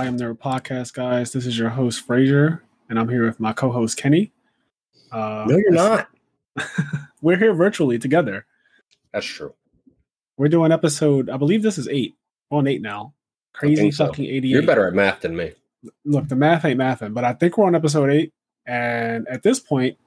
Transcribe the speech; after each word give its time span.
I 0.00 0.06
Am 0.06 0.16
Nerd 0.16 0.38
podcast, 0.38 0.94
guys. 0.94 1.30
This 1.30 1.44
is 1.44 1.58
your 1.58 1.68
host 1.68 2.06
Frazier, 2.06 2.64
and 2.88 2.98
I'm 2.98 3.06
here 3.06 3.26
with 3.26 3.38
my 3.38 3.52
co-host 3.52 3.98
Kenny. 3.98 4.32
Uh, 5.12 5.44
no, 5.46 5.58
you're 5.58 5.72
not. 5.72 6.08
we're 7.20 7.36
here 7.36 7.52
virtually 7.52 7.98
together. 7.98 8.46
That's 9.12 9.26
true. 9.26 9.52
We're 10.38 10.48
doing 10.48 10.72
episode. 10.72 11.28
I 11.28 11.36
believe 11.36 11.62
this 11.62 11.76
is 11.76 11.86
eight. 11.88 12.14
On 12.50 12.66
eight 12.66 12.80
now. 12.80 13.12
Crazy 13.52 13.90
fucking 13.90 14.24
so. 14.24 14.30
88. 14.30 14.44
You're 14.48 14.62
better 14.62 14.88
at 14.88 14.94
math 14.94 15.20
than 15.20 15.36
me. 15.36 15.52
Look, 16.06 16.28
the 16.28 16.36
math 16.36 16.64
ain't 16.64 16.80
mathing, 16.80 17.12
but 17.12 17.24
I 17.24 17.34
think 17.34 17.58
we're 17.58 17.66
on 17.66 17.74
episode 17.74 18.08
eight. 18.08 18.32
And 18.64 19.28
at 19.28 19.42
this 19.42 19.60
point, 19.60 19.98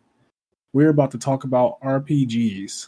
we're 0.73 0.89
about 0.89 1.11
to 1.11 1.19
talk 1.19 1.43
about 1.43 1.79
RPGs. 1.81 2.87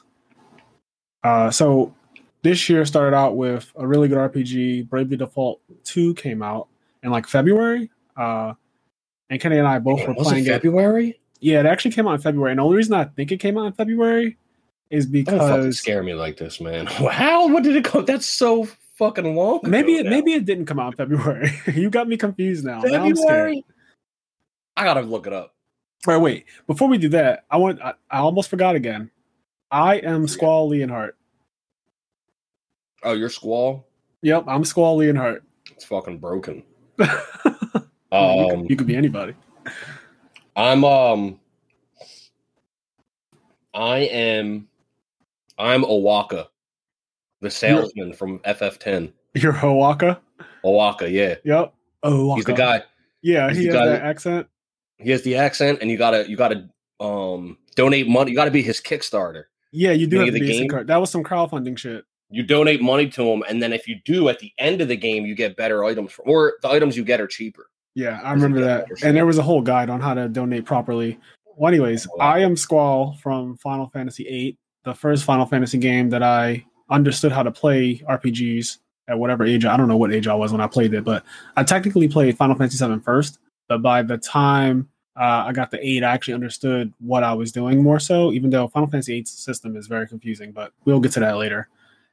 Uh, 1.24 1.52
so 1.52 1.94
this 2.42 2.68
year 2.68 2.84
started 2.84 3.16
out 3.16 3.38
with 3.38 3.72
a 3.76 3.86
really 3.86 4.08
good 4.08 4.18
RPG. 4.18 4.90
Bravely 4.90 5.18
Default 5.18 5.62
2 5.84 6.16
came 6.16 6.42
out 6.42 6.68
in 7.06 7.12
like 7.12 7.28
February. 7.28 7.90
Uh, 8.18 8.54
and 9.30 9.40
Kenny 9.40 9.58
and 9.58 9.68
I 9.68 9.80
both 9.80 10.00
Damn, 10.00 10.10
were 10.10 10.24
playing 10.24 10.46
it 10.46 10.50
February? 10.50 11.10
It. 11.10 11.20
Yeah, 11.40 11.60
it 11.62 11.66
actually 11.66 11.92
came 11.92 12.08
out 12.08 12.16
in 12.16 12.22
February. 12.22 12.52
And 12.52 12.60
the 12.60 12.64
only 12.64 12.78
reason 12.78 12.94
I 12.94 13.06
think 13.06 13.32
it 13.32 13.38
came 13.38 13.58
out 13.58 13.66
in 13.66 13.74
February 13.74 14.38
is 14.90 15.06
because 15.06 15.40
Don't 15.40 15.74
scare 15.74 16.04
me 16.04 16.14
like 16.14 16.38
this, 16.38 16.60
man. 16.60 16.86
How? 16.88 17.48
What 17.48 17.64
did 17.64 17.76
it 17.76 17.86
come? 17.86 18.06
That's 18.06 18.26
so 18.26 18.68
fucking 18.96 19.36
long. 19.36 19.62
Maybe 19.64 19.96
it 19.96 20.06
now. 20.06 20.10
maybe 20.10 20.34
it 20.34 20.46
didn't 20.46 20.66
come 20.66 20.80
out 20.80 20.94
in 20.94 20.98
February. 20.98 21.52
you 21.74 21.90
got 21.90 22.08
me 22.08 22.18
confused 22.18 22.66
now. 22.66 22.82
February. 22.82 23.56
Now 23.56 23.64
I 24.78 24.84
gotta 24.84 25.02
look 25.02 25.28
it 25.28 25.34
up. 25.34 25.54
All 26.08 26.14
right, 26.14 26.22
wait. 26.22 26.46
Before 26.68 26.88
we 26.88 26.98
do 26.98 27.10
that, 27.10 27.46
I 27.50 27.58
want 27.58 27.82
I, 27.82 27.94
I 28.12 28.20
almost 28.20 28.50
forgot 28.50 28.76
again. 28.76 29.10
I 29.72 29.98
am 29.98 30.28
Squall 30.28 30.70
Leonhardt. 30.70 31.18
Oh, 33.04 33.14
you're 33.14 33.30
Squall? 33.30 33.88
Yep, 34.22 34.46
I'm 34.48 34.66
Squall 34.66 34.98
Leonhardt. 34.98 35.44
It's 35.72 35.86
fucking 35.86 36.20
broken. 36.20 36.64
Um, 37.00 37.10
you, 38.12 38.48
could, 38.50 38.70
you 38.70 38.76
could 38.78 38.88
be 38.88 38.96
anybody. 38.96 39.34
I'm 40.56 40.84
um 40.84 41.40
I 43.74 43.98
am 44.00 44.68
I'm 45.58 45.84
O'aka, 45.84 46.48
the 47.42 47.52
salesman 47.52 48.08
you're, 48.08 48.16
from 48.16 48.40
FF10. 48.40 49.12
You're 49.34 49.66
O'aka? 49.66 50.22
O'aka, 50.64 51.10
yeah. 51.10 51.36
Yep. 51.44 51.74
Oh, 52.04 52.36
he's 52.36 52.46
the 52.46 52.54
guy. 52.54 52.84
Yeah, 53.22 53.52
he 53.52 53.66
has 53.66 53.74
that 53.74 54.02
accent. 54.02 54.48
He 54.98 55.10
has 55.12 55.24
the 55.24 55.36
accent, 55.36 55.80
and 55.82 55.92
you 55.92 55.98
gotta 55.98 56.30
you 56.30 56.38
gotta 56.38 56.70
um 57.00 57.58
donate 57.76 58.08
money. 58.08 58.32
You 58.32 58.38
gotta 58.38 58.52
be 58.52 58.62
his 58.62 58.80
Kickstarter. 58.80 59.46
Yeah, 59.72 59.92
you 59.92 60.08
do 60.08 60.20
have 60.20 60.28
to 60.28 60.32
be 60.32 60.40
game. 60.40 60.86
That 60.86 60.98
was 60.98 61.10
some 61.10 61.24
crowdfunding 61.24 61.78
shit 61.78 62.06
you 62.36 62.44
donate 62.44 62.82
money 62.82 63.08
to 63.08 63.24
them, 63.24 63.44
and 63.48 63.64
then 63.64 63.72
if 63.72 63.88
you 63.88 63.96
do 64.04 64.28
at 64.28 64.40
the 64.40 64.52
end 64.58 64.82
of 64.82 64.90
the 64.90 64.98
game, 64.98 65.26
you 65.26 65.34
get 65.34 65.56
better 65.56 65.86
items, 65.86 66.12
for, 66.12 66.22
or 66.24 66.54
the 66.62 66.68
items 66.68 66.98
you 66.98 67.06
get 67.06 67.22
are 67.22 67.28
cheaper. 67.28 67.70
Yeah, 67.94 68.20
I 68.22 68.34
remember 68.34 68.60
that, 68.60 68.88
and 69.04 69.16
there 69.16 69.26
was 69.26 69.38
a 69.38 69.42
whole 69.42 69.62
guide 69.62 69.90
on 69.90 70.02
how 70.02 70.14
to 70.14 70.28
donate 70.28 70.66
properly. 70.66 71.18
Well, 71.56 71.70
anyways, 71.70 72.06
I 72.20 72.40
am 72.40 72.58
Squall 72.58 73.14
from 73.24 73.56
Final 73.56 73.88
Fantasy 73.88 74.26
VIII, 74.26 74.58
the 74.84 74.94
first 74.94 75.24
Final 75.24 75.46
Fantasy 75.46 75.78
game 75.78 76.10
that 76.10 76.24
I 76.24 76.66
understood 76.90 77.32
how 77.32 77.42
to 77.42 77.52
play 77.52 78.00
RPGs 78.00 78.80
at 79.08 79.18
whatever 79.18 79.46
age. 79.46 79.64
I 79.64 79.78
don't 79.78 79.88
know 79.88 79.96
what 79.96 80.14
age 80.14 80.28
I 80.28 80.36
was 80.36 80.52
when 80.52 80.60
I 80.60 80.68
played 80.68 80.94
it, 80.94 81.06
but 81.06 81.24
I 81.56 81.64
technically 81.64 82.10
played 82.10 82.36
Final 82.36 82.58
Fantasy 82.58 82.86
VII 82.86 83.00
first. 83.00 83.40
But 83.70 83.82
by 83.82 84.02
the 84.04 84.18
time 84.18 84.90
uh, 85.18 85.46
I 85.48 85.54
got 85.54 85.72
the 85.72 85.80
eight, 85.82 86.04
I 86.04 86.12
actually 86.12 86.34
understood 86.34 86.94
what 87.00 87.24
I 87.24 87.32
was 87.32 87.54
doing 87.54 87.82
more 87.82 88.02
so. 88.02 88.34
Even 88.34 88.50
though 88.50 88.68
Final 88.68 88.90
Fantasy 88.90 89.14
VIII's 89.14 89.30
system 89.30 89.78
is 89.78 89.88
very 89.88 90.06
confusing, 90.06 90.52
but 90.52 90.74
we'll 90.84 91.00
get 91.00 91.14
to 91.14 91.22
that 91.22 91.38
later 91.38 91.70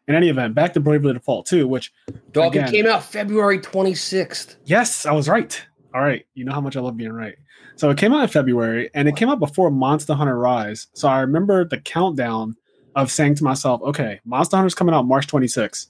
in 0.09 0.15
any 0.15 0.29
event, 0.29 0.55
back 0.55 0.73
to 0.75 0.81
Bravely 0.81 1.13
Default 1.13 1.47
2, 1.47 1.69
which 1.69 1.93
Dog, 2.33 2.55
again, 2.57 2.69
it 2.69 2.71
came 2.71 2.87
out 2.87 3.05
February 3.05 3.59
26th. 3.59 4.57
Yes, 4.65 5.07
I 5.07 5.13
was 5.13 5.29
right. 5.29 5.63
All 5.95 6.01
right. 6.01 6.25
You 6.35 6.45
know 6.45 6.53
how 6.53 6.61
much 6.61 6.77
I 6.77 6.81
love 6.81 6.97
being 6.97 7.13
right. 7.13 7.35
So 7.77 7.91
it 7.91 7.99
came 7.99 8.13
out 8.13 8.23
in 8.23 8.29
February 8.29 8.91
and 8.95 9.09
it 9.09 9.17
came 9.17 9.29
out 9.29 9.39
before 9.39 9.71
Monster 9.71 10.15
Hunter 10.15 10.39
Rise. 10.39 10.89
So 10.95 11.09
I 11.09 11.21
remember 11.21 11.65
the 11.65 11.79
countdown 11.79 12.57
of 12.95 13.11
saying 13.11 13.37
to 13.37 13.45
myself, 13.45 13.81
okay, 13.83 14.21
Monster 14.25 14.57
Hunter's 14.57 14.75
coming 14.75 14.95
out 14.95 15.07
March 15.07 15.27
26th, 15.27 15.89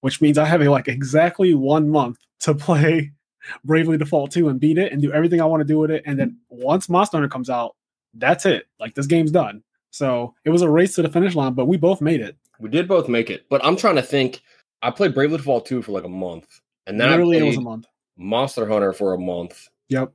which 0.00 0.20
means 0.20 0.38
I 0.38 0.44
have 0.44 0.60
a, 0.60 0.70
like 0.70 0.88
exactly 0.88 1.54
one 1.54 1.88
month 1.88 2.18
to 2.40 2.54
play 2.54 3.12
Bravely 3.64 3.98
Default 3.98 4.30
2 4.32 4.48
and 4.48 4.60
beat 4.60 4.78
it 4.78 4.92
and 4.92 5.02
do 5.02 5.12
everything 5.12 5.40
I 5.40 5.46
want 5.46 5.60
to 5.60 5.66
do 5.66 5.78
with 5.78 5.90
it. 5.90 6.02
And 6.06 6.18
then 6.18 6.38
once 6.48 6.88
Monster 6.88 7.16
Hunter 7.16 7.28
comes 7.28 7.50
out, 7.50 7.76
that's 8.14 8.46
it. 8.46 8.66
Like 8.78 8.94
this 8.94 9.06
game's 9.06 9.30
done. 9.30 9.62
So 9.90 10.34
it 10.44 10.50
was 10.50 10.62
a 10.62 10.68
race 10.68 10.94
to 10.96 11.02
the 11.02 11.08
finish 11.08 11.34
line, 11.34 11.54
but 11.54 11.66
we 11.66 11.76
both 11.76 12.00
made 12.00 12.20
it. 12.20 12.36
We 12.58 12.70
did 12.70 12.88
both 12.88 13.08
make 13.08 13.30
it, 13.30 13.46
but 13.48 13.64
I'm 13.64 13.76
trying 13.76 13.96
to 13.96 14.02
think. 14.02 14.42
I 14.82 14.90
played 14.90 15.14
Bravely 15.14 15.38
Default 15.38 15.64
2 15.64 15.80
for 15.80 15.92
like 15.92 16.04
a 16.04 16.08
month, 16.08 16.60
and 16.86 17.00
then 17.00 17.08
literally 17.08 17.38
it 17.38 17.42
was 17.42 17.56
a 17.56 17.60
month. 17.62 17.86
Monster 18.16 18.68
Hunter 18.68 18.92
for 18.92 19.14
a 19.14 19.18
month. 19.18 19.68
Yep, 19.88 20.12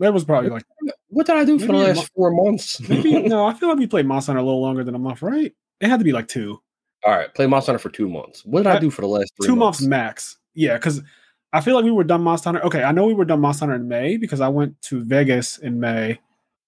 that 0.00 0.12
was 0.12 0.24
probably 0.24 0.50
what, 0.50 0.64
like. 0.82 0.94
What 1.08 1.26
did 1.26 1.36
I 1.36 1.44
do 1.44 1.58
for 1.58 1.66
the 1.66 1.72
last 1.74 1.96
mo- 1.96 2.04
four 2.14 2.30
months? 2.32 2.80
maybe, 2.88 3.22
no, 3.22 3.46
I 3.46 3.54
feel 3.54 3.68
like 3.68 3.78
we 3.78 3.86
played 3.86 4.06
Monster 4.06 4.32
Hunter 4.32 4.42
a 4.42 4.44
little 4.44 4.60
longer 4.60 4.82
than 4.82 4.94
a 4.94 4.98
month, 4.98 5.22
right? 5.22 5.52
It 5.80 5.88
had 5.88 5.98
to 5.98 6.04
be 6.04 6.12
like 6.12 6.28
two. 6.28 6.60
All 7.04 7.12
right, 7.12 7.32
play 7.32 7.46
Monster 7.46 7.72
Hunter 7.72 7.82
for 7.82 7.90
two 7.90 8.08
months. 8.08 8.44
What 8.44 8.60
did 8.64 8.68
I, 8.68 8.76
I 8.76 8.80
do 8.80 8.90
for 8.90 9.02
the 9.02 9.08
last 9.08 9.32
two 9.40 9.54
months? 9.54 9.80
months 9.80 9.82
max? 9.82 10.38
Yeah, 10.54 10.74
because 10.74 11.02
I 11.52 11.60
feel 11.60 11.74
like 11.74 11.84
we 11.84 11.90
were 11.90 12.04
done 12.04 12.22
Monster 12.22 12.48
Hunter. 12.48 12.64
Okay, 12.66 12.82
I 12.82 12.92
know 12.92 13.06
we 13.06 13.14
were 13.14 13.24
done 13.24 13.40
Monster 13.40 13.66
Hunter 13.66 13.76
in 13.76 13.88
May 13.88 14.16
because 14.16 14.40
I 14.40 14.48
went 14.48 14.80
to 14.82 15.04
Vegas 15.04 15.58
in 15.58 15.78
May, 15.78 16.18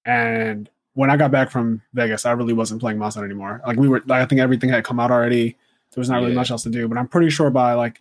and 0.04 0.70
when 0.94 1.10
I 1.10 1.16
got 1.16 1.30
back 1.30 1.50
from 1.50 1.82
Vegas, 1.92 2.24
I 2.24 2.32
really 2.32 2.52
wasn't 2.52 2.80
playing 2.80 2.98
Monster 2.98 3.20
Hunter 3.20 3.32
anymore. 3.32 3.60
Like 3.66 3.78
we 3.78 3.88
were, 3.88 4.02
like, 4.06 4.22
I 4.22 4.26
think 4.26 4.40
everything 4.40 4.70
had 4.70 4.84
come 4.84 5.00
out 5.00 5.10
already. 5.10 5.56
There 5.92 6.00
was 6.00 6.08
not 6.08 6.20
really 6.20 6.30
yeah. 6.30 6.36
much 6.36 6.50
else 6.50 6.62
to 6.64 6.70
do. 6.70 6.88
But 6.88 6.98
I'm 6.98 7.08
pretty 7.08 7.30
sure 7.30 7.50
by 7.50 7.74
like 7.74 8.00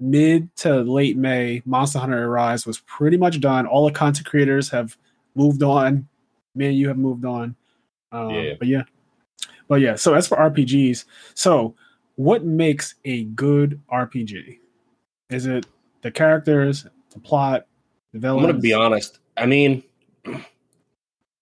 mid 0.00 0.54
to 0.56 0.82
late 0.82 1.16
May, 1.16 1.62
Monster 1.64 1.98
Hunter 1.98 2.28
Rise 2.30 2.66
was 2.66 2.78
pretty 2.80 3.16
much 3.16 3.40
done. 3.40 3.66
All 3.66 3.86
the 3.86 3.92
content 3.92 4.26
creators 4.26 4.70
have 4.70 4.96
moved 5.34 5.62
on. 5.62 6.08
Me 6.54 6.66
and 6.66 6.76
you 6.76 6.88
have 6.88 6.96
moved 6.96 7.24
on. 7.24 7.54
Um, 8.12 8.30
yeah. 8.30 8.54
But 8.58 8.68
yeah, 8.68 8.82
but 9.68 9.80
yeah. 9.80 9.96
So 9.96 10.14
as 10.14 10.26
for 10.26 10.36
RPGs, 10.38 11.04
so 11.34 11.74
what 12.16 12.44
makes 12.44 12.94
a 13.04 13.24
good 13.24 13.80
RPG? 13.92 14.58
Is 15.30 15.46
it 15.46 15.66
the 16.02 16.10
characters, 16.10 16.86
the 17.10 17.20
plot, 17.20 17.66
the 18.12 18.18
villains? 18.18 18.44
I'm 18.44 18.50
gonna 18.50 18.60
be 18.60 18.72
honest. 18.72 19.18
I 19.36 19.46
mean 19.46 19.82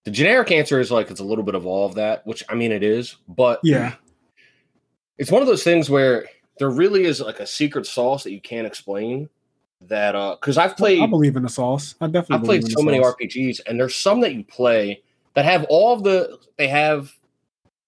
the 0.06 0.12
generic 0.12 0.52
answer 0.52 0.78
is 0.78 0.92
like 0.92 1.10
it's 1.10 1.18
a 1.18 1.24
little 1.24 1.42
bit 1.42 1.56
of 1.56 1.66
all 1.66 1.84
of 1.84 1.96
that, 1.96 2.24
which 2.28 2.44
I 2.48 2.54
mean 2.54 2.70
it 2.70 2.84
is, 2.84 3.16
but 3.26 3.58
yeah, 3.64 3.94
it's 5.18 5.32
one 5.32 5.42
of 5.42 5.48
those 5.48 5.64
things 5.64 5.90
where 5.90 6.26
there 6.60 6.70
really 6.70 7.04
is 7.04 7.20
like 7.20 7.40
a 7.40 7.46
secret 7.46 7.86
sauce 7.86 8.22
that 8.22 8.30
you 8.30 8.40
can't 8.40 8.68
explain. 8.68 9.28
That 9.80 10.14
uh, 10.14 10.36
because 10.40 10.58
I've 10.58 10.76
played, 10.76 11.02
I 11.02 11.06
believe 11.06 11.34
in 11.34 11.42
the 11.42 11.48
sauce. 11.48 11.96
I 12.00 12.06
definitely 12.06 12.36
I've 12.36 12.44
played 12.44 12.70
so 12.70 12.82
many 12.82 13.02
sauce. 13.02 13.14
RPGs, 13.20 13.60
and 13.66 13.80
there's 13.80 13.96
some 13.96 14.20
that 14.20 14.32
you 14.32 14.44
play 14.44 15.02
that 15.34 15.44
have 15.44 15.66
all 15.68 15.92
of 15.92 16.04
the 16.04 16.38
they 16.56 16.68
have, 16.68 17.12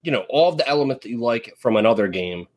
you 0.03 0.11
know, 0.11 0.27
all 0.29 0.49
of 0.49 0.59
the 0.59 0.69
elements 0.69 1.05
that 1.05 1.11
you 1.11 1.21
like 1.21 1.55
from 1.57 1.77
another 1.77 2.09
game, 2.09 2.49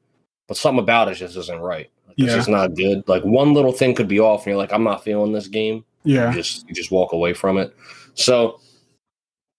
but 0.47 0.57
something 0.57 0.83
about 0.83 1.07
it 1.07 1.15
just 1.15 1.37
isn't 1.37 1.59
right. 1.59 1.91
Like, 2.07 2.15
yeah. 2.17 2.25
It's 2.25 2.35
just 2.35 2.49
not 2.49 2.73
good. 2.73 3.07
Like 3.07 3.23
one 3.23 3.53
little 3.53 3.71
thing 3.71 3.93
could 3.93 4.07
be 4.07 4.19
off, 4.19 4.41
and 4.41 4.47
you're 4.47 4.57
like, 4.57 4.73
I'm 4.73 4.83
not 4.83 5.03
feeling 5.03 5.31
this 5.31 5.47
game. 5.47 5.85
Yeah, 6.03 6.29
you 6.29 6.35
just 6.35 6.67
you 6.67 6.73
just 6.73 6.89
walk 6.89 7.13
away 7.13 7.33
from 7.33 7.59
it. 7.59 7.75
So 8.15 8.59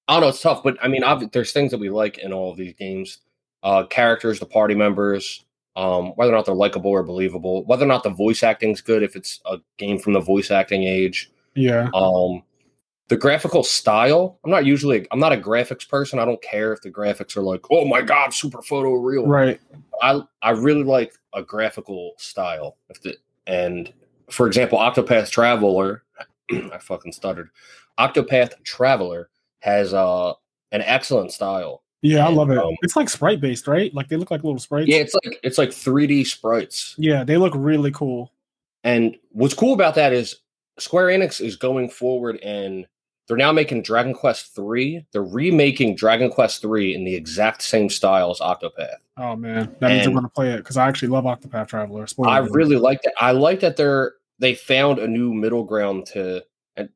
I 0.08 0.14
don't 0.14 0.22
know. 0.22 0.28
It's 0.28 0.42
tough, 0.42 0.62
but 0.62 0.76
I 0.82 0.88
mean, 0.88 1.02
there's 1.32 1.52
things 1.52 1.70
that 1.70 1.80
we 1.80 1.90
like 1.90 2.18
in 2.18 2.32
all 2.32 2.50
of 2.50 2.56
these 2.56 2.74
games. 2.74 3.18
Uh, 3.62 3.84
characters, 3.84 4.40
the 4.40 4.46
party 4.46 4.74
members, 4.74 5.44
um, 5.76 6.08
whether 6.16 6.32
or 6.32 6.36
not 6.36 6.46
they're 6.46 6.54
likable 6.54 6.90
or 6.90 7.02
believable, 7.02 7.64
whether 7.64 7.84
or 7.84 7.88
not 7.88 8.02
the 8.02 8.10
voice 8.10 8.42
acting's 8.42 8.80
good, 8.80 9.02
if 9.02 9.14
it's 9.14 9.40
a 9.46 9.58
game 9.78 9.98
from 9.98 10.12
the 10.14 10.20
voice 10.20 10.50
acting 10.50 10.82
age. 10.82 11.30
Yeah. 11.54 11.88
Um, 11.94 12.42
the 13.08 13.16
graphical 13.16 13.62
style. 13.62 14.38
I'm 14.44 14.50
not 14.50 14.64
usually. 14.64 15.06
I'm 15.10 15.20
not 15.20 15.32
a 15.32 15.36
graphics 15.36 15.88
person. 15.88 16.18
I 16.18 16.24
don't 16.24 16.42
care 16.42 16.72
if 16.72 16.82
the 16.82 16.90
graphics 16.90 17.36
are 17.36 17.42
like, 17.42 17.60
oh 17.70 17.84
my 17.84 18.02
god, 18.02 18.34
super 18.34 18.62
photo 18.62 18.94
real. 18.94 19.26
Right. 19.26 19.60
I 20.00 20.22
I 20.42 20.50
really 20.50 20.84
like 20.84 21.14
a 21.34 21.42
graphical 21.42 22.12
style. 22.16 22.76
If 22.88 23.02
the 23.02 23.16
and 23.46 23.92
for 24.30 24.46
example, 24.46 24.78
Octopath 24.78 25.30
Traveler. 25.30 26.02
I 26.50 26.78
fucking 26.78 27.12
stuttered. 27.12 27.50
Octopath 27.98 28.62
Traveler 28.64 29.28
has 29.62 29.94
uh 29.94 30.32
an 30.72 30.82
excellent 30.82 31.32
style. 31.32 31.82
Yeah, 32.02 32.26
and, 32.26 32.34
I 32.34 32.38
love 32.38 32.50
it. 32.50 32.58
Um, 32.58 32.74
it's 32.82 32.96
like 32.96 33.08
sprite 33.08 33.40
based, 33.40 33.68
right? 33.68 33.94
Like 33.94 34.08
they 34.08 34.16
look 34.16 34.30
like 34.30 34.42
little 34.42 34.58
sprites. 34.58 34.88
Yeah, 34.88 34.98
it's 34.98 35.14
like 35.14 35.38
it's 35.42 35.58
like 35.58 35.70
3D 35.70 36.26
sprites. 36.26 36.94
Yeah, 36.98 37.24
they 37.24 37.36
look 37.36 37.52
really 37.56 37.92
cool. 37.92 38.32
And 38.84 39.16
what's 39.30 39.54
cool 39.54 39.72
about 39.72 39.94
that 39.94 40.12
is 40.12 40.36
Square 40.78 41.08
Enix 41.08 41.40
is 41.40 41.54
going 41.56 41.88
forward 41.88 42.38
and 42.42 42.86
they're 43.28 43.36
now 43.36 43.52
making 43.52 43.82
Dragon 43.82 44.12
Quest 44.12 44.54
3. 44.54 45.06
They're 45.12 45.22
remaking 45.22 45.94
Dragon 45.94 46.28
Quest 46.28 46.60
3 46.60 46.94
in 46.94 47.04
the 47.04 47.14
exact 47.14 47.62
same 47.62 47.88
style 47.88 48.32
as 48.32 48.40
Octopath. 48.40 48.96
Oh 49.16 49.36
man, 49.36 49.74
that 49.78 49.90
and 49.90 49.94
means 49.94 50.06
I'm 50.06 50.12
going 50.12 50.24
to 50.24 50.28
play 50.28 50.52
it 50.52 50.58
because 50.58 50.76
I 50.76 50.88
actually 50.88 51.08
love 51.08 51.24
Octopath 51.24 51.68
Traveler. 51.68 52.06
Spoiler 52.08 52.30
I 52.30 52.38
really 52.38 52.76
like 52.76 53.02
that. 53.02 53.14
I 53.20 53.30
like 53.30 53.60
that 53.60 53.76
they're 53.76 54.14
they 54.38 54.54
found 54.54 54.98
a 54.98 55.06
new 55.06 55.32
middle 55.32 55.62
ground 55.62 56.06
to 56.06 56.44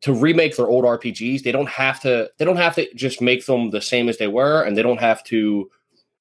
to 0.01 0.13
remake 0.13 0.57
their 0.57 0.67
old 0.67 0.85
RPGs, 0.85 1.43
they 1.43 1.53
don't 1.53 1.69
have 1.69 2.01
to 2.01 2.31
they 2.39 2.45
don't 2.45 2.57
have 2.57 2.75
to 2.77 2.93
just 2.95 3.21
make 3.21 3.47
them 3.47 3.71
the 3.71 3.81
same 3.81 4.09
as 4.09 4.19
they 4.19 4.29
were, 4.29 4.63
and 4.63 4.77
they 4.77 4.83
don't 4.83 5.01
have 5.01 5.23
to 5.25 5.71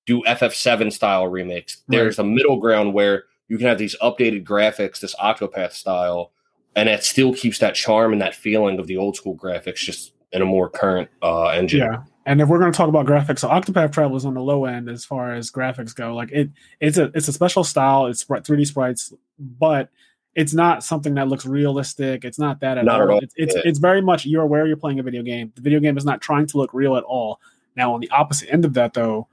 do 0.06 0.22
FF7 0.24 0.92
style 0.92 1.28
remakes. 1.28 1.82
Right. 1.88 1.98
There's 1.98 2.20
a 2.20 2.24
middle 2.24 2.58
ground 2.58 2.94
where 2.94 3.24
you 3.48 3.58
can 3.58 3.68
have 3.68 3.78
these 3.78 3.96
updated 4.02 4.44
graphics, 4.44 5.00
this 5.00 5.16
Octopath 5.16 5.72
style, 5.72 6.32
and 6.76 6.90
it 6.90 7.04
still 7.04 7.34
keeps 7.34 7.60
that 7.60 7.76
charm 7.76 8.12
and 8.12 8.22
that 8.22 8.36
feeling 8.36 8.80
of 8.80 8.88
the 8.88 8.98
old 8.98 9.16
school 9.16 9.36
graphics, 9.36 9.78
just 9.78 10.14
in 10.32 10.42
a 10.42 10.46
more 10.46 10.70
current 10.70 11.10
uh, 11.22 11.48
engine. 11.48 11.80
Yeah. 11.80 12.04
And 12.28 12.42
if 12.42 12.50
we're 12.50 12.60
going 12.60 12.72
to 12.72 12.78
talk 12.78 12.90
about 12.90 13.06
graphics, 13.06 13.40
so 13.40 13.50
Octopath 13.50 13.92
Traveler 13.92 14.18
is 14.18 14.26
on 14.26 14.34
the 14.34 14.42
low 14.42 14.66
end 14.66 14.90
as 14.90 15.06
far 15.06 15.34
as 15.34 15.52
graphics 15.52 15.96
go. 15.96 16.16
Like 16.16 16.32
it, 16.32 16.50
it's 16.80 16.98
a 16.98 17.12
it's 17.14 17.28
a 17.28 17.34
special 17.34 17.64
style. 17.64 18.08
It's 18.08 18.26
3D 18.26 18.66
sprites, 18.66 19.14
but 19.38 19.90
it's 20.36 20.54
not 20.54 20.84
something 20.84 21.14
that 21.16 21.28
looks 21.30 21.46
realistic. 21.46 22.26
It's 22.26 22.38
not 22.38 22.60
that 22.60 22.78
at 22.78 22.86
Not 22.86 23.02
all. 23.02 23.08
at 23.08 23.14
all. 23.14 23.20
It's 23.20 23.34
it's, 23.38 23.56
Yeah. 23.56 23.62
it's 23.66 23.80
very 23.80 24.02
much 24.02 24.26
you're 24.26 24.44
aware 24.44 24.68
you're 24.68 24.76
playing 24.78 25.00
a 25.00 25.04
video 25.04 25.24
game. 25.24 25.52
The 25.56 25.62
video 25.62 25.80
game 25.80 25.98
is 25.98 26.06
not 26.06 26.22
trying 26.22 26.46
to 26.48 26.58
look 26.58 26.74
real 26.74 26.96
at 26.98 27.04
all. 27.04 27.40
Now, 27.78 27.94
on 27.94 28.00
the 28.02 28.10
opposite 28.12 28.52
end 28.52 28.66
of 28.66 28.74
that, 28.76 28.94
though, 28.94 29.28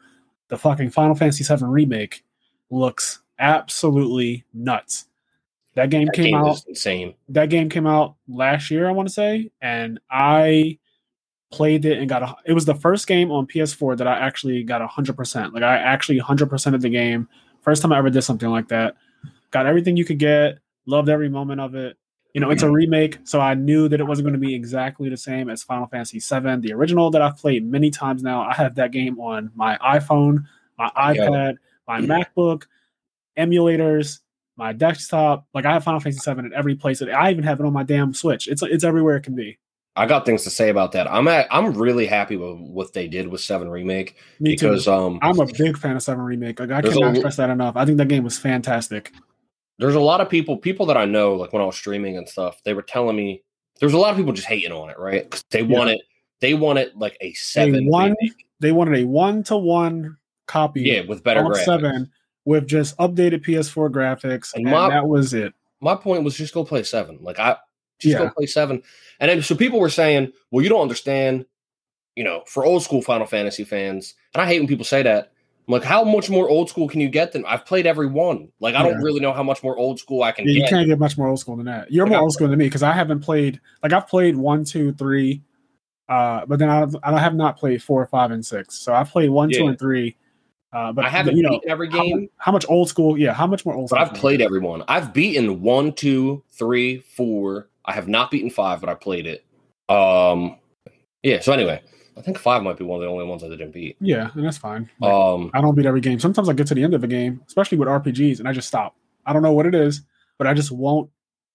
the 0.49 0.56
fucking 0.56 0.90
Final 0.90 1.14
Fantasy 1.14 1.43
VII 1.44 1.64
remake 1.64 2.25
looks 2.70 3.20
absolutely 3.38 4.44
nuts. 4.54 5.06
That 5.75 5.90
game 5.90 6.06
That 6.06 6.14
came 6.14 6.25
game 6.26 6.34
out 6.37 6.62
insane. 6.69 7.14
that 7.31 7.46
game 7.48 7.69
came 7.70 7.87
out 7.87 8.16
last 8.28 8.70
year, 8.70 8.87
I 8.88 8.93
want 8.93 9.08
to 9.08 9.14
say, 9.14 9.50
and 9.62 9.98
I 10.10 10.78
played 11.50 11.84
it 11.87 11.98
and 11.98 12.08
got 12.08 12.22
a. 12.22 12.34
It 12.46 12.52
was 12.52 12.64
the 12.66 12.75
first 12.75 13.06
game 13.06 13.31
on 13.31 13.46
PS4 13.46 13.96
that 13.96 14.06
I 14.06 14.19
actually 14.19 14.62
got 14.64 14.82
hundred 14.88 15.16
percent. 15.16 15.55
Like 15.55 15.62
I 15.62 15.76
actually 15.78 16.19
hundred 16.19 16.50
percent 16.50 16.75
of 16.76 16.82
the 16.82 16.90
game. 16.90 17.26
First 17.62 17.81
time 17.82 17.93
I 17.93 17.98
ever 17.98 18.10
did 18.10 18.22
something 18.22 18.50
like 18.50 18.69
that. 18.69 18.96
Got 19.50 19.66
everything 19.66 19.96
you 19.96 20.05
could 20.05 20.19
get. 20.19 20.58
Loved 20.87 21.08
every 21.08 21.29
moment 21.29 21.61
of 21.61 21.75
it. 21.75 21.96
You 22.34 22.40
know, 22.40 22.50
it's 22.50 22.62
a 22.62 22.70
remake, 22.70 23.19
so 23.25 23.40
I 23.40 23.52
knew 23.52 23.88
that 23.88 24.00
it 24.00 24.05
wasn't 24.05 24.25
going 24.25 24.40
to 24.40 24.46
be 24.46 24.55
exactly 24.55 25.11
the 25.11 25.19
same 25.19 25.50
as 25.50 25.62
Final 25.62 25.87
Fantasy 25.87 26.19
VII, 26.19 26.56
the 26.67 26.73
original 26.73 27.11
that 27.11 27.20
I've 27.20 27.37
played 27.37 27.67
many 27.67 27.90
times 27.90 28.23
now. 28.23 28.40
I 28.40 28.55
have 28.55 28.75
that 28.76 28.90
game 28.90 29.20
on 29.20 29.50
my 29.55 29.76
iPhone, 29.79 30.44
my 30.79 30.90
iPad, 30.96 31.56
my 31.87 32.00
MacBook, 32.00 32.64
emulators, 33.37 34.20
my 34.56 34.73
desktop. 34.73 35.46
Like 35.52 35.67
I 35.67 35.73
have 35.73 35.84
Final 35.84 36.00
Fantasy 36.00 36.32
VII 36.32 36.46
at 36.46 36.52
every 36.52 36.75
place. 36.75 37.02
I 37.02 37.31
even 37.31 37.44
have 37.44 37.61
it 37.61 37.67
on 37.67 37.73
my 37.75 37.82
damn 37.82 38.14
Switch. 38.14 38.49
It's 38.49 38.62
it's 38.62 38.84
everywhere 38.84 39.17
it 39.17 39.23
can 39.23 39.34
be. 39.34 39.58
I 39.94 40.06
got 40.06 40.25
things 40.25 40.43
to 40.44 40.50
say 40.50 40.70
about 40.70 40.93
that. 40.93 41.11
I'm 41.11 41.29
at, 41.29 41.46
I'm 41.50 41.75
really 41.75 42.06
happy 42.06 42.37
with 42.37 42.58
what 42.61 42.94
they 42.94 43.08
did 43.08 43.29
with 43.29 43.43
Seven 43.43 43.69
Remake 43.69 44.17
Me 44.40 44.52
because 44.52 44.87
too. 44.87 44.93
um 44.93 45.19
I'm 45.20 45.38
a 45.38 45.44
big 45.44 45.76
fan 45.76 45.96
of 45.96 46.02
Seven 46.02 46.25
Remake. 46.25 46.61
Like 46.61 46.70
I 46.70 46.79
a 46.79 46.82
cannot 46.82 47.17
stress 47.17 47.37
that 47.37 47.50
enough. 47.50 47.76
I 47.76 47.84
think 47.84 47.99
that 47.99 48.08
game 48.08 48.25
was 48.25 48.38
fantastic. 48.38 49.12
There's 49.78 49.94
a 49.94 50.00
lot 50.00 50.20
of 50.20 50.28
people 50.28 50.56
people 50.56 50.86
that 50.86 50.96
I 50.96 51.04
know 51.04 51.34
like 51.34 51.52
when 51.52 51.62
I 51.62 51.66
was 51.66 51.76
streaming 51.76 52.16
and 52.16 52.28
stuff 52.28 52.60
they 52.64 52.74
were 52.74 52.82
telling 52.82 53.16
me 53.16 53.42
there's 53.80 53.94
a 53.94 53.98
lot 53.98 54.10
of 54.10 54.16
people 54.16 54.32
just 54.32 54.46
hating 54.48 54.72
on 54.72 54.90
it 54.90 54.98
right 54.98 55.28
'Cause 55.30 55.44
they 55.50 55.62
Yeah. 55.62 55.78
want 55.78 55.90
it 55.90 56.00
they 56.40 56.54
want 56.54 56.78
it 56.78 56.96
like 56.96 57.16
a 57.20 57.32
seven 57.34 57.86
one 57.86 58.14
remake. 58.20 58.46
They 58.60 58.72
wanted 58.72 59.00
a 59.00 59.04
one 59.06 59.42
to 59.44 59.56
one 59.56 60.16
copy 60.46 60.82
yeah 60.82 61.02
with 61.02 61.22
better 61.24 61.42
graphics. 61.42 61.64
Seven 61.64 62.10
with 62.44 62.66
just 62.66 62.96
updated 62.98 63.44
PS4 63.44 63.88
graphics, 63.90 64.52
And 64.54 64.66
and, 64.66 64.70
my- 64.74 64.90
that 64.90 65.06
was 65.06 65.32
it. 65.34 65.52
my 65.80 65.94
point 65.94 66.24
was 66.24 66.36
just 66.36 66.52
go 66.54 66.64
play 66.64 66.82
seven. 66.82 67.19
Like 67.20 67.38
I 67.38 67.56
just 68.00 68.19
go 68.19 68.28
play 68.30 68.46
seven. 68.46 68.82
And 69.20 69.30
then 69.30 69.42
so 69.42 69.54
people 69.54 69.78
were 69.78 69.88
saying, 69.88 70.32
well, 70.50 70.62
you 70.62 70.69
don't 70.69 70.82
understand, 70.82 71.46
you 72.16 72.24
know, 72.24 72.42
for 72.46 72.64
old 72.64 72.82
school 72.82 73.00
Final 73.02 73.26
Fantasy 73.26 73.62
fans, 73.64 74.14
and 74.34 74.42
I 74.42 74.46
hate 74.46 74.58
when 74.58 74.66
people 74.69 74.84
say 74.84 75.02
that. 75.04 75.31
Like, 75.68 75.84
how 75.84 76.02
much 76.04 76.28
more 76.28 76.48
old 76.48 76.68
school 76.68 76.88
can 76.88 77.00
you 77.00 77.08
get 77.08 77.32
than 77.32 77.44
I've 77.46 77.64
played 77.64 77.86
every 77.86 78.08
one? 78.08 78.48
Like, 78.60 78.74
I 78.74 78.82
don't 78.82 79.00
really 79.00 79.20
know 79.20 79.32
how 79.32 79.44
much 79.44 79.62
more 79.62 79.76
old 79.76 80.00
school 80.00 80.22
I 80.22 80.32
can 80.32 80.46
Yeah, 80.46 80.54
you 80.54 80.60
get. 80.62 80.70
can't 80.70 80.88
get 80.88 80.98
much 80.98 81.16
more 81.16 81.28
old 81.28 81.38
school 81.38 81.56
than 81.56 81.66
that. 81.66 81.90
You're 81.92 82.04
Like, 82.04 82.10
more 82.12 82.18
I- 82.18 82.22
old 82.22 82.32
school 82.32 82.48
than 82.48 82.58
me 82.58 82.66
because 82.66 82.82
I 82.82 82.92
haven't 82.92 83.20
played 83.20 83.60
like 83.82 83.92
I've 83.92 84.08
played 84.08 84.36
one, 84.36 84.64
two, 84.64 84.92
three, 84.94 85.42
uh, 86.08 86.44
but 86.46 86.58
then 86.58 86.68
I, 86.68 86.86
I 87.04 87.18
have 87.20 87.34
not 87.34 87.56
played 87.58 87.82
four, 87.82 88.04
five, 88.06 88.32
and 88.32 88.44
six. 88.44 88.80
So 88.80 88.92
I've 88.92 89.08
played 89.10 89.30
one, 89.30 89.50
two, 89.52 89.66
and 89.66 89.78
three. 89.78 90.16
Uh, 90.72 90.90
but 90.90 91.04
I 91.04 91.08
haven't 91.10 91.36
you 91.36 91.42
know 91.42 91.50
beaten 91.50 91.70
every 91.70 91.88
game, 91.88 92.28
how 92.38 92.50
much 92.50 92.64
old 92.68 92.88
school? 92.88 93.16
Yeah, 93.18 93.32
how 93.34 93.46
much 93.46 93.64
more 93.64 93.74
old? 93.74 93.90
school 93.90 93.98
I've 94.00 94.14
played 94.14 94.38
get? 94.38 94.46
every 94.46 94.60
one. 94.60 94.82
I've 94.88 95.12
beaten 95.12 95.60
one, 95.62 95.92
two, 95.92 96.42
three, 96.50 96.98
four. 97.00 97.68
I 97.84 97.92
have 97.92 98.08
not 98.08 98.30
beaten 98.30 98.50
five, 98.50 98.80
but 98.80 98.88
I 98.88 98.94
played 98.94 99.26
it. 99.26 99.44
Um, 99.88 100.56
yeah. 101.22 101.40
So 101.40 101.52
anyway, 101.52 101.82
I 102.16 102.20
think 102.20 102.38
five 102.38 102.62
might 102.62 102.76
be 102.76 102.84
one 102.84 102.96
of 102.96 103.02
the 103.02 103.08
only 103.08 103.24
ones 103.24 103.42
I 103.42 103.48
didn't 103.48 103.70
beat. 103.70 103.96
Yeah, 104.00 104.30
and 104.34 104.44
that's 104.44 104.58
fine. 104.58 104.90
Like, 105.00 105.12
Um, 105.12 105.50
I 105.54 105.60
don't 105.60 105.74
beat 105.74 105.86
every 105.86 106.00
game. 106.00 106.18
Sometimes 106.18 106.48
I 106.48 106.52
get 106.52 106.66
to 106.68 106.74
the 106.74 106.84
end 106.84 106.94
of 106.94 107.02
a 107.02 107.06
game, 107.06 107.42
especially 107.46 107.78
with 107.78 107.88
RPGs, 107.88 108.38
and 108.38 108.48
I 108.48 108.52
just 108.52 108.68
stop. 108.68 108.96
I 109.24 109.32
don't 109.32 109.42
know 109.42 109.52
what 109.52 109.66
it 109.66 109.74
is, 109.74 110.02
but 110.38 110.46
I 110.46 110.54
just 110.54 110.70
won't 110.70 111.10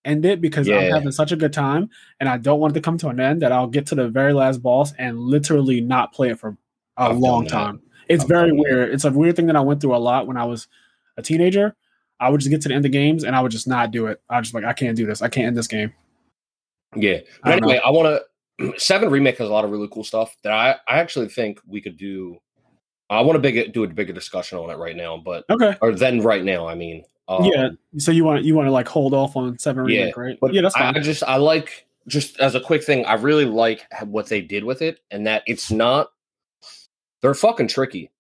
end 0.06 0.26
it 0.26 0.42
because 0.42 0.68
I'm 0.70 0.92
having 0.92 1.12
such 1.12 1.32
a 1.32 1.36
good 1.36 1.54
time, 1.54 1.90
and 2.20 2.28
I 2.28 2.38
don't 2.38 2.60
want 2.60 2.72
it 2.72 2.80
to 2.80 2.82
come 2.82 2.98
to 3.00 3.10
an 3.10 3.20
end 3.20 3.42
that 3.42 3.52
I'll 3.52 3.68
get 3.68 3.86
to 3.88 3.96
the 3.96 4.08
very 4.08 4.34
last 4.34 4.64
boss 4.64 4.94
and 4.98 5.20
literally 5.20 5.82
not 5.82 6.14
play 6.14 6.30
it 6.30 6.40
for 6.40 6.58
a 6.98 7.04
I've 7.04 7.18
long 7.18 7.46
time. 7.46 7.82
It's 8.10 8.24
I've 8.24 8.30
very 8.30 8.52
weird. 8.52 8.94
It's 8.94 9.06
a 9.06 9.12
weird 9.12 9.36
thing 9.36 9.48
that 9.48 9.56
I 9.56 9.62
went 9.62 9.82
through 9.82 9.96
a 9.96 9.98
lot 9.98 10.28
when 10.28 10.38
I 10.38 10.46
was 10.46 10.68
a 11.18 11.22
teenager. 11.22 11.76
I 12.20 12.30
would 12.30 12.40
just 12.40 12.50
get 12.50 12.62
to 12.62 12.70
the 12.70 12.74
end 12.74 12.86
of 12.86 12.92
games 12.92 13.24
and 13.24 13.36
I 13.36 13.42
would 13.42 13.52
just 13.52 13.68
not 13.68 13.92
do 13.92 14.08
it. 14.08 14.22
I 14.30 14.42
just 14.42 14.54
like 14.54 14.64
I 14.64 14.74
can't 14.74 14.98
do 14.98 15.06
this. 15.06 15.22
I 15.22 15.30
can't 15.30 15.48
end 15.48 15.58
this 15.58 15.68
game. 15.68 15.94
Yeah. 16.96 17.20
But 17.44 17.50
know. 17.50 17.56
anyway, 17.68 17.82
I 17.86 17.90
want 17.92 18.08
to. 18.08 18.22
Seven 18.78 19.10
remake 19.10 19.38
has 19.38 19.50
a 19.50 19.52
lot 19.52 19.66
of 19.66 19.72
really 19.72 19.88
cool 19.92 20.04
stuff 20.04 20.36
that 20.44 20.52
I 20.54 20.72
I 20.88 21.00
actually 21.00 21.30
think 21.30 21.60
we 21.66 21.82
could 21.82 21.98
do. 21.98 22.38
I 23.10 23.22
want 23.22 23.36
to 23.36 23.40
big 23.40 23.72
do 23.72 23.84
a 23.84 23.88
bigger 23.88 24.14
discussion 24.14 24.58
on 24.58 24.70
it 24.70 24.78
right 24.78 24.96
now, 24.96 25.18
but 25.18 25.46
Okay. 25.50 25.78
or 25.82 25.94
then 25.94 26.22
right 26.22 26.44
now. 26.44 26.68
I 26.68 26.76
mean, 26.76 27.04
um, 27.28 27.46
yeah. 27.46 27.70
So 27.98 28.12
you 28.12 28.24
want 28.24 28.44
you 28.44 28.56
want 28.56 28.68
to 28.68 28.72
like 28.72 28.88
hold 28.88 29.14
off 29.14 29.36
on 29.36 29.58
seven 29.60 29.88
Yeah, 29.88 30.00
remake, 30.02 30.18
right? 30.18 30.38
But 30.42 30.54
yeah, 30.54 30.62
that's 30.62 30.76
I, 30.76 30.80
fine. 30.80 30.98
I 30.98 31.00
just 31.00 31.24
I 31.24 31.38
like 31.38 31.88
just 32.08 32.40
as 32.40 32.56
a 32.56 32.60
quick 32.60 32.84
thing. 32.84 33.06
I 33.06 33.14
really 33.14 33.46
like 33.46 33.86
what 34.04 34.28
they 34.28 34.42
did 34.42 34.64
with 34.64 34.82
it, 34.82 35.00
and 35.12 35.28
that 35.28 35.44
it's 35.46 35.72
not. 35.72 36.10
They're 37.22 37.34
fucking 37.34 37.68
tricky. 37.68 38.12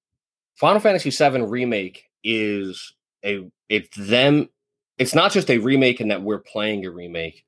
Final 0.55 0.79
Fantasy 0.79 1.11
VII 1.11 1.43
remake 1.43 2.05
is 2.23 2.93
a 3.23 3.47
it's 3.69 3.95
them. 3.97 4.49
It's 4.97 5.13
not 5.13 5.31
just 5.31 5.49
a 5.51 5.59
remake 5.59 6.01
in 6.01 6.07
that 6.07 6.23
we're 6.23 6.39
playing 6.39 6.85
a 6.85 6.91
remake. 6.91 7.45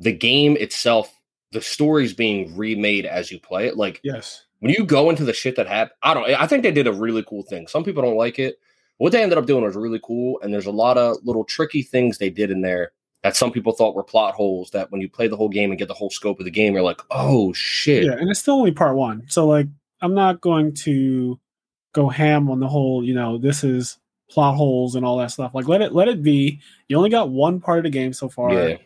The 0.00 0.12
game 0.12 0.56
itself, 0.56 1.14
the 1.52 1.60
story's 1.60 2.14
being 2.14 2.56
remade 2.56 3.06
as 3.06 3.30
you 3.30 3.40
play 3.40 3.66
it. 3.66 3.76
Like 3.76 4.00
yes. 4.02 4.44
when 4.60 4.72
you 4.72 4.84
go 4.84 5.10
into 5.10 5.24
the 5.24 5.32
shit 5.32 5.56
that 5.56 5.66
happened, 5.66 5.96
I 6.02 6.14
don't. 6.14 6.28
I 6.30 6.46
think 6.46 6.62
they 6.62 6.72
did 6.72 6.86
a 6.86 6.92
really 6.92 7.24
cool 7.24 7.42
thing. 7.42 7.66
Some 7.66 7.84
people 7.84 8.02
don't 8.02 8.16
like 8.16 8.38
it. 8.38 8.58
What 8.98 9.12
they 9.12 9.22
ended 9.22 9.38
up 9.38 9.46
doing 9.46 9.64
was 9.64 9.76
really 9.76 10.00
cool, 10.04 10.38
and 10.42 10.52
there's 10.52 10.66
a 10.66 10.72
lot 10.72 10.98
of 10.98 11.16
little 11.24 11.44
tricky 11.44 11.82
things 11.82 12.18
they 12.18 12.30
did 12.30 12.50
in 12.50 12.60
there 12.60 12.92
that 13.22 13.36
some 13.36 13.50
people 13.50 13.72
thought 13.72 13.94
were 13.94 14.02
plot 14.02 14.34
holes. 14.34 14.70
That 14.70 14.90
when 14.90 15.00
you 15.00 15.08
play 15.08 15.28
the 15.28 15.36
whole 15.36 15.48
game 15.48 15.70
and 15.70 15.78
get 15.78 15.88
the 15.88 15.94
whole 15.94 16.10
scope 16.10 16.38
of 16.38 16.44
the 16.44 16.50
game, 16.50 16.74
you're 16.74 16.82
like, 16.82 17.00
oh 17.10 17.52
shit. 17.52 18.04
Yeah, 18.04 18.12
and 18.12 18.28
it's 18.28 18.40
still 18.40 18.54
only 18.54 18.72
part 18.72 18.96
one. 18.96 19.24
So 19.28 19.46
like 19.46 19.66
I'm 20.00 20.14
not 20.14 20.40
going 20.40 20.74
to 20.74 21.38
go 21.92 22.08
ham 22.08 22.50
on 22.50 22.60
the 22.60 22.68
whole, 22.68 23.04
you 23.04 23.14
know, 23.14 23.38
this 23.38 23.64
is 23.64 23.98
plot 24.30 24.56
holes 24.56 24.94
and 24.94 25.04
all 25.04 25.18
that 25.18 25.30
stuff. 25.30 25.54
Like 25.54 25.68
let 25.68 25.82
it 25.82 25.92
let 25.92 26.08
it 26.08 26.22
be. 26.22 26.60
You 26.88 26.96
only 26.96 27.10
got 27.10 27.30
one 27.30 27.60
part 27.60 27.78
of 27.78 27.84
the 27.84 27.90
game 27.90 28.12
so 28.12 28.28
far. 28.28 28.52
Yeah. 28.52 28.76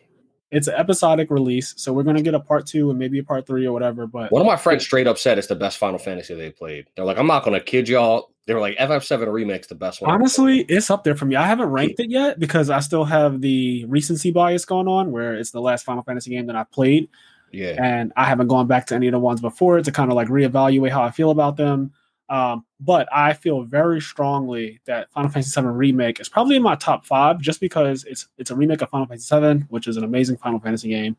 It's 0.55 0.67
an 0.67 0.75
episodic 0.75 1.29
release, 1.29 1.73
so 1.77 1.91
we're 1.91 2.03
gonna 2.03 2.21
get 2.21 2.33
a 2.33 2.39
part 2.39 2.65
two 2.65 2.89
and 2.89 2.97
maybe 2.97 3.19
a 3.19 3.23
part 3.23 3.45
three 3.45 3.65
or 3.65 3.73
whatever. 3.73 4.07
But 4.07 4.31
One 4.31 4.41
of 4.41 4.47
my 4.47 4.55
friends 4.55 4.83
straight 4.83 5.05
up 5.05 5.17
said 5.17 5.37
it's 5.37 5.47
the 5.47 5.55
best 5.55 5.77
Final 5.77 5.99
Fantasy 5.99 6.33
they 6.33 6.49
played. 6.49 6.87
They're 6.95 7.05
like, 7.05 7.17
I'm 7.17 7.27
not 7.27 7.43
gonna 7.43 7.59
kid 7.59 7.89
y'all. 7.89 8.31
They 8.47 8.53
were 8.53 8.59
like, 8.59 8.77
FF7 8.77 9.31
Remake's 9.31 9.67
the 9.67 9.75
best 9.75 10.01
one. 10.01 10.11
honestly, 10.11 10.61
it's 10.69 10.89
up 10.91 11.03
there 11.03 11.15
for 11.15 11.25
me. 11.25 11.35
I 11.35 11.47
haven't 11.47 11.69
ranked 11.69 11.99
it 11.99 12.11
yet 12.11 12.39
because 12.39 12.69
I 12.69 12.79
still 12.79 13.03
have 13.03 13.41
the 13.41 13.85
recency 13.85 14.31
bias 14.31 14.65
going 14.65 14.87
on 14.87 15.11
where 15.11 15.33
it's 15.33 15.51
the 15.51 15.61
last 15.61 15.83
Final 15.83 16.03
Fantasy 16.03 16.29
game 16.29 16.45
that 16.45 16.55
I 16.55 16.63
played. 16.63 17.09
yeah. 17.51 17.75
and 17.81 18.13
I 18.15 18.25
haven't 18.25 18.47
gone 18.47 18.67
back 18.67 18.85
to 18.87 18.95
any 18.95 19.07
of 19.07 19.13
the 19.13 19.19
ones 19.19 19.41
before 19.41 19.81
to 19.81 19.91
kind 19.91 20.11
of 20.11 20.15
like 20.15 20.27
reevaluate 20.27 20.91
how 20.91 21.01
I 21.03 21.11
feel 21.11 21.31
about 21.31 21.57
them. 21.57 21.91
Um, 22.27 22.65
but 22.79 23.07
I 23.13 23.33
feel 23.33 23.63
very 23.63 24.01
strongly 24.01 24.79
that 24.85 25.11
Final 25.11 25.29
Fantasy 25.29 25.59
VII 25.59 25.67
remake 25.67 26.19
is 26.19 26.27
probably 26.27 26.55
in 26.55 26.63
my 26.63 26.75
top 26.75 27.05
five, 27.05 27.39
just 27.39 27.59
because 27.59 28.03
it's 28.05 28.27
it's 28.37 28.51
a 28.51 28.55
remake 28.55 28.81
of 28.81 28.89
Final 28.89 29.07
Fantasy 29.07 29.39
VII, 29.39 29.65
which 29.69 29.87
is 29.87 29.97
an 29.97 30.03
amazing 30.03 30.37
Final 30.37 30.59
Fantasy 30.59 30.89
game. 30.89 31.15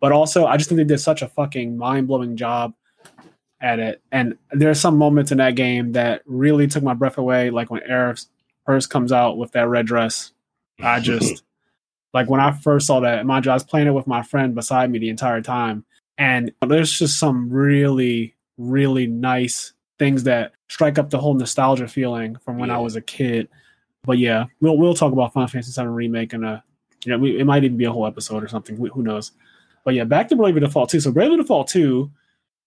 But 0.00 0.12
also, 0.12 0.46
I 0.46 0.56
just 0.56 0.68
think 0.68 0.78
they 0.78 0.84
did 0.84 0.98
such 0.98 1.22
a 1.22 1.28
fucking 1.28 1.76
mind 1.76 2.08
blowing 2.08 2.36
job 2.36 2.74
at 3.60 3.78
it. 3.78 4.02
And 4.10 4.36
there's 4.50 4.80
some 4.80 4.96
moments 4.96 5.30
in 5.30 5.38
that 5.38 5.54
game 5.54 5.92
that 5.92 6.22
really 6.26 6.66
took 6.66 6.82
my 6.82 6.94
breath 6.94 7.18
away, 7.18 7.50
like 7.50 7.70
when 7.70 7.82
Aerith 7.82 8.26
first 8.64 8.90
comes 8.90 9.12
out 9.12 9.36
with 9.36 9.52
that 9.52 9.68
red 9.68 9.86
dress. 9.86 10.32
I 10.80 11.00
just 11.00 11.44
like 12.12 12.28
when 12.28 12.40
I 12.40 12.52
first 12.52 12.86
saw 12.86 13.00
that, 13.00 13.24
mind 13.26 13.44
you, 13.44 13.52
I 13.52 13.54
was 13.54 13.64
playing 13.64 13.86
it 13.86 13.92
with 13.92 14.06
my 14.06 14.22
friend 14.22 14.54
beside 14.54 14.90
me 14.90 14.98
the 14.98 15.10
entire 15.10 15.42
time. 15.42 15.84
And 16.18 16.52
there's 16.66 16.98
just 16.98 17.18
some 17.18 17.50
really, 17.50 18.34
really 18.58 19.06
nice 19.06 19.72
things 20.00 20.24
that 20.24 20.52
strike 20.68 20.98
up 20.98 21.10
the 21.10 21.18
whole 21.18 21.34
nostalgia 21.34 21.86
feeling 21.86 22.34
from 22.44 22.56
when 22.58 22.70
I 22.70 22.78
was 22.78 22.96
a 22.96 23.00
kid. 23.02 23.48
But 24.02 24.16
yeah, 24.18 24.46
we'll 24.60 24.78
we'll 24.78 24.94
talk 24.94 25.12
about 25.12 25.34
Final 25.34 25.46
Fantasy 25.46 25.78
VII 25.80 25.86
remake 25.88 26.32
and 26.32 26.44
uh, 26.44 26.60
you 27.04 27.12
know, 27.12 27.18
we, 27.18 27.38
it 27.38 27.44
might 27.44 27.62
even 27.64 27.76
be 27.76 27.84
a 27.84 27.92
whole 27.92 28.06
episode 28.06 28.42
or 28.42 28.48
something. 28.48 28.74
Who 28.76 28.86
who 28.88 29.02
knows? 29.02 29.32
But 29.84 29.94
yeah, 29.94 30.04
back 30.04 30.28
to 30.28 30.36
Bravely 30.36 30.60
Default 30.62 30.88
2. 30.90 31.00
So 31.00 31.12
Bravely 31.12 31.36
Default 31.36 31.68
2, 31.68 32.10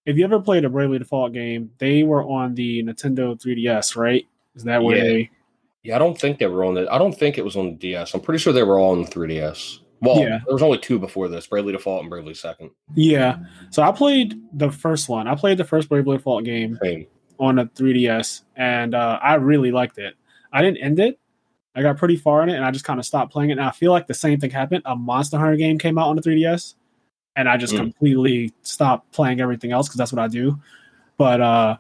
if 0.06 0.16
you 0.16 0.24
ever 0.24 0.40
played 0.40 0.64
a 0.64 0.70
Bravely 0.70 1.00
Default 1.00 1.34
game, 1.34 1.72
they 1.80 2.04
were 2.04 2.24
on 2.24 2.54
the 2.56 2.84
Nintendo 2.84 3.36
3DS, 3.40 3.96
right? 3.96 4.26
Is 4.56 4.64
that 4.64 4.82
where 4.84 4.98
Yeah. 4.98 5.04
they 5.04 5.30
Yeah, 5.84 5.96
I 5.96 6.00
don't 6.00 6.18
think 6.20 6.38
they 6.38 6.46
were 6.48 6.64
on 6.64 6.76
the. 6.76 6.88
I 6.94 6.98
don't 7.00 7.18
think 7.18 7.38
it 7.40 7.44
was 7.44 7.56
on 7.56 7.66
the 7.72 7.76
DS. 7.76 8.14
I'm 8.14 8.22
pretty 8.22 8.40
sure 8.40 8.54
they 8.54 8.64
were 8.64 8.78
all 8.80 8.92
on 8.92 9.02
the 9.02 9.08
3DS. 9.10 9.80
Well, 10.02 10.20
Yeah. 10.20 10.40
there 10.46 10.54
was 10.54 10.62
only 10.62 10.78
two 10.78 11.00
before 11.00 11.28
this: 11.30 11.48
Bravely 11.48 11.72
Default 11.74 12.02
and 12.02 12.10
Bravely 12.12 12.34
Second. 12.36 12.70
Yeah. 12.94 13.38
So 13.72 13.82
I 13.82 13.92
played 13.92 14.36
the 14.54 14.70
first 14.72 15.10
one. 15.10 15.28
I 15.28 15.34
played 15.36 15.58
the 15.58 15.64
first 15.64 15.90
Bravely 15.90 16.18
Default 16.18 16.44
game 16.46 16.78
Same. 16.84 17.06
On 17.44 17.60
a 17.60 17.66
3DS, 17.66 18.44
and 18.56 18.96
uh, 18.96 19.20
I 19.22 19.36
really 19.36 19.72
liked 19.72 19.98
it. 19.98 20.16
I 20.52 20.62
didn't 20.62 20.78
end 20.78 21.00
it, 21.00 21.20
I 21.76 21.82
got 21.82 21.98
pretty 21.98 22.16
far 22.16 22.44
in 22.44 22.50
it, 22.50 22.56
and 22.56 22.64
I 22.64 22.72
just 22.72 22.86
kind 22.86 23.00
of 23.00 23.06
stopped 23.06 23.32
playing 23.34 23.50
it. 23.50 23.54
And 23.54 23.62
I 23.62 23.72
feel 23.72 23.92
like 23.92 24.08
the 24.08 24.14
same 24.14 24.40
thing 24.40 24.52
happened. 24.52 24.84
A 24.86 24.96
Monster 24.96 25.38
Hunter 25.38 25.56
game 25.56 25.78
came 25.80 25.98
out 25.98 26.08
on 26.08 26.16
the 26.16 26.22
3DS, 26.22 26.76
and 27.36 27.50
I 27.50 27.58
just 27.58 27.74
Mm. 27.74 27.78
completely 27.78 28.54
stopped 28.62 29.12
playing 29.12 29.42
everything 29.42 29.72
else 29.72 29.88
because 29.88 29.98
that's 29.98 30.14
what 30.14 30.22
I 30.22 30.28
do. 30.28 30.60
But 31.18 31.42
uh, 31.42 31.78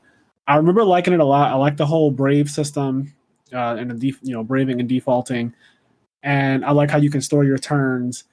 I 0.48 0.55
remember 0.58 0.84
liking 0.84 1.13
it 1.13 1.20
a 1.20 1.25
lot. 1.25 1.51
I 1.51 1.55
like 1.55 1.77
the 1.77 1.86
whole 1.86 2.12
brave 2.12 2.50
system 2.50 3.13
uh, 3.53 3.75
and 3.79 3.91
the 3.91 3.96
def- 3.96 4.20
you 4.24 4.34
know 4.34 4.43
braving 4.43 4.79
and 4.79 4.89
defaulting, 4.89 5.53
and 6.24 6.65
I 6.65 6.72
like 6.72 6.89
how 6.89 6.98
you 6.98 7.10
can 7.12 7.22
store 7.22 7.43
your 7.43 7.58
turns. 7.58 8.24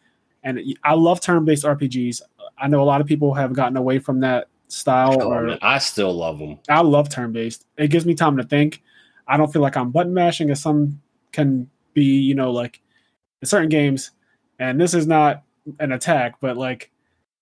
And 0.42 0.58
I 0.82 0.94
love 0.94 1.20
turn-based 1.20 1.64
RPGs. 1.64 2.22
I 2.56 2.66
know 2.68 2.80
a 2.80 2.84
lot 2.84 3.02
of 3.02 3.06
people 3.06 3.34
have 3.34 3.52
gotten 3.52 3.76
away 3.76 3.98
from 3.98 4.20
that 4.20 4.48
style. 4.70 5.16
Oh, 5.20 5.32
or 5.32 5.58
I 5.62 5.78
still 5.78 6.12
love 6.12 6.38
them. 6.38 6.58
I 6.68 6.80
love 6.80 7.08
turn-based. 7.08 7.66
It 7.76 7.88
gives 7.88 8.06
me 8.06 8.14
time 8.14 8.36
to 8.36 8.44
think. 8.44 8.82
I 9.26 9.36
don't 9.36 9.52
feel 9.52 9.62
like 9.62 9.76
I'm 9.76 9.90
button 9.90 10.14
mashing 10.14 10.50
as 10.50 10.60
some 10.60 11.00
can 11.32 11.68
be, 11.94 12.04
you 12.04 12.34
know, 12.34 12.50
like 12.50 12.80
in 13.42 13.46
certain 13.46 13.68
games. 13.68 14.10
And 14.58 14.80
this 14.80 14.94
is 14.94 15.06
not 15.06 15.42
an 15.78 15.92
attack, 15.92 16.34
but 16.40 16.56
like 16.56 16.90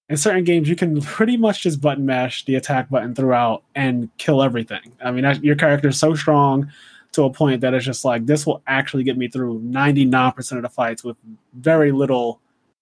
in 0.08 0.16
certain 0.16 0.44
games, 0.44 0.68
you 0.68 0.76
can 0.76 1.00
pretty 1.00 1.36
much 1.36 1.62
just 1.62 1.80
button 1.80 2.04
mash 2.06 2.44
the 2.44 2.54
attack 2.56 2.88
button 2.90 3.14
throughout 3.14 3.62
and 3.74 4.08
kill 4.18 4.42
everything. 4.42 4.92
I 5.02 5.10
mean, 5.10 5.24
that- 5.24 5.42
your 5.44 5.56
character 5.56 5.88
is 5.88 5.98
so 5.98 6.14
strong 6.14 6.70
to 7.12 7.24
a 7.24 7.30
point 7.30 7.62
that 7.62 7.72
it's 7.72 7.86
just 7.86 8.04
like 8.04 8.26
this 8.26 8.46
will 8.46 8.62
actually 8.66 9.02
get 9.02 9.16
me 9.16 9.28
through 9.28 9.60
99% 9.60 10.56
of 10.56 10.62
the 10.62 10.68
fights 10.68 11.02
with 11.02 11.16
very 11.54 11.90
little 11.90 12.40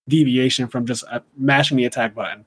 deviation 0.08 0.66
from 0.66 0.84
just 0.84 1.04
uh, 1.10 1.20
mashing 1.36 1.76
the 1.76 1.84
attack 1.84 2.14
button. 2.14 2.44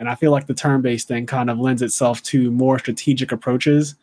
And 0.00 0.08
I 0.08 0.14
feel 0.16 0.32
like 0.32 0.46
the 0.46 0.54
turn 0.54 0.80
based 0.80 1.06
thing 1.08 1.26
kind 1.26 1.48
of 1.50 1.58
lends 1.58 1.82
itself 1.82 2.22
to 2.24 2.50
more 2.50 2.78
strategic 2.78 3.30
approaches, 3.32 3.94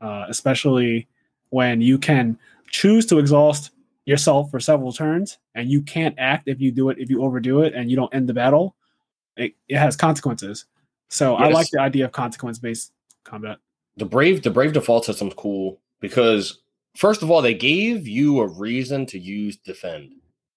uh, 0.00 0.26
especially 0.28 1.08
when 1.50 1.80
you 1.80 1.98
can 1.98 2.38
choose 2.70 3.06
to 3.06 3.18
exhaust 3.18 3.70
yourself 4.04 4.50
for 4.50 4.60
several 4.60 4.92
turns 4.92 5.38
and 5.54 5.70
you 5.70 5.82
can't 5.82 6.14
act 6.18 6.48
if 6.48 6.60
you 6.60 6.70
do 6.70 6.90
it, 6.90 6.98
if 6.98 7.10
you 7.10 7.22
overdo 7.22 7.62
it 7.62 7.74
and 7.74 7.90
you 7.90 7.96
don't 7.96 8.14
end 8.14 8.28
the 8.28 8.34
battle. 8.34 8.76
It, 9.36 9.54
it 9.68 9.78
has 9.78 9.96
consequences. 9.96 10.66
So 11.08 11.36
I 11.36 11.48
like 11.48 11.70
the 11.70 11.80
idea 11.80 12.04
of 12.04 12.12
consequence 12.12 12.58
based 12.58 12.92
combat. 13.24 13.58
the 13.96 14.04
brave 14.04 14.42
the 14.42 14.50
brave 14.50 14.72
default 14.74 15.06
system's 15.06 15.34
cool 15.34 15.80
because 16.00 16.60
first 16.96 17.22
of 17.22 17.30
all 17.30 17.40
they 17.40 17.54
gave 17.54 18.06
you 18.06 18.40
a 18.40 18.46
reason 18.46 19.06
to 19.06 19.18
use 19.18 19.56
defend 19.56 20.10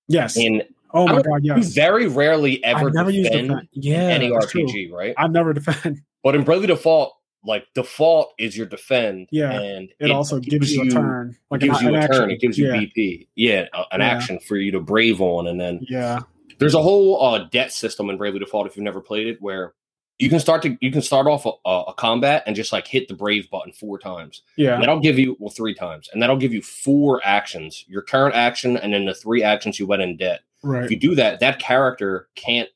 Yes. 0.07 0.35
and 0.35 0.63
oh 0.93 1.07
my 1.07 1.21
god, 1.21 1.43
you 1.43 1.63
very 1.63 2.07
rarely 2.07 2.63
ever 2.63 2.87
I've 2.87 2.93
never 2.93 3.11
defend 3.11 3.49
defend. 3.49 3.67
Yeah. 3.73 3.97
any 3.99 4.29
that's 4.29 4.51
true. 4.51 4.65
rpg 4.65 4.91
right 4.91 5.13
I've 5.17 5.31
never 5.31 5.53
defend. 5.59 6.01
but 6.23 6.35
in 6.35 6.43
bravely 6.43 6.67
default 6.67 7.13
like 7.43 7.65
default 7.73 8.33
is 8.37 8.55
your 8.55 8.67
defend 8.67 9.27
Yeah, 9.31 9.51
and 9.51 9.89
It, 9.99 10.11
also 10.11 10.39
gives 10.39 10.71
you 10.73 10.83
a 10.83 10.89
turn. 10.89 11.31
it 11.31 11.37
Like 11.49 11.61
gives 11.61 11.79
an, 11.81 11.85
you 11.87 11.89
a 11.95 12.01
turn 12.01 12.03
action. 12.11 12.29
it 12.31 12.39
gives 12.39 12.57
you 12.57 12.67
yeah. 12.67 12.73
bp 12.81 13.27
yeah 13.35 13.65
an 13.91 13.99
Yeah. 14.01 14.07
action 14.07 14.39
for 14.39 14.57
you 14.57 14.71
to 14.73 14.79
brave 14.79 15.21
on 15.21 15.47
and 15.47 15.59
then 15.59 15.79
Yeah. 15.89 16.19
there's 16.59 16.75
a 16.75 16.81
whole 16.81 17.21
uh, 17.23 17.45
debt 17.49 17.71
system 17.71 18.09
in 18.11 18.17
Bravely 18.17 18.39
Default 18.39 18.67
if 18.67 18.75
you've 18.77 18.83
never 18.83 19.01
played 19.01 19.25
it, 19.27 19.41
where 19.41 19.73
you 20.19 20.29
can 20.29 20.39
start 20.39 20.61
to 20.61 20.77
you 20.81 20.91
can 20.91 21.01
start 21.01 21.25
off 21.25 21.47
a, 21.47 21.51
a, 21.67 21.81
a 21.87 21.93
combat 21.95 22.43
and 22.45 22.55
just 22.55 22.71
like 22.71 22.85
hit 22.85 23.07
the 23.07 23.15
brave 23.15 23.49
button 23.49 23.71
four 23.73 23.97
times. 23.97 24.43
Yeah. 24.55 24.75
And 24.75 24.83
that'll 24.83 24.99
give 24.99 25.17
you 25.17 25.35
well 25.39 25.49
three 25.49 25.73
times, 25.73 26.07
and 26.13 26.21
that'll 26.21 26.37
give 26.37 26.53
you 26.53 26.61
four 26.61 27.19
actions: 27.23 27.83
your 27.87 28.03
current 28.03 28.35
action, 28.35 28.77
and 28.77 28.93
then 28.93 29.05
the 29.05 29.15
three 29.15 29.41
actions 29.41 29.79
you 29.79 29.87
went 29.87 30.03
in 30.03 30.17
debt. 30.17 30.41
If 30.85 30.91
you 30.91 30.97
do 30.97 31.15
that, 31.15 31.39
that 31.39 31.59
character 31.59 32.27
can't 32.35 32.69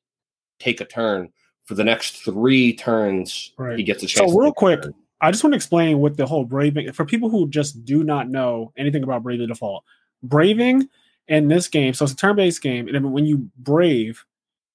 take 0.60 0.82
a 0.82 0.86
turn 0.86 1.30
for 1.66 1.76
the 1.76 1.84
next 1.84 2.24
three 2.24 2.76
turns. 2.76 3.54
Right. 3.58 3.78
He 3.78 3.84
gets 3.84 4.04
a 4.04 4.08
chance. 4.08 4.32
to 4.32 4.40
real 4.40 4.54
quick. 4.54 4.84
I 5.22 5.32
just 5.32 5.44
want 5.44 5.54
to 5.54 5.56
explain 5.56 6.00
what 6.00 6.18
the 6.18 6.26
whole 6.26 6.46
braving 6.46 6.92
for 6.92 7.06
people 7.06 7.30
who 7.30 7.48
just 7.50 7.86
do 7.86 8.04
not 8.04 8.30
know 8.30 8.72
anything 8.78 9.04
about 9.04 9.24
Bravely 9.24 9.48
Default. 9.48 9.84
Braving 10.22 10.88
in 11.28 11.48
this 11.48 11.68
game, 11.68 11.94
so 11.94 12.06
it's 12.06 12.14
a 12.14 12.18
turn-based 12.18 12.62
game, 12.62 12.88
and 12.88 13.14
when 13.14 13.26
you 13.26 13.50
brave, 13.58 14.24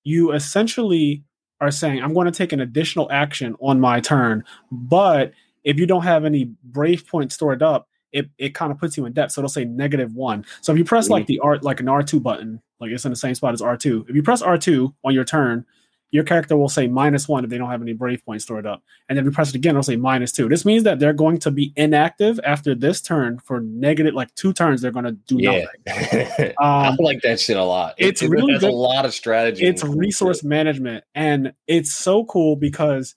you 0.02 0.32
essentially 0.32 1.22
are 1.60 1.70
saying, 1.70 2.02
"I'm 2.02 2.14
going 2.14 2.26
to 2.26 2.32
take 2.32 2.52
an 2.52 2.60
additional 2.60 3.10
action 3.12 3.54
on 3.60 3.78
my 3.78 4.00
turn," 4.00 4.44
but 4.72 5.32
if 5.62 5.78
you 5.78 5.86
don't 5.86 6.02
have 6.02 6.24
any 6.24 6.52
brave 6.64 7.06
points 7.06 7.34
stored 7.34 7.62
up, 7.62 7.88
it, 8.12 8.28
it 8.38 8.54
kind 8.54 8.72
of 8.72 8.78
puts 8.78 8.96
you 8.96 9.06
in 9.06 9.12
debt. 9.12 9.32
So 9.32 9.40
it'll 9.40 9.48
say 9.48 9.64
negative 9.64 10.14
one. 10.14 10.44
So 10.60 10.72
if 10.72 10.78
you 10.78 10.84
press 10.84 11.08
like 11.08 11.26
the 11.26 11.38
R 11.40 11.58
like 11.58 11.80
an 11.80 11.86
R2 11.86 12.22
button, 12.22 12.60
like 12.80 12.90
it's 12.90 13.04
in 13.04 13.10
the 13.10 13.16
same 13.16 13.34
spot 13.34 13.54
as 13.54 13.60
R2. 13.60 14.08
If 14.08 14.16
you 14.16 14.22
press 14.22 14.42
R2 14.42 14.92
on 15.04 15.14
your 15.14 15.24
turn, 15.24 15.64
your 16.12 16.24
character 16.24 16.56
will 16.56 16.68
say 16.68 16.88
minus 16.88 17.28
one 17.28 17.44
if 17.44 17.50
they 17.50 17.56
don't 17.58 17.70
have 17.70 17.82
any 17.82 17.92
brave 17.92 18.24
points 18.24 18.42
stored 18.42 18.66
up. 18.66 18.82
And 19.08 19.16
then 19.16 19.24
if 19.24 19.30
you 19.30 19.32
press 19.32 19.50
it 19.50 19.54
again, 19.54 19.70
it'll 19.70 19.84
say 19.84 19.94
minus 19.94 20.32
two. 20.32 20.48
This 20.48 20.64
means 20.64 20.82
that 20.82 20.98
they're 20.98 21.12
going 21.12 21.38
to 21.38 21.52
be 21.52 21.72
inactive 21.76 22.40
after 22.42 22.74
this 22.74 23.00
turn 23.00 23.38
for 23.38 23.60
negative, 23.60 24.12
like 24.14 24.34
two 24.34 24.52
turns, 24.52 24.80
they're 24.82 24.90
going 24.90 25.04
to 25.04 25.12
do 25.12 25.36
Yeah, 25.38 25.66
nothing. 25.86 26.52
I 26.60 26.88
Um, 26.88 26.96
like 26.98 27.22
that 27.22 27.38
shit 27.38 27.56
a 27.56 27.62
lot. 27.62 27.94
It- 27.96 28.06
it's 28.08 28.22
it 28.22 28.30
really 28.30 28.54
a 28.54 28.70
lot 28.72 29.04
of 29.04 29.14
strategy. 29.14 29.64
it's 29.64 29.84
resource 29.84 30.38
shit. 30.40 30.48
management. 30.48 31.04
And 31.14 31.52
it's 31.68 31.92
so 31.92 32.24
cool 32.24 32.56
because 32.56 33.14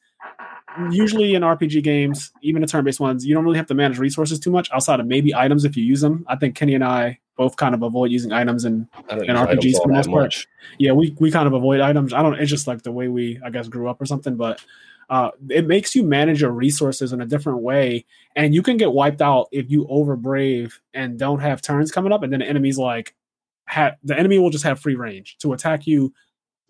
usually 0.92 1.36
in 1.36 1.42
RPG 1.42 1.84
games, 1.84 2.32
even 2.42 2.62
the 2.62 2.68
turn 2.68 2.84
based 2.84 3.00
ones, 3.00 3.26
you 3.26 3.34
don't 3.34 3.44
really 3.44 3.58
have 3.58 3.68
to 3.68 3.74
manage 3.74 4.00
resources 4.00 4.40
too 4.40 4.52
much 4.52 4.70
outside 4.72 5.00
of 5.00 5.06
maybe 5.06 5.34
items 5.34 5.66
if 5.66 5.78
you 5.78 5.84
use 5.84 6.02
them. 6.02 6.26
I 6.28 6.36
think 6.36 6.56
Kenny 6.56 6.76
and 6.76 6.84
I 6.84 7.20
both 7.36 7.56
kind 7.56 7.74
of 7.74 7.82
avoid 7.82 8.12
using 8.12 8.32
items 8.32 8.64
and 8.64 8.88
in 9.10 9.36
RPGs 9.36 9.78
for 9.78 9.88
the 9.88 9.94
most 9.94 10.10
part. 10.10 10.24
much. 10.24 10.48
yeah, 10.78 10.92
we 10.92 11.16
we 11.20 11.32
kind 11.32 11.48
of 11.48 11.54
avoid 11.54 11.80
items. 11.80 12.14
I 12.14 12.22
don't. 12.22 12.40
It's 12.40 12.50
just 12.50 12.68
like 12.68 12.84
the 12.84 12.92
way 12.92 13.08
we, 13.08 13.40
I 13.44 13.50
guess, 13.50 13.68
grew 13.68 13.90
up 13.90 14.02
or 14.02 14.06
something. 14.06 14.36
But 14.36 14.64
uh, 15.10 15.32
it 15.50 15.68
makes 15.68 15.96
you 15.96 16.04
manage 16.04 16.42
your 16.42 16.52
resources 16.52 17.14
in 17.14 17.22
a 17.22 17.26
different 17.26 17.60
way, 17.60 18.06
and 18.36 18.54
you 18.54 18.62
can 18.62 18.78
get 18.78 18.94
wiped 18.94 19.22
out 19.22 19.48
if 19.52 19.70
you 19.70 19.88
over 19.90 20.16
brave 20.16 20.80
and 20.94 21.18
don't 21.18 21.40
have 21.40 21.62
turns 21.62 21.92
coming 21.92 22.12
up, 22.12 22.24
and 22.24 22.32
then 22.32 22.40
the 22.40 22.48
enemy's 22.48 22.78
like, 22.78 23.16
ha- 23.68 23.96
the 24.04 24.18
enemy 24.18 24.38
will 24.38 24.50
just 24.50 24.64
have 24.64 24.80
free 24.80 24.96
range 24.96 25.38
to 25.40 25.54
attack 25.54 25.88
you 25.88 26.14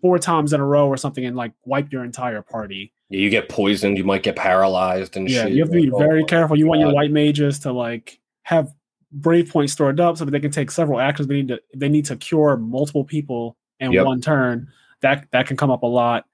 four 0.00 0.18
times 0.18 0.52
in 0.52 0.60
a 0.60 0.66
row 0.66 0.88
or 0.88 0.96
something, 0.96 1.24
and 1.24 1.36
like 1.36 1.52
wipe 1.64 1.92
your 1.92 2.04
entire 2.04 2.42
party. 2.42 2.92
Yeah, 3.10 3.20
you 3.20 3.30
get 3.30 3.48
poisoned, 3.48 3.98
you 3.98 4.04
might 4.04 4.22
get 4.22 4.36
paralyzed 4.36 5.16
and 5.16 5.28
Yeah, 5.28 5.44
shit. 5.44 5.52
you 5.52 5.60
have 5.62 5.70
to 5.70 5.80
be 5.80 5.90
Like, 5.90 5.98
very 5.98 6.22
oh, 6.22 6.26
careful. 6.26 6.56
You 6.56 6.66
want 6.66 6.80
your 6.80 6.92
white 6.92 7.10
mages 7.10 7.58
to 7.60 7.72
like 7.72 8.18
have 8.42 8.72
brave 9.12 9.48
points 9.50 9.72
stored 9.72 10.00
up 10.00 10.16
so 10.16 10.24
that 10.24 10.30
they 10.30 10.40
can 10.40 10.50
take 10.50 10.70
several 10.70 11.00
actions. 11.00 11.28
They 11.28 11.36
need 11.36 11.48
to 11.48 11.60
they 11.74 11.88
need 11.88 12.06
to 12.06 12.16
cure 12.16 12.56
multiple 12.56 13.04
people 13.04 13.56
in 13.80 13.92
Yep. 13.92 14.06
one 14.06 14.20
turn. 14.20 14.68
That 15.02 15.30
that 15.32 15.46
can 15.46 15.56
come 15.56 15.70
up 15.70 15.82
a 15.82 15.86
lot. 15.86 16.24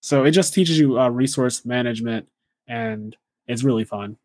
So 0.00 0.24
it 0.24 0.30
just 0.32 0.54
teaches 0.54 0.78
you 0.78 1.00
uh, 1.00 1.08
resource 1.08 1.64
management, 1.64 2.28
and 2.68 3.16
it's 3.46 3.62
really 3.64 3.84
fun. 3.84 4.16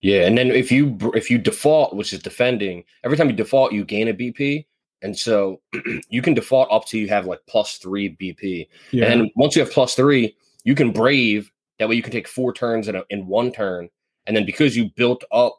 Yeah, 0.00 0.26
and 0.26 0.36
then 0.36 0.50
if 0.50 0.72
you 0.72 0.98
if 1.14 1.30
you 1.30 1.38
default, 1.38 1.94
which 1.94 2.12
is 2.12 2.20
defending, 2.20 2.84
every 3.04 3.16
time 3.16 3.30
you 3.30 3.36
default, 3.36 3.72
you 3.72 3.84
gain 3.84 4.08
a 4.08 4.14
BP, 4.14 4.66
and 5.00 5.16
so 5.16 5.60
you 6.10 6.20
can 6.22 6.34
default 6.34 6.68
up 6.72 6.86
to 6.86 6.98
you 6.98 7.08
have 7.08 7.26
like 7.26 7.40
plus 7.48 7.78
three 7.78 8.16
BP, 8.20 8.68
Yeah, 8.90 9.06
and 9.06 9.30
once 9.36 9.54
you 9.54 9.62
have 9.62 9.70
plus 9.70 9.94
three, 9.94 10.36
you 10.64 10.74
can 10.74 10.92
brave. 10.92 11.50
That 11.78 11.88
way, 11.88 11.96
you 11.96 12.02
can 12.02 12.12
take 12.12 12.28
four 12.28 12.52
turns 12.52 12.88
in 12.88 12.96
a, 12.96 13.04
in 13.10 13.26
one 13.26 13.52
turn, 13.52 13.88
and 14.26 14.36
then 14.36 14.46
because 14.46 14.76
you 14.76 14.90
built 14.96 15.24
up 15.32 15.58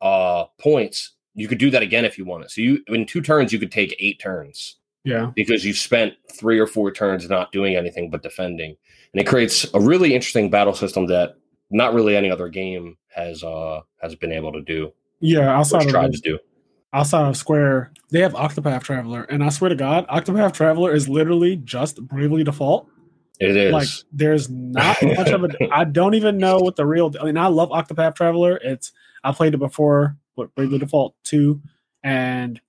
uh 0.00 0.44
points, 0.58 1.14
you 1.34 1.46
could 1.46 1.58
do 1.58 1.70
that 1.70 1.82
again 1.82 2.04
if 2.04 2.16
you 2.18 2.24
want 2.24 2.40
wanted. 2.40 2.50
So 2.50 2.60
you 2.60 2.82
in 2.88 3.06
two 3.06 3.20
turns, 3.20 3.52
you 3.52 3.58
could 3.58 3.72
take 3.72 3.94
eight 3.98 4.18
turns 4.20 4.76
yeah, 5.04 5.30
because 5.34 5.64
you've 5.64 5.76
spent 5.76 6.14
three 6.32 6.58
or 6.58 6.66
four 6.66 6.90
turns 6.90 7.28
not 7.28 7.52
doing 7.52 7.76
anything 7.76 8.10
but 8.10 8.22
defending. 8.22 8.76
And 9.12 9.20
it 9.20 9.26
creates 9.26 9.66
a 9.74 9.80
really 9.80 10.14
interesting 10.14 10.50
battle 10.50 10.74
system 10.74 11.06
that 11.06 11.36
not 11.70 11.94
really 11.94 12.16
any 12.16 12.30
other 12.30 12.48
game 12.48 12.96
has 13.08 13.42
uh 13.42 13.80
has 14.00 14.14
been 14.14 14.32
able 14.32 14.52
to 14.52 14.62
do 14.62 14.92
yeah. 15.20 15.56
Outside 15.56 15.82
of 15.84 15.88
tried 15.88 16.12
to 16.12 16.20
do. 16.20 16.38
outside 16.92 17.28
of 17.28 17.36
Square, 17.36 17.92
they 18.10 18.20
have 18.20 18.32
Octopath 18.32 18.82
Traveler, 18.82 19.22
and 19.24 19.44
I 19.44 19.50
swear 19.50 19.68
to 19.68 19.76
God, 19.76 20.06
Octopath 20.08 20.52
Traveler 20.52 20.92
is 20.92 21.08
literally 21.08 21.56
just 21.56 22.02
Bravely 22.02 22.42
Default. 22.42 22.88
It 23.40 23.56
is. 23.56 23.72
like 23.72 23.88
there's 24.12 24.50
not 24.50 25.02
much 25.02 25.30
of 25.30 25.44
it 25.44 25.56
i 25.72 25.84
don't 25.84 26.14
even 26.14 26.36
know 26.36 26.58
what 26.58 26.76
the 26.76 26.84
real 26.84 27.12
i 27.20 27.24
mean 27.24 27.38
i 27.38 27.46
love 27.46 27.70
octopath 27.70 28.14
traveler. 28.14 28.58
It's 28.62 28.92
i 29.24 29.32
played 29.32 29.54
it 29.54 29.58
before 29.58 30.16
what 30.34 30.54
bravely 30.54 30.78
default 30.78 31.14
2 31.24 31.60
and 32.04 32.60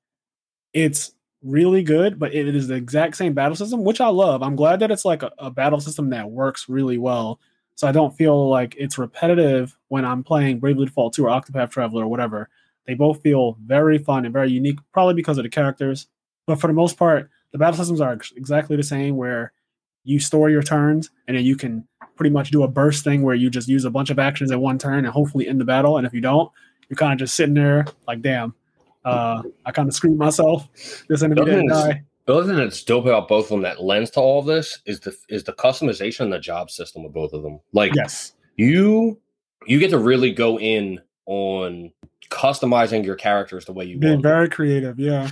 it's 0.74 1.12
really 1.44 1.84
good 1.84 2.18
but 2.20 2.34
it 2.34 2.56
is 2.56 2.68
the 2.68 2.76
exact 2.76 3.18
same 3.18 3.34
battle 3.34 3.56
system 3.56 3.84
which 3.84 4.00
i 4.00 4.08
love. 4.08 4.42
I'm 4.42 4.56
glad 4.56 4.80
that 4.80 4.92
it's 4.92 5.04
like 5.06 5.24
a, 5.24 5.32
a 5.38 5.52
battle 5.52 5.82
system 5.82 6.10
that 6.12 6.32
works 6.32 6.70
really 6.70 6.98
well 6.98 7.40
so 7.76 7.86
i 7.88 7.92
don't 7.92 8.16
feel 8.16 8.50
like 8.50 8.74
it's 8.78 8.98
repetitive 8.98 9.78
when 9.90 10.06
i'm 10.06 10.24
playing 10.24 10.60
bravely 10.60 10.86
default 10.86 11.14
2 11.14 11.26
or 11.26 11.30
octopath 11.30 11.72
traveler 11.72 12.06
or 12.06 12.08
whatever. 12.08 12.50
They 12.88 12.94
both 12.96 13.22
feel 13.22 13.58
very 13.64 13.98
fun 13.98 14.26
and 14.26 14.34
very 14.34 14.52
unique 14.52 14.80
probably 14.94 15.14
because 15.16 15.38
of 15.38 15.44
the 15.44 15.50
characters 15.50 16.08
but 16.48 16.62
for 16.62 16.68
the 16.68 16.74
most 16.74 16.98
part 16.98 17.30
the 17.52 17.58
battle 17.58 17.78
systems 17.78 18.00
are 18.00 18.14
ex- 18.14 18.34
exactly 18.38 18.78
the 18.78 18.84
same 18.84 19.18
where 19.18 19.52
you 20.04 20.20
store 20.20 20.50
your 20.50 20.64
turns 20.64 21.10
and 21.28 21.38
then 21.38 21.44
you 21.46 21.56
can 21.56 21.88
pretty 22.16 22.30
much 22.32 22.52
do 22.52 22.64
a 22.64 22.68
burst 22.68 23.04
thing 23.04 23.22
where 23.24 23.36
you 23.36 23.50
just 23.50 23.68
use 23.68 23.86
a 23.86 23.90
bunch 23.90 24.10
of 24.10 24.20
actions 24.20 24.52
in 24.52 24.60
one 24.60 24.78
turn 24.78 25.00
and 25.00 25.08
hopefully 25.08 25.48
end 25.48 25.60
the 25.60 25.66
battle. 25.66 25.98
And 25.98 26.06
if 26.06 26.14
you 26.14 26.22
don't, 26.22 26.52
you're 26.90 26.98
kind 26.98 27.14
of 27.14 27.20
just 27.20 27.36
sitting 27.36 27.54
there 27.56 27.86
like, 28.08 28.22
damn, 28.22 28.54
uh, 29.06 29.42
I 29.66 29.72
kind 29.72 29.88
of 29.88 29.96
screwed 29.96 30.18
myself. 30.18 30.68
This 31.08 31.24
enemy 31.24 31.44
didn't 31.46 31.68
die. 31.70 32.04
the 32.26 32.36
other 32.36 32.48
thing 32.48 32.58
that's 32.58 32.84
dope 32.84 33.06
about 33.06 33.28
both 33.28 33.46
of 33.46 33.50
them 33.50 33.62
that 33.62 33.82
lends 33.82 34.12
to 34.12 34.20
all 34.20 34.40
of 34.40 34.46
this 34.46 34.80
is 34.86 35.00
the 35.00 35.16
is 35.30 35.44
the 35.44 35.54
customization 35.54 36.22
and 36.22 36.34
the 36.34 36.40
job 36.40 36.70
system 36.70 37.06
of 37.06 37.14
both 37.14 37.34
of 37.34 37.42
them. 37.44 37.60
Like 37.74 37.96
Yes. 37.96 38.34
you 38.58 39.20
you 39.68 39.80
get 39.80 39.90
to 39.92 39.98
really 39.98 40.32
go 40.32 40.60
in 40.60 41.00
on 41.28 41.92
customizing 42.30 43.04
your 43.06 43.16
characters 43.16 43.66
the 43.66 43.74
way 43.74 43.86
you 43.86 43.98
Being 43.98 44.14
want. 44.14 44.24
very 44.24 44.50
creative, 44.50 45.00
yeah. 45.00 45.30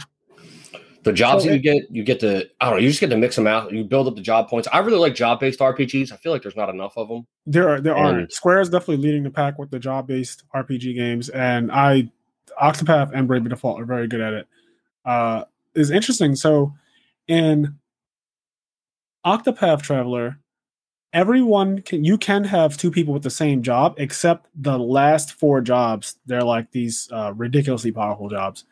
The 1.04 1.14
jobs 1.14 1.44
So 1.44 1.50
that 1.50 1.56
you 1.56 1.62
get, 1.62 1.84
you 1.90 2.04
get 2.04 2.20
to 2.22 2.50
I 2.60 2.66
don't 2.66 2.76
know, 2.76 2.82
you 2.82 2.90
just 2.90 3.00
get 3.00 3.10
to 3.10 3.18
mix 3.18 3.36
them 3.36 3.48
out. 3.48 3.72
You 3.72 3.84
build 3.84 4.08
up 4.08 4.16
the 4.16 4.22
job 4.22 4.50
points. 4.50 4.68
I 4.72 4.80
really 4.80 4.98
like 5.00 5.16
job 5.16 5.40
based 5.40 5.60
RPGs. 5.60 6.12
I 6.12 6.18
feel 6.18 6.32
like 6.32 6.42
there's 6.42 6.56
not 6.58 6.70
enough 6.70 6.98
of 6.98 7.08
them. 7.08 7.26
There 7.46 7.70
are 7.70 7.80
there 7.82 7.96
are 7.96 8.20
And- 8.20 8.32
Square 8.32 8.62
is 8.62 8.70
definitely 8.70 8.98
leading 8.98 9.24
the 9.24 9.30
pack 9.30 9.58
with 9.58 9.72
the 9.72 9.80
job 9.80 10.08
based 10.08 10.44
RPG 10.54 10.96
games, 10.96 11.30
and 11.30 11.72
I 11.72 12.12
Octopath 12.62 13.12
and 13.14 13.28
Bravely 13.28 13.50
Default 13.50 13.82
are 13.82 13.86
very 13.86 14.08
good 14.08 14.22
at 14.22 14.34
it. 14.34 14.48
Uh, 15.06 15.46
is 15.76 15.90
interesting. 15.92 16.36
So 16.36 16.74
in 17.28 17.78
Octopath 19.26 19.82
Traveler, 19.82 20.40
everyone 21.14 21.82
can 21.82 22.04
you 22.04 22.18
can 22.18 22.44
have 22.44 22.78
two 22.78 22.92
people 22.92 23.14
with 23.14 23.24
the 23.24 23.30
same 23.30 23.62
job, 23.62 23.96
except 23.98 24.48
the 24.56 24.78
last 24.78 25.34
four 25.34 25.62
jobs. 25.62 26.18
They're 26.26 26.44
like 26.44 26.72
these 26.72 27.10
uh, 27.12 27.34
ridiculously 27.36 27.92
powerful 27.92 28.30
jobs. 28.30 28.66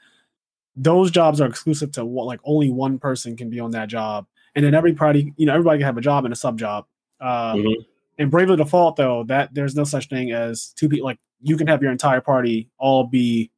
Those 0.78 1.10
jobs 1.12 1.42
are 1.42 1.48
exclusive 1.48 1.92
to 1.94 2.06
what 2.06 2.28
like 2.28 2.40
only 2.46 2.70
one 2.70 3.00
person 3.00 3.36
can 3.36 3.50
be 3.50 3.60
on 3.60 3.72
that 3.72 3.90
job, 3.90 4.28
and 4.56 4.64
then 4.64 4.74
every 4.76 4.94
party, 4.94 5.34
you 5.36 5.46
know 5.46 5.54
everybody 5.54 5.80
can 5.80 5.86
have 5.86 5.98
a 5.98 6.02
job 6.02 6.24
and 6.24 6.32
a 6.34 6.38
sub 6.38 6.58
job. 6.58 6.86
Uh, 7.20 7.56
Mhm. 7.56 7.74
in 8.20 8.30
Bravely 8.30 8.58
Default, 8.58 8.96
though, 8.96 9.24
that 9.26 9.54
there's 9.54 9.76
no 9.76 9.84
such 9.84 10.08
thing 10.08 10.32
as 10.32 10.74
two 10.76 10.88
people. 10.88 11.06
Like 11.06 11.20
you 11.42 11.58
can 11.58 11.68
have 11.68 11.82
your 11.82 11.92
entire 11.92 12.22
party 12.22 12.70
all 12.78 13.04
be 13.06 13.50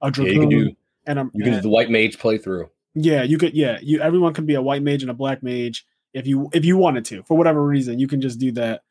a 0.00 0.06
Yeah, 0.06 0.10
dragoon 0.12 0.34
you 0.34 0.40
can 0.40 0.48
do 0.48 0.76
and 1.06 1.18
a 1.18 1.30
you 1.34 1.44
can 1.44 1.52
do 1.54 1.60
the 1.60 1.68
white 1.68 1.90
mage 1.90 2.18
playthrough. 2.18 2.68
yeah, 2.94 3.22
you 3.24 3.36
could. 3.38 3.54
Yeah, 3.54 3.78
you. 3.82 4.00
Everyone 4.00 4.32
can 4.32 4.46
be 4.46 4.54
a 4.54 4.62
white 4.62 4.82
mage 4.82 5.02
and 5.02 5.10
a 5.10 5.14
black 5.14 5.42
mage 5.42 5.84
if 6.14 6.26
you 6.26 6.48
if 6.52 6.64
you 6.64 6.76
wanted 6.76 7.04
to. 7.06 7.22
For 7.24 7.36
whatever 7.36 7.64
reason, 7.64 7.98
you 7.98 8.06
can 8.08 8.20
just 8.20 8.38
do 8.38 8.52
that. 8.52 8.82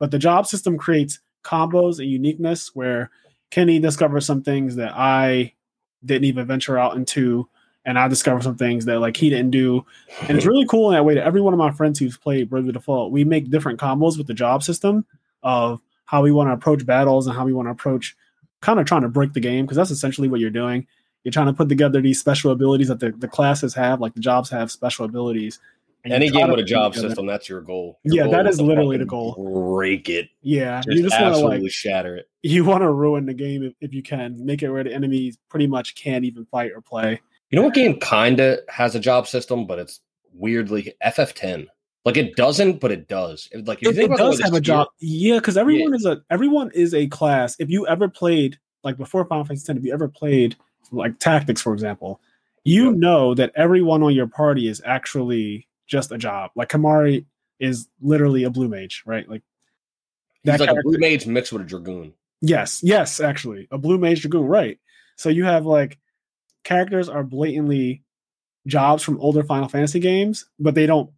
But 0.00 0.10
the 0.10 0.18
job 0.18 0.46
system 0.46 0.76
creates 0.76 1.20
combos 1.44 1.98
and 2.00 2.08
uniqueness 2.10 2.72
where 2.74 3.10
Kenny 3.50 3.78
discovers 3.78 4.26
some 4.26 4.42
things 4.42 4.76
that 4.76 4.92
I 4.94 5.54
didn't 6.04 6.24
even 6.24 6.46
venture 6.46 6.78
out 6.78 6.96
into, 6.96 7.48
and 7.84 7.98
I 7.98 8.08
discovered 8.08 8.42
some 8.42 8.56
things 8.56 8.84
that 8.84 9.00
like 9.00 9.16
he 9.16 9.30
didn't 9.30 9.50
do. 9.50 9.84
And 10.28 10.36
it's 10.36 10.46
really 10.46 10.66
cool 10.66 10.90
in 10.90 10.94
that 10.94 11.04
way 11.04 11.14
that 11.14 11.24
every 11.24 11.40
one 11.40 11.54
of 11.54 11.58
my 11.58 11.70
friends 11.70 11.98
who's 11.98 12.16
played 12.16 12.50
Bravely 12.50 12.72
Default, 12.72 13.12
we 13.12 13.24
make 13.24 13.50
different 13.50 13.80
combos 13.80 14.18
with 14.18 14.26
the 14.26 14.34
job 14.34 14.62
system 14.62 15.04
of 15.42 15.80
how 16.04 16.22
we 16.22 16.32
want 16.32 16.48
to 16.48 16.52
approach 16.52 16.84
battles 16.86 17.26
and 17.26 17.36
how 17.36 17.44
we 17.44 17.52
want 17.52 17.66
to 17.66 17.72
approach 17.72 18.16
kind 18.60 18.80
of 18.80 18.86
trying 18.86 19.02
to 19.02 19.08
break 19.08 19.32
the 19.32 19.40
game 19.40 19.64
because 19.64 19.76
that's 19.76 19.90
essentially 19.90 20.28
what 20.28 20.40
you're 20.40 20.50
doing. 20.50 20.86
You're 21.24 21.32
trying 21.32 21.46
to 21.46 21.52
put 21.52 21.68
together 21.68 22.00
these 22.00 22.20
special 22.20 22.50
abilities 22.50 22.88
that 22.88 23.00
the, 23.00 23.10
the 23.10 23.28
classes 23.28 23.74
have, 23.74 24.00
like 24.00 24.14
the 24.14 24.20
jobs 24.20 24.50
have 24.50 24.70
special 24.70 25.04
abilities. 25.04 25.58
And 26.12 26.22
Any 26.22 26.30
game 26.30 26.50
with 26.50 26.60
a 26.60 26.64
job 26.64 26.94
system, 26.94 27.26
that's 27.26 27.48
your 27.48 27.60
goal. 27.60 27.98
Your 28.04 28.14
Yeah, 28.16 28.22
goal 28.24 28.32
that 28.32 28.46
is 28.46 28.60
literally 28.60 28.96
the 28.96 29.04
goal. 29.04 29.34
Break 29.74 30.08
it. 30.08 30.28
Yeah, 30.42 30.80
Just 30.84 30.96
you 30.96 31.02
just 31.04 31.20
want 31.20 31.34
to 31.34 31.40
like 31.46 31.70
shatter 31.70 32.16
it. 32.16 32.28
you 32.42 32.64
want 32.64 32.82
to 32.82 32.90
ruin 32.90 33.26
the 33.26 33.34
game 33.34 33.62
if, 33.62 33.74
if 33.80 33.94
you 33.94 34.02
can, 34.02 34.44
make 34.44 34.62
it 34.62 34.70
where 34.70 34.84
the 34.84 34.92
enemies 34.92 35.38
pretty 35.48 35.66
much 35.66 35.94
can't 35.94 36.24
even 36.24 36.44
fight 36.46 36.72
or 36.74 36.80
play. 36.80 37.20
You 37.50 37.56
know 37.56 37.62
what 37.62 37.74
game 37.74 37.98
kinda 38.00 38.58
has 38.68 38.94
a 38.94 39.00
job 39.00 39.26
system, 39.26 39.66
but 39.66 39.78
it's 39.78 40.00
weirdly 40.34 40.92
FF10. 41.04 41.66
Like 42.04 42.16
it 42.16 42.36
doesn't, 42.36 42.80
but 42.80 42.90
it 42.92 43.08
does. 43.08 43.48
It- 43.52 43.66
like 43.66 43.82
It, 43.82 43.98
it 43.98 44.10
does 44.16 44.40
have 44.40 44.54
a 44.54 44.60
job, 44.60 44.88
yeah, 45.00 45.36
because 45.36 45.56
everyone 45.56 45.94
is 45.94 46.04
a 46.06 46.22
everyone 46.30 46.70
is 46.74 46.94
a 46.94 47.06
class. 47.08 47.56
If 47.58 47.70
you 47.70 47.86
ever 47.86 48.08
played 48.08 48.58
like 48.84 48.96
before 48.96 49.24
Final 49.26 49.44
Fantasy 49.44 49.66
10, 49.66 49.78
if 49.78 49.84
you 49.84 49.92
ever 49.92 50.08
played 50.08 50.56
like 50.92 51.18
Tactics, 51.18 51.60
for 51.60 51.72
example, 51.74 52.20
you 52.64 52.86
Yeah. 52.90 52.96
know 52.96 53.34
that 53.34 53.52
everyone 53.56 54.02
on 54.02 54.14
your 54.14 54.26
party 54.28 54.68
is 54.68 54.80
actually 54.84 55.66
just 55.88 56.12
a 56.12 56.18
job. 56.18 56.52
Like 56.54 56.68
Kimahri 56.68 57.24
is 57.58 57.88
literally 58.00 58.44
a 58.44 58.50
blue 58.50 58.68
mage, 58.68 59.02
right? 59.04 59.28
Like 59.28 59.42
He's 60.44 60.60
like 60.60 60.70
a 60.70 60.80
blue 60.82 60.98
mage 60.98 61.26
mixed 61.26 61.52
with 61.52 61.62
a 61.62 61.64
dragoon. 61.64 62.14
Yes, 62.40 62.80
yes, 62.84 63.18
actually, 63.18 63.66
a 63.70 63.78
blue 63.78 63.98
mage 63.98 64.20
dragoon, 64.22 64.46
right? 64.46 64.78
So 65.16 65.28
you 65.28 65.44
have 65.44 65.66
like 65.66 65.98
characters 66.62 67.08
are 67.08 67.24
blatantly 67.24 68.02
jobs 68.66 69.02
from 69.02 69.20
older 69.20 69.42
Final 69.42 69.68
Fantasy 69.68 69.98
games, 69.98 70.46
but 70.60 70.74
they 70.74 70.86
don't 70.86 71.10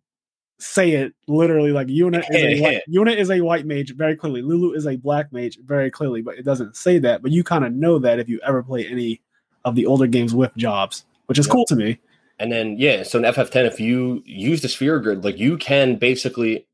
say 0.58 0.92
it 0.92 1.12
literally. 1.28 1.72
Like 1.72 1.88
Yuna 1.88 2.24
is 2.30 2.42
a 2.42 2.62
white, 2.62 2.82
Yuna 2.88 3.16
is 3.16 3.30
a 3.30 3.40
white 3.42 3.66
mage 3.66 3.94
very 3.94 4.16
clearly. 4.16 4.42
Lulu 4.42 4.72
is 4.72 4.86
a 4.86 4.96
black 4.96 5.32
mage 5.32 5.58
very 5.62 5.90
clearly, 5.90 6.22
but 6.22 6.38
it 6.38 6.44
doesn't 6.44 6.76
say 6.76 6.98
that. 7.00 7.22
But 7.22 7.32
you 7.32 7.44
kind 7.44 7.64
of 7.64 7.72
know 7.72 7.98
that 7.98 8.18
if 8.18 8.28
you 8.28 8.40
ever 8.42 8.62
play 8.62 8.86
any 8.86 9.20
of 9.64 9.74
the 9.74 9.86
older 9.86 10.06
games 10.06 10.34
with 10.34 10.54
jobs, 10.56 11.04
which 11.26 11.38
is 11.38 11.46
Yep. 11.46 11.52
cool 11.52 11.64
to 11.66 11.76
me. 11.76 11.98
And 12.40 12.50
then 12.50 12.76
yeah, 12.78 13.02
so 13.02 13.18
in 13.18 13.24
FF10, 13.24 13.66
if 13.66 13.78
you 13.78 14.22
use 14.24 14.62
the 14.62 14.68
sphere 14.68 14.98
grid, 14.98 15.24
like 15.24 15.38
you 15.38 15.58
can 15.58 15.96
basically, 15.96 16.66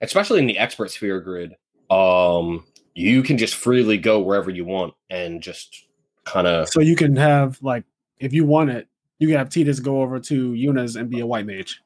especially 0.00 0.40
in 0.40 0.46
the 0.46 0.58
expert 0.58 0.90
sphere 0.90 1.20
grid, 1.20 1.54
um, 1.90 2.66
you 2.94 3.22
can 3.22 3.38
just 3.38 3.54
freely 3.54 3.96
go 3.96 4.20
wherever 4.20 4.50
you 4.50 4.64
want 4.64 4.94
and 5.08 5.40
just 5.40 5.86
kind 6.24 6.46
of 6.48 6.68
So 6.68 6.80
you 6.80 6.96
can 6.96 7.14
have 7.16 7.62
like 7.62 7.84
if 8.18 8.32
you 8.32 8.44
want 8.44 8.70
it, 8.70 8.88
you 9.20 9.28
can 9.28 9.36
have 9.38 9.48
Tidus 9.48 9.80
go 9.80 10.02
over 10.02 10.18
to 10.18 10.52
Yuna's 10.52 10.96
and 10.96 11.08
be 11.08 11.20
a 11.20 11.26
white 11.26 11.46
mage. 11.46 11.80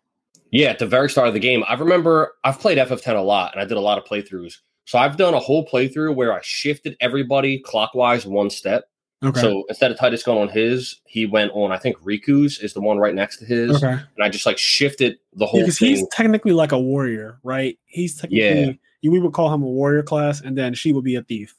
Yeah, 0.50 0.68
at 0.68 0.78
the 0.78 0.86
very 0.86 1.10
start 1.10 1.28
of 1.28 1.34
the 1.34 1.40
game, 1.40 1.62
I 1.68 1.74
remember 1.74 2.36
I've 2.42 2.58
played 2.58 2.78
FF10 2.78 3.16
a 3.16 3.20
lot 3.20 3.52
and 3.52 3.60
I 3.60 3.66
did 3.66 3.76
a 3.76 3.80
lot 3.80 3.98
of 3.98 4.04
playthroughs. 4.04 4.58
So 4.86 4.98
I've 4.98 5.18
done 5.18 5.34
a 5.34 5.40
whole 5.40 5.66
playthrough 5.66 6.14
where 6.14 6.32
I 6.32 6.40
shifted 6.42 6.96
everybody 7.00 7.58
clockwise 7.58 8.24
one 8.24 8.48
step. 8.48 8.88
Okay. 9.26 9.40
So 9.40 9.64
instead 9.68 9.90
of 9.90 9.98
Tidus 9.98 10.24
going 10.24 10.38
on 10.38 10.48
his, 10.48 11.00
he 11.04 11.26
went 11.26 11.52
on, 11.52 11.72
I 11.72 11.78
think 11.78 11.96
Rikku's 11.98 12.58
is 12.58 12.72
the 12.74 12.80
one 12.80 12.98
right 12.98 13.14
next 13.14 13.38
to 13.38 13.44
his. 13.44 13.76
okay. 13.76 13.92
And 13.92 14.22
I 14.22 14.28
just 14.28 14.46
like 14.46 14.58
shifted 14.58 15.18
the 15.34 15.46
whole 15.46 15.60
because 15.60 15.78
thing. 15.78 15.96
he's 15.96 16.08
technically 16.12 16.52
like 16.52 16.72
a 16.72 16.78
warrior, 16.78 17.38
right? 17.42 17.78
He's 17.86 18.20
technically 18.20 18.78
you 19.00 19.10
we 19.10 19.18
would 19.20 19.32
call 19.32 19.52
him 19.52 19.62
a 19.62 19.66
warrior 19.66 20.02
class, 20.02 20.40
and 20.40 20.56
then 20.56 20.74
she 20.74 20.92
would 20.92 21.04
be 21.04 21.14
a 21.14 21.22
thief. 21.22 21.54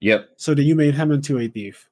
Yep. 0.00 0.30
So 0.36 0.54
then 0.54 0.64
you 0.64 0.74
made 0.74 0.94
him 0.94 1.10
into 1.12 1.38
a 1.38 1.48
thief. 1.48 1.88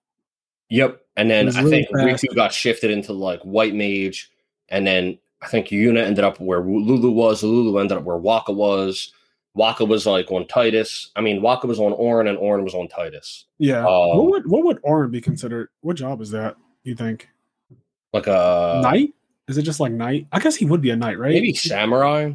Yep. 0.70 1.00
And 1.16 1.31
then 1.31 1.54
I 1.57 1.61
really 1.61 1.70
think 1.70 1.88
fast. 1.90 2.24
Rikku 2.24 2.35
got 2.35 2.52
shifted 2.52 2.90
into 2.90 3.12
like 3.12 3.40
white 3.42 3.74
mage. 3.74 4.31
And 4.68 4.87
then 4.87 5.18
I 5.42 5.48
think 5.48 5.68
Yuna 5.68 6.04
ended 6.04 6.24
up 6.24 6.40
where 6.40 6.61
Lulu 6.61 7.11
was. 7.11 7.42
Lulu 7.42 7.78
ended 7.78 7.98
up 7.98 8.04
where 8.04 8.18
Wakka 8.18 8.54
was. 8.54 9.12
Wakka 9.58 9.86
was 9.88 10.06
like 10.06 10.30
on 10.30 10.44
Tidus. 10.44 11.08
I 11.16 11.20
mean, 11.20 11.40
Wakka 11.42 11.64
was 11.64 11.80
on 11.80 11.92
Auron 11.92 12.28
and 12.28 12.38
Auron 12.38 12.64
was 12.64 12.74
on 12.74 12.88
Tidus. 12.88 13.44
Yeah. 13.58 13.80
Um, 13.80 14.16
what 14.18 14.30
would 14.30 14.50
what 14.50 14.64
would 14.64 14.78
Auron 14.84 15.10
be 15.10 15.20
considered? 15.20 15.68
What 15.80 15.96
job 15.96 16.20
is 16.20 16.30
that? 16.30 16.56
You 16.84 16.94
think 16.94 17.28
Like 18.12 18.26
a 18.26 18.80
knight? 18.82 19.14
Is 19.48 19.58
it 19.58 19.62
just 19.62 19.80
like 19.80 19.92
knight? 19.92 20.26
I 20.32 20.38
guess 20.40 20.56
he 20.56 20.64
would 20.66 20.80
be 20.80 20.90
a 20.90 20.96
knight, 20.96 21.18
right? 21.18 21.32
maybe 21.32 21.54
samurai. 21.54 22.32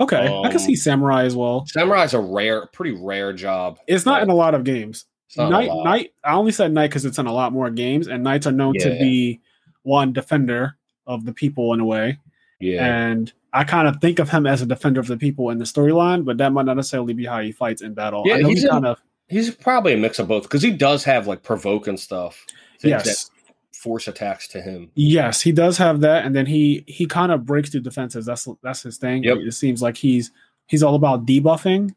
Okay, 0.00 0.26
I 0.26 0.48
can 0.48 0.52
um, 0.52 0.58
see 0.58 0.74
samurai 0.76 1.22
as 1.24 1.36
well. 1.36 1.66
Samurai's 1.66 2.14
a 2.14 2.20
rare, 2.20 2.66
pretty 2.66 2.96
rare 3.00 3.32
job. 3.32 3.78
It's 3.86 4.04
not 4.04 4.22
in 4.22 4.28
a 4.28 4.34
lot 4.34 4.54
of 4.54 4.64
games. 4.64 5.06
it's 5.28 5.36
not 5.38 5.46
a 5.48 5.50
Knight, 5.50 5.70
knight. 5.84 6.12
I 6.24 6.34
only 6.34 6.50
said 6.52 6.72
knight 6.72 6.88
because 6.90 7.04
it's 7.04 7.18
in 7.18 7.26
a 7.26 7.32
lot 7.32 7.52
more 7.52 7.70
games, 7.70 8.08
and 8.08 8.24
knights 8.24 8.46
are 8.46 8.52
known 8.52 8.74
to 8.80 8.90
be 8.90 9.40
one 9.82 10.12
defender 10.12 10.76
of 11.06 11.24
the 11.24 11.32
people 11.32 11.72
in 11.74 11.80
a 11.80 11.84
way. 11.84 12.18
Yeah. 12.60 12.84
And 12.84 13.32
I 13.54 13.64
kind 13.64 13.86
of 13.88 14.00
think 14.00 14.18
of 14.18 14.28
him 14.28 14.46
as 14.46 14.60
a 14.62 14.66
defender 14.66 15.00
of 15.00 15.06
the 15.06 15.16
people 15.16 15.48
in 15.50 15.58
the 15.58 15.64
storyline, 15.64 16.24
but 16.24 16.38
that 16.38 16.52
might 16.52 16.66
not 16.66 16.76
necessarily 16.76 17.14
be 17.14 17.24
how 17.24 17.40
he 17.40 17.52
fights 17.52 17.80
in 17.82 17.94
battle. 17.94 18.24
Yeah, 18.26 18.34
I 18.34 18.38
know 18.40 18.48
he's 18.48 18.58
he 18.60 18.64
in- 18.66 18.70
kind 18.70 18.86
of 18.86 19.00
He's 19.28 19.54
probably 19.54 19.94
a 19.94 19.96
mix 19.96 20.18
of 20.18 20.28
both 20.28 20.42
because 20.42 20.60
he 20.62 20.70
does 20.70 21.04
have 21.04 21.26
like 21.26 21.42
provoke 21.42 21.86
and 21.86 21.98
stuff. 21.98 22.44
Yes, 22.82 23.24
that 23.24 23.30
force 23.74 24.06
attacks 24.06 24.46
to 24.48 24.60
him. 24.60 24.90
yes, 24.94 25.40
he 25.40 25.50
does 25.52 25.78
have 25.78 26.00
that, 26.00 26.26
and 26.26 26.34
then 26.34 26.44
he 26.46 26.84
he 26.86 27.06
kind 27.06 27.32
of 27.32 27.46
breaks 27.46 27.70
through 27.70 27.80
defenses. 27.80 28.26
That's 28.26 28.46
that's 28.62 28.82
his 28.82 28.98
thing. 28.98 29.24
Yep. 29.24 29.38
It 29.46 29.52
seems 29.52 29.80
like 29.80 29.96
he's 29.96 30.30
he's 30.66 30.82
all 30.82 30.94
about 30.94 31.24
debuffing, 31.24 31.94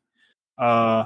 uh, 0.57 1.05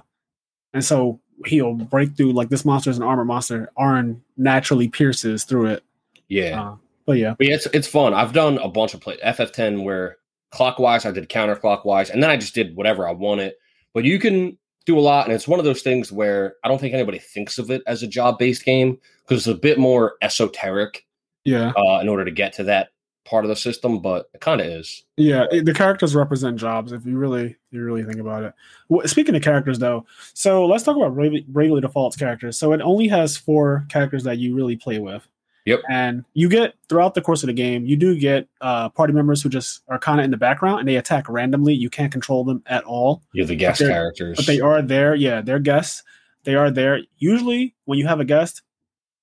and 0.74 0.84
so 0.86 1.20
he'll 1.48 1.74
break 1.74 2.16
through 2.16 2.34
like 2.34 2.50
this 2.50 2.66
monster 2.66 2.92
is 2.92 2.98
an 2.98 3.04
armor 3.04 3.26
monster. 3.26 3.72
Auron 3.76 4.22
naturally 4.38 4.90
pierces 4.90 5.44
through 5.44 5.68
it. 5.68 5.84
Yeah. 6.28 6.62
Uh, 6.62 6.76
but 7.06 7.14
yeah, 7.18 7.34
But 7.36 7.48
yeah, 7.48 7.56
it's 7.56 7.66
it's 7.74 7.88
fun. 7.88 8.14
I've 8.14 8.32
done 8.34 8.60
a 8.60 8.70
bunch 8.70 8.94
of 8.94 9.02
play 9.02 9.18
FF10 9.26 9.84
where 9.84 10.18
clockwise 10.52 11.06
I 11.06 11.12
did 11.12 11.30
counterclockwise, 11.30 12.10
and 12.10 12.22
then 12.22 12.30
I 12.30 12.38
just 12.38 12.54
did 12.54 12.76
whatever 12.76 13.08
I 13.08 13.12
wanted. 13.12 13.54
But 13.94 14.04
you 14.06 14.20
can 14.20 14.58
do 14.86 14.98
a 14.98 15.02
lot, 15.02 15.26
and 15.26 15.34
it's 15.34 15.48
one 15.48 15.60
of 15.60 15.66
those 15.66 15.82
things 15.82 16.12
where 16.12 16.56
I 16.64 16.68
don't 16.68 16.80
think 16.80 16.94
anybody 16.94 17.20
thinks 17.20 17.58
of 17.58 17.70
it 17.72 17.82
as 17.88 18.04
a 18.04 18.08
job 18.08 18.38
based 18.40 18.66
game 18.66 18.98
because 19.24 19.46
it's 19.48 19.58
a 19.58 19.60
bit 19.60 19.78
more 19.78 20.14
esoteric 20.22 21.06
yeah, 21.44 21.72
uh, 21.76 22.00
in 22.00 22.10
order 22.10 22.26
to 22.26 22.32
get 22.32 22.54
to 22.54 22.64
that 22.64 22.90
part 23.24 23.46
of 23.46 23.50
the 23.50 23.56
system. 23.56 24.02
But 24.02 24.30
it 24.34 24.42
kind 24.42 24.60
of 24.62 24.68
is. 24.68 25.04
yeah. 25.18 25.46
it- 25.52 25.66
the 25.66 25.74
characters 25.74 26.16
represent 26.16 26.58
jobs 26.58 26.92
if 26.92 27.06
you 27.06 27.18
really 27.18 27.56
you 27.72 27.84
really 27.84 28.04
think 28.04 28.18
about 28.20 28.44
it. 28.44 28.54
Well, 28.90 29.08
speaking 29.08 29.36
of 29.36 29.42
characters, 29.42 29.80
though, 29.80 30.06
so 30.34 30.66
let's 30.66 30.84
talk 30.84 30.98
about 30.98 31.14
Bravely, 31.16 31.46
Bravely 31.48 31.82
Default's 31.82 32.16
characters. 32.18 32.58
So 32.58 32.74
it 32.74 32.82
only 32.82 33.08
has 33.08 33.38
four 33.38 33.86
characters 33.90 34.24
that 34.24 34.38
you 34.40 34.56
really 34.56 34.76
play 34.76 35.00
with. 35.00 35.28
Yep. 35.66 35.82
And 35.90 36.26
you 36.34 36.50
get 36.50 36.74
throughout 36.90 37.14
the 37.14 37.22
course 37.22 37.44
of 37.44 37.48
the 37.48 37.54
game, 37.54 37.86
you 37.86 37.96
do 37.96 38.18
get 38.18 38.48
uh, 38.62 38.90
party 38.90 39.14
members 39.14 39.42
who 39.44 39.50
just 39.50 39.82
are 39.88 40.00
kind 40.00 40.20
of 40.20 40.26
in 40.26 40.32
the 40.32 40.38
background 40.38 40.80
and 40.80 40.88
they 40.88 40.96
attack 40.96 41.30
randomly. 41.30 41.74
You 41.74 41.90
can't 41.90 42.12
control 42.12 42.44
them 42.44 42.64
at 42.66 42.84
all, 42.84 43.22
You're 43.34 43.46
the 43.46 43.56
guest 43.56 43.80
they're- 43.80 43.90
characters. 43.90 44.38
but 44.38 44.48
they 44.48 44.60
are 44.60 44.82
there. 44.82 45.14
Yeah, 45.16 45.42
they're 45.42 45.60
guests. 45.60 46.04
They 46.44 46.56
are 46.56 46.72
there. 46.72 47.02
Usually, 47.20 47.76
when 47.86 48.00
you 48.00 48.08
have 48.08 48.20
a 48.20 48.26
guest, 48.26 48.64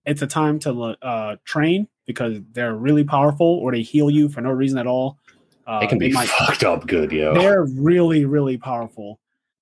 it's 0.07 0.23
a 0.23 0.27
time 0.29 0.61
to 0.61 0.97
uh, 1.03 1.37
train 1.45 1.89
because 2.07 2.39
they're 2.53 2.77
really 2.77 3.03
powerful 3.05 3.47
or 3.47 3.73
they 3.73 3.83
heal 3.83 4.09
you 4.09 4.29
for 4.29 4.41
no 4.41 4.51
reason 4.51 4.79
at 4.79 4.87
all. 4.87 5.19
Uh, 5.67 5.81
they 5.81 5.87
can 5.89 5.99
be 5.99 6.13
might- 6.13 6.29
fucked 6.29 6.63
up 6.65 6.87
good, 6.87 7.11
yo. 7.13 7.35
they're 7.35 7.65
really 7.65 8.25
really 8.25 8.57
powerful 8.57 9.19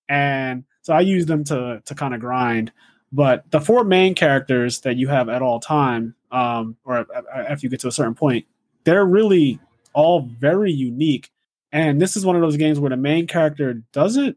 and 0.08 0.62
so 0.82 0.94
i 0.94 1.00
use 1.00 1.26
them 1.26 1.42
to 1.42 1.82
to 1.84 1.94
kind 1.96 2.14
of 2.14 2.20
grind 2.20 2.70
But 3.12 3.50
the 3.50 3.60
four 3.60 3.82
main 3.84 4.14
characters 4.14 4.80
that 4.82 4.96
you 4.96 5.08
have 5.08 5.28
at 5.28 5.40
all 5.42 5.58
time, 5.60 6.14
um, 6.30 6.76
or 6.84 7.06
after 7.34 7.66
you 7.66 7.70
get 7.70 7.80
to 7.80 7.88
a 7.88 7.92
certain 7.92 8.14
point, 8.14 8.46
they're 8.84 9.04
really 9.04 9.58
all 9.92 10.20
very 10.20 10.72
unique. 10.72 11.30
And 11.72 12.00
this 12.00 12.16
is 12.16 12.24
one 12.24 12.36
of 12.36 12.42
those 12.42 12.56
games 12.56 12.78
where 12.78 12.90
the 12.90 12.96
main 12.96 13.26
character 13.26 13.82
doesn't 13.92 14.36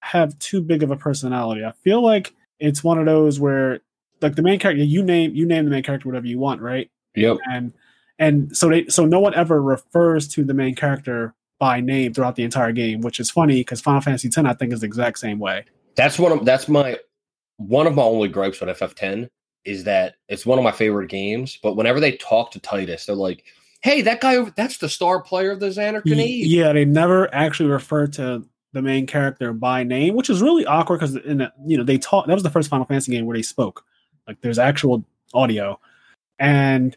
have 0.00 0.38
too 0.38 0.60
big 0.60 0.82
of 0.82 0.90
a 0.90 0.96
personality. 0.96 1.64
I 1.64 1.72
feel 1.72 2.02
like 2.02 2.34
it's 2.58 2.84
one 2.84 2.98
of 2.98 3.06
those 3.06 3.40
where 3.40 3.80
like 4.20 4.36
the 4.36 4.42
main 4.42 4.58
character 4.58 4.82
you 4.82 5.02
name 5.02 5.34
you 5.34 5.46
name 5.46 5.64
the 5.64 5.70
main 5.70 5.82
character 5.82 6.08
whatever 6.08 6.26
you 6.26 6.38
want, 6.38 6.60
right? 6.60 6.90
Yep. 7.14 7.38
And 7.50 7.72
and 8.18 8.56
so 8.56 8.68
they 8.68 8.86
so 8.86 9.06
no 9.06 9.20
one 9.20 9.34
ever 9.34 9.62
refers 9.62 10.28
to 10.28 10.44
the 10.44 10.54
main 10.54 10.74
character 10.74 11.34
by 11.58 11.80
name 11.80 12.14
throughout 12.14 12.36
the 12.36 12.42
entire 12.42 12.72
game, 12.72 13.00
which 13.00 13.20
is 13.20 13.30
funny 13.30 13.60
because 13.60 13.80
Final 13.80 14.00
Fantasy 14.00 14.28
X 14.28 14.38
I 14.38 14.54
think 14.54 14.72
is 14.72 14.80
the 14.80 14.86
exact 14.86 15.18
same 15.18 15.38
way. 15.38 15.64
That's 15.96 16.18
one 16.18 16.32
of 16.32 16.44
that's 16.44 16.68
my 16.68 16.98
one 17.56 17.86
of 17.86 17.94
my 17.94 18.02
only 18.02 18.28
gripes 18.28 18.60
with 18.60 18.70
FF10 18.78 19.28
is 19.64 19.84
that 19.84 20.14
it's 20.28 20.46
one 20.46 20.58
of 20.58 20.64
my 20.64 20.72
favorite 20.72 21.08
games, 21.08 21.58
but 21.62 21.76
whenever 21.76 22.00
they 22.00 22.12
talk 22.12 22.50
to 22.52 22.60
Tidus, 22.60 23.06
they're 23.06 23.14
like, 23.14 23.44
"Hey, 23.82 24.02
that 24.02 24.20
guy 24.20 24.36
over 24.36 24.52
that's 24.56 24.78
the 24.78 24.88
star 24.88 25.20
player 25.20 25.50
of 25.50 25.60
the 25.60 25.66
Xanarkhanid." 25.66 26.42
Yeah, 26.46 26.72
they 26.72 26.84
never 26.84 27.32
actually 27.34 27.68
refer 27.70 28.06
to 28.08 28.44
the 28.72 28.82
main 28.82 29.06
character 29.06 29.52
by 29.52 29.82
name, 29.82 30.14
which 30.14 30.30
is 30.30 30.42
really 30.42 30.64
awkward 30.64 31.00
because 31.00 31.14
you 31.24 31.76
know 31.76 31.84
they 31.84 31.98
talk. 31.98 32.26
That 32.26 32.34
was 32.34 32.42
the 32.42 32.50
first 32.50 32.70
Final 32.70 32.86
Fantasy 32.86 33.12
game 33.12 33.26
where 33.26 33.36
they 33.36 33.42
spoke. 33.42 33.84
Like 34.26 34.40
there's 34.40 34.58
actual 34.58 35.04
audio, 35.34 35.78
and 36.38 36.96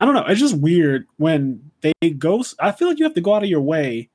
I 0.00 0.04
don't 0.04 0.14
know. 0.14 0.24
It's 0.26 0.40
just 0.40 0.58
weird 0.58 1.06
when 1.16 1.70
they 1.80 2.10
go. 2.10 2.42
I 2.58 2.72
feel 2.72 2.88
like 2.88 2.98
you 2.98 3.04
have 3.04 3.14
to 3.14 3.20
go 3.20 3.34
out 3.34 3.42
of 3.42 3.48
your 3.48 3.60
way 3.60 4.10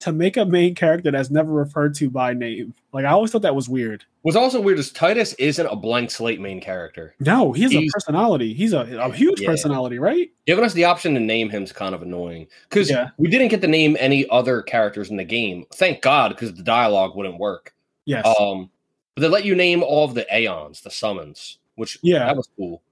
to 0.00 0.12
make 0.12 0.36
a 0.36 0.44
main 0.44 0.74
character 0.74 1.10
that's 1.10 1.30
never 1.30 1.52
referred 1.52 1.94
to 1.96 2.10
by 2.10 2.34
name. 2.34 2.74
Like 2.92 3.04
I 3.04 3.10
always 3.10 3.30
thought 3.30 3.42
that 3.42 3.54
was 3.54 3.68
weird. 3.68 4.04
What's 4.22 4.36
also 4.36 4.60
weird 4.60 4.78
is 4.78 4.92
Tidus 4.92 5.34
isn't 5.38 5.66
a 5.66 5.76
blank 5.76 6.10
slate 6.10 6.40
main 6.40 6.60
character. 6.60 7.14
No, 7.20 7.52
he's, 7.52 7.70
he's 7.70 7.90
a 7.90 7.92
personality. 7.92 8.52
He's 8.52 8.72
a, 8.72 8.80
a 8.80 9.12
huge 9.12 9.40
yeah. 9.40 9.48
personality, 9.48 9.98
right? 9.98 10.30
Giving 10.46 10.64
us 10.64 10.74
the 10.74 10.84
option 10.84 11.14
to 11.14 11.20
name 11.20 11.48
him 11.48 11.62
is 11.62 11.72
kind 11.72 11.94
of 11.94 12.02
annoying 12.02 12.46
because 12.68 12.90
yeah. 12.90 13.10
we 13.16 13.28
didn't 13.28 13.48
get 13.48 13.60
to 13.62 13.68
name 13.68 13.96
any 13.98 14.28
other 14.28 14.62
characters 14.62 15.10
in 15.10 15.16
the 15.16 15.24
game. 15.24 15.64
Thank 15.74 16.02
God, 16.02 16.30
because 16.30 16.54
the 16.54 16.62
dialogue 16.62 17.16
wouldn't 17.16 17.38
work. 17.38 17.74
Yes. 18.04 18.26
Um, 18.38 18.70
but 19.14 19.22
they 19.22 19.28
let 19.28 19.44
you 19.44 19.54
name 19.54 19.82
all 19.82 20.04
of 20.04 20.14
the 20.14 20.26
aeons, 20.36 20.82
the 20.82 20.90
summons, 20.90 21.58
which 21.76 21.98
yeah, 22.02 22.26
that 22.26 22.36
was 22.36 22.48
cool. 22.56 22.82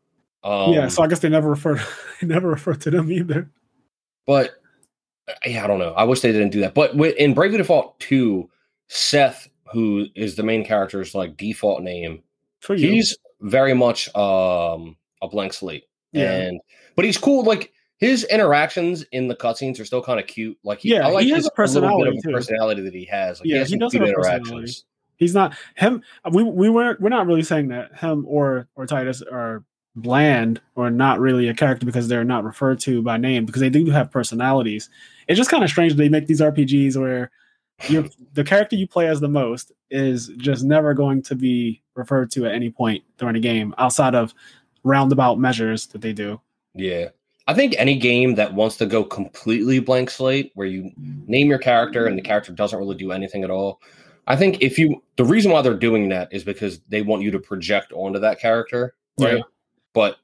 Um, 0.43 0.73
yeah, 0.73 0.89
so 0.89 1.03
I 1.03 1.07
guess 1.07 1.21
they 1.21 1.29
never 1.29 1.51
referred 1.51 1.81
they 2.21 2.27
never 2.27 2.49
referred 2.49 2.81
to 2.83 2.91
them 2.91 3.13
either. 3.13 3.51
But 4.27 4.55
yeah, 5.47 5.65
I 5.65 5.67
don't 5.67 5.79
know. 5.79 5.93
I 5.93 6.05
wish 6.05 6.21
they 6.21 6.33
didn't 6.33 6.51
do 6.51 6.61
that. 6.61 6.75
But 6.75 6.95
in 6.95 7.35
Bravely 7.35 7.59
Default 7.59 7.99
2, 8.01 8.49
Seth, 8.89 9.49
who 9.73 10.07
is 10.15 10.37
the 10.37 10.43
main 10.43 10.65
character's 10.65 11.15
like 11.15 11.37
default 11.37 11.83
name, 11.83 12.23
he's 12.67 13.17
very 13.41 13.75
much 13.75 14.15
um 14.15 14.97
a 15.23 15.29
blank 15.29 15.53
slate. 15.53 15.85
Yeah. 16.13 16.33
And 16.33 16.61
but 16.97 17.05
he's 17.05 17.19
cool. 17.19 17.45
Like 17.45 17.73
his 17.99 18.25
interactions 18.25 19.03
in 19.13 19.29
the 19.29 19.37
cutscenes 19.37 19.81
are 19.81 19.85
still 19.85 20.03
kind 20.03 20.21
of 20.21 20.27
cute. 20.27 20.59
Like 20.63 20.81
he, 20.81 20.91
yeah, 20.91 21.07
I 21.07 21.11
like 21.11 21.25
he 21.25 21.31
has 21.31 21.47
a 21.47 21.51
personality, 21.51 22.19
a 22.19 22.31
personality 22.31 22.83
that 22.83 22.95
he 22.95 23.05
has. 23.07 23.41
Like, 23.41 23.49
yeah, 23.49 23.55
he, 23.55 23.59
has 23.61 23.71
he 23.71 23.79
does 23.79 23.93
have 23.93 24.03
interactions. 24.03 24.85
He's 25.17 25.35
not 25.35 25.57
him. 25.77 26.03
We 26.31 26.43
we 26.43 26.69
weren't 26.69 27.01
we're 27.01 27.09
not 27.09 27.27
really 27.27 27.43
saying 27.43 27.69
that 27.69 27.97
him 27.97 28.25
or 28.29 28.69
or 28.75 28.87
Tidus 28.87 29.23
are 29.31 29.65
bland 29.97 30.61
or 30.75 30.91
not 30.91 31.21
really 31.21 31.49
a 31.49 31.55
character 31.55 31.87
because 31.87 32.09
they're 32.09 32.25
not 32.25 32.45
referred 32.45 32.81
to 32.81 33.01
by 33.01 33.17
name 33.17 33.47
because 33.47 33.61
they 33.61 33.71
do 33.71 33.91
have 33.91 34.11
personalities. 34.11 34.91
It's 35.29 35.37
just 35.37 35.51
kind 35.51 35.65
of 35.65 35.71
strange 35.71 35.95
they 35.95 36.09
make 36.09 36.27
these 36.27 36.41
RPGs 36.41 36.97
where 36.97 37.31
the 38.35 38.45
character 38.45 38.77
you 38.77 38.87
play 38.87 39.09
as 39.09 39.21
the 39.21 39.29
most 39.29 39.73
is 39.91 40.29
just 40.37 40.65
never 40.65 40.95
going 40.95 41.23
to 41.23 41.35
be 41.35 41.83
referred 41.95 42.31
to 42.33 42.47
at 42.47 42.53
any 42.53 42.71
point 42.71 43.03
during 43.19 43.37
a 43.37 43.41
game 43.41 43.75
outside 43.79 44.15
of 44.15 44.35
roundabout 44.85 45.39
measures 45.39 45.87
that 45.89 46.01
they 46.01 46.13
do. 46.13 46.41
Yeah. 46.75 47.09
I 47.47 47.55
think 47.55 47.75
any 47.77 47.99
game 47.99 48.37
that 48.37 48.55
wants 48.55 48.77
to 48.79 48.87
go 48.87 49.05
completely 49.05 49.79
blank 49.79 50.11
slate 50.11 50.51
where 50.55 50.67
you 50.67 50.91
name 50.97 51.49
your 51.49 51.59
character 51.59 52.07
and 52.07 52.17
the 52.17 52.23
character 52.23 52.53
doesn't 52.53 52.79
really 52.79 52.97
do 52.97 53.13
anything 53.13 53.45
at 53.45 53.51
all. 53.51 53.81
I 54.27 54.37
think 54.37 54.63
if 54.63 54.79
you 54.79 55.03
the 55.17 55.25
reason 55.25 55.53
why 55.53 55.61
they're 55.61 55.75
doing 55.75 56.09
that 56.09 56.33
is 56.33 56.43
because 56.43 56.81
they 56.89 57.03
want 57.03 57.23
you 57.23 57.31
to 57.33 57.39
project 57.39 57.93
onto 57.93 58.19
that 58.21 58.41
character, 58.41 58.95
right? 59.21 59.37
Yeah. 59.37 59.43
But 59.93 60.17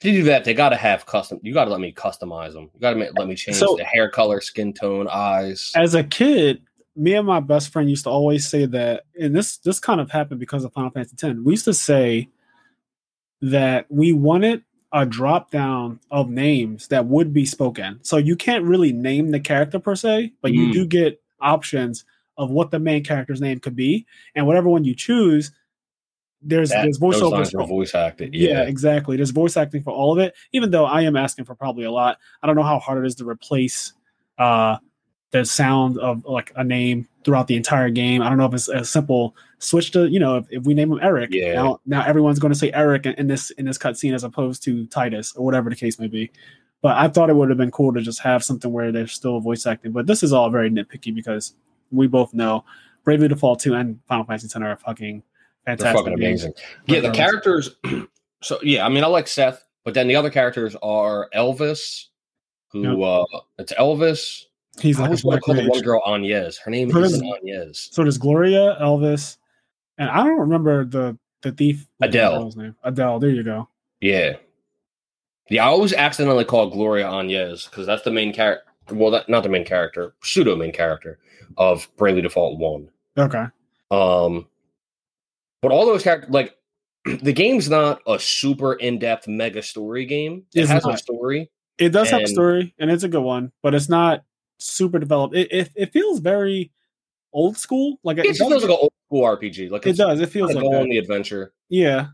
to 0.00 0.12
do 0.12 0.22
that, 0.24 0.44
they 0.44 0.54
got 0.54 0.68
to 0.70 0.76
have 0.76 1.06
custom. 1.06 1.40
You 1.42 1.52
got 1.52 1.64
to 1.64 1.70
let 1.70 1.80
me 1.80 1.92
customize 1.92 2.52
them. 2.52 2.70
You 2.74 2.80
got 2.80 2.94
to 2.94 3.10
let 3.16 3.28
me 3.28 3.34
change 3.34 3.58
so, 3.58 3.76
the 3.76 3.84
hair 3.84 4.08
color, 4.08 4.40
skin 4.40 4.72
tone, 4.72 5.08
eyes. 5.10 5.72
As 5.74 5.94
a 5.94 6.04
kid, 6.04 6.62
me 6.94 7.14
and 7.14 7.26
my 7.26 7.40
best 7.40 7.72
friend 7.72 7.90
used 7.90 8.04
to 8.04 8.10
always 8.10 8.46
say 8.48 8.66
that, 8.66 9.04
and 9.20 9.34
this 9.34 9.58
this 9.58 9.80
kind 9.80 10.00
of 10.00 10.10
happened 10.10 10.40
because 10.40 10.64
of 10.64 10.72
Final 10.72 10.90
Fantasy 10.90 11.16
X. 11.20 11.38
We 11.42 11.52
used 11.52 11.64
to 11.64 11.74
say 11.74 12.28
that 13.40 13.86
we 13.88 14.12
wanted 14.12 14.62
a 14.92 15.04
drop 15.04 15.50
down 15.50 16.00
of 16.10 16.30
names 16.30 16.88
that 16.88 17.06
would 17.06 17.32
be 17.32 17.44
spoken. 17.44 17.98
So 18.02 18.16
you 18.16 18.36
can't 18.36 18.64
really 18.64 18.92
name 18.92 19.30
the 19.30 19.40
character 19.40 19.78
per 19.78 19.94
se, 19.94 20.32
but 20.40 20.52
mm. 20.52 20.54
you 20.54 20.72
do 20.72 20.86
get 20.86 21.20
options 21.40 22.04
of 22.36 22.50
what 22.50 22.70
the 22.70 22.78
main 22.78 23.04
character's 23.04 23.40
name 23.40 23.58
could 23.58 23.76
be, 23.76 24.06
and 24.34 24.46
whatever 24.46 24.68
one 24.68 24.84
you 24.84 24.94
choose, 24.94 25.50
there's 26.42 26.70
that, 26.70 26.82
there's 26.82 26.98
voiceovers 26.98 27.52
for 27.52 27.66
voice 27.66 27.94
acting. 27.94 28.30
Yeah. 28.32 28.50
yeah. 28.50 28.62
exactly. 28.62 29.16
There's 29.16 29.30
voice 29.30 29.56
acting 29.56 29.82
for 29.82 29.92
all 29.92 30.12
of 30.12 30.18
it. 30.18 30.34
Even 30.52 30.70
though 30.70 30.84
I 30.84 31.02
am 31.02 31.16
asking 31.16 31.44
for 31.44 31.54
probably 31.54 31.84
a 31.84 31.90
lot, 31.90 32.18
I 32.42 32.46
don't 32.46 32.56
know 32.56 32.62
how 32.62 32.78
hard 32.78 33.04
it 33.04 33.06
is 33.06 33.14
to 33.16 33.28
replace 33.28 33.92
uh, 34.38 34.76
the 35.30 35.44
sound 35.44 35.98
of 35.98 36.24
like 36.24 36.52
a 36.56 36.64
name 36.64 37.08
throughout 37.24 37.46
the 37.48 37.56
entire 37.56 37.90
game. 37.90 38.22
I 38.22 38.28
don't 38.28 38.38
know 38.38 38.46
if 38.46 38.54
it's 38.54 38.68
a 38.68 38.84
simple 38.84 39.36
switch 39.58 39.90
to 39.90 40.06
you 40.06 40.20
know 40.20 40.36
if, 40.36 40.46
if 40.50 40.64
we 40.64 40.74
name 40.74 40.92
him 40.92 41.00
Eric, 41.02 41.30
yeah. 41.32 41.54
now 41.54 41.80
now 41.84 42.04
everyone's 42.04 42.38
going 42.38 42.52
to 42.52 42.58
say 42.58 42.72
Eric 42.72 43.06
in, 43.06 43.14
in 43.14 43.26
this 43.26 43.50
in 43.50 43.66
this 43.66 43.78
cutscene 43.78 44.14
as 44.14 44.24
opposed 44.24 44.62
to 44.64 44.86
Tidus 44.86 45.36
or 45.36 45.44
whatever 45.44 45.68
the 45.68 45.76
case 45.76 45.98
may 45.98 46.06
be. 46.06 46.30
But 46.80 46.96
I 46.96 47.08
thought 47.08 47.28
it 47.28 47.34
would 47.34 47.48
have 47.48 47.58
been 47.58 47.72
cool 47.72 47.92
to 47.92 48.00
just 48.00 48.20
have 48.20 48.44
something 48.44 48.72
where 48.72 48.92
there's 48.92 49.12
still 49.12 49.40
voice 49.40 49.66
acting. 49.66 49.90
But 49.90 50.06
this 50.06 50.22
is 50.22 50.32
all 50.32 50.48
very 50.48 50.70
nitpicky 50.70 51.12
because 51.12 51.54
we 51.90 52.06
both 52.06 52.32
know 52.32 52.64
Bravely 53.02 53.26
Default 53.26 53.58
2 53.60 53.74
and 53.74 53.98
Final 54.06 54.24
Fantasy 54.24 54.48
10 54.48 54.62
are 54.62 54.76
fucking 54.76 55.22
Fantastic. 55.68 55.84
They're 55.84 56.02
fucking 56.02 56.14
amazing. 56.14 56.54
Yeah, 56.86 57.00
the 57.00 57.10
characters. 57.10 57.70
So 58.40 58.60
yeah, 58.62 58.86
I 58.86 58.88
mean, 58.88 59.02
I 59.02 59.08
like 59.08 59.26
Seth, 59.26 59.64
but 59.84 59.94
then 59.94 60.06
the 60.06 60.14
other 60.14 60.30
characters 60.30 60.76
are 60.80 61.28
Elvis, 61.34 62.04
who 62.68 62.82
yep. 62.82 62.98
uh 63.04 63.40
it's 63.58 63.72
Elvis. 63.72 64.44
He's 64.80 64.96
like 64.96 65.06
I 65.06 65.06
always 65.06 65.24
want 65.24 65.38
to 65.38 65.40
call 65.40 65.54
the 65.56 65.68
one 65.68 65.80
girl 65.80 66.00
Agnès. 66.06 66.56
Her 66.60 66.70
name 66.70 66.88
so 66.88 67.00
is 67.00 67.20
Agnès. 67.20 67.92
So 67.92 68.04
does 68.04 68.16
Gloria, 68.16 68.78
Elvis, 68.80 69.38
and 69.98 70.08
I 70.08 70.22
don't 70.22 70.38
remember 70.38 70.84
the 70.84 71.18
the 71.42 71.50
thief 71.50 71.88
Adele. 72.00 72.52
name. 72.54 72.76
Adele. 72.84 73.18
There 73.18 73.30
you 73.30 73.42
go. 73.42 73.68
Yeah. 74.00 74.36
Yeah, 75.50 75.64
I 75.64 75.70
always 75.70 75.92
accidentally 75.92 76.44
call 76.44 76.70
Gloria 76.70 77.06
Agnès 77.06 77.68
because 77.68 77.86
that's 77.86 78.02
the 78.02 78.12
main 78.12 78.32
character. 78.32 78.70
Well, 78.92 79.10
that, 79.10 79.28
not 79.28 79.42
the 79.42 79.48
main 79.48 79.64
character, 79.64 80.14
pseudo 80.22 80.54
main 80.54 80.72
character 80.72 81.18
of 81.56 81.88
Bravely 81.96 82.22
Default 82.22 82.60
One. 82.60 82.88
Okay. 83.18 83.46
Um, 83.90 84.46
but 85.62 85.72
all 85.72 85.86
those 85.86 86.02
characters, 86.02 86.30
like 86.30 86.56
the 87.22 87.32
game's 87.32 87.68
not 87.68 88.00
a 88.06 88.18
super 88.18 88.74
in-depth 88.74 89.28
mega 89.28 89.62
story 89.62 90.04
game. 90.04 90.44
It 90.54 90.62
it's 90.62 90.70
has 90.70 90.84
not. 90.84 90.94
a 90.94 90.98
story. 90.98 91.50
It 91.78 91.90
does 91.90 92.10
and, 92.10 92.20
have 92.20 92.28
a 92.28 92.32
story, 92.32 92.74
and 92.78 92.90
it's 92.90 93.04
a 93.04 93.08
good 93.08 93.22
one, 93.22 93.52
but 93.62 93.74
it's 93.74 93.88
not 93.88 94.24
super 94.58 94.98
developed. 94.98 95.34
It 95.34 95.48
it, 95.52 95.70
it 95.74 95.92
feels 95.92 96.20
very 96.20 96.72
old 97.32 97.56
school. 97.56 97.98
Like 98.02 98.18
it, 98.18 98.26
it 98.26 98.36
feels 98.36 98.52
like 98.52 98.64
an 98.64 98.70
old 98.70 98.92
school 99.06 99.22
RPG. 99.22 99.70
Like 99.70 99.86
it 99.86 99.96
does. 99.96 100.20
It 100.20 100.28
feels 100.28 100.54
like 100.54 100.62
go 100.62 100.80
on 100.80 100.88
the 100.88 100.98
adventure. 100.98 101.52
Yeah. 101.68 102.08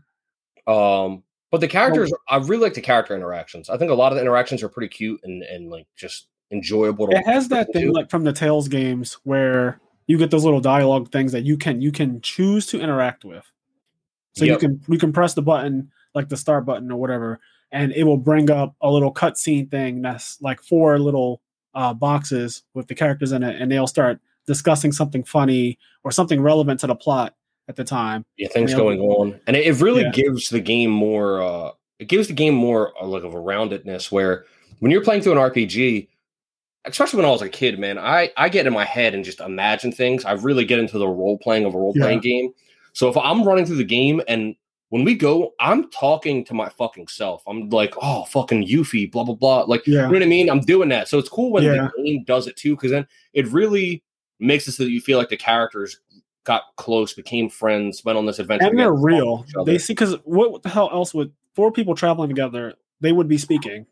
Um, 0.67 1.23
but 1.51 1.61
the 1.61 1.67
characters, 1.67 2.11
I 2.27 2.37
really 2.37 2.63
like 2.63 2.73
the 2.73 2.81
character 2.81 3.15
interactions. 3.15 3.69
I 3.69 3.77
think 3.77 3.91
a 3.91 3.95
lot 3.95 4.11
of 4.11 4.17
the 4.17 4.21
interactions 4.21 4.63
are 4.63 4.69
pretty 4.69 4.89
cute 4.89 5.21
and 5.23 5.43
and 5.43 5.69
like 5.69 5.87
just 5.95 6.27
enjoyable. 6.51 7.09
it 7.09 7.25
has 7.25 7.47
that 7.49 7.71
thing 7.73 7.87
to. 7.87 7.91
like 7.91 8.09
from 8.09 8.23
the 8.23 8.33
Tales 8.33 8.67
games 8.67 9.13
where 9.23 9.79
you 10.07 10.17
get 10.17 10.31
those 10.31 10.43
little 10.43 10.61
dialogue 10.61 11.11
things 11.11 11.31
that 11.31 11.43
you 11.43 11.57
can 11.57 11.81
you 11.81 11.91
can 11.91 12.21
choose 12.21 12.67
to 12.67 12.79
interact 12.79 13.25
with. 13.25 13.49
So 14.33 14.45
yep. 14.45 14.61
you 14.61 14.67
can 14.67 14.81
you 14.87 14.97
can 14.97 15.13
press 15.13 15.33
the 15.33 15.41
button 15.41 15.91
like 16.13 16.29
the 16.29 16.37
start 16.37 16.65
button 16.65 16.91
or 16.91 16.99
whatever, 16.99 17.39
and 17.71 17.91
it 17.93 18.03
will 18.03 18.17
bring 18.17 18.49
up 18.51 18.75
a 18.81 18.89
little 18.89 19.13
cutscene 19.13 19.69
thing 19.69 20.01
that's 20.01 20.41
like 20.41 20.61
four 20.61 20.99
little 20.99 21.41
uh, 21.73 21.93
boxes 21.93 22.63
with 22.73 22.87
the 22.87 22.95
characters 22.95 23.31
in 23.31 23.43
it, 23.43 23.61
and 23.61 23.71
they'll 23.71 23.87
start 23.87 24.19
discussing 24.45 24.91
something 24.91 25.23
funny 25.23 25.77
or 26.03 26.11
something 26.11 26.41
relevant 26.41 26.79
to 26.79 26.87
the 26.87 26.95
plot 26.95 27.35
at 27.67 27.75
the 27.75 27.83
time. 27.83 28.25
Yeah, 28.37 28.47
things 28.49 28.73
going 28.73 28.99
on, 28.99 29.39
and 29.47 29.55
it, 29.55 29.81
really 29.81 30.03
yeah. 30.03 30.11
gives 30.11 30.49
the 30.49 30.59
game 30.59 30.91
more. 30.91 31.41
Uh, 31.41 31.71
it 31.99 32.07
gives 32.07 32.27
the 32.27 32.33
game 32.33 32.53
more 32.53 32.93
uh, 33.01 33.05
like 33.05 33.23
of 33.23 33.33
a 33.33 33.37
roundedness 33.37 34.11
where 34.11 34.45
when 34.79 34.91
you're 34.91 35.03
playing 35.03 35.21
through 35.21 35.33
an 35.33 35.37
RPG, 35.37 36.07
especially 36.85 37.17
when 37.17 37.25
I 37.25 37.31
was 37.31 37.41
a 37.41 37.49
kid, 37.49 37.79
man, 37.79 37.97
I 37.97 38.31
I 38.37 38.49
get 38.49 38.67
in 38.67 38.73
my 38.73 38.85
head 38.85 39.13
and 39.13 39.23
just 39.23 39.39
imagine 39.39 39.91
things. 39.91 40.25
I 40.25 40.33
really 40.33 40.65
get 40.65 40.79
into 40.79 40.97
the 40.97 41.07
role 41.07 41.37
playing 41.37 41.65
of 41.65 41.75
a 41.75 41.77
role 41.77 41.93
playing 41.93 42.21
yeah. 42.23 42.29
game. 42.29 42.53
So 42.93 43.09
if 43.09 43.17
I'm 43.17 43.43
running 43.43 43.65
through 43.65 43.77
the 43.77 43.83
game 43.83 44.21
and 44.27 44.55
when 44.89 45.03
we 45.03 45.15
go, 45.15 45.53
I'm 45.59 45.89
talking 45.89 46.45
to 46.45 46.53
my 46.53 46.69
fucking 46.69 47.07
self. 47.07 47.43
I'm 47.47 47.69
like, 47.69 47.93
oh, 48.01 48.23
fucking 48.25 48.67
Yuffie, 48.67 49.11
blah 49.11 49.23
blah 49.23 49.35
blah. 49.35 49.61
Like, 49.63 49.85
yeah. 49.85 49.93
you 49.93 50.01
know 50.03 50.13
what 50.13 50.23
I 50.23 50.27
mean? 50.27 50.49
I'm 50.49 50.61
doing 50.61 50.89
that. 50.89 51.07
So 51.07 51.17
it's 51.17 51.29
cool 51.29 51.51
when 51.51 51.63
yeah. 51.63 51.89
the 51.95 52.03
game 52.03 52.23
does 52.23 52.47
it 52.47 52.55
too, 52.55 52.75
because 52.75 52.91
then 52.91 53.07
it 53.33 53.47
really 53.47 54.03
makes 54.39 54.67
it 54.67 54.73
so 54.73 54.83
that 54.83 54.91
you 54.91 55.01
feel 55.01 55.17
like 55.17 55.29
the 55.29 55.37
characters 55.37 55.99
got 56.43 56.63
close, 56.77 57.13
became 57.13 57.49
friends, 57.49 58.05
went 58.05 58.17
on 58.17 58.25
this 58.25 58.39
adventure. 58.39 58.67
and 58.67 58.79
they're 58.79 58.93
real. 58.93 59.37
talked 59.37 59.49
to 59.49 59.49
each 59.49 59.55
other. 59.55 59.71
They 59.71 59.77
see 59.79 59.93
because 59.93 60.15
what 60.23 60.63
the 60.63 60.69
hell 60.69 60.89
else 60.91 61.13
would 61.13 61.31
four 61.55 61.71
people 61.71 61.95
traveling 61.95 62.29
together? 62.29 62.75
They 63.01 63.11
would 63.11 63.27
be 63.27 63.37
speaking, 63.37 63.85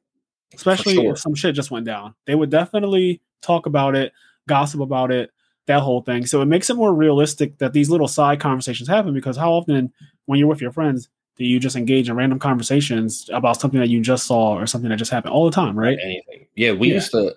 especially 0.53 0.95
sure. 0.95 1.13
if 1.13 1.19
some 1.19 1.35
shit 1.35 1.55
just 1.55 1.71
went 1.71 1.85
down. 1.85 2.15
They 2.25 2.35
would 2.35 2.49
definitely 2.49 3.21
talk 3.41 3.65
about 3.65 3.95
it, 3.95 4.13
gossip 4.47 4.79
about 4.81 5.11
it, 5.11 5.31
that 5.67 5.81
whole 5.81 6.01
thing. 6.01 6.25
So 6.25 6.41
it 6.41 6.45
makes 6.45 6.69
it 6.69 6.75
more 6.75 6.93
realistic 6.93 7.57
that 7.59 7.73
these 7.73 7.89
little 7.89 8.07
side 8.07 8.39
conversations 8.39 8.87
happen. 8.89 9.13
Because 9.13 9.37
how 9.37 9.51
often, 9.53 9.91
when 10.25 10.39
you're 10.39 10.47
with 10.47 10.61
your 10.61 10.71
friends, 10.71 11.09
do 11.37 11.45
you 11.45 11.59
just 11.59 11.75
engage 11.75 12.09
in 12.09 12.15
random 12.15 12.37
conversations 12.39 13.29
about 13.33 13.59
something 13.59 13.79
that 13.79 13.89
you 13.89 14.01
just 14.01 14.27
saw 14.27 14.53
or 14.53 14.67
something 14.67 14.89
that 14.89 14.97
just 14.97 15.11
happened 15.11 15.33
all 15.33 15.45
the 15.45 15.51
time, 15.55 15.77
right? 15.77 15.97
anything. 16.03 16.45
Yeah, 16.55 16.73
we 16.73 16.89
Yeah. 16.89 16.95
used 16.95 17.11
to 17.11 17.35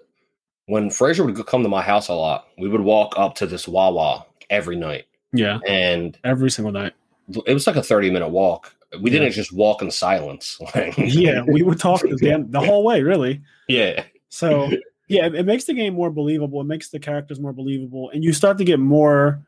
when 0.66 0.90
Fraser 0.90 1.24
would 1.24 1.46
come 1.46 1.62
to 1.62 1.68
my 1.68 1.81
house 1.83 2.09
a 2.09 2.14
lot. 2.14 2.48
We 2.59 2.68
would 2.68 2.81
walk 2.83 3.14
up 3.16 3.37
to 3.37 3.46
this 3.46 3.66
Wawa 3.68 4.26
every 4.50 4.76
night, 4.76 5.07
Yeah, 5.33 5.61
and 5.66 6.18
every 6.24 6.50
single 6.50 6.72
night. 6.72 6.92
it 7.46 7.55
was 7.55 7.66
like 7.66 7.76
a 7.76 7.83
thirty 7.83 8.11
minute 8.11 8.29
walk. 8.29 8.74
We 9.01 9.11
Yeah. 9.11 9.18
didn't 9.20 9.33
just 9.35 9.53
walk 9.53 9.83
in 9.83 9.90
silence. 9.90 10.59
Yeah, 10.96 11.42
we 11.42 11.62
would 11.62 11.79
talk 11.79 12.01
the 12.03 12.16
damn 12.20 12.51
the 12.51 12.61
whole 12.61 12.85
way, 12.85 13.03
really. 13.03 13.42
yeah, 13.68 14.05
So 14.29 14.70
yeah, 15.09 15.27
it, 15.27 15.35
it 15.35 15.46
makes 15.46 15.64
the 15.64 15.75
game 15.75 15.94
more 15.94 16.11
believable. 16.11 16.61
It 16.61 16.64
makes 16.64 16.88
the 16.90 16.99
characters 16.99 17.40
more 17.40 17.53
believable, 17.53 18.11
and 18.11 18.22
you 18.25 18.33
start 18.33 18.59
to 18.59 18.64
get 18.64 18.79
more 18.81 19.42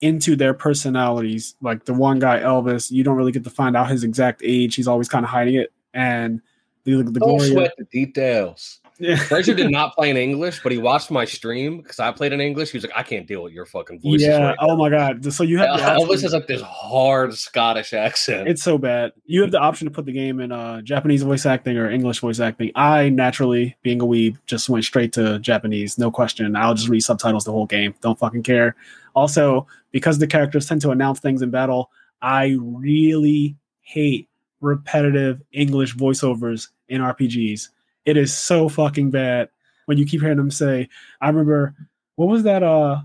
into 0.00 0.36
their 0.36 0.52
personalities. 0.54 1.54
Like 1.62 1.84
the 1.86 1.94
one 1.94 2.18
guy, 2.18 2.40
Elvis, 2.40 2.90
you 2.90 3.02
don't 3.04 3.16
really 3.16 3.32
get 3.32 3.44
to 3.44 3.50
find 3.50 3.76
out 3.76 3.88
his 3.88 4.04
exact 4.04 4.42
age. 4.44 4.74
He's 4.74 4.88
always 4.88 5.08
kind 5.08 5.24
of 5.24 5.30
hiding 5.30 5.54
it. 5.54 5.72
And 5.94 6.40
the 6.84 6.96
the 6.96 7.20
don't 7.20 7.20
Gloria, 7.38 7.50
sweat 7.52 7.72
the 7.78 7.84
details. 7.84 8.80
Yeah, 8.98 9.16
Fraser 9.16 9.54
did 9.54 9.70
not 9.72 9.94
play 9.94 10.10
in 10.10 10.16
English, 10.16 10.62
but 10.62 10.72
he 10.72 10.78
watched 10.78 11.10
my 11.10 11.24
stream 11.24 11.78
because 11.78 11.98
I 11.98 12.12
played 12.12 12.32
in 12.32 12.40
English. 12.40 12.70
He 12.70 12.76
was 12.76 12.84
like, 12.84 12.92
"I 12.96 13.02
can't 13.02 13.26
deal 13.26 13.42
with 13.42 13.52
your 13.52 13.66
fucking 13.66 14.00
voice. 14.00 14.20
yeah. 14.20 14.48
right 14.48 14.56
Oh 14.60 14.76
my 14.76 14.88
god. 14.88 15.32
So 15.32 15.42
you 15.42 15.58
have 15.58 15.78
the 15.78 15.84
Elvis 16.04 16.22
has 16.22 16.32
like 16.32 16.46
this 16.46 16.62
hard 16.62 17.34
Scottish 17.34 17.92
accent. 17.92 18.48
it's 18.48 18.62
so 18.62 18.78
bad. 18.78 19.12
You 19.26 19.42
have 19.42 19.50
the 19.50 19.60
option 19.60 19.86
to 19.86 19.90
put 19.90 20.04
the 20.04 20.12
game 20.12 20.40
in 20.40 20.52
uh, 20.52 20.80
Japanese 20.82 21.22
voice 21.22 21.46
acting 21.46 21.76
or 21.76 21.90
English 21.90 22.20
voice 22.20 22.40
acting. 22.40 22.70
I 22.74 23.08
naturally, 23.08 23.76
being 23.82 24.00
a 24.00 24.06
weeb, 24.06 24.36
just 24.46 24.68
went 24.68 24.84
straight 24.84 25.12
to 25.14 25.38
Japanese, 25.40 25.98
no 25.98 26.10
question. 26.10 26.54
I'll 26.56 26.74
just 26.74 26.88
read 26.88 27.00
subtitles 27.00 27.44
the 27.44 27.52
whole 27.52 27.66
game. 27.66 27.94
Don't 28.00 28.18
fucking 28.18 28.42
care. 28.42 28.76
Also, 29.14 29.66
because 29.92 30.18
the 30.18 30.26
characters 30.26 30.66
tend 30.66 30.80
to 30.82 30.90
announce 30.90 31.20
things 31.20 31.42
in 31.42 31.50
battle, 31.50 31.90
I 32.22 32.56
really 32.60 33.56
hate 33.80 34.28
repetitive 34.60 35.42
English 35.52 35.94
voiceovers 35.94 36.68
in 36.88 37.00
RPGs. 37.00 37.68
It 38.04 38.16
is 38.16 38.36
so 38.36 38.68
fucking 38.68 39.10
bad 39.10 39.48
when 39.86 39.98
you 39.98 40.06
keep 40.06 40.20
hearing 40.20 40.36
them 40.36 40.50
say, 40.50 40.88
I 41.20 41.28
remember 41.28 41.74
what 42.16 42.28
was 42.28 42.42
that 42.44 42.62
uh 42.62 43.00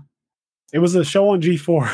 it 0.72 0.78
was 0.78 0.94
a 0.94 1.04
show 1.04 1.30
on 1.30 1.40
G4 1.40 1.92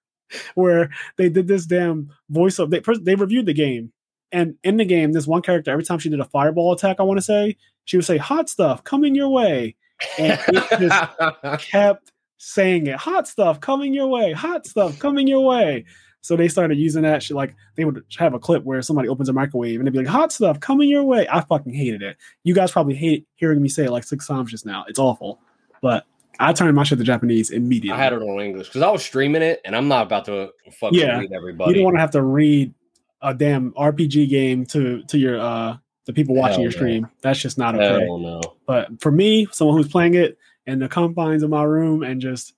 where 0.54 0.90
they 1.16 1.28
did 1.28 1.46
this 1.46 1.66
damn 1.66 2.10
voiceover. 2.32 2.70
They 2.70 2.94
they 3.02 3.14
reviewed 3.14 3.46
the 3.46 3.52
game, 3.52 3.92
and 4.32 4.56
in 4.64 4.76
the 4.76 4.84
game, 4.84 5.12
this 5.12 5.26
one 5.26 5.42
character 5.42 5.70
every 5.70 5.84
time 5.84 5.98
she 5.98 6.08
did 6.08 6.20
a 6.20 6.24
fireball 6.24 6.72
attack, 6.72 6.96
I 6.98 7.02
want 7.02 7.18
to 7.18 7.22
say 7.24 7.56
she 7.84 7.96
would 7.96 8.06
say 8.06 8.16
"hot 8.16 8.48
stuff 8.48 8.82
coming 8.84 9.14
your 9.14 9.28
way," 9.28 9.76
and 10.18 10.38
it 10.48 10.80
just 10.80 11.68
kept 11.70 12.12
saying 12.38 12.86
it. 12.86 12.96
Hot 12.96 13.28
stuff 13.28 13.60
coming 13.60 13.94
your 13.94 14.08
way. 14.08 14.32
Hot 14.32 14.66
stuff 14.66 14.98
coming 14.98 15.26
your 15.26 15.44
way. 15.44 15.84
So 16.24 16.36
they 16.36 16.48
started 16.48 16.78
using 16.78 17.02
that 17.02 17.22
shit. 17.22 17.36
Like 17.36 17.54
they 17.74 17.84
would 17.84 18.02
have 18.16 18.32
a 18.32 18.38
clip 18.38 18.64
where 18.64 18.80
somebody 18.80 19.10
opens 19.10 19.28
a 19.28 19.34
microwave 19.34 19.78
and 19.78 19.86
they'd 19.86 19.92
be 19.92 19.98
like, 19.98 20.06
"Hot 20.06 20.32
stuff 20.32 20.58
coming 20.58 20.88
your 20.88 21.02
way." 21.04 21.28
I 21.30 21.42
fucking 21.42 21.74
hated 21.74 22.00
it. 22.02 22.16
You 22.44 22.54
guys 22.54 22.72
probably 22.72 22.94
hate 22.94 23.26
hearing 23.34 23.60
me 23.60 23.68
say 23.68 23.84
it 23.84 23.90
like 23.90 24.04
six 24.04 24.26
times 24.26 24.50
just 24.50 24.64
now. 24.64 24.86
It's 24.88 24.98
awful, 24.98 25.38
but 25.82 26.06
I 26.40 26.54
turned 26.54 26.74
my 26.74 26.82
shit 26.82 26.96
to 26.96 27.04
Japanese 27.04 27.50
immediately. 27.50 28.00
I 28.00 28.02
had 28.02 28.14
it 28.14 28.22
on 28.22 28.40
English 28.40 28.68
because 28.68 28.80
I 28.80 28.90
was 28.90 29.04
streaming 29.04 29.42
it, 29.42 29.60
and 29.66 29.76
I'm 29.76 29.86
not 29.86 30.06
about 30.06 30.24
to 30.24 30.48
fucking 30.80 30.98
Yeah. 30.98 31.18
read 31.18 31.32
everybody. 31.32 31.72
you 31.72 31.74
don't 31.74 31.84
want 31.84 31.96
to 31.96 32.00
have 32.00 32.12
to 32.12 32.22
read 32.22 32.72
a 33.20 33.34
damn 33.34 33.72
RPG 33.72 34.26
game 34.30 34.64
to 34.66 35.02
to 35.02 35.18
your 35.18 35.38
uh 35.38 35.76
the 36.06 36.14
people 36.14 36.34
watching 36.34 36.54
Hell 36.54 36.62
your 36.62 36.70
no. 36.70 36.76
stream. 36.76 37.08
That's 37.20 37.38
just 37.38 37.58
not 37.58 37.74
okay. 37.74 38.02
Hell 38.06 38.18
no. 38.18 38.40
But 38.66 38.98
for 39.02 39.12
me, 39.12 39.46
someone 39.52 39.76
who's 39.76 39.88
playing 39.92 40.14
it 40.14 40.38
in 40.66 40.78
the 40.78 40.88
confines 40.88 41.42
of 41.42 41.50
my 41.50 41.64
room 41.64 42.02
and 42.02 42.18
just 42.18 42.54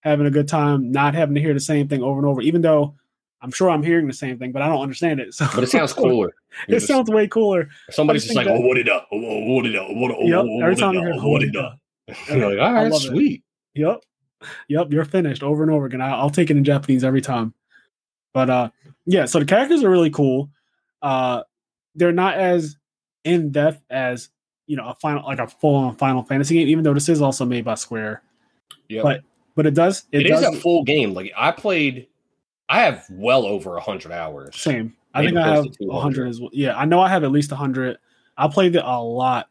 having 0.00 0.26
a 0.26 0.30
good 0.30 0.46
time, 0.48 0.92
not 0.92 1.14
having 1.14 1.34
to 1.34 1.40
hear 1.40 1.52
the 1.54 1.58
same 1.60 1.88
thing 1.88 2.02
over 2.02 2.18
and 2.18 2.26
over, 2.26 2.40
even 2.42 2.60
though 2.60 2.94
I'm 3.46 3.52
sure 3.52 3.70
I'm 3.70 3.82
hearing 3.82 4.06
the 4.08 4.12
same 4.12 4.38
thing, 4.38 4.50
but 4.50 4.60
I 4.62 4.68
don't 4.68 4.80
understand 4.82 5.20
it. 5.20 5.32
So 5.34 5.46
But 5.54 5.62
it 5.64 5.70
sounds 5.70 5.92
cooler. 5.94 6.34
it 6.68 6.72
just- 6.72 6.86
sounds 6.88 7.08
way 7.08 7.28
cooler. 7.28 7.68
somebody's 7.90 8.24
just 8.24 8.34
like, 8.34 8.46
that- 8.46 8.56
oh, 8.56 8.60
what 8.60 8.76
it 8.76 8.88
up? 8.88 9.06
Oh, 9.12 9.16
oh, 9.24 9.54
what 9.54 9.66
it 9.66 9.76
up? 9.76 9.86
What, 9.90 10.10
oh, 10.10 10.22
Yep. 10.26 10.38
oh, 10.40 10.60
Every 10.62 10.74
what 10.74 10.78
time 10.80 10.94
it 10.96 11.00
hear 11.00 11.12
up? 11.12 11.22
What 11.24 11.42
it 11.44 11.56
up? 11.56 11.78
You're 12.28 12.50
like, 12.50 12.58
all 12.58 12.76
I 12.76 12.88
love 12.88 13.02
it. 13.02 13.06
sweet. 13.06 13.42
Yep. 13.74 14.00
Yep, 14.68 14.88
you're 14.92 15.04
finished 15.04 15.42
over 15.42 15.62
and 15.62 15.72
over 15.72 15.86
again. 15.86 16.00
I, 16.02 16.10
I'll 16.10 16.28
take 16.30 16.50
it 16.50 16.56
in 16.56 16.62
Japanese 16.64 17.02
every 17.04 17.22
time. 17.22 17.54
But 18.34 18.50
uh 18.50 18.68
yeah, 19.06 19.24
so 19.24 19.38
the 19.38 19.44
characters 19.46 19.82
are 19.82 19.90
really 19.90 20.10
cool. 20.10 20.50
Uh 21.02 21.42
they're 21.94 22.12
not 22.12 22.34
as 22.34 22.76
in 23.24 23.50
depth 23.50 23.82
as 23.90 24.28
you 24.66 24.76
know 24.76 24.88
a 24.88 24.94
final 24.96 25.24
like 25.24 25.38
a 25.38 25.46
full 25.48 25.74
on 25.76 25.96
Final 25.96 26.22
Fantasy 26.22 26.54
game, 26.54 26.68
even 26.68 26.84
though 26.84 26.92
this 26.94 27.08
is 27.08 27.22
also 27.22 27.44
made 27.46 27.64
by 27.64 27.74
Square. 27.76 28.22
Yeah. 28.88 29.02
But 29.02 29.22
but 29.56 29.66
it 29.66 29.72
does 29.74 30.04
it, 30.12 30.20
it 30.20 30.26
is 30.30 30.40
does 30.42 30.54
a 30.54 30.60
full 30.60 30.84
game. 30.84 31.14
Like 31.14 31.32
I 31.36 31.50
played, 31.50 32.06
I 32.68 32.80
have 32.80 33.06
well 33.10 33.46
over 33.46 33.76
a 33.76 33.80
hundred 33.80 34.12
hours. 34.12 34.56
same. 34.56 34.94
I 35.14 35.20
maybe 35.20 35.34
think 35.34 35.46
I 35.46 35.54
have 35.54 35.64
to 35.64 35.70
200. 35.70 35.92
100 35.94 36.28
as 36.28 36.40
well. 36.40 36.50
Yeah, 36.52 36.76
I 36.76 36.84
know 36.84 37.00
I 37.00 37.08
have 37.08 37.24
at 37.24 37.30
least 37.30 37.50
100. 37.50 37.96
I 38.36 38.48
played 38.48 38.76
it 38.76 38.82
a 38.84 39.02
lot 39.02 39.48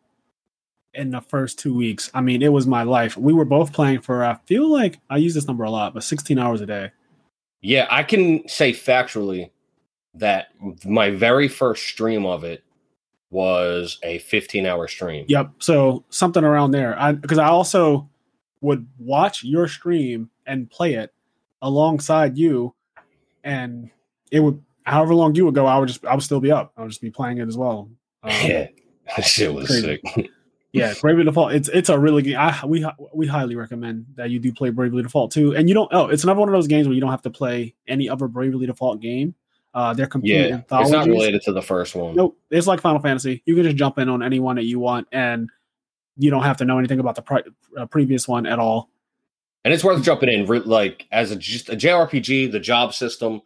in 0.93 1.09
the 1.09 1.21
first 1.21 1.59
two 1.59 1.73
weeks. 1.73 2.09
I 2.13 2.21
mean, 2.21 2.41
it 2.41 2.51
was 2.51 2.67
my 2.67 2.83
life. 2.83 3.17
We 3.17 3.33
were 3.33 3.45
both 3.45 3.73
playing 3.73 4.01
for, 4.01 4.23
I 4.23 4.37
feel 4.45 4.71
like 4.71 4.99
I 5.09 5.17
use 5.17 5.33
this 5.33 5.47
number 5.47 5.63
a 5.63 5.71
lot, 5.71 5.93
but 5.93 6.03
16 6.03 6.37
hours 6.37 6.61
a 6.61 6.65
day. 6.65 6.91
Yeah, 7.61 7.87
I 7.89 8.03
can 8.03 8.47
say 8.47 8.71
factually 8.71 9.49
that 10.13 10.49
my 10.85 11.09
very 11.09 11.47
first 11.47 11.87
stream 11.87 12.25
of 12.25 12.43
it 12.43 12.63
was 13.31 13.99
a 14.03 14.19
15 14.19 14.65
hour 14.65 14.87
stream. 14.87 15.25
Yep. 15.27 15.51
So 15.59 16.05
something 16.09 16.43
around 16.43 16.71
there. 16.71 16.97
I 16.97 17.11
because 17.11 17.39
I 17.39 17.47
also 17.47 18.07
would 18.61 18.87
watch 18.97 19.43
your 19.43 19.67
stream 19.67 20.29
and 20.45 20.69
play 20.69 20.93
it 20.93 21.11
alongside 21.61 22.37
you, 22.37 22.73
and 23.45 23.89
it 24.31 24.41
would 24.41 24.61
however 24.83 25.15
long 25.15 25.33
you 25.35 25.45
would 25.45 25.55
go, 25.55 25.65
I 25.65 25.77
would 25.77 25.87
just 25.87 26.03
I 26.05 26.13
would 26.13 26.23
still 26.23 26.41
be 26.41 26.51
up. 26.51 26.73
I 26.75 26.81
would 26.81 26.89
just 26.89 27.01
be 27.01 27.09
playing 27.11 27.37
it 27.37 27.47
as 27.47 27.55
well. 27.57 27.89
Um, 28.23 28.31
Yeah, 28.43 28.67
that 29.15 29.23
shit 29.23 29.53
was 29.53 29.67
Crazy. 29.67 29.99
sick. 30.03 30.29
yeah, 30.73 30.93
Bravely 31.01 31.23
Default. 31.25 31.53
It's 31.53 31.69
it's 31.69 31.89
a 31.89 31.97
really 31.99 32.23
good. 32.23 32.33
I 32.35 32.65
we 32.65 32.83
we 33.13 33.27
highly 33.27 33.55
recommend 33.55 34.07
that 34.15 34.31
you 34.31 34.39
do 34.39 34.51
play 34.51 34.71
Bravely 34.71 35.03
Default 35.03 35.31
too. 35.31 35.55
And 35.55 35.69
you 35.69 35.75
don't. 35.75 35.87
Oh, 35.93 36.07
it's 36.07 36.23
another 36.23 36.39
one 36.39 36.49
of 36.49 36.53
those 36.53 36.65
games 36.67 36.87
where 36.87 36.95
you 36.95 37.01
don't 37.01 37.11
have 37.11 37.21
to 37.21 37.29
play 37.29 37.75
any 37.87 38.09
other 38.09 38.27
Bravely 38.27 38.65
Default 38.65 38.99
game. 39.01 39.35
Uh, 39.75 39.93
they're 39.93 40.07
complete 40.07 40.31
Yeah, 40.49 40.55
anthologies. 40.55 40.89
it's 40.93 40.95
not 40.95 41.07
related 41.07 41.41
to 41.43 41.51
the 41.51 41.61
first 41.61 41.93
one. 41.95 42.15
Nope. 42.15 42.35
It's 42.49 42.65
like 42.65 42.81
Final 42.81 42.99
Fantasy. 42.99 43.43
You 43.45 43.53
can 43.55 43.63
just 43.65 43.75
jump 43.75 43.99
in 43.99 44.09
on 44.09 44.23
any 44.23 44.39
one 44.39 44.55
that 44.55 44.63
you 44.65 44.79
want, 44.79 45.07
and 45.11 45.49
you 46.17 46.31
don't 46.31 46.43
have 46.43 46.57
to 46.57 46.65
know 46.65 46.79
anything 46.79 46.99
about 46.99 47.13
the 47.15 47.43
uh, 47.77 47.85
previous 47.85 48.27
one 48.27 48.45
at 48.47 48.57
all. 48.57 48.89
And 49.65 49.73
it's 49.73 49.83
worth 49.83 50.03
jumping 50.03 50.29
in 50.29 50.45
like 50.65 51.07
as 51.11 51.31
a 51.31 51.35
just 51.35 51.69
a 51.69 51.75
JRPG, 51.75 52.51
the 52.51 52.59
job 52.59 52.93
system, 52.93 53.41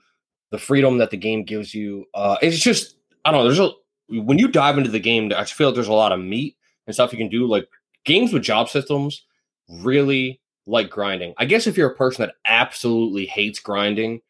the 0.51 0.59
freedom 0.59 0.97
that 0.97 1.11
the 1.11 1.17
game 1.17 1.43
gives 1.43 1.73
you. 1.73 2.05
Uh, 2.13 2.35
it's 2.41 2.59
just 2.59 2.97
I 3.23 3.31
don't 3.31 3.39
know. 3.39 3.45
There's 3.45 3.59
a 3.59 4.21
when 4.21 4.37
you 4.37 4.49
dive 4.49 4.77
into 4.77 4.91
the 4.91 4.99
game, 4.99 5.31
I 5.35 5.45
feel 5.45 5.69
like 5.69 5.75
there's 5.75 5.87
a 5.87 5.93
lot 5.93 6.11
of 6.11 6.19
meat 6.19 6.57
and 6.85 6.93
stuff 6.93 7.13
you 7.13 7.17
can 7.17 7.29
do. 7.29 7.47
Like 7.47 7.69
games 8.03 8.33
with 8.33 8.43
job 8.43 8.67
systems 8.67 9.23
really 9.69 10.41
like 10.67 10.89
grinding. 10.89 11.33
I 11.37 11.45
guess 11.45 11.67
if 11.67 11.77
you're 11.77 11.91
a 11.91 11.95
person 11.95 12.23
that 12.23 12.35
absolutely 12.45 13.25
hates 13.25 13.59
grinding, 13.59 14.21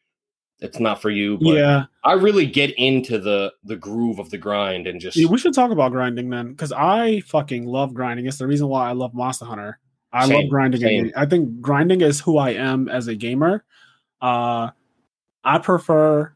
it's 0.60 0.78
not 0.78 1.02
for 1.02 1.10
you. 1.10 1.38
But 1.38 1.56
yeah, 1.56 1.84
I 2.04 2.12
really 2.12 2.46
get 2.46 2.70
into 2.78 3.18
the 3.18 3.52
the 3.64 3.76
groove 3.76 4.20
of 4.20 4.30
the 4.30 4.38
grind 4.38 4.86
and 4.86 5.00
just 5.00 5.16
Yeah, 5.16 5.28
we 5.28 5.38
should 5.38 5.54
talk 5.54 5.72
about 5.72 5.90
grinding 5.90 6.30
then, 6.30 6.52
because 6.52 6.70
I 6.70 7.20
fucking 7.22 7.66
love 7.66 7.94
grinding. 7.94 8.26
It's 8.26 8.38
the 8.38 8.46
reason 8.46 8.68
why 8.68 8.88
I 8.88 8.92
love 8.92 9.12
Monster 9.12 9.46
Hunter. 9.46 9.80
I 10.12 10.26
love 10.26 10.48
grinding. 10.50 11.12
I 11.16 11.26
think 11.26 11.60
grinding 11.60 12.00
is 12.00 12.20
who 12.20 12.36
I 12.38 12.50
am 12.50 12.88
as 12.88 13.06
a 13.08 13.14
gamer. 13.14 13.64
Uh, 14.20 14.70
I 15.44 15.58
prefer. 15.58 16.32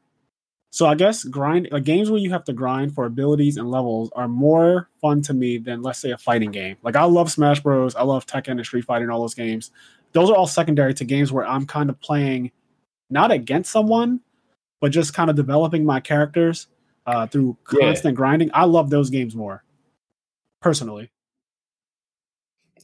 So 0.70 0.86
I 0.86 0.94
guess 0.96 1.22
grind 1.24 1.68
like 1.70 1.84
games 1.84 2.10
where 2.10 2.18
you 2.20 2.30
have 2.30 2.44
to 2.44 2.52
grind 2.52 2.94
for 2.94 3.04
abilities 3.06 3.56
and 3.56 3.70
levels 3.70 4.10
are 4.16 4.26
more 4.26 4.88
fun 5.00 5.22
to 5.22 5.34
me 5.34 5.58
than 5.58 5.82
let's 5.82 6.00
say 6.00 6.10
a 6.10 6.18
fighting 6.18 6.50
game. 6.50 6.76
Like 6.82 6.96
I 6.96 7.04
love 7.04 7.30
Smash 7.30 7.60
Bros. 7.60 7.94
I 7.94 8.02
love 8.02 8.26
Tekken 8.26 8.52
and 8.52 8.66
Street 8.66 8.84
Fighter 8.84 9.04
and 9.04 9.12
all 9.12 9.20
those 9.20 9.34
games. 9.34 9.70
Those 10.12 10.30
are 10.30 10.36
all 10.36 10.46
secondary 10.48 10.92
to 10.94 11.04
games 11.04 11.30
where 11.32 11.46
I'm 11.46 11.64
kind 11.66 11.90
of 11.90 12.00
playing 12.00 12.50
not 13.10 13.30
against 13.30 13.70
someone, 13.70 14.20
but 14.80 14.90
just 14.90 15.14
kind 15.14 15.30
of 15.30 15.36
developing 15.36 15.84
my 15.84 16.00
characters 16.00 16.66
uh, 17.06 17.26
through 17.26 17.56
Yeah. 17.72 17.86
constant 17.88 18.16
grinding. 18.16 18.50
I 18.54 18.64
love 18.64 18.90
those 18.90 19.10
games 19.10 19.36
more, 19.36 19.62
personally. 20.60 21.10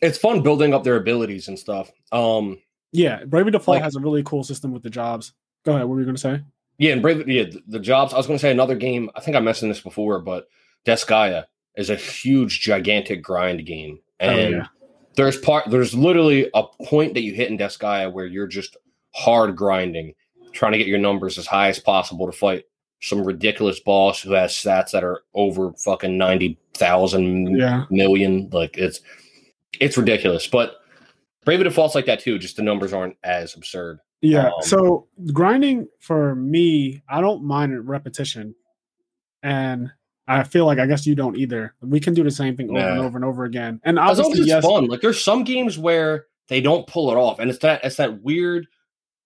It's 0.02 0.18
fun 0.18 0.42
building 0.42 0.72
up 0.74 0.84
their 0.84 0.96
abilities 0.96 1.48
and 1.48 1.58
stuff. 1.58 1.90
Um, 2.12 2.58
Yeah, 2.92 3.24
Bravely 3.24 3.52
Default 3.52 3.76
Like- 3.76 3.84
has 3.84 3.96
a 3.96 4.00
really 4.00 4.22
cool 4.22 4.42
system 4.42 4.72
with 4.72 4.82
the 4.82 4.90
jobs. 4.90 5.32
Go 5.64 5.72
ahead. 5.72 5.84
What 5.86 5.94
were 5.94 6.00
you 6.00 6.06
going 6.06 6.16
to 6.16 6.20
say? 6.20 6.40
Yeah, 6.78 6.92
and 6.92 7.02
Brave, 7.02 7.28
yeah, 7.28 7.44
the, 7.44 7.62
the 7.68 7.78
jobs. 7.78 8.14
I 8.14 8.16
was 8.16 8.26
going 8.26 8.38
to 8.38 8.40
say 8.42 8.50
another 8.50 8.74
game. 8.74 9.10
I 9.14 9.20
think 9.20 9.36
I 9.36 9.40
mentioned 9.40 9.70
this 9.70 9.80
before, 9.80 10.18
but 10.20 10.48
Disgaea 10.86 11.44
is 11.76 11.90
a 11.90 11.94
huge, 11.96 12.60
gigantic 12.62 13.22
grind 13.22 13.66
game, 13.66 14.00
and 14.18 14.50
yeah. 14.52 14.66
there's 15.14 15.36
part. 15.36 15.68
There's 15.70 15.94
literally 15.94 16.48
a 16.54 16.62
point 16.86 17.12
that 17.14 17.20
you 17.22 17.34
hit 17.34 17.50
in 17.50 17.58
Disgaea 17.58 18.10
where 18.10 18.24
you're 18.24 18.46
just 18.46 18.78
hard 19.14 19.56
grinding, 19.56 20.14
trying 20.52 20.72
to 20.72 20.78
get 20.78 20.86
your 20.86 20.98
numbers 20.98 21.36
as 21.36 21.46
high 21.46 21.68
as 21.68 21.78
possible 21.78 22.24
to 22.24 22.32
fight 22.32 22.64
some 23.02 23.22
ridiculous 23.24 23.78
boss 23.80 24.22
who 24.22 24.32
has 24.32 24.52
stats 24.52 24.90
that 24.92 25.04
are 25.04 25.20
over 25.34 25.72
fucking 25.74 26.16
ninety 26.16 26.58
thousand 26.72 27.58
Yeah. 27.58 27.84
million. 27.90 28.48
Like 28.50 28.78
it's 28.78 29.00
it's 29.78 29.96
ridiculous. 29.96 30.46
But 30.46 30.76
Bravely 31.44 31.64
Default's 31.64 31.94
like 31.94 32.06
that 32.06 32.20
too. 32.20 32.38
Just 32.38 32.56
the 32.56 32.62
numbers 32.62 32.92
aren't 32.92 33.16
as 33.24 33.54
absurd. 33.54 34.00
Yeah. 34.20 34.46
Um, 34.48 34.52
so 34.62 35.06
grinding 35.33 35.88
for 36.00 36.35
me, 36.35 37.02
I 37.09 37.20
don't 37.20 37.44
mind 37.44 37.88
repetition. 37.88 38.54
And 39.42 39.90
I 40.28 40.44
feel 40.44 40.66
like 40.66 40.78
I 40.78 40.87
guess 40.87 41.06
you 41.06 41.14
don't 41.14 41.37
either. 41.37 41.74
We 41.80 41.98
can 41.98 42.14
do 42.14 42.22
the 42.22 42.30
same 42.30 42.56
thing 42.56 42.70
over 42.70 42.78
and 42.78 42.98
over 43.00 43.18
and 43.18 43.24
over 43.24 43.44
again. 43.44 43.80
And 43.85 43.98
As 43.98 44.18
long 44.18 44.33
as 44.33 44.38
it's 44.38 44.48
yes, 44.48 44.64
fun. 44.64 44.87
Like 44.87 45.00
there's 45.00 45.22
some 45.22 45.44
games 45.44 45.78
where 45.78 46.26
they 46.48 46.61
don't 46.61 46.87
pull 46.87 47.11
it 47.11 47.16
off, 47.16 47.38
and 47.38 47.48
it's 47.48 47.61
that 47.61 47.83
it's 47.85 47.96
that 47.96 48.22
weird, 48.22 48.66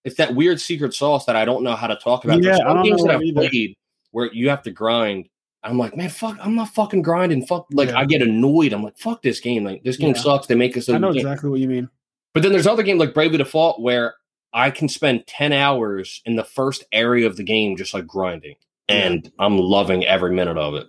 it's 0.05 0.17
that 0.17 0.35
weird 0.35 0.61
secret 0.61 0.95
sauce 0.95 1.25
that 1.25 1.37
I 1.37 1.45
don't 1.45 1.63
know 1.65 1.75
how 1.75 1.89
to 1.89 1.97
talk 1.97 2.25
about. 2.25 2.41
there's 2.41 2.59
Yeah, 2.59 2.65
I 2.65 2.75
some 2.75 2.83
games 2.85 3.03
that 3.03 3.11
I've 3.17 3.23
either. 3.23 3.49
played 3.49 3.75
where 4.13 4.33
you 4.33 4.49
have 4.51 4.63
to 4.63 4.71
grind. 4.71 5.29
I'm 5.65 5.79
like, 5.79 5.97
man, 5.97 6.11
fuck, 6.11 6.37
I'm 6.41 6.55
not 6.55 6.69
fucking 6.69 7.03
grinding. 7.03 7.47
Fuck, 7.47 7.67
like 7.73 7.89
Yeah. 7.89 7.99
I 7.99 8.05
get 8.05 8.21
annoyed. 8.23 8.73
I'm 8.73 8.83
like, 8.83 8.99
fuck 8.99 9.23
this 9.23 9.41
game. 9.41 9.65
Like 9.65 9.83
this 9.83 9.97
game 9.97 10.15
Yeah. 10.15 10.21
sucks. 10.21 10.47
They 10.47 10.55
make 10.55 10.77
us. 10.77 10.89
I 10.89 10.99
know 10.99 11.11
exactly 11.11 11.49
what 11.51 11.61
you 11.61 11.69
mean. 11.69 11.89
But 12.35 12.43
then 12.43 12.53
there's 12.53 12.67
other 12.67 12.83
games 12.83 13.01
like 13.01 13.15
Bravely 13.15 13.39
Default 13.39 13.81
where 13.81 14.15
I 14.53 14.71
can 14.71 14.89
spend 14.89 15.27
10 15.27 15.53
hours 15.53 16.21
in 16.27 16.37
the 16.37 16.45
first 16.45 16.85
area 16.93 17.27
of 17.27 17.37
the 17.37 17.43
game 17.45 17.77
just 17.77 17.95
like 17.95 18.07
grinding. 18.07 18.57
And 18.89 19.31
I'm 19.39 19.57
loving 19.59 20.05
every 20.05 20.33
minute 20.33 20.59
of 20.59 20.75
it. 20.75 20.87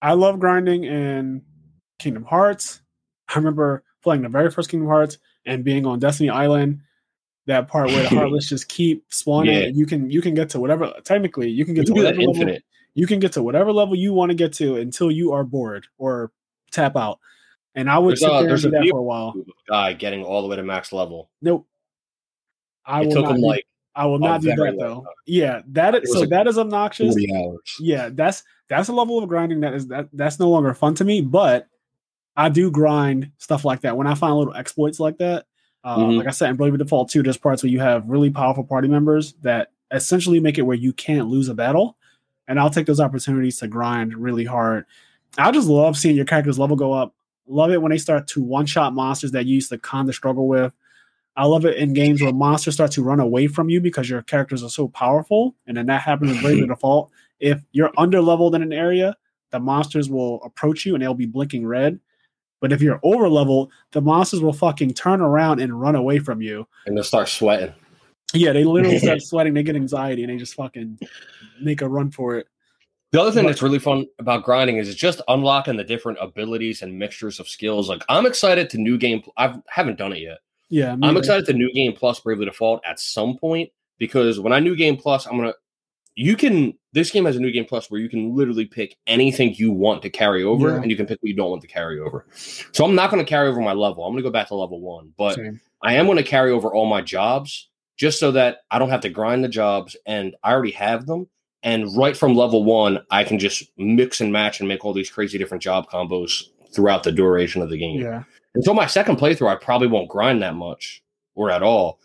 I 0.00 0.14
love 0.14 0.40
grinding 0.40 0.84
in 0.84 1.42
Kingdom 1.98 2.24
Hearts. 2.24 2.80
I 3.28 3.36
remember 3.38 3.84
playing 4.02 4.22
the 4.22 4.28
very 4.28 4.50
first 4.50 4.70
Kingdom 4.70 4.88
Hearts 4.88 5.18
and 5.46 5.64
being 5.64 5.84
on 5.86 5.98
Destiny 5.98 6.30
Island. 6.30 6.80
That 7.46 7.68
part 7.68 7.88
where 7.88 8.02
the 8.02 8.08
heartless 8.16 8.48
just 8.48 8.68
keep 8.68 9.04
spawning. 9.10 9.54
Yeah. 9.54 9.66
You 9.66 9.84
can 9.84 10.08
you 10.10 10.22
can 10.22 10.32
get 10.34 10.48
to 10.50 10.60
whatever. 10.60 10.92
Technically, 11.04 11.50
you 11.50 11.66
can 11.66 11.76
You 11.76 11.82
get 11.82 11.86
can 11.88 11.94
to 11.96 12.00
do 12.00 12.04
that 12.06 12.16
whatever 12.16 12.30
infinite. 12.40 12.64
You 12.94 13.06
can 13.06 13.18
get 13.20 13.32
to 13.32 13.42
whatever 13.42 13.72
level 13.72 13.94
you 13.96 14.12
want 14.12 14.30
to 14.30 14.34
get 14.36 14.52
to 14.54 14.76
until 14.76 15.10
you 15.10 15.32
are 15.32 15.44
bored 15.44 15.86
or 15.98 16.30
tap 16.70 16.96
out. 16.96 17.18
And 17.74 17.90
I 17.90 17.98
would 17.98 18.12
There's 18.12 18.20
sit 18.20 18.26
a- 18.28 18.30
there 18.30 18.40
and 18.40 18.48
there's 18.50 18.64
a 18.64 18.70
that 18.70 18.86
for 18.88 18.98
a 18.98 19.02
while. 19.02 19.34
Guy 19.68 19.92
getting 19.94 20.22
all 20.24 20.42
the 20.42 20.48
way 20.48 20.56
to 20.56 20.62
max 20.62 20.92
level. 20.92 21.28
Nope. 21.42 21.66
I 22.86 23.02
It 23.02 23.06
will 23.06 23.12
took 23.14 23.22
not 23.24 23.30
him 23.32 23.40
do, 23.40 23.46
like 23.46 23.66
I 23.96 24.06
will 24.06 24.18
not 24.18 24.40
do 24.42 24.48
that 24.54 24.76
though. 24.78 24.94
time. 25.02 25.04
Yeah, 25.26 25.62
that 25.68 26.00
was 26.00 26.12
so 26.12 26.20
like 26.20 26.28
that 26.30 26.46
is 26.46 26.58
obnoxious. 26.58 27.16
hours. 27.34 27.76
yeah 27.80 28.10
that's 28.12 28.42
that's 28.68 28.88
a 28.88 28.92
level 28.92 29.18
of 29.22 29.28
grinding 29.28 29.60
that 29.60 29.74
is 29.74 29.86
that 29.88 30.08
that's 30.12 30.38
no 30.40 30.50
longer 30.50 30.74
fun 30.74 30.94
to 30.96 31.04
me 31.04 31.20
but 31.20 31.68
i 32.36 32.48
do 32.48 32.70
grind 32.70 33.30
stuff 33.38 33.64
like 33.64 33.82
that 33.82 33.96
when 33.96 34.06
i 34.06 34.14
find 34.14 34.34
little 34.36 34.54
exploits 34.54 34.98
like 34.98 35.18
that 35.18 35.46
uh, 35.84 35.98
Mhm. 35.98 36.16
like 36.18 36.26
i 36.26 36.30
said 36.30 36.50
in 36.50 36.56
Bravely 36.56 36.78
default 36.78 37.10
2 37.10 37.22
there's 37.22 37.36
parts 37.36 37.62
where 37.62 37.70
you 37.70 37.78
have 37.80 38.08
really 38.08 38.30
powerful 38.30 38.64
party 38.64 38.88
members 38.88 39.34
that 39.42 39.70
essentially 39.92 40.40
make 40.40 40.58
it 40.58 40.62
where 40.62 40.76
you 40.76 40.92
can't 40.92 41.28
lose 41.28 41.48
a 41.48 41.54
battle 41.54 41.96
and 42.48 42.58
i'll 42.60 42.70
take 42.70 42.86
those 42.86 43.00
opportunities 43.00 43.58
to 43.58 43.68
grind 43.68 44.14
really 44.14 44.44
hard 44.44 44.84
i 45.38 45.50
just 45.50 45.68
love 45.68 45.96
seeing 45.96 46.16
your 46.16 46.24
character's 46.24 46.58
level 46.58 46.76
go 46.76 46.92
up 46.92 47.14
love 47.46 47.70
it 47.70 47.82
when 47.82 47.90
they 47.90 47.98
start 47.98 48.26
to 48.26 48.42
one-shot 48.42 48.94
monsters 48.94 49.32
that 49.32 49.46
you 49.46 49.56
used 49.56 49.68
to 49.68 49.78
kind 49.78 50.08
of 50.08 50.14
struggle 50.14 50.48
with 50.48 50.72
I 51.36 51.46
love 51.46 51.64
it 51.64 51.76
in 51.76 51.94
games 51.94 52.22
where 52.22 52.32
monsters 52.32 52.74
start 52.74 52.92
to 52.92 53.02
run 53.02 53.18
away 53.18 53.48
from 53.48 53.68
you 53.68 53.80
because 53.80 54.08
your 54.08 54.22
characters 54.22 54.62
are 54.62 54.70
so 54.70 54.88
powerful. 54.88 55.56
And 55.66 55.76
then 55.76 55.86
that 55.86 56.02
happens 56.02 56.32
in 56.32 56.40
Bravely 56.40 56.66
Default. 56.68 57.10
If 57.40 57.60
you're 57.72 57.90
under 57.98 58.22
leveled 58.22 58.54
in 58.54 58.62
an 58.62 58.72
area, 58.72 59.16
the 59.50 59.58
monsters 59.58 60.08
will 60.08 60.42
approach 60.44 60.86
you 60.86 60.94
and 60.94 61.02
they'll 61.02 61.14
be 61.14 61.26
blinking 61.26 61.66
red. 61.66 61.98
But 62.60 62.72
if 62.72 62.80
you're 62.80 63.00
over 63.02 63.28
leveled, 63.28 63.72
the 63.90 64.00
monsters 64.00 64.40
will 64.40 64.52
fucking 64.52 64.94
turn 64.94 65.20
around 65.20 65.60
and 65.60 65.78
run 65.78 65.96
away 65.96 66.20
from 66.20 66.40
you. 66.40 66.66
And 66.86 66.96
they'll 66.96 67.04
start 67.04 67.28
sweating. 67.28 67.74
Yeah, 68.34 68.52
they 68.52 68.64
literally 68.64 68.98
start 68.98 69.22
sweating, 69.22 69.54
they 69.54 69.62
get 69.62 69.76
anxiety, 69.76 70.22
and 70.24 70.32
they 70.32 70.36
just 70.36 70.54
fucking 70.54 70.98
make 71.60 71.82
a 71.82 71.88
run 71.88 72.10
for 72.10 72.36
it. 72.36 72.46
The 73.12 73.20
other 73.20 73.30
thing 73.30 73.44
But- 73.44 73.50
that's 73.50 73.62
really 73.62 73.78
fun 73.78 74.06
about 74.18 74.42
grinding 74.44 74.78
is 74.78 74.88
it's 74.88 74.98
just 74.98 75.20
unlocking 75.28 75.76
the 75.76 75.84
different 75.84 76.18
abilities 76.20 76.82
and 76.82 76.98
mixtures 76.98 77.38
of 77.38 77.48
skills. 77.48 77.88
Like 77.88 78.02
I'm 78.08 78.26
excited 78.26 78.68
to 78.70 78.78
new 78.78 78.98
game. 78.98 79.22
I 79.36 79.54
haven't 79.68 79.98
done 79.98 80.12
it 80.12 80.18
yet. 80.18 80.38
Yeah, 80.68 80.92
I'm 80.92 81.04
either. 81.04 81.18
excited 81.20 81.46
to 81.46 81.52
New 81.52 81.72
Game 81.72 81.92
Plus 81.92 82.18
Bravely 82.18 82.46
Default 82.46 82.82
at 82.84 82.98
some 82.98 83.36
point 83.38 83.70
because 83.98 84.40
when 84.40 84.52
I 84.52 84.58
New 84.58 84.74
Game 84.74 84.96
Plus, 84.96 85.26
I'm 85.26 85.36
gonna 85.36 85.54
you 86.16 86.36
can 86.36 86.74
this 86.92 87.10
game 87.12 87.24
has 87.26 87.36
a 87.36 87.40
New 87.40 87.52
Game 87.52 87.66
Plus 87.66 87.88
where 87.90 88.00
you 88.00 88.08
can 88.08 88.34
literally 88.34 88.64
pick 88.64 88.96
anything 89.06 89.54
you 89.54 89.70
want 89.70 90.02
to 90.02 90.10
carry 90.10 90.42
over 90.42 90.70
Yeah. 90.70 90.82
and 90.82 90.90
you 90.90 90.96
can 90.96 91.06
pick 91.06 91.18
what 91.22 91.28
you 91.28 91.36
don't 91.36 91.50
want 91.50 91.62
to 91.62 91.68
carry 91.68 92.00
over. 92.00 92.26
So 92.72 92.84
I'm 92.84 92.96
not 92.96 93.10
gonna 93.10 93.24
carry 93.24 93.48
over 93.48 93.60
my 93.60 93.74
level. 93.74 94.04
I'm 94.04 94.12
gonna 94.12 94.22
go 94.22 94.30
back 94.30 94.48
to 94.48 94.54
level 94.56 94.80
one, 94.80 95.12
but 95.16 95.36
Same. 95.36 95.60
I 95.82 95.94
am 95.94 96.06
gonna 96.08 96.24
carry 96.24 96.50
over 96.50 96.74
all 96.74 96.86
my 96.86 97.02
jobs 97.02 97.68
just 97.96 98.18
so 98.18 98.32
that 98.32 98.58
I 98.70 98.78
don't 98.78 98.90
have 98.90 99.02
to 99.02 99.08
grind 99.08 99.44
the 99.44 99.48
jobs 99.48 99.96
and 100.06 100.34
I 100.42 100.52
already 100.52 100.72
have 100.72 101.06
them. 101.06 101.28
And 101.62 101.96
right 101.96 102.16
from 102.16 102.34
level 102.34 102.64
one, 102.64 103.00
I 103.10 103.24
can 103.24 103.38
just 103.38 103.64
mix 103.78 104.20
and 104.20 104.32
match 104.32 104.60
and 104.60 104.68
make 104.68 104.84
all 104.84 104.92
these 104.92 105.10
crazy 105.10 105.38
different 105.38 105.62
job 105.62 105.88
combos 105.88 106.44
throughout 106.74 107.04
the 107.04 107.12
duration 107.12 107.62
of 107.62 107.70
the 107.70 107.78
game. 107.78 108.00
Yeah. 108.00 108.24
Until 108.54 108.74
my 108.74 108.86
second 108.86 109.16
playthrough, 109.16 109.48
I 109.48 109.56
probably 109.56 109.88
won't 109.88 110.10
grind 110.10 110.42
that 110.42 110.54
much 110.54 111.02
or 111.34 111.50
at 111.50 111.62
all. 111.62 112.00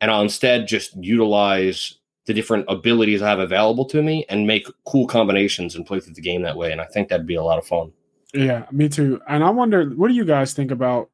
And 0.00 0.10
I'll 0.10 0.22
instead 0.22 0.66
just 0.66 0.96
utilize 0.96 1.98
the 2.26 2.34
different 2.34 2.64
abilities 2.68 3.22
I 3.22 3.28
have 3.28 3.38
available 3.38 3.84
to 3.86 4.02
me 4.02 4.24
and 4.28 4.46
make 4.46 4.66
cool 4.86 5.06
combinations 5.06 5.76
and 5.76 5.86
play 5.86 6.00
through 6.00 6.14
the 6.14 6.20
game 6.20 6.42
that 6.42 6.56
way. 6.56 6.72
And 6.72 6.80
I 6.80 6.86
think 6.86 7.08
that'd 7.08 7.26
be 7.26 7.36
a 7.36 7.42
lot 7.42 7.58
of 7.58 7.66
fun. 7.66 7.92
Yeah, 8.32 8.66
me 8.72 8.88
too. 8.88 9.20
And 9.28 9.44
I 9.44 9.50
wonder, 9.50 9.90
what 9.90 10.08
do 10.08 10.14
you 10.14 10.24
guys 10.24 10.54
think 10.54 10.70
about 10.70 11.10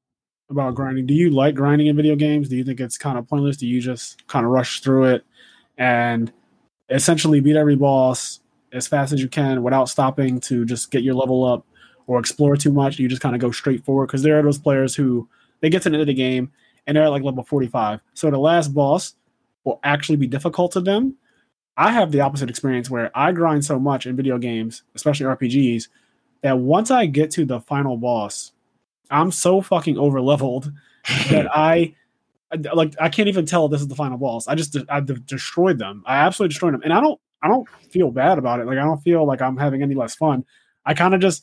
about 0.51 0.75
grinding? 0.75 1.07
Do 1.07 1.15
you 1.15 1.31
like 1.31 1.55
grinding 1.55 1.87
in 1.87 1.97
video 1.97 2.17
games? 2.17 2.49
Do 2.49 2.57
you 2.57 2.65
think 2.65 2.81
it's 2.81 2.99
kind 2.99 3.17
of 3.19 3.29
pointless? 3.29 3.57
Do 3.57 3.67
you 3.67 3.81
just 3.81 4.27
kind 4.27 4.45
of 4.45 4.53
rush 4.53 4.81
through 4.81 5.05
it 5.05 5.25
and 5.79 6.33
essentially 6.91 7.41
beat 7.41 7.57
every 7.57 7.77
boss 7.77 8.41
as 8.73 8.87
fast 8.87 9.13
as 9.13 9.23
you 9.23 9.29
can 9.29 9.63
without 9.63 9.89
stopping 9.89 10.41
to 10.41 10.65
just 10.65 10.91
get 10.91 11.03
your 11.03 11.15
level 11.15 11.45
up 11.45 11.65
or 12.07 12.19
explore 12.19 12.57
too 12.57 12.73
much? 12.73 12.99
You 12.99 13.09
just 13.09 13.23
kind 13.23 13.35
of 13.35 13.41
go 13.41 13.51
straight 13.51 13.85
forward 13.85 14.07
because 14.07 14.23
there 14.23 14.39
are 14.39 14.43
those 14.43 14.59
players 14.59 14.95
who 14.95 15.29
they 15.61 15.71
get 15.71 15.83
to 15.83 15.91
the 15.91 15.95
end 15.95 16.03
of 16.03 16.07
the 16.09 16.15
game 16.15 16.51
and 16.87 16.97
they're 16.97 17.05
at 17.05 17.11
like 17.11 17.23
level 17.23 17.45
45. 17.45 18.01
So 18.15 18.31
the 18.31 18.39
last 18.39 18.75
boss 18.75 19.15
will 19.65 19.81
actually 19.85 20.17
be 20.17 20.27
difficult 20.27 20.73
to 20.73 20.81
them. 20.81 21.17
I 21.77 21.93
have 21.93 22.11
the 22.11 22.21
opposite 22.21 22.51
experience 22.51 22.91
where 22.91 23.11
I 23.17 23.33
grind 23.33 23.65
so 23.65 23.79
much 23.79 24.07
in 24.07 24.17
video 24.17 24.39
games, 24.39 24.83
especially 24.95 25.27
RPGs, 25.27 25.89
that 26.43 26.59
once 26.59 26.91
I 26.91 27.07
get 27.07 27.31
to 27.33 27.45
the 27.45 27.61
final 27.61 27.97
boss, 27.97 28.53
I'm 29.11 29.31
so 29.33 29.61
fucking 29.61 29.99
over 29.99 30.21
leveled 30.21 30.71
that 31.31 31.49
I 31.57 31.95
like 32.75 32.95
I 33.01 33.09
can't 33.09 33.29
even 33.29 33.47
tell 33.47 33.69
this 33.69 33.81
is 33.81 33.89
the 33.89 33.95
final 33.95 34.19
boss. 34.19 34.49
I 34.49 34.55
just 34.55 34.77
I 34.89 35.01
de- 35.01 35.15
destroyed 35.15 35.79
them. 35.79 36.03
I 36.07 36.17
absolutely 36.17 36.51
destroyed 36.51 36.75
them, 36.75 36.83
and 36.85 36.93
I 36.93 37.01
don't 37.01 37.21
I 37.43 37.49
don't 37.49 37.69
feel 37.91 38.11
bad 38.11 38.39
about 38.39 38.61
it. 38.61 38.67
Like 38.67 38.79
I 38.79 38.83
don't 38.85 39.01
feel 39.03 39.25
like 39.27 39.41
I'm 39.41 39.57
having 39.57 39.83
any 39.83 39.95
less 39.95 40.15
fun. 40.15 40.45
I 40.85 40.95
kind 40.95 41.15
of 41.15 41.21
just 41.21 41.43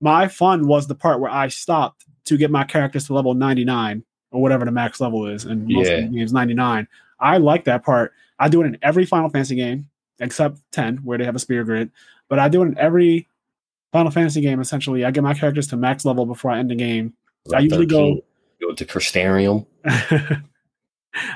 my 0.00 0.28
fun 0.28 0.66
was 0.66 0.86
the 0.86 0.94
part 0.94 1.20
where 1.20 1.30
I 1.30 1.48
stopped 1.48 2.04
to 2.26 2.36
get 2.36 2.50
my 2.50 2.64
characters 2.64 3.06
to 3.06 3.14
level 3.14 3.34
99 3.34 4.04
or 4.30 4.42
whatever 4.42 4.64
the 4.64 4.70
max 4.72 5.00
level 5.00 5.26
is, 5.26 5.44
and 5.44 5.66
most 5.66 5.88
Yeah. 5.88 6.02
games 6.02 6.32
99. 6.32 6.86
I 7.20 7.38
like 7.38 7.64
that 7.64 7.84
part. 7.84 8.12
I 8.38 8.48
do 8.48 8.62
it 8.62 8.66
in 8.66 8.78
every 8.82 9.04
Final 9.06 9.28
Fantasy 9.30 9.56
game 9.56 9.88
except 10.20 10.58
10, 10.72 10.98
where 10.98 11.16
they 11.18 11.24
have 11.24 11.34
a 11.36 11.38
Sphere 11.38 11.64
Grid. 11.64 11.90
But 12.28 12.38
I 12.38 12.48
do 12.48 12.62
it 12.62 12.66
in 12.66 12.78
every 12.78 13.26
Final 13.92 14.10
Fantasy 14.10 14.40
game. 14.40 14.60
Essentially, 14.60 15.04
I 15.04 15.10
get 15.10 15.22
my 15.22 15.34
characters 15.34 15.66
to 15.68 15.76
max 15.76 16.04
level 16.04 16.26
before 16.26 16.50
I 16.50 16.58
end 16.58 16.70
the 16.70 16.74
game. 16.74 17.14
I 17.54 17.60
usually 17.60 17.86
go- 17.86 18.20
go 18.60 18.72
to 18.74 18.84
Crystarium. 18.84 19.66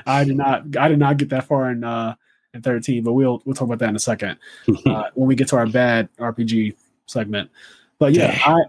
I 0.05 0.23
did 0.23 0.37
not. 0.37 0.77
I 0.77 0.87
did 0.87 0.99
not 0.99 1.17
get 1.17 1.29
that 1.29 1.45
far 1.45 1.71
in 1.71 1.83
uh, 1.83 2.15
in 2.53 2.61
13, 2.61 3.03
but 3.03 3.13
we'll 3.13 3.41
we'll 3.45 3.55
talk 3.55 3.65
about 3.65 3.79
that 3.79 3.89
in 3.89 3.95
a 3.95 3.99
second 3.99 4.37
uh, 4.85 5.09
when 5.13 5.27
we 5.27 5.35
get 5.35 5.47
to 5.49 5.57
our 5.57 5.67
bad 5.67 6.09
RPG 6.19 6.75
segment. 7.07 7.49
But 7.99 8.13
yeah, 8.13 8.37
I 8.45 8.63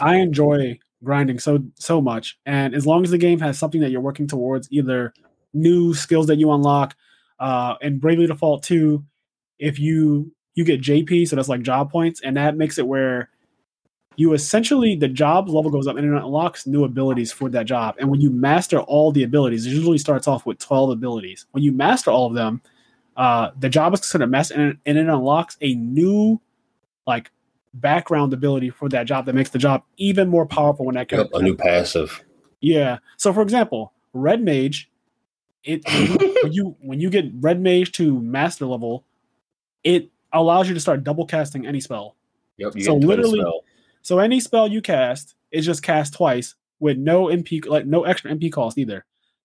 I 0.00 0.16
enjoy 0.16 0.78
grinding 1.04 1.38
so 1.38 1.62
so 1.74 2.00
much, 2.00 2.38
and 2.46 2.74
as 2.74 2.86
long 2.86 3.04
as 3.04 3.10
the 3.10 3.18
game 3.18 3.38
has 3.40 3.58
something 3.58 3.80
that 3.80 3.90
you're 3.90 4.00
working 4.00 4.26
towards, 4.26 4.68
either 4.70 5.12
new 5.54 5.94
skills 5.94 6.26
that 6.26 6.36
you 6.36 6.50
unlock, 6.52 6.96
uh, 7.38 7.74
and 7.80 8.00
Bravely 8.00 8.26
Default 8.26 8.62
2, 8.62 9.04
if 9.58 9.78
you 9.78 10.32
you 10.54 10.64
get 10.64 10.80
JP, 10.80 11.28
so 11.28 11.36
that's 11.36 11.48
like 11.48 11.62
job 11.62 11.90
points, 11.90 12.20
and 12.22 12.36
that 12.36 12.56
makes 12.56 12.78
it 12.78 12.86
where 12.86 13.30
you 14.16 14.34
essentially 14.34 14.94
the 14.94 15.08
job 15.08 15.48
level 15.48 15.70
goes 15.70 15.86
up 15.86 15.96
and 15.96 16.06
it 16.06 16.14
unlocks 16.14 16.66
new 16.66 16.84
abilities 16.84 17.32
for 17.32 17.48
that 17.50 17.66
job. 17.66 17.94
And 17.98 18.10
when 18.10 18.20
you 18.20 18.30
master 18.30 18.80
all 18.80 19.10
the 19.12 19.22
abilities, 19.22 19.66
it 19.66 19.70
usually 19.70 19.98
starts 19.98 20.28
off 20.28 20.44
with 20.44 20.58
12 20.58 20.90
abilities. 20.90 21.46
When 21.52 21.64
you 21.64 21.72
master 21.72 22.10
all 22.10 22.26
of 22.26 22.34
them, 22.34 22.60
uh, 23.16 23.50
the 23.58 23.68
job 23.68 23.94
is 23.94 24.00
considered 24.00 24.24
a 24.24 24.26
mess 24.26 24.50
and 24.50 24.62
it, 24.62 24.76
and 24.86 24.98
it 24.98 25.08
unlocks 25.08 25.56
a 25.60 25.74
new 25.74 26.40
like 27.06 27.30
background 27.74 28.32
ability 28.34 28.70
for 28.70 28.88
that 28.90 29.06
job 29.06 29.24
that 29.26 29.34
makes 29.34 29.50
the 29.50 29.58
job 29.58 29.82
even 29.96 30.28
more 30.28 30.46
powerful 30.46 30.84
when 30.84 30.94
that 30.94 31.10
Yep, 31.10 31.18
character 31.18 31.38
a 31.38 31.42
new 31.42 31.56
passive. 31.56 32.22
yeah. 32.60 32.98
So 33.16 33.32
for 33.32 33.42
example, 33.42 33.92
red 34.12 34.42
mage, 34.42 34.90
it 35.64 35.82
when 36.42 36.52
you 36.52 36.76
when 36.80 37.00
you 37.00 37.08
get 37.08 37.26
red 37.40 37.60
mage 37.60 37.92
to 37.92 38.20
master 38.20 38.66
level, 38.66 39.04
it 39.84 40.10
allows 40.32 40.68
you 40.68 40.74
to 40.74 40.80
start 40.80 41.04
double 41.04 41.26
casting 41.26 41.66
any 41.66 41.80
spell. 41.80 42.16
Yep, 42.58 42.76
you 42.76 42.82
So 42.84 42.96
literally- 42.96 43.40
spell. 43.40 43.64
So 44.02 44.18
any 44.18 44.40
spell 44.40 44.66
you 44.68 44.82
cast 44.82 45.34
is 45.52 45.64
just 45.64 45.82
cast 45.82 46.14
twice 46.14 46.54
with 46.80 46.98
no 46.98 47.26
MP 47.26 47.64
like 47.66 47.86
no 47.86 48.04
extra 48.04 48.30
MP 48.32 48.50
cost 48.50 48.76
either. 48.78 49.04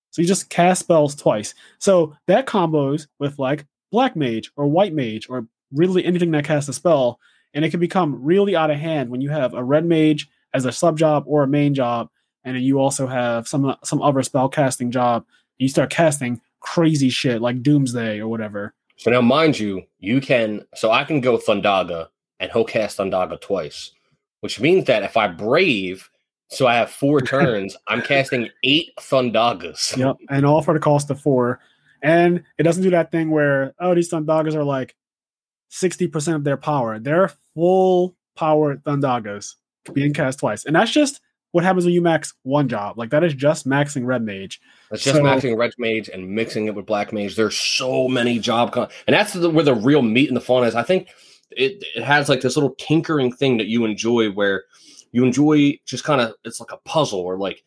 So 0.09 0.21
you 0.21 0.27
just 0.27 0.49
cast 0.49 0.79
spells 0.81 1.13
twice. 1.15 1.53
So 1.77 2.15
that 2.25 2.47
combos 2.47 3.07
with 3.19 3.37
like 3.37 3.65
black 3.91 4.15
mage 4.15 4.51
or 4.55 4.65
white 4.67 4.93
mage 4.93 5.29
or 5.29 5.45
really 5.71 6.03
anything 6.05 6.31
that 6.31 6.45
casts 6.45 6.69
a 6.69 6.73
spell, 6.73 7.19
and 7.53 7.63
it 7.63 7.69
can 7.69 7.79
become 7.79 8.23
really 8.23 8.55
out 8.55 8.71
of 8.71 8.77
hand 8.77 9.09
when 9.09 9.21
you 9.21 9.29
have 9.29 9.53
a 9.53 9.63
red 9.63 9.85
mage 9.85 10.27
as 10.53 10.65
a 10.65 10.71
sub 10.71 10.97
job 10.97 11.23
or 11.27 11.43
a 11.43 11.47
main 11.47 11.73
job, 11.75 12.09
and 12.43 12.55
then 12.55 12.63
you 12.63 12.79
also 12.79 13.05
have 13.05 13.47
some 13.47 13.65
uh, 13.65 13.75
some 13.83 14.01
other 14.01 14.23
spell 14.23 14.49
casting 14.49 14.89
job. 14.89 15.23
You 15.59 15.67
start 15.67 15.89
casting 15.91 16.41
crazy 16.61 17.09
shit 17.09 17.41
like 17.41 17.61
Doomsday 17.61 18.19
or 18.19 18.27
whatever. 18.27 18.73
So 18.97 19.11
now, 19.11 19.21
mind 19.21 19.59
you, 19.59 19.83
you 19.99 20.19
can. 20.19 20.65
So 20.75 20.91
I 20.91 21.03
can 21.03 21.21
go 21.21 21.37
Thundaga, 21.37 22.09
and 22.39 22.51
he'll 22.51 22.65
cast 22.65 22.97
Thundaga 22.97 23.39
twice, 23.39 23.91
which 24.41 24.59
means 24.59 24.85
that 24.85 25.03
if 25.03 25.15
I 25.15 25.27
brave, 25.27 26.09
so 26.49 26.67
I 26.67 26.75
have 26.75 26.89
four 26.89 27.21
turns, 27.21 27.77
I'm 27.87 28.01
casting 28.01 28.49
eight 28.63 28.91
Thundagas. 28.99 29.97
Yep, 29.97 30.17
and 30.29 30.45
all 30.45 30.61
for 30.61 30.73
the 30.73 30.79
cost 30.79 31.09
of 31.09 31.21
four. 31.21 31.59
And 32.01 32.43
it 32.57 32.63
doesn't 32.63 32.83
do 32.83 32.91
that 32.91 33.11
thing 33.11 33.31
where 33.31 33.73
oh 33.79 33.95
these 33.95 34.11
Thundagas 34.11 34.55
are 34.55 34.63
like 34.63 34.95
sixty 35.69 36.07
percent 36.07 36.35
of 36.35 36.43
their 36.43 36.57
power. 36.57 36.99
They're 36.99 37.31
full 37.53 38.15
power 38.35 38.77
Thundagas 38.77 39.55
being 39.93 40.13
cast 40.13 40.39
twice, 40.39 40.65
and 40.65 40.75
that's 40.75 40.91
just 40.91 41.21
what 41.51 41.63
happens 41.63 41.85
when 41.85 41.93
you 41.93 42.01
max 42.01 42.33
one 42.43 42.67
job. 42.67 42.97
Like 42.97 43.09
that 43.11 43.23
is 43.23 43.33
just 43.33 43.65
maxing 43.67 44.05
red 44.05 44.21
mage. 44.21 44.59
Just 44.91 45.05
So- 45.05 45.21
maxing 45.23 45.57
red 45.57 45.71
mage 45.77 46.09
and 46.09 46.29
mixing 46.29 46.67
it 46.67 46.75
with 46.75 46.85
black 46.85 47.11
mage. 47.13 47.35
There's 47.35 47.55
so 47.57 48.07
many 48.07 48.39
job, 48.39 48.71
con- 48.71 48.89
and 49.07 49.13
that's 49.13 49.33
the, 49.33 49.49
where 49.49 49.63
the 49.63 49.75
real 49.75 50.01
meat 50.01 50.27
and 50.27 50.35
the 50.37 50.41
fun 50.41 50.65
is. 50.65 50.75
I 50.75 50.83
think 50.83 51.07
it, 51.51 51.83
it 51.95 52.03
has 52.03 52.29
like 52.29 52.41
this 52.41 52.55
little 52.57 52.75
tinkering 52.77 53.31
thing 53.31 53.57
that 53.57 53.67
you 53.67 53.85
enjoy, 53.85 54.29
where 54.31 54.65
you 55.13 55.23
enjoy 55.23 55.79
just 55.85 56.03
kind 56.03 56.19
of 56.21 56.33
it's 56.43 56.59
like 56.59 56.71
a 56.73 56.77
puzzle 56.77 57.19
or 57.21 57.37
like 57.37 57.63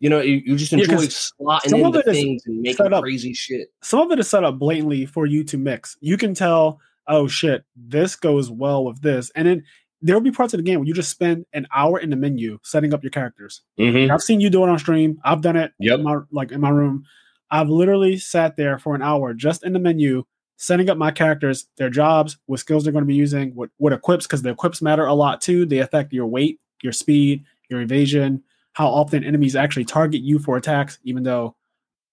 you 0.00 0.08
know 0.08 0.20
you, 0.20 0.40
you 0.44 0.56
just 0.56 0.72
Yeah, 0.72 0.84
slotting 0.86 1.84
into 1.84 2.02
things 2.02 2.42
and 2.46 2.60
making 2.62 2.92
up- 2.92 3.02
crazy 3.02 3.34
shit. 3.34 3.68
some 3.82 4.00
of 4.00 4.10
it 4.12 4.18
is 4.18 4.28
set 4.28 4.44
up 4.44 4.58
blatantly 4.58 5.04
for 5.06 5.26
you 5.26 5.44
to 5.44 5.58
mix. 5.58 5.96
You 6.00 6.16
can 6.16 6.32
tell, 6.34 6.80
oh 7.06 7.28
shit, 7.28 7.64
this 7.76 8.16
goes 8.16 8.50
well 8.50 8.84
with 8.84 9.02
this, 9.02 9.30
and 9.34 9.46
then 9.46 9.64
there'll 10.02 10.20
be 10.20 10.30
parts 10.30 10.54
of 10.54 10.58
the 10.58 10.64
game 10.64 10.78
where 10.78 10.86
you 10.86 10.94
just 10.94 11.10
spend 11.10 11.44
an 11.52 11.66
hour 11.74 11.98
in 11.98 12.10
the 12.10 12.16
menu 12.16 12.58
setting 12.62 12.94
up 12.94 13.02
your 13.02 13.10
characters. 13.10 13.62
Mm-hmm. 13.78 14.12
I've 14.12 14.22
seen 14.22 14.40
you 14.40 14.50
do 14.50 14.62
it 14.64 14.68
on 14.68 14.78
stream. 14.78 15.20
I've 15.24 15.40
done 15.42 15.56
it 15.56 15.72
Yep. 15.80 15.98
in 15.98 16.04
my 16.04 16.18
like 16.30 16.52
in 16.52 16.60
my 16.60 16.70
room. 16.70 17.04
I've 17.50 17.68
literally 17.68 18.18
sat 18.18 18.56
there 18.56 18.78
for 18.78 18.94
an 18.94 19.02
hour 19.02 19.32
just 19.34 19.64
in 19.64 19.72
the 19.72 19.78
menu, 19.78 20.24
setting 20.56 20.90
up 20.90 20.98
my 20.98 21.10
characters, 21.10 21.66
their 21.76 21.90
jobs, 21.90 22.36
what 22.46 22.60
skills 22.60 22.84
they're 22.84 22.92
going 22.92 23.04
to 23.04 23.08
be 23.08 23.14
using, 23.14 23.54
what 23.54 23.70
what 23.78 23.92
equips, 23.92 24.26
because 24.26 24.42
the 24.42 24.50
equips 24.50 24.82
matter 24.82 25.06
a 25.06 25.14
lot 25.14 25.40
too. 25.40 25.64
They 25.66 25.78
affect 25.78 26.12
your 26.12 26.26
weight, 26.26 26.60
your 26.82 26.92
speed, 26.92 27.44
your 27.70 27.80
evasion, 27.80 28.42
how 28.74 28.88
often 28.88 29.24
enemies 29.24 29.56
actually 29.56 29.84
target 29.86 30.20
you 30.20 30.38
for 30.38 30.56
attacks, 30.56 30.98
even 31.04 31.22
though 31.22 31.56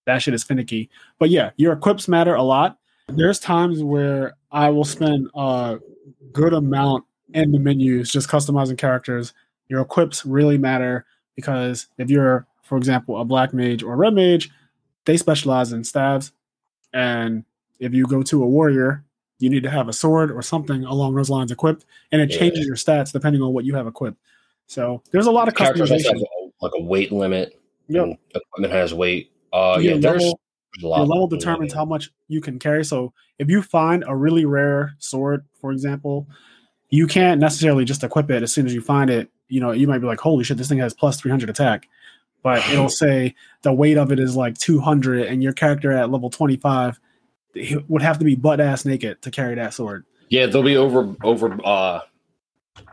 that 0.06 0.22
shit 0.22 0.34
is 0.34 0.44
finicky. 0.44 0.90
But 1.20 1.30
yeah, 1.30 1.52
your 1.58 1.74
equips 1.74 2.08
matter 2.08 2.36
a 2.36 2.44
lot. 2.44 2.80
There's 3.08 3.40
times 3.40 3.84
where 3.84 4.36
I 4.52 4.70
will 4.70 4.84
spend 4.84 5.30
a 5.36 5.78
good 6.32 6.54
amount 6.54 7.04
in 7.34 7.52
the 7.52 7.60
menus 7.60 8.12
just 8.12 8.30
customizing 8.30 8.78
characters. 8.78 9.34
Your 9.68 9.82
equips 9.82 10.26
really 10.26 10.58
matter 10.58 11.06
because 11.36 11.88
if 11.98 12.10
you're, 12.10 12.46
for 12.64 12.78
example, 12.78 13.20
a 13.20 13.26
black 13.26 13.54
mage 13.54 13.84
or 13.84 13.94
a 13.94 13.98
red 13.98 14.14
mage, 14.14 14.50
they 15.06 15.18
specialize 15.18 15.72
in 15.74 15.84
stabs. 15.84 16.32
And 16.94 17.44
if 17.80 17.94
you 17.94 18.06
go 18.06 18.24
to 18.24 18.44
a 18.44 18.48
warrior, 18.48 19.04
you 19.40 19.50
need 19.50 19.64
to 19.64 19.70
have 19.70 19.90
a 19.90 19.94
sword 19.94 20.32
or 20.32 20.42
something 20.42 20.86
along 20.86 21.16
those 21.16 21.30
lines 21.30 21.52
equipped, 21.52 21.86
and 22.12 22.22
it 22.22 22.32
Yeah. 22.32 22.40
changes 22.40 22.66
your 22.66 22.76
stats 22.78 23.12
depending 23.12 23.42
on 23.42 23.54
what 23.54 23.66
you 23.66 23.76
have 23.76 23.86
equipped. 23.88 24.18
So 24.68 25.02
there's 25.12 25.26
a 25.28 25.32
lot 25.32 25.48
of 25.48 25.54
customization. 25.56 26.22
like 26.62 26.72
a 26.78 26.82
weight 26.82 27.12
limit. 27.12 27.60
Yep. 27.90 28.04
and 28.04 28.18
Equipment 28.34 28.74
has 28.74 28.94
weight. 28.94 29.32
Uh, 29.52 29.78
yeah, 29.82 29.98
there's, 29.98 30.22
level- 30.24 30.40
there's 30.74 30.84
a 30.84 30.88
lot. 30.88 30.98
Your 31.00 31.06
level 31.08 31.28
determines 31.28 31.74
how 31.74 31.84
much 31.86 32.12
you 32.30 32.40
can 32.42 32.58
carry. 32.60 32.84
So 32.86 33.14
if 33.38 33.50
you 33.50 33.62
find 33.62 34.04
a 34.08 34.16
really 34.16 34.46
rare 34.46 34.96
sword, 34.98 35.44
for 35.60 35.72
example, 35.72 36.28
you 36.96 37.08
can't 37.08 37.40
necessarily 37.40 37.86
just 37.86 38.04
equip 38.04 38.30
it 38.32 38.44
as 38.44 38.54
soon 38.54 38.66
as 38.66 38.74
you 38.74 38.82
find 38.82 39.10
it. 39.10 39.30
You 39.50 39.62
know, 39.62 39.72
you 39.72 39.88
might 39.88 40.00
be 40.00 40.08
like, 40.08 40.20
"Holy 40.20 40.44
shit, 40.44 40.58
this 40.58 40.68
thing 40.70 40.80
has 40.80 40.94
plus 40.94 41.20
300 41.20 41.50
attack," 41.50 41.88
but 42.44 42.68
it'll 42.72 42.90
say 42.90 43.36
the 43.64 43.74
weight 43.74 43.98
of 43.98 44.12
it 44.12 44.20
is 44.20 44.36
like 44.36 44.58
200, 44.58 45.24
and 45.28 45.44
your 45.44 45.54
character 45.54 45.92
at 45.92 46.10
level 46.10 46.30
25 46.30 47.00
would 47.88 48.02
have 48.02 48.20
to 48.20 48.26
be 48.26 48.36
butt 48.36 48.60
ass 48.60 48.86
naked 48.86 49.22
to 49.22 49.32
carry 49.32 49.56
that 49.56 49.74
sword. 49.74 50.06
Yeah, 50.30 50.46
they'll 50.48 50.64
be 50.64 50.78
over 50.78 51.16
over 51.24 51.58
uh 51.64 52.02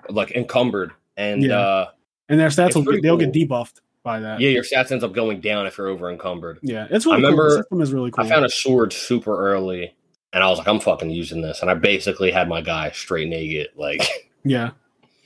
like 0.08 0.30
encumbered. 0.32 0.92
And 1.16 1.42
Yeah. 1.42 1.58
uh 1.58 1.88
And 2.28 2.38
their 2.38 2.48
stats 2.48 2.74
will 2.74 2.84
pretty 2.84 3.00
they'll 3.00 3.18
cool. 3.18 3.26
get 3.30 3.48
debuffed 3.48 3.80
by 4.02 4.20
that. 4.20 4.40
yeah, 4.40 4.50
your 4.50 4.62
stats 4.64 4.90
ends 4.92 5.02
up 5.04 5.12
going 5.12 5.40
down 5.40 5.66
if 5.66 5.78
you're 5.78 5.88
over 5.88 6.10
encumbered. 6.10 6.58
Yeah, 6.62 6.86
it's 6.90 7.06
really 7.06 7.18
I 7.18 7.20
cool. 7.20 7.30
remember- 7.30 7.50
The 7.50 7.62
system 7.62 7.80
is 7.80 7.92
really 7.92 8.10
cool. 8.10 8.24
I 8.24 8.28
found 8.28 8.44
a 8.44 8.48
sword 8.50 8.92
super 8.92 9.36
early 9.52 9.94
and 10.32 10.42
I 10.42 10.48
was 10.48 10.58
like, 10.58 10.68
I'm 10.68 10.80
fucking 10.80 11.10
using 11.10 11.42
this. 11.42 11.60
And 11.62 11.70
I 11.70 11.74
basically 11.74 12.30
had 12.30 12.48
my 12.48 12.60
guy 12.60 12.90
straight 12.92 13.28
naked. 13.28 13.68
Like 13.76 14.02
Yeah. 14.44 14.70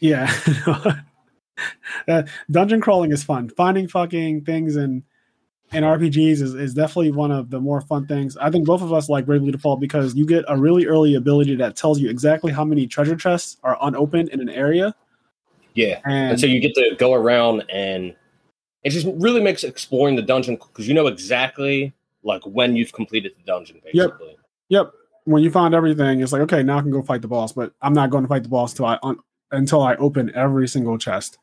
Yeah. 0.01 0.27
that 0.67 1.05
uh, 2.09 2.23
dungeon 2.51 2.81
crawling 2.81 3.13
is 3.13 3.23
fun. 3.25 3.49
Finding 3.51 3.89
fucking 3.89 4.45
things 4.45 4.77
and 4.77 5.03
in 5.73 5.83
RPGs 5.83 6.43
is, 6.43 6.55
is 6.55 6.75
definitely 6.75 7.11
one 7.11 7.33
of 7.33 7.51
the 7.51 7.61
more 7.61 7.81
fun 7.81 8.07
things. 8.07 8.37
I 8.37 8.51
think 8.51 8.67
both 8.67 8.83
of 8.83 8.93
us 8.93 9.09
like 9.09 9.27
Bravely 9.27 9.51
Default 9.51 9.81
because 9.81 10.15
you 10.15 10.25
get 10.27 10.45
a 10.49 10.57
really 10.57 10.87
early 10.87 11.15
ability 11.17 11.57
that 11.57 11.77
tells 11.77 11.99
you 11.99 12.09
exactly 12.09 12.53
how 12.53 12.65
many 12.65 12.87
treasure 12.87 13.17
chests 13.17 13.57
are 13.65 13.77
unopened 13.83 14.29
in 14.29 14.41
an 14.41 14.49
area. 14.49 14.95
yeah. 15.75 16.01
And, 16.05 16.31
And 16.33 16.41
so 16.41 16.47
you 16.47 16.61
get 16.61 16.75
to 16.75 16.95
go 16.99 17.15
around 17.15 17.65
and 17.69 18.15
it 18.85 18.91
just 18.91 19.07
really 19.17 19.41
makes 19.43 19.65
exploring 19.65 20.15
the 20.15 20.23
dungeon 20.23 20.55
because 20.57 20.87
you 20.87 20.95
know 20.95 21.09
exactly 21.09 21.93
like 22.23 22.43
when 22.45 22.77
you've 22.77 22.93
completed 22.93 23.33
the 23.37 23.43
dungeon, 23.45 23.81
basically. 23.83 24.27
yep, 24.29 24.36
when 25.25 25.43
you 25.43 25.51
find 25.51 25.75
everything, 25.75 26.21
it's 26.21 26.33
like 26.33 26.43
okay, 26.43 26.63
now 26.63 26.79
I 26.79 26.83
can 26.83 26.91
go 26.91 27.03
fight 27.03 27.23
the 27.23 27.29
boss, 27.29 27.53
but 27.53 27.73
I'm 27.83 27.93
not 27.93 28.11
going 28.11 28.25
to 28.25 28.29
fight 28.29 28.45
the 28.45 28.49
boss 28.49 28.73
until 28.73 28.87
I 28.87 28.99
un, 29.03 29.19
until 29.51 29.83
I 29.83 29.97
open 29.97 30.35
every 30.35 30.69
single 30.69 30.99
chest. 30.99 31.39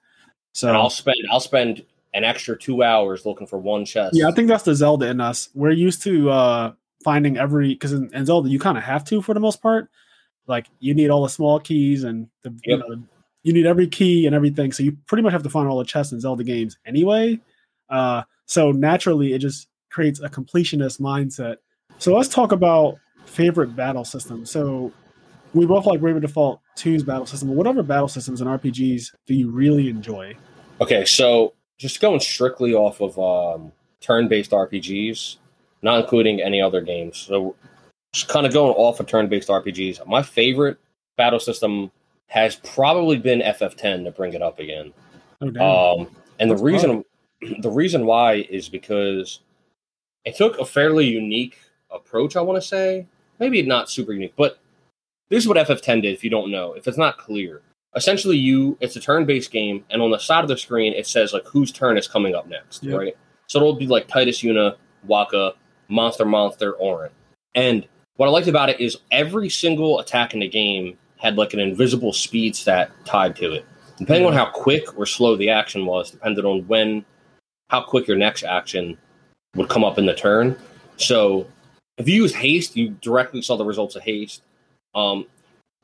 So 0.54 0.70
And 0.70 0.78
I'll 0.78 0.90
spend 0.90 1.18
I'll 1.32 1.40
spend 1.40 1.86
an 2.14 2.24
extra 2.24 2.58
two 2.58 2.84
hours 2.84 3.26
looking 3.26 3.48
for 3.48 3.58
one 3.58 3.86
chest. 3.86 4.16
Yeah, 4.16 4.28
I 4.28 4.32
think 4.32 4.48
that's 4.48 4.64
the 4.64 4.76
Zelda 4.76 5.08
in 5.08 5.20
us. 5.20 5.50
We're 5.54 5.72
used 5.72 6.04
to 6.04 6.30
uh 6.30 6.74
finding 7.04 7.38
every 7.38 7.74
because 7.74 7.92
in, 7.94 8.14
in 8.14 8.26
Zelda 8.26 8.50
you 8.50 8.60
kind 8.60 8.78
of 8.78 8.84
have 8.84 9.04
to 9.06 9.22
for 9.22 9.34
the 9.34 9.40
most 9.40 9.62
part. 9.62 9.90
Like 10.48 10.68
you 10.80 10.94
need 10.94 11.10
all 11.10 11.24
the 11.24 11.30
small 11.30 11.60
keys 11.60 12.04
and 12.04 12.28
the 12.44 12.54
you, 12.64 12.78
know, 12.78 13.04
you 13.44 13.54
need 13.54 13.66
every 13.66 13.88
key 13.88 14.26
and 14.26 14.36
everything. 14.36 14.72
So 14.72 14.84
you 14.84 14.98
pretty 15.08 15.24
much 15.24 15.34
have 15.34 15.44
to 15.44 15.50
find 15.50 15.68
all 15.68 15.80
the 15.80 15.86
chests 15.86 16.12
in 16.12 16.20
Zelda 16.20 16.44
games 16.44 16.78
anyway. 16.86 17.40
Uh, 17.90 18.24
so 18.46 18.72
naturally, 18.72 19.34
it 19.34 19.40
just 19.40 19.68
creates 19.90 20.20
a 20.20 20.30
completionist 20.30 21.00
mindset. 21.00 21.58
So 21.98 22.16
let's 22.16 22.30
talk 22.30 22.52
about 22.52 22.98
favorite 23.26 23.76
battle 23.76 24.06
system. 24.06 24.46
So 24.46 24.92
we 25.54 25.66
both 25.66 25.86
like 25.86 26.00
Bravely 26.00 26.22
Default 26.22 26.62
2's 26.78 27.04
battle 27.04 27.26
system. 27.26 27.50
But 27.50 27.58
what 27.58 27.68
other 27.68 27.84
battle 27.84 28.08
systems 28.08 28.42
and 28.42 28.50
RPGs 28.50 29.14
do 29.28 29.34
you 29.34 29.50
really 29.50 29.90
enjoy? 29.90 30.36
Okay, 30.82 31.06
so 31.06 31.54
just 31.78 32.02
going 32.02 32.20
strictly 32.20 32.74
off 32.74 33.02
of 33.02 33.18
um, 33.20 33.72
turn-based 34.02 34.52
RPGs, 34.52 35.38
not 35.82 36.00
including 36.00 36.42
any 36.42 36.62
other 36.62 36.82
games. 36.82 37.18
So 37.18 37.56
just 38.12 38.28
kind 38.28 38.46
of 38.46 38.54
going 38.54 38.74
off 38.74 39.00
of 39.00 39.08
turn-based 39.08 39.50
RPGs. 39.50 40.06
My 40.08 40.22
favorite 40.22 40.78
battle 41.18 41.40
system 41.40 41.92
has 42.28 42.56
probably 42.56 43.18
been 43.18 43.40
FF10 43.40 44.06
to 44.06 44.12
bring 44.12 44.34
it 44.34 44.42
up 44.42 44.60
again. 44.60 44.94
Oh, 45.42 45.50
damn. 45.50 45.62
Um, 45.62 46.16
and 46.40 46.50
the 46.50 46.56
That's 46.56 46.64
reason 46.64 47.04
the 47.60 47.70
reason 47.70 48.06
why 48.06 48.36
is 48.50 48.70
because 48.70 49.40
it 50.26 50.36
took 50.36 50.58
a 50.60 50.66
fairly 50.66 51.06
unique 51.06 51.60
approach. 51.92 52.36
I 52.36 52.42
want 52.42 52.62
to 52.62 52.68
say 52.68 53.06
maybe 53.44 53.62
not 53.62 53.90
super 53.90 54.14
unique, 54.14 54.34
but 54.38 54.58
this 55.30 55.44
is 55.44 55.48
what 55.48 55.58
FF10 55.58 56.02
did. 56.04 56.14
If 56.14 56.24
you 56.24 56.30
don't 56.30 56.50
know, 56.52 56.74
if 56.74 56.88
it's 56.88 56.98
not 56.98 57.18
clear, 57.18 57.62
essentially 57.96 58.38
you 58.38 58.78
it's 58.80 58.96
a 58.96 59.00
turn-based 59.02 59.52
game, 59.52 59.84
and 59.90 60.02
on 60.02 60.12
the 60.12 60.18
side 60.18 60.44
of 60.44 60.48
the 60.48 60.58
screen 60.58 60.94
it 60.94 61.06
says 61.06 61.34
like 61.34 61.46
whose 61.46 61.72
turn 61.72 61.98
is 61.98 62.08
coming 62.08 62.34
up 62.36 62.48
next, 62.48 62.84
Yep. 62.84 62.98
right? 63.00 63.18
So 63.48 63.60
it'll 63.60 63.76
be 63.76 63.88
like 63.88 64.08
Tidus 64.08 64.42
Yuna, 64.44 64.76
Wakka, 65.08 65.54
Monster 65.90 66.26
Monster, 66.26 66.76
Auron. 66.80 67.12
And 67.56 67.86
what 68.16 68.28
I 68.28 68.30
liked 68.32 68.48
about 68.48 68.70
it 68.70 68.80
is 68.80 68.98
every 69.12 69.50
single 69.50 70.00
attack 70.00 70.34
in 70.34 70.40
the 70.40 70.48
game 70.48 70.98
had 71.18 71.36
like 71.36 71.54
an 71.54 71.60
invisible 71.60 72.14
speed 72.14 72.56
stat 72.56 72.92
tied 73.06 73.36
to 73.38 73.52
it. 73.54 73.66
Depending 73.98 74.26
on 74.26 74.34
how 74.34 74.46
quick 74.46 74.98
or 74.98 75.06
slow 75.06 75.36
the 75.36 75.50
action 75.50 75.86
was, 75.86 76.12
depended 76.12 76.46
on 76.46 76.66
when, 76.68 77.06
how 77.70 77.82
quick 77.82 78.08
your 78.08 78.18
next 78.18 78.44
action 78.44 78.98
would 79.56 79.70
come 79.70 79.84
up 79.84 79.98
in 80.00 80.06
the 80.06 80.16
turn. 80.16 80.56
So 80.98 81.46
if 81.98 82.08
you 82.08 82.16
use 82.16 82.34
haste, 82.34 82.76
you 82.76 82.90
directly 83.02 83.42
saw 83.42 83.56
the 83.56 83.66
results 83.66 83.96
of 83.96 84.04
haste. 84.04 84.42
Um, 84.96 85.26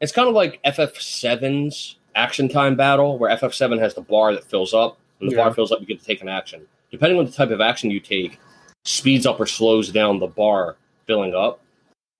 it's 0.01 0.11
kind 0.11 0.27
of 0.29 0.35
like 0.35 0.61
FF7's 0.63 1.97
action 2.15 2.49
time 2.49 2.75
battle, 2.75 3.17
where 3.17 3.35
FF7 3.35 3.79
has 3.79 3.93
the 3.93 4.01
bar 4.01 4.33
that 4.33 4.43
fills 4.43 4.73
up. 4.73 4.97
When 5.19 5.29
the 5.29 5.35
Yeah. 5.35 5.43
bar 5.45 5.53
fills 5.53 5.71
up, 5.71 5.79
you 5.79 5.85
get 5.85 5.99
to 5.99 6.05
take 6.05 6.21
an 6.21 6.29
action. 6.29 6.61
Depending 6.91 7.19
on 7.19 7.25
the 7.25 7.31
type 7.31 7.51
of 7.51 7.61
action 7.61 7.91
you 7.91 7.99
take, 7.99 8.39
speeds 8.85 9.25
up 9.25 9.39
or 9.39 9.45
slows 9.45 9.89
down 9.91 10.19
the 10.19 10.27
bar 10.27 10.77
filling 11.05 11.35
up. 11.35 11.59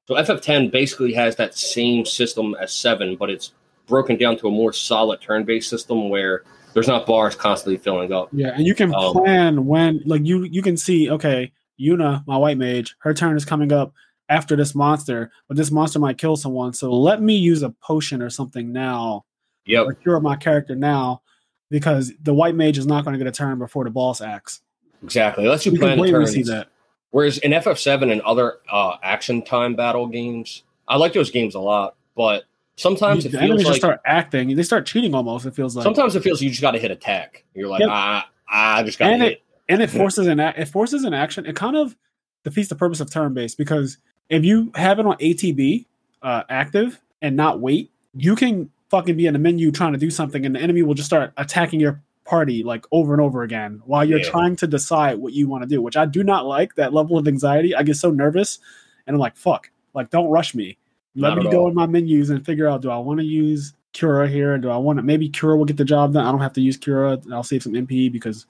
So 0.08 0.16
FF10 0.16 0.72
basically 0.72 1.14
has 1.14 1.36
that 1.38 1.56
same 1.56 2.06
system 2.06 2.56
as 2.60 2.74
7, 2.74 3.16
but 3.16 3.30
it's 3.30 3.54
broken 3.88 4.18
down 4.18 4.38
to 4.38 4.48
a 4.48 4.52
more 4.52 4.74
solid 4.74 5.22
turn 5.22 5.44
based 5.46 5.70
system 5.70 6.10
where 6.10 6.44
there's 6.74 6.88
not 6.88 7.06
bars 7.08 7.36
constantly 7.36 7.78
filling 7.78 8.12
up. 8.14 8.30
Yeah, 8.32 8.50
and 8.56 8.66
you 8.66 8.76
can 8.76 8.94
Um, 8.94 9.14
plan 9.14 9.66
when 9.66 10.02
like 10.06 10.26
you 10.26 10.44
you 10.44 10.62
can 10.62 10.78
see 10.78 11.10
okay, 11.10 11.52
Yuna, 11.80 12.26
my 12.28 12.38
white 12.38 12.58
mage, 12.58 12.96
her 13.00 13.14
turn 13.14 13.36
is 13.38 13.46
coming 13.46 13.72
up 13.72 13.94
after 14.28 14.56
this 14.56 14.76
monster, 14.76 15.32
but 15.48 15.58
this 15.58 15.72
monster 15.72 16.00
might 16.00 16.18
kill 16.18 16.36
someone. 16.36 16.74
So 16.74 16.92
let 16.94 17.22
me 17.22 17.36
use 17.36 17.64
a 17.64 17.70
potion 17.70 18.22
or 18.22 18.30
something 18.30 18.72
now, 18.72 19.26
Yep. 19.66 19.86
or 19.86 19.94
cure 19.94 20.20
my 20.20 20.36
character 20.36 20.76
now, 20.76 21.22
because 21.70 22.12
the 22.22 22.34
white 22.34 22.56
mage 22.56 22.78
is 22.78 22.86
not 22.86 23.04
going 23.06 23.14
to 23.14 23.18
get 23.24 23.28
a 23.28 23.32
turn 23.32 23.58
before 23.60 23.84
the 23.84 23.90
boss 23.90 24.22
acts. 24.22 24.62
Exactly. 25.04 25.48
Let's 25.48 25.66
you 25.66 25.72
We 25.72 25.78
plan 25.80 26.28
see 26.28 26.44
that. 26.44 26.68
Whereas 27.12 27.40
in 27.40 27.52
FF7 27.52 28.12
and 28.12 28.22
other 28.22 28.58
uh, 28.72 28.98
action 29.02 29.42
time 29.42 29.76
battle 29.76 30.08
games, 30.08 30.64
I 30.88 30.98
like 30.98 31.14
those 31.14 31.32
games 31.32 31.56
a 31.56 31.60
lot, 31.60 31.96
but 32.16 32.44
sometimes 32.78 33.24
the 33.24 33.30
it 33.30 33.36
enemies 33.36 33.50
feels 33.50 33.62
just 33.62 33.70
like 33.72 33.78
start 33.80 34.02
acting. 34.06 34.56
They 34.56 34.64
start 34.64 34.86
cheating 34.86 35.16
almost. 35.16 35.46
It 35.46 35.56
feels 35.56 35.76
like 35.76 35.84
sometimes 35.84 36.16
it 36.16 36.22
feels 36.24 36.40
like 36.40 36.44
you 36.46 36.50
just 36.50 36.62
got 36.62 36.72
to 36.72 36.80
hit 36.80 36.92
attack. 36.92 37.46
You're 37.56 37.68
like, 37.68 37.80
Yep. 37.82 37.90
ah, 37.92 38.30
I 38.48 38.84
just 38.84 39.00
got 39.00 39.10
to 39.10 39.18
hit. 39.18 39.42
And 39.70 39.82
it 39.82 39.90
forces 39.90 40.28
an 40.28 40.40
it 40.40 40.68
forces 40.68 41.04
an 41.06 41.14
action. 41.14 41.46
It 41.46 41.56
kind 41.56 41.78
of 41.78 41.96
defeats 42.44 42.68
the 42.70 42.76
purpose 42.76 43.00
of 43.00 43.10
turn 43.12 43.34
based 43.34 43.58
because 43.58 43.98
if 44.30 44.44
you 44.44 44.72
have 44.76 45.00
it 45.00 45.06
on 45.06 45.16
ATB 45.18 45.86
uh, 46.22 46.44
active 46.50 47.00
and 47.22 47.36
not 47.36 47.60
wait, 47.62 47.92
you 48.14 48.36
can 48.36 48.70
fucking 48.90 49.16
be 49.16 49.28
in 49.28 49.34
the 49.34 49.40
menu 49.40 49.72
trying 49.72 49.94
to 49.94 50.00
do 50.00 50.10
something, 50.10 50.46
and 50.46 50.56
the 50.56 50.60
enemy 50.60 50.82
will 50.82 50.96
just 50.96 51.08
start 51.08 51.32
attacking 51.38 51.80
your 51.80 52.02
party 52.26 52.64
like 52.64 52.86
over 52.92 53.14
and 53.14 53.22
over 53.22 53.42
again 53.44 53.82
while 53.86 54.06
you're 54.06 54.20
Yeah. 54.20 54.30
trying 54.30 54.56
to 54.58 54.68
decide 54.68 55.18
what 55.20 55.34
you 55.34 55.48
want 55.48 55.64
to 55.64 55.68
do. 55.70 55.82
Which 55.82 55.98
I 55.98 56.06
do 56.06 56.24
not 56.24 56.46
like 56.46 56.76
that 56.76 56.94
level 56.94 57.18
of 57.18 57.28
anxiety. 57.28 57.74
I 57.76 57.84
get 57.84 57.96
so 57.96 58.12
nervous, 58.12 58.60
and 59.08 59.16
I'm 59.16 59.20
like, 59.20 59.36
fuck, 59.38 59.70
like 59.94 60.10
don't 60.10 60.30
rush 60.30 60.54
me. 60.56 60.78
Let 61.16 61.30
Not 61.36 61.38
me 61.46 61.52
go 61.52 61.62
all. 61.62 61.70
in 61.70 61.76
my 61.76 61.86
menus 61.88 62.30
and 62.30 62.46
figure 62.46 62.68
out 62.68 62.82
do 62.82 62.90
I 62.92 62.98
want 62.98 63.20
to 63.20 63.26
use 63.26 63.74
Cura 63.94 64.28
here? 64.30 64.58
Do 64.60 64.70
I 64.70 64.78
want 64.78 64.98
to 64.98 65.04
maybe 65.04 65.28
Cura 65.28 65.58
will 65.58 65.66
get 65.66 65.78
the 65.78 65.84
job 65.86 66.14
done? 66.14 66.24
I 66.26 66.32
don't 66.32 66.40
have 66.42 66.54
to 66.54 66.62
use 66.62 66.78
Cura. 66.78 67.20
I'll 67.32 67.44
save 67.44 67.64
some 67.64 67.74
MP 67.74 68.12
because 68.12 68.46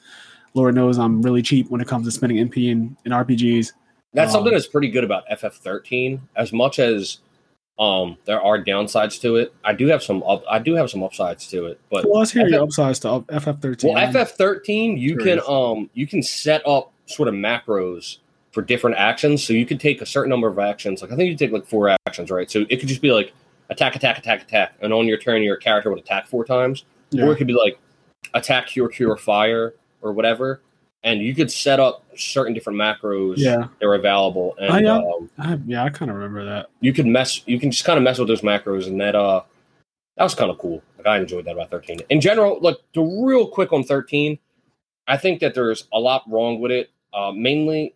Lord 0.54 0.76
knows 0.76 0.98
I'm 0.98 1.22
really 1.22 1.42
cheap 1.42 1.70
when 1.70 1.82
it 1.82 1.88
comes 1.88 2.06
to 2.08 2.12
spending 2.12 2.38
MP 2.48 2.70
in, 2.72 2.96
in 3.06 3.12
RPGs. 3.12 3.72
That's 4.14 4.30
um, 4.30 4.40
something 4.40 4.54
that's 4.54 4.68
pretty 4.68 4.90
good 4.90 5.04
about 5.04 5.24
FF13. 5.30 6.20
As 6.36 6.52
much 6.52 6.80
as 6.80 7.20
um, 7.78 8.18
there 8.26 8.42
are 8.42 8.62
downsides 8.62 9.22
to 9.22 9.36
it, 9.38 9.54
I 9.64 9.74
do 9.74 9.88
have 9.88 10.02
some. 10.04 10.22
Up, 10.24 10.44
I 10.50 10.60
do 10.60 10.76
have 10.76 10.90
some 10.90 11.04
upsides 11.04 11.48
to 11.48 11.68
it, 11.68 11.80
but 11.90 12.06
Well, 12.06 12.20
let's 12.20 12.32
hear 12.32 12.46
FF 12.46 12.52
your 12.52 12.64
upsides 12.64 13.00
to 13.00 13.10
up- 13.12 13.28
FF13. 13.28 13.94
Well, 13.94 14.08
FF13, 14.14 15.00
you 15.00 15.16
Curious. 15.18 15.46
can 15.46 15.54
um 15.54 15.90
you 15.94 16.06
can 16.08 16.22
set 16.24 16.66
up 16.68 16.92
sort 17.06 17.28
of 17.30 17.36
macros 17.36 18.18
for 18.52 18.62
different 18.64 18.98
actions. 18.98 19.44
So 19.44 19.54
you 19.54 19.66
could 19.66 19.80
take 19.80 20.02
a 20.02 20.06
certain 20.06 20.30
number 20.30 20.48
of 20.48 20.58
actions. 20.60 21.02
Like 21.02 21.12
I 21.12 21.16
think 21.16 21.30
you 21.30 21.38
take 21.38 21.52
like 21.52 21.66
four 21.68 21.96
actions, 22.08 22.32
right? 22.32 22.50
So 22.50 22.66
it 22.70 22.78
could 22.80 22.90
just 22.90 23.02
be 23.02 23.12
like 23.12 23.32
attack, 23.70 23.96
attack, 23.96 24.18
attack, 24.18 24.42
attack, 24.42 24.74
and 24.82 24.92
on 24.92 25.06
your 25.08 25.18
turn, 25.20 25.44
your 25.44 25.56
character 25.56 25.90
would 25.92 26.00
attack 26.00 26.28
four 26.28 26.44
times, 26.44 26.84
Yeah. 27.12 27.26
or 27.26 27.32
it 27.34 27.36
could 27.38 27.46
be 27.48 27.54
like 27.54 27.80
attack, 28.34 28.68
cure, 28.68 28.90
cure, 28.90 29.16
fire, 29.16 29.74
or 30.02 30.14
whatever. 30.14 30.62
And 31.04 31.22
you 31.22 31.34
could 31.34 31.50
set 31.50 31.80
up 31.80 32.04
certain 32.18 32.54
different 32.54 32.78
macros 32.78 33.36
yeah, 33.38 33.68
that 33.80 33.86
are 33.86 33.94
available, 33.96 34.54
and 34.60 34.70
Oh, 34.70 34.78
yeah. 34.78 34.98
um, 34.98 35.30
I, 35.38 35.58
yeah, 35.66 35.84
I 35.86 35.90
kind 35.90 36.12
of 36.12 36.18
remember 36.18 36.44
that. 36.44 36.68
you 36.82 36.92
could 36.92 37.06
mess. 37.06 37.42
You 37.48 37.58
can 37.58 37.72
just 37.72 37.86
kind 37.86 37.98
of 37.98 38.04
mess 38.04 38.20
with 38.20 38.28
those 38.28 38.42
macros, 38.42 38.86
and 38.86 39.00
that 39.00 39.16
uh 39.16 39.42
that 40.18 40.24
was 40.26 40.36
kind 40.36 40.52
of 40.52 40.58
cool. 40.58 40.82
Like 40.98 41.08
I 41.08 41.18
enjoyed 41.20 41.46
that 41.46 41.54
about 41.54 41.70
13. 41.70 42.02
In 42.10 42.20
general, 42.20 42.60
look, 42.62 42.82
to 42.92 43.26
real 43.26 43.48
quick 43.48 43.72
on 43.72 43.86
13, 43.86 44.38
I 45.08 45.16
think 45.16 45.40
that 45.40 45.54
there's 45.56 45.88
a 45.94 46.00
lot 46.00 46.24
wrong 46.28 46.60
with 46.60 46.72
it. 46.72 46.90
Uh, 47.14 47.32
mainly, 47.32 47.96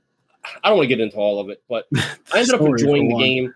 I 0.64 0.70
don't 0.70 0.78
want 0.78 0.86
to 0.90 0.96
get 0.96 1.02
into 1.04 1.18
all 1.18 1.42
of 1.42 1.50
it, 1.50 1.62
but 1.68 1.86
I 2.34 2.40
ended 2.40 2.54
up 2.56 2.62
enjoying 2.62 3.10
the 3.10 3.16
one. 3.16 3.24
game. 3.24 3.54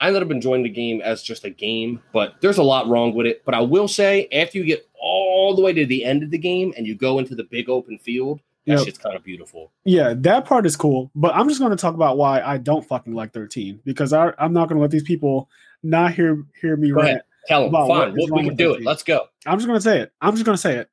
I 0.00 0.06
ended 0.06 0.22
up 0.22 0.30
enjoying 0.30 0.62
the 0.62 0.70
game 0.70 1.02
as 1.02 1.22
just 1.22 1.44
a 1.44 1.50
game, 1.50 2.00
but 2.14 2.36
there's 2.40 2.56
a 2.56 2.62
lot 2.62 2.88
wrong 2.88 3.14
with 3.14 3.26
it. 3.26 3.44
But 3.44 3.52
I 3.54 3.60
will 3.60 3.86
say, 3.88 4.26
after 4.32 4.56
you 4.56 4.64
get 4.64 4.88
all 5.30 5.54
the 5.54 5.62
way 5.62 5.72
to 5.72 5.86
the 5.86 6.04
end 6.04 6.22
of 6.22 6.30
the 6.30 6.38
game 6.38 6.74
and 6.76 6.86
you 6.86 6.94
go 6.94 7.18
into 7.18 7.34
the 7.34 7.44
big 7.44 7.68
open 7.68 7.98
field, 7.98 8.40
that 8.66 8.76
Yep. 8.78 8.84
shit's 8.84 8.98
kind 8.98 9.16
of 9.16 9.22
beautiful. 9.24 9.70
Yeah, 9.84 10.14
that 10.16 10.44
part 10.44 10.66
is 10.66 10.76
cool. 10.76 11.10
But 11.14 11.34
I'm 11.34 11.48
just 11.48 11.60
going 11.60 11.70
to 11.70 11.76
talk 11.76 11.94
about 11.94 12.16
why 12.18 12.40
I 12.40 12.58
don't 12.58 12.84
fucking 12.86 13.14
like 13.14 13.32
13 13.32 13.80
because 13.84 14.12
I, 14.12 14.32
I'm 14.38 14.52
not 14.52 14.68
going 14.68 14.76
to 14.76 14.82
let 14.82 14.90
these 14.90 15.02
people 15.02 15.48
not 15.82 16.12
hear 16.14 16.44
hear 16.60 16.76
me 16.76 16.90
Go 16.90 16.96
rant. 17.00 17.22
Tell 17.46 17.62
them, 17.70 17.72
fine, 17.72 18.12
we, 18.12 18.28
we 18.30 18.44
can 18.44 18.54
do 18.56 18.74
it. 18.74 18.82
Let's 18.84 19.02
go. 19.02 19.26
I'm 19.46 19.58
just 19.58 19.66
going 19.66 19.78
to 19.78 19.82
say 19.82 20.00
it. 20.00 20.12
I'm 20.20 20.34
just 20.34 20.44
going 20.44 20.54
to 20.56 20.60
say 20.60 20.76
it. 20.76 20.90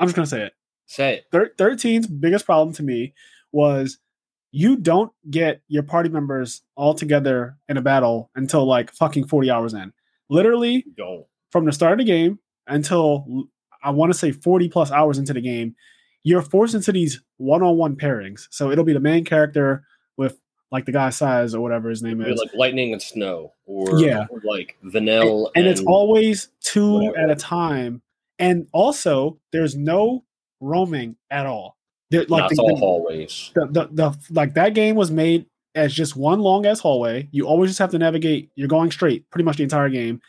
I'm 0.00 0.06
just 0.08 0.16
going 0.16 0.24
to 0.24 0.30
say 0.30 0.42
it. 0.44 0.52
Say 0.86 1.14
it. 1.16 1.24
Thir- 1.30 1.52
13's 1.58 2.06
biggest 2.06 2.46
problem 2.46 2.74
to 2.76 2.82
me 2.82 3.12
was 3.52 3.98
you 4.52 4.76
don't 4.76 5.12
get 5.30 5.60
your 5.68 5.82
party 5.82 6.08
members 6.08 6.62
all 6.76 6.94
together 6.94 7.56
in 7.68 7.76
a 7.76 7.82
battle 7.82 8.30
until 8.34 8.64
like 8.64 8.90
fucking 8.92 9.26
40 9.26 9.50
hours 9.50 9.74
in. 9.74 9.92
Literally 10.30 10.84
Don't. 10.96 11.26
from 11.50 11.66
the 11.66 11.72
start 11.72 11.92
of 11.92 11.98
the 11.98 12.04
game 12.04 12.38
until 12.66 13.44
I 13.82 13.90
want 13.90 14.12
to 14.12 14.18
say 14.18 14.32
40 14.32 14.68
plus 14.68 14.90
hours 14.90 15.18
into 15.18 15.32
the 15.32 15.40
game, 15.40 15.74
you're 16.22 16.42
forced 16.42 16.74
into 16.74 16.92
these 16.92 17.20
one-on-one 17.38 17.96
pairings. 17.96 18.46
So 18.50 18.70
it'll 18.70 18.84
be 18.84 18.92
the 18.92 19.00
main 19.00 19.24
character 19.24 19.84
with 20.16 20.38
like 20.70 20.86
the 20.86 20.92
guy 20.92 21.08
Sazh 21.08 21.54
or 21.54 21.60
whatever 21.60 21.90
his 21.90 22.02
name 22.02 22.20
is. 22.22 22.38
like 22.38 22.54
lightning 22.54 22.92
and 22.92 23.02
snow, 23.02 23.52
or 23.66 23.98
Yeah. 24.00 24.26
or 24.30 24.40
like 24.44 24.76
Vanille, 24.84 25.50
and 25.54 25.66
it's 25.66 25.82
always 25.82 26.48
two 26.62 26.94
whatever. 26.94 27.18
at 27.18 27.30
a 27.30 27.34
time. 27.36 28.00
And 28.38 28.66
also 28.72 29.38
there's 29.52 29.76
no 29.76 30.24
roaming 30.60 31.16
at 31.30 31.46
all. 31.46 31.76
There, 32.10 32.24
like 32.28 32.42
not 32.42 32.50
the- 32.50 32.58
all 32.62 32.68
the- 32.68 32.76
hallways. 32.76 33.50
the, 33.54 33.66
the, 33.66 33.88
the 33.92 34.18
like 34.30 34.54
that 34.54 34.74
game 34.74 34.96
was 34.96 35.10
made 35.10 35.46
as 35.74 35.92
just 35.92 36.16
one 36.16 36.40
long 36.40 36.66
ass 36.66 36.80
hallway. 36.80 37.28
You 37.32 37.46
always 37.46 37.70
just 37.70 37.78
have 37.78 37.90
to 37.90 37.98
navigate. 37.98 38.50
You're 38.54 38.68
going 38.68 38.90
straight 38.90 39.28
pretty 39.30 39.44
much 39.44 39.56
the 39.56 39.62
entire 39.64 39.88
game. 39.88 40.20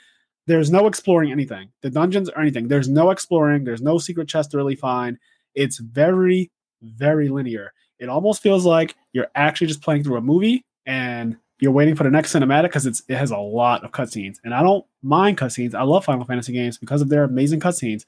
There's 0.45 0.71
no 0.71 0.87
exploring 0.87 1.31
anything. 1.31 1.69
The 1.81 1.89
dungeons 1.89 2.29
or 2.29 2.41
anything. 2.41 2.67
There's 2.67 2.89
no 2.89 3.11
exploring. 3.11 3.63
There's 3.63 3.81
no 3.81 3.97
secret 3.97 4.27
chest 4.27 4.51
to 4.51 4.57
really 4.57 4.75
find. 4.75 5.17
It's 5.55 5.77
very, 5.77 6.51
very 6.81 7.29
linear. 7.29 7.73
It 7.99 8.09
almost 8.09 8.41
feels 8.41 8.65
like 8.65 8.95
you're 9.13 9.27
actually 9.35 9.67
just 9.67 9.81
playing 9.81 10.03
through 10.03 10.17
a 10.17 10.21
movie 10.21 10.65
and 10.85 11.37
you're 11.59 11.71
waiting 11.71 11.95
for 11.95 12.03
the 12.03 12.09
next 12.09 12.33
cinematic 12.33 12.63
because 12.63 12.85
it's 12.85 13.03
it 13.07 13.15
has 13.15 13.31
a 13.31 13.37
lot 13.37 13.85
of 13.85 13.91
cutscenes. 13.91 14.37
And 14.43 14.53
I 14.53 14.61
don't 14.61 14.85
mind 15.01 15.37
cutscenes. 15.37 15.73
I 15.73 15.83
love 15.83 16.03
Final 16.03 16.25
Fantasy 16.25 16.51
games 16.51 16.77
because 16.77 17.01
of 17.01 17.07
their 17.07 17.23
amazing 17.23 17.61
cutscenes. 17.61 18.03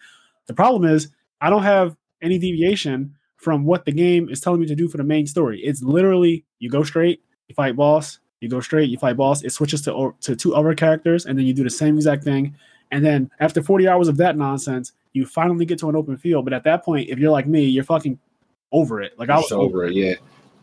The 0.47 0.53
problem 0.53 0.83
is 0.83 1.09
I 1.39 1.49
don't 1.49 1.63
have 1.63 1.95
any 2.21 2.37
deviation 2.37 3.15
from 3.37 3.63
what 3.63 3.85
the 3.85 3.91
game 3.91 4.27
is 4.29 4.41
telling 4.41 4.59
me 4.59 4.67
to 4.67 4.75
do 4.75 4.89
for 4.89 4.97
the 4.97 5.03
main 5.03 5.27
story. 5.27 5.61
It's 5.63 5.81
literally 5.81 6.43
you 6.59 6.69
go 6.69 6.83
straight, 6.83 7.21
you 7.47 7.55
fight 7.55 7.75
boss, 7.75 8.19
you 8.45 8.49
go 8.49 8.61
straight, 8.61 8.89
you 8.89 8.97
fight 8.97 9.17
boss. 9.17 9.43
It 9.43 9.51
switches 9.51 9.81
to 9.81 10.15
to 10.21 10.35
two 10.35 10.55
other 10.55 10.73
characters, 10.73 11.25
and 11.25 11.37
then 11.37 11.45
you 11.45 11.53
do 11.53 11.63
the 11.63 11.69
same 11.69 11.95
exact 11.97 12.23
thing. 12.23 12.55
And 12.91 13.03
then 13.03 13.31
after 13.39 13.63
40 13.63 13.87
hours 13.87 14.07
of 14.07 14.17
that 14.17 14.37
nonsense, 14.37 14.93
you 15.13 15.25
finally 15.25 15.65
get 15.65 15.79
to 15.79 15.89
an 15.89 15.95
open 15.95 16.17
field. 16.17 16.45
But 16.45 16.53
at 16.53 16.63
that 16.65 16.85
point, 16.85 17.09
if 17.09 17.17
you're 17.17 17.31
like 17.31 17.47
me, 17.47 17.63
you're 17.65 17.83
fucking 17.83 18.19
over 18.71 19.01
it. 19.01 19.17
Like 19.17 19.29
I 19.29 19.37
was 19.37 19.51
over 19.51 19.85
it. 19.85 19.93
Yeah. 19.93 20.13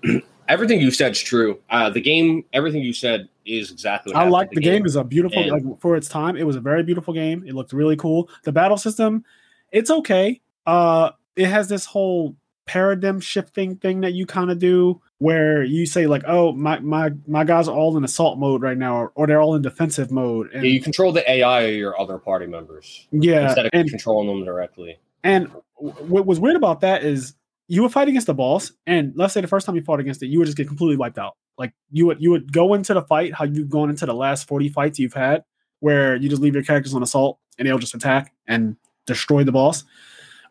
everything 0.49 0.81
you 0.81 0.91
said's 0.91 1.21
true. 1.21 1.59
Uh, 1.71 1.91
the 1.91 2.01
game, 2.01 2.45
everything 2.53 2.83
you 2.83 2.93
said 2.93 3.29
is 3.45 3.71
exactly. 3.73 4.13
What 4.13 4.23
I 4.23 4.29
like 4.29 4.49
in 4.53 4.57
the 4.57 4.61
game 4.61 4.87
is 4.87 4.97
a 4.97 5.05
beautiful 5.05 5.39
And- 5.43 5.51
like 5.51 5.81
for 5.81 5.97
its 5.97 6.09
time. 6.09 6.37
It 6.37 6.45
was 6.45 6.57
a 6.57 6.61
very 6.61 6.83
beautiful 6.83 7.13
game. 7.13 7.45
It 7.47 7.55
looked 7.55 7.73
really 7.73 7.97
cool. 7.97 8.29
The 8.45 8.53
battle 8.53 8.77
system, 8.77 9.25
it's 9.73 9.91
okay. 9.91 10.41
Uh, 10.67 11.11
it 11.37 11.47
has 11.47 11.69
this 11.69 11.85
whole 11.87 12.37
paradigm 12.73 13.21
shifting 13.21 13.77
thing 13.77 14.01
that 14.01 14.15
you 14.15 14.25
kind 14.25 14.51
of 14.51 14.59
do 14.59 14.99
where 15.19 15.63
you 15.63 15.85
say 15.85 16.07
like, 16.07 16.23
oh 16.27 16.53
my 16.53 16.79
my 16.79 17.11
my 17.27 17.45
guys 17.45 17.69
are 17.69 17.77
all 17.77 17.99
in 17.99 18.03
assault 18.03 18.39
mode 18.39 18.63
right 18.63 18.79
now, 18.79 18.97
or, 18.97 19.13
or 19.15 19.27
they're 19.27 19.43
all 19.43 19.55
in 19.55 19.61
defensive 19.61 20.11
mode. 20.11 20.51
And 20.55 20.65
Yeah, 20.65 20.71
you 20.71 20.81
control 20.81 21.13
the 21.13 21.31
AI 21.31 21.61
of 21.61 21.75
your 21.75 22.01
other 22.01 22.17
party 22.17 22.47
members 22.47 23.07
yeah, 23.13 23.45
instead 23.45 23.67
of 23.67 23.71
and 23.75 23.91
controlling 23.91 24.27
them 24.29 24.47
directly. 24.47 24.99
And 25.23 25.51
what 25.75 26.25
was 26.25 26.41
weird 26.41 26.57
about 26.57 26.81
that 26.81 27.05
is 27.05 27.35
you 27.69 27.83
would 27.83 27.93
fight 27.93 28.09
against 28.09 28.27
the 28.27 28.35
boss, 28.35 28.73
and 28.87 29.13
let's 29.17 29.35
say 29.35 29.43
the 29.43 29.49
first 29.49 29.67
time 29.67 29.77
you 29.77 29.83
fought 29.83 30.01
against 30.01 30.23
it, 30.23 30.29
you 30.29 30.39
would 30.39 30.47
just 30.47 30.57
get 30.57 30.67
completely 30.67 30.97
wiped 30.97 31.19
out. 31.19 31.37
Like 31.59 31.75
you 31.91 32.07
would 32.07 32.23
you 32.23 32.31
would 32.31 32.55
go 32.55 32.73
into 32.73 32.95
the 32.95 33.03
fight 33.03 33.35
how 33.35 33.45
you've 33.45 33.69
gone 33.69 33.91
into 33.91 34.07
the 34.07 34.15
last 34.15 34.49
forty 34.49 34.71
fights 34.71 34.99
you've 34.99 35.13
had, 35.13 35.45
where 35.81 36.17
you 36.17 36.31
just 36.31 36.41
leave 36.41 36.55
your 36.55 36.65
characters 36.65 36.95
on 36.95 37.03
assault 37.03 37.39
and 37.59 37.69
they'll 37.69 37.79
just 37.79 37.95
attack 37.95 38.33
and 38.49 38.77
destroy 39.05 39.45
the 39.45 39.53
boss 39.53 39.85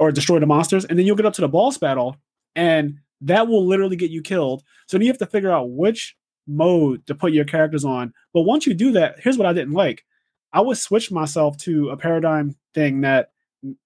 or 0.02 0.12
destroy 0.12 0.40
the 0.40 0.48
monsters, 0.48 0.84
and 0.84 0.98
then 0.98 1.06
you'll 1.06 1.16
get 1.16 1.28
up 1.28 1.34
to 1.34 1.42
the 1.42 1.48
boss 1.48 1.78
battle, 1.78 2.18
and 2.56 2.98
that 3.22 3.48
will 3.48 3.64
literally 3.64 3.96
get 3.96 4.10
you 4.10 4.24
killed. 4.24 4.64
So 4.88 4.98
then 4.98 5.06
you 5.06 5.12
have 5.12 5.20
to 5.20 5.28
figure 5.28 5.52
out 5.52 5.70
which 5.70 6.16
mode 6.48 7.06
to 7.06 7.14
put 7.14 7.34
your 7.34 7.46
characters 7.46 7.86
on. 7.86 8.12
But 8.34 8.42
once 8.42 8.66
you 8.66 8.74
do 8.74 8.92
that, 8.94 9.20
here's 9.20 9.38
what 9.38 9.46
I 9.46 9.54
didn't 9.54 9.76
like. 9.76 10.04
I 10.54 10.62
would 10.62 10.80
switch 10.80 11.12
myself 11.12 11.56
to 11.60 11.90
a 11.90 11.98
paradigm 11.98 12.56
thing 12.74 13.02
that 13.02 13.30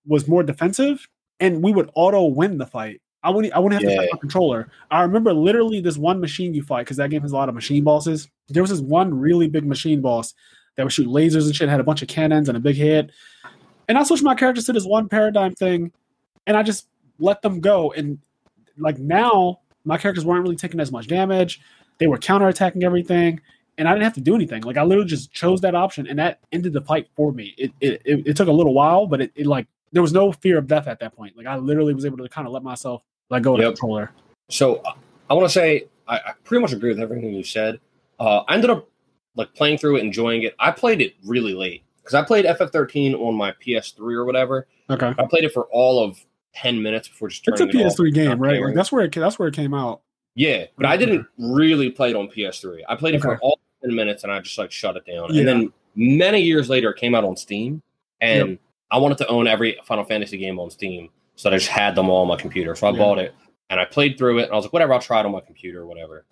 was 0.07 0.26
more 0.26 0.41
defensive, 0.41 1.05
and 1.41 1.61
we 1.61 1.74
would 1.74 1.91
auto 1.95 2.24
win 2.28 2.57
the 2.59 2.66
fight. 2.66 3.01
I 3.22 3.30
wouldn't. 3.30 3.53
I 3.53 3.59
wouldn't 3.59 3.82
have 3.82 3.89
to 3.89 3.93
Yeah. 3.93 4.01
fight 4.03 4.09
my 4.13 4.20
controller. 4.20 4.70
I 4.91 5.01
remember 5.01 5.34
literally 5.34 5.82
this 5.82 5.97
one 5.97 6.22
machine 6.22 6.53
you 6.53 6.63
fight 6.63 6.86
because 6.86 6.97
that 6.97 7.09
game 7.09 7.24
has 7.24 7.34
a 7.34 7.36
lot 7.36 7.49
of 7.49 7.55
machine 7.55 7.84
bosses. 7.84 8.30
There 8.47 8.63
was 8.63 8.70
this 8.70 8.80
one 8.80 9.13
really 9.13 9.49
big 9.49 9.66
machine 9.66 9.99
boss 9.99 10.34
that 10.78 10.84
would 10.84 10.93
shoot 10.93 11.07
lasers 11.09 11.45
and 11.45 11.53
shit, 11.53 11.68
had 11.68 11.82
a 11.82 11.84
bunch 11.84 12.01
of 12.01 12.07
cannons 12.07 12.47
and 12.47 12.57
a 12.57 12.61
big 12.61 12.78
head. 12.78 13.11
And 13.89 13.97
I 13.97 14.03
switched 14.03 14.24
my 14.24 14.36
characters 14.36 14.66
to 14.66 14.74
this 14.74 14.86
one 14.86 15.09
paradigm 15.09 15.53
thing, 15.53 15.91
and 16.47 16.55
I 16.57 16.63
just 16.63 16.87
let 17.19 17.41
them 17.41 17.59
go. 17.59 17.91
And 17.91 18.19
like 18.77 18.97
now, 18.99 19.59
my 19.83 19.97
characters 19.97 20.25
weren't 20.25 20.43
really 20.43 20.55
taking 20.55 20.79
as 20.79 20.91
much 20.91 21.07
damage. 21.07 21.61
They 21.97 22.07
were 22.07 22.17
counterattacking 22.17 22.83
everything, 22.83 23.39
and 23.77 23.87
I 23.87 23.93
didn't 23.93 24.03
have 24.03 24.13
to 24.15 24.21
do 24.21 24.35
anything. 24.35 24.63
Like 24.63 24.77
I 24.77 24.83
literally 24.83 25.07
just 25.09 25.31
chose 25.31 25.61
that 25.61 25.75
option, 25.75 26.07
and 26.07 26.19
that 26.19 26.39
ended 26.51 26.73
the 26.73 26.81
fight 26.81 27.07
for 27.15 27.31
me. 27.31 27.53
It 27.57 27.71
it, 27.79 28.01
it, 28.05 28.27
it 28.27 28.37
took 28.37 28.47
a 28.47 28.51
little 28.51 28.73
while, 28.73 29.07
but 29.07 29.21
it, 29.21 29.31
it 29.35 29.45
like 29.47 29.67
there 29.91 30.01
was 30.01 30.11
no 30.11 30.31
fear 30.31 30.57
of 30.57 30.67
death 30.67 30.87
at 30.87 30.99
that 30.99 31.15
point. 31.15 31.37
Like 31.37 31.47
I 31.47 31.55
literally 31.57 31.93
was 31.93 32.05
able 32.05 32.17
to 32.17 32.27
kind 32.27 32.47
of 32.47 32.53
let 32.53 32.63
myself 32.63 33.01
let 33.29 33.43
go 33.43 33.53
of 33.53 33.59
the 33.59 33.63
Yep. 33.65 33.73
controller. 33.75 34.11
So 34.49 34.77
uh, 34.77 34.93
I 35.29 35.33
want 35.33 35.45
to 35.45 35.53
say 35.53 35.87
I, 36.07 36.17
I 36.17 36.31
pretty 36.43 36.61
much 36.61 36.73
agree 36.73 36.89
with 36.89 36.99
everything 36.99 37.33
you 37.33 37.43
said. 37.43 37.79
Uh, 38.19 38.39
I 38.47 38.55
ended 38.55 38.69
up 38.69 38.89
like 39.35 39.53
playing 39.53 39.77
through 39.77 39.97
it, 39.97 40.03
enjoying 40.03 40.43
it. 40.43 40.53
I 40.59 40.71
played 40.71 41.01
it 41.01 41.15
really 41.25 41.53
late 41.53 41.83
because 41.97 42.13
I 42.13 42.23
played 42.23 42.45
FF13 42.45 43.15
on 43.19 43.35
my 43.35 43.51
PS3 43.53 43.99
or 44.15 44.25
whatever. 44.25 44.67
Okay. 44.89 45.13
I 45.17 45.25
played 45.25 45.43
it 45.45 45.53
for 45.53 45.63
all 45.71 46.03
of 46.03 46.19
ten 46.56 46.82
minutes 46.82 47.08
before 47.08 47.28
just 47.30 47.47
It's 47.47 47.60
a 47.60 47.66
turning 47.66 47.82
it 47.82 47.86
off. 47.86 47.97
PS3 47.97 48.14
game, 48.14 48.39
right? 48.39 48.62
Like 48.62 48.74
that's 48.76 48.91
where 48.91 49.06
it 49.06 49.14
that's 49.14 49.38
where 49.38 49.47
it 49.47 49.53
came 49.53 49.74
out. 49.74 50.01
Yeah, 50.36 50.66
but 50.76 50.86
I 50.86 50.97
didn't 50.97 51.26
really 51.38 51.89
play 51.91 52.10
it 52.10 52.16
on 52.16 52.28
PS3. 52.28 52.82
I 52.89 52.95
played 52.95 53.16
it 53.16 53.22
for 53.22 53.38
all 53.39 53.60
10 53.84 53.95
minutes 53.95 54.24
and 54.24 54.34
I 54.34 54.39
just 54.41 54.58
like 54.58 54.72
shut 54.72 54.97
it 54.97 55.06
down. 55.06 55.34
Yeah. 55.34 55.39
And 55.39 55.47
then 55.47 55.74
many 55.95 56.41
years 56.41 56.70
later, 56.70 56.89
it 56.89 56.97
came 56.97 57.16
out 57.16 57.24
on 57.24 57.38
Steam. 57.38 57.82
And 58.20 58.58
I 58.91 58.97
wanted 58.97 59.18
to 59.20 59.28
own 59.28 59.47
every 59.47 59.78
Final 59.86 60.03
Fantasy 60.03 60.38
game 60.38 60.60
on 60.60 60.70
Steam. 60.70 61.10
So 61.36 61.49
I 61.49 61.53
just 61.53 61.70
had 61.70 61.95
them 61.95 62.10
all 62.10 62.22
on 62.22 62.28
my 62.28 62.36
computer. 62.36 62.76
So 62.76 62.88
I 62.88 62.91
Yeah. 62.91 62.97
bought 62.97 63.18
it 63.20 63.34
and 63.70 63.80
I 63.80 63.86
played 63.86 64.18
through 64.18 64.39
it. 64.39 64.43
And 64.43 64.51
I 64.51 64.56
was 64.56 64.66
like, 64.66 64.74
whatever, 64.74 64.93
I'll 64.93 64.99
try 65.01 65.20
it 65.22 65.26
on 65.26 65.32
my 65.32 65.41
computer 65.41 65.82
or 65.82 65.86
whatever. 65.86 66.26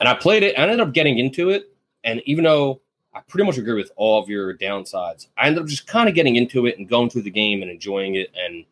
And 0.00 0.08
I 0.08 0.14
played 0.14 0.42
it. 0.42 0.58
I 0.58 0.62
ended 0.62 0.80
up 0.80 0.92
getting 0.92 1.18
into 1.18 1.50
it. 1.50 1.72
And 2.04 2.22
even 2.24 2.42
though 2.44 2.80
I 3.14 3.20
pretty 3.28 3.46
much 3.46 3.58
agree 3.58 3.74
with 3.74 3.90
all 3.96 4.20
of 4.20 4.28
your 4.28 4.56
downsides, 4.56 5.28
I 5.36 5.46
ended 5.46 5.62
up 5.62 5.68
just 5.68 5.86
kind 5.86 6.08
of 6.08 6.14
getting 6.16 6.36
into 6.36 6.66
it 6.66 6.78
and 6.78 6.88
going 6.88 7.10
through 7.10 7.22
the 7.22 7.30
game 7.30 7.62
and 7.62 7.70
enjoying 7.70 8.16
it 8.16 8.32
and 8.36 8.64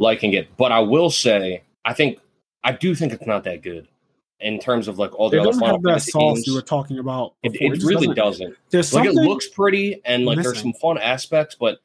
liking 0.00 0.32
it. 0.32 0.48
But 0.56 0.72
I 0.72 0.80
will 0.80 1.10
say, 1.10 1.62
I 1.84 1.92
think, 1.92 2.18
I 2.64 2.72
do 2.72 2.94
think 2.94 3.12
it's 3.12 3.26
not 3.26 3.44
that 3.44 3.62
good 3.62 3.86
in 4.40 4.58
terms 4.58 4.88
of 4.88 4.98
like 4.98 5.14
all 5.18 5.28
the 5.30 5.36
It 5.36 5.40
other 5.40 5.48
doesn't 5.50 5.60
Final 5.60 5.76
have 5.76 5.82
that 5.82 5.88
Fantasy 5.90 6.10
sauce 6.12 6.34
games. 6.38 6.46
you 6.46 6.54
were 6.54 6.62
talking 6.62 6.98
about. 6.98 7.34
It, 7.42 7.52
before. 7.52 7.72
it 7.72 7.74
just 7.76 7.86
really 7.86 8.14
doesn't-. 8.14 8.56
There's 8.70 8.92
Like 8.92 9.04
something 9.04 9.22
it 9.24 9.28
looks 9.28 9.48
pretty 9.48 10.00
and 10.04 10.24
like 10.24 10.36
there's 10.36 10.54
missing. 10.54 10.72
some 10.72 10.80
fun 10.80 10.98
aspects, 10.98 11.54
but 11.54 11.78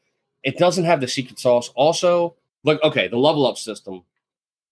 it 0.43 0.57
doesn't 0.57 0.86
have 0.86 1.01
the 1.01 1.07
secret 1.07 1.38
sauce. 1.39 1.70
Also, 1.76 2.36
like 2.63 2.82
okay, 2.84 3.07
the 3.07 3.18
level 3.18 3.45
up 3.45 3.57
system 3.57 4.03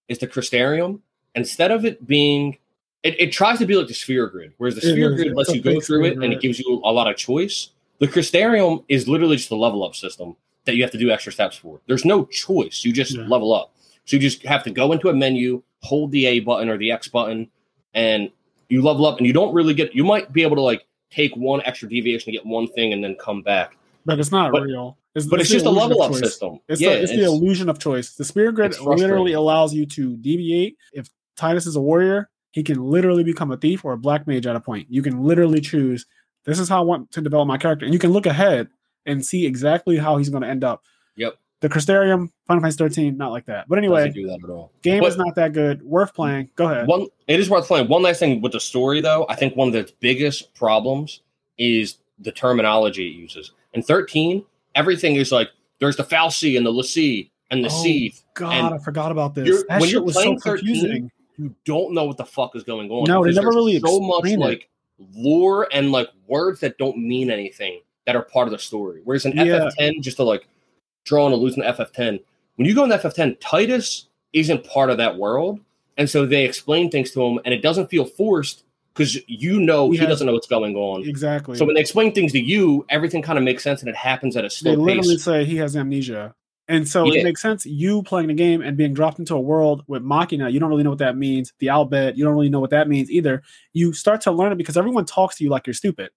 is 0.08 0.18
the 0.20 0.28
Crystarium. 0.28 1.00
Instead 1.36 1.72
of 1.72 1.84
it 1.84 2.06
being, 2.08 2.58
it, 3.04 3.20
it 3.20 3.32
tries 3.32 3.58
to 3.60 3.66
be 3.66 3.76
like 3.76 3.88
the 3.88 3.94
Sphere 3.94 4.28
Grid, 4.28 4.54
whereas 4.58 4.76
the 4.76 4.88
It 4.88 4.94
Sphere 4.94 5.10
is. 5.12 5.16
Grid 5.16 5.28
It's 5.28 5.36
lets 5.36 5.50
a 5.52 5.56
you 5.58 5.62
go 5.62 5.74
big 5.74 5.84
through 5.84 6.06
it 6.06 6.14
and 6.22 6.32
it 6.32 6.42
gives 6.42 6.60
you 6.60 6.82
a 6.84 6.92
lot 6.92 7.10
of 7.10 7.18
choice. 7.18 7.70
The 8.00 8.08
Crystarium 8.08 8.84
is 8.88 9.08
literally 9.08 9.36
just 9.38 9.50
the 9.50 9.56
level 9.58 9.84
up 9.84 9.96
system 9.96 10.36
that 10.66 10.76
you 10.76 10.84
have 10.84 10.92
to 10.92 10.98
do 10.98 11.12
extra 11.12 11.32
steps 11.32 11.56
for. 11.58 11.80
There's 11.88 12.06
no 12.06 12.26
choice. 12.26 12.84
You 12.86 12.94
just 12.94 13.16
Yeah. 13.16 13.26
level 13.28 13.54
up. 13.54 13.74
So 14.06 14.16
you 14.18 14.22
just 14.22 14.44
have 14.44 14.64
to 14.64 14.70
go 14.72 14.92
into 14.92 15.10
a 15.10 15.14
menu, 15.14 15.62
hold 15.82 16.12
the 16.12 16.26
A 16.26 16.40
button 16.40 16.70
or 16.70 16.78
the 16.78 16.92
X 16.92 17.08
button, 17.08 17.50
and 17.94 18.30
you 18.70 18.82
level 18.82 19.06
up. 19.06 19.18
And 19.18 19.28
you 19.28 19.34
don't 19.34 19.54
really 19.54 19.74
get. 19.74 19.94
You 19.96 20.04
might 20.04 20.32
be 20.34 20.44
able 20.44 20.56
to 20.56 20.62
like 20.62 20.86
take 21.12 21.36
one 21.36 21.62
extra 21.66 21.88
deviation 21.90 22.26
to 22.26 22.32
get 22.32 22.46
one 22.46 22.68
thing 22.68 22.92
and 22.94 23.04
then 23.04 23.16
come 23.16 23.42
back. 23.42 23.78
but 24.06 24.20
it's 24.20 24.32
not 24.32 24.52
but- 24.52 24.64
real. 24.64 24.98
But 25.30 25.40
it's 25.40 25.50
the 25.50 25.56
just 25.58 25.66
a 25.68 25.70
level 25.70 26.02
up 26.02 26.16
system. 26.16 26.60
It's, 26.68 26.82
yeah, 26.82 26.96
the, 26.96 27.04
it's 27.04 27.12
the 27.12 27.24
illusion 27.24 27.70
of 27.70 27.78
choice. 27.78 28.16
The 28.16 28.26
Sphere 28.26 28.52
Grid 28.52 28.80
literally 28.80 29.34
allows 29.34 29.72
you 29.72 29.86
to 29.86 30.18
deviate. 30.18 30.76
If 30.92 31.08
Tidus 31.38 31.68
is 31.68 31.76
a 31.76 31.82
warrior, 31.82 32.32
he 32.52 32.64
can 32.64 32.82
literally 32.84 33.24
become 33.24 33.52
a 33.52 33.58
thief 33.58 33.86
or 33.86 33.94
a 33.94 33.98
black 33.98 34.26
mage 34.26 34.48
at 34.48 34.56
a 34.56 34.60
point. 34.60 34.88
You 34.90 35.04
can 35.04 35.22
literally 35.24 35.62
choose 35.62 36.08
this 36.46 36.58
is 36.58 36.68
how 36.68 36.80
I 36.80 36.82
want 36.82 37.12
to 37.12 37.22
develop 37.22 37.48
my 37.48 37.60
character, 37.60 37.86
and 37.86 37.94
you 37.94 38.00
can 38.00 38.10
look 38.12 38.26
ahead 38.26 38.70
and 39.06 39.26
see 39.26 39.46
exactly 39.46 39.98
how 39.98 40.18
he's 40.18 40.30
going 40.30 40.44
to 40.44 40.50
end 40.50 40.64
up. 40.64 40.84
Yep. 41.16 41.36
The 41.62 41.70
Crystarium, 41.70 42.30
Final 42.48 42.62
Fantasy 42.62 42.78
13, 42.78 43.16
not 43.18 43.32
like 43.32 43.46
that. 43.46 43.68
But 43.70 43.78
anyway, 43.78 44.10
do 44.12 44.28
that 44.28 44.40
at 44.44 44.50
all. 44.50 44.72
game 44.82 45.00
But- 45.02 45.08
is 45.10 45.18
not 45.18 45.36
that 45.36 45.54
good. 45.54 45.82
Worth 45.82 46.14
playing. 46.14 46.50
Go 46.56 46.66
ahead. 46.66 46.88
One, 46.88 47.08
it 47.28 47.40
is 47.40 47.50
worth 47.50 47.68
playing. 47.68 47.88
One 47.88 48.02
last 48.02 48.20
thing 48.20 48.42
with 48.42 48.52
the 48.52 48.60
story, 48.60 49.00
though, 49.02 49.26
I 49.30 49.36
think 49.36 49.56
one 49.56 49.68
of 49.70 49.74
the 49.74 49.90
biggest 50.02 50.54
problems 50.56 51.22
is 51.58 51.98
the 52.20 52.32
terminology 52.32 53.08
it 53.08 53.16
uses. 53.16 53.52
In 53.74 53.82
13, 53.82 54.44
everything 54.76 55.16
is 55.16 55.32
like 55.32 55.50
there's 55.80 55.96
the 55.96 56.04
fal'Cie 56.04 56.58
and 56.58 56.66
the 56.66 56.72
l'Cie 56.72 57.32
and 57.52 57.64
the 57.64 57.70
Oh, 57.70 57.84
Seath. 57.84 58.24
God, 58.34 58.54
and 58.54 58.74
I 58.74 58.78
forgot 58.80 59.12
about 59.12 59.34
this. 59.36 59.48
you're- 59.48 59.64
that 59.70 59.80
when 59.82 59.90
you're 59.90 60.02
was 60.04 60.16
so 60.16 60.22
playing 60.22 60.40
13, 60.40 60.66
confusing. 60.66 61.12
You 61.38 61.56
don't 61.66 61.94
know 61.94 62.04
what 62.06 62.18
the 62.18 62.26
fuck 62.26 62.56
is 62.56 62.64
going 62.64 62.92
on. 62.92 63.06
No, 63.06 63.24
they 63.24 63.32
never 63.32 63.50
really 63.50 63.80
so 63.80 64.00
much 64.00 64.26
it. 64.28 64.38
like 64.40 64.70
lore 65.16 65.68
and 65.74 65.92
like 65.92 66.08
words 66.28 66.60
that 66.60 66.78
don't 66.78 66.98
mean 66.98 67.32
anything 67.32 67.80
that 68.06 68.16
are 68.16 68.22
part 68.24 68.48
of 68.48 68.52
the 68.52 68.60
story. 68.60 69.02
Whereas 69.04 69.26
in 69.26 69.34
Yeah. 69.34 69.70
FF10, 69.80 70.02
just 70.02 70.18
to 70.18 70.24
like 70.24 70.48
draw 71.06 71.26
on 71.26 71.32
a 71.32 71.36
lose 71.36 71.56
in 71.58 71.64
FF10, 71.64 72.20
when 72.56 72.68
you 72.68 72.76
go 72.76 72.84
into 72.84 72.96
FF10, 72.98 73.40
Tidus 73.40 74.06
isn't 74.34 74.64
part 74.66 74.90
of 74.90 74.98
that 74.98 75.18
world, 75.18 75.60
and 75.98 76.10
so 76.10 76.26
they 76.26 76.44
explain 76.46 76.90
things 76.90 77.12
to 77.12 77.24
him, 77.24 77.40
and 77.46 77.54
it 77.54 77.62
doesn't 77.62 77.88
feel 77.90 78.06
forced 78.06 78.64
because 78.94 79.18
you 79.28 79.60
know 79.60 79.90
He 79.90 79.98
doesn't 79.98 80.28
know 80.28 80.34
what's 80.34 80.48
going 80.48 80.76
on. 80.76 81.04
Exactly. 81.08 81.58
So 81.58 81.66
when 81.66 81.74
they 81.76 81.82
explain 81.82 82.14
things 82.14 82.32
to 82.34 82.40
you, 82.40 82.86
everything 82.90 83.22
kind 83.24 83.38
of 83.40 83.44
makes 83.44 83.64
sense 83.64 83.82
and 83.82 83.90
it 83.90 83.96
happens 83.96 84.38
at 84.38 84.46
a 84.46 84.50
slow 84.52 84.72
they 84.72 84.78
literally 84.78 85.16
pace. 85.16 85.24
say 85.24 85.46
he 85.46 85.58
has 85.58 85.76
amnesia. 85.76 86.36
And 86.68 86.88
so 86.88 87.04
Yeah. 87.06 87.22
it 87.22 87.24
makes 87.24 87.42
sense 87.42 87.66
you 87.66 88.04
playing 88.04 88.28
the 88.28 88.36
game 88.36 88.62
and 88.62 88.78
being 88.78 88.94
dropped 88.94 89.18
into 89.18 89.34
a 89.34 89.40
world 89.40 89.84
with 89.88 90.04
Machina. 90.04 90.48
You 90.50 90.60
don't 90.60 90.70
really 90.70 90.84
know 90.84 90.92
what 90.92 91.00
that 91.00 91.18
means. 91.18 91.54
The 91.58 91.70
Al 91.70 91.90
Bhed, 91.90 92.16
you 92.18 92.24
don't 92.24 92.34
really 92.36 92.50
know 92.50 92.60
what 92.60 92.70
that 92.70 92.88
means 92.88 93.10
either. 93.10 93.42
You 93.74 93.94
start 93.94 94.22
to 94.22 94.32
learn 94.32 94.52
it 94.52 94.58
because 94.58 94.78
everyone 94.78 95.06
talks 95.06 95.38
to 95.38 95.44
you 95.44 95.50
like 95.50 95.66
you're 95.66 95.74
stupid. 95.74 96.12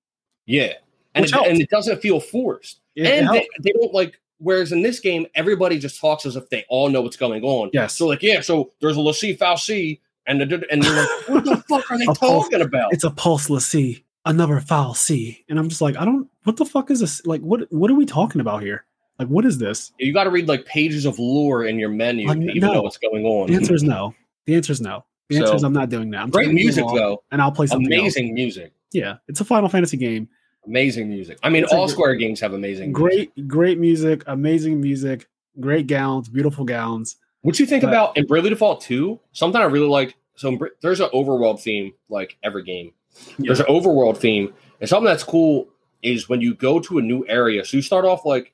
Yeah, 0.44 0.74
and 1.16 1.24
it, 1.26 1.34
and 1.34 1.60
it 1.60 1.70
doesn't 1.70 2.00
feel 2.00 2.20
forced. 2.20 2.80
It- 2.94 3.06
and 3.06 3.28
they, 3.28 3.46
they 3.62 3.72
don't 3.72 3.92
like. 3.94 4.20
Whereas 4.38 4.70
in 4.70 4.82
this 4.82 5.00
game, 5.00 5.26
everybody 5.34 5.78
just 5.78 5.98
talks 5.98 6.26
as 6.26 6.36
if 6.36 6.50
they 6.50 6.64
all 6.68 6.90
know 6.90 7.00
what's 7.00 7.16
going 7.16 7.42
on. 7.42 7.70
Yes. 7.72 7.94
So 7.96 8.06
like, 8.06 8.22
yeah, 8.22 8.42
so 8.42 8.72
there's 8.82 8.98
a 8.98 9.00
l'Cie 9.00 9.34
fal'Cie, 9.34 9.98
and 10.26 10.42
the, 10.42 10.62
and 10.70 10.84
you're 10.84 10.94
like, 10.94 11.28
what 11.28 11.44
the 11.46 11.56
fuck 11.68 11.90
are 11.90 11.96
they 11.96 12.04
A 12.04 12.08
pulse- 12.08 12.44
talking 12.50 12.60
about? 12.60 12.92
it's 12.92 13.02
a 13.04 13.10
Pulse 13.10 13.48
l'Cie, 13.48 14.04
another 14.26 14.60
fal'Cie. 14.60 15.42
And 15.48 15.58
I'm 15.58 15.70
just 15.70 15.80
like, 15.80 15.96
I 15.96 16.04
don't 16.04 16.28
what 16.44 16.58
the 16.58 16.66
fuck 16.66 16.90
is 16.90 17.00
this? 17.00 17.24
Like 17.24 17.40
what 17.40 17.62
what 17.72 17.90
are 17.90 17.94
we 17.94 18.04
talking 18.04 18.42
about 18.42 18.62
here? 18.62 18.84
Like 19.18 19.28
what 19.28 19.46
is 19.46 19.56
this? 19.56 19.92
You 19.98 20.12
got 20.12 20.24
to 20.24 20.30
read 20.30 20.48
like 20.48 20.66
pages 20.66 21.06
of 21.06 21.18
lore 21.18 21.64
in 21.64 21.78
your 21.78 21.88
menu 21.88 22.28
Like, 22.28 22.38
to 22.40 22.44
even 22.50 22.60
no. 22.68 22.74
know 22.74 22.82
what's 22.82 22.98
going 22.98 23.24
on. 23.24 23.46
The 23.46 23.54
answer 23.54 23.74
is 23.74 23.82
no. 23.82 24.14
The 24.44 24.54
answer 24.54 24.72
is 24.72 24.82
no. 24.82 25.06
The 25.30 25.36
answer 25.38 25.46
So, 25.48 25.54
is 25.54 25.62
I'm 25.64 25.72
not 25.72 25.88
doing 25.88 26.10
that. 26.10 26.20
I'm 26.20 26.28
Great 26.30 26.44
turning 26.44 26.56
the 26.56 26.60
game 26.60 26.66
music 26.66 26.84
though, 26.94 27.22
And 27.32 27.40
I'll 27.40 27.50
play 27.52 27.66
something 27.68 27.90
else. 27.90 28.00
amazing 28.00 28.34
music, 28.34 28.72
Yeah. 28.92 29.16
It's 29.28 29.40
a 29.40 29.46
Final 29.46 29.70
Fantasy 29.70 29.96
game. 29.96 30.28
Amazing 30.66 31.08
music. 31.08 31.38
I 31.42 31.48
mean, 31.50 31.64
It's 31.64 31.72
all 31.72 31.88
Square 31.88 32.16
games 32.16 32.40
have 32.40 32.52
amazing. 32.52 32.92
music. 32.92 32.94
Great, 33.34 33.48
great 33.48 33.78
music, 33.78 34.22
amazing 34.26 34.80
music, 34.80 35.28
great 35.60 35.86
gowns, 35.86 36.28
beautiful 36.28 36.64
gowns. 36.64 37.16
What 37.42 37.58
you 37.60 37.66
think 37.66 37.82
But- 37.82 37.88
about 37.88 38.16
in 38.16 38.26
Bravely 38.26 38.50
Default 38.50 38.80
2? 38.82 39.18
Something 39.32 39.60
I 39.60 39.66
really 39.66 39.86
liked. 39.88 40.14
So 40.34 40.58
there's 40.82 41.00
an 41.00 41.08
overworld 41.14 41.60
theme 41.60 41.92
like 42.08 42.36
every 42.42 42.62
game. 42.62 42.92
There's 43.38 43.60
an 43.60 43.66
overworld 43.66 44.18
theme, 44.18 44.52
and 44.80 44.88
something 44.88 45.06
that's 45.06 45.22
cool 45.24 45.68
is 46.02 46.28
when 46.28 46.42
you 46.42 46.52
go 46.54 46.78
to 46.80 46.98
a 46.98 47.02
new 47.02 47.24
area. 47.26 47.64
So 47.64 47.78
you 47.78 47.82
start 47.82 48.04
off 48.04 48.26
like 48.26 48.52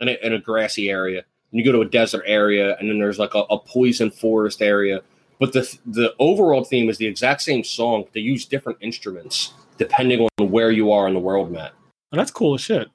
in 0.00 0.08
a, 0.08 0.18
in 0.26 0.32
a 0.32 0.40
grassy 0.40 0.90
area, 0.90 1.18
and 1.18 1.58
you 1.58 1.64
go 1.64 1.70
to 1.70 1.82
a 1.82 1.84
desert 1.88 2.24
area, 2.26 2.76
and 2.80 2.88
then 2.90 2.98
there's 2.98 3.20
like 3.20 3.34
a, 3.36 3.42
a 3.50 3.58
poison 3.60 4.10
forest 4.10 4.60
area. 4.60 5.02
But 5.38 5.52
the 5.52 5.78
the 5.86 6.14
overworld 6.18 6.66
theme 6.66 6.90
is 6.90 6.98
the 6.98 7.06
exact 7.06 7.42
same 7.42 7.62
song. 7.62 8.06
They 8.12 8.20
use 8.20 8.44
different 8.46 8.78
instruments 8.80 9.52
depending 9.82 10.28
on 10.38 10.50
where 10.50 10.70
you 10.70 10.92
are 10.92 11.08
in 11.08 11.14
the 11.14 11.20
world 11.20 11.50
map. 11.50 11.72
Oh, 12.12 12.16
that's 12.16 12.30
cool 12.30 12.54
as 12.54 12.60
shit. 12.60 12.88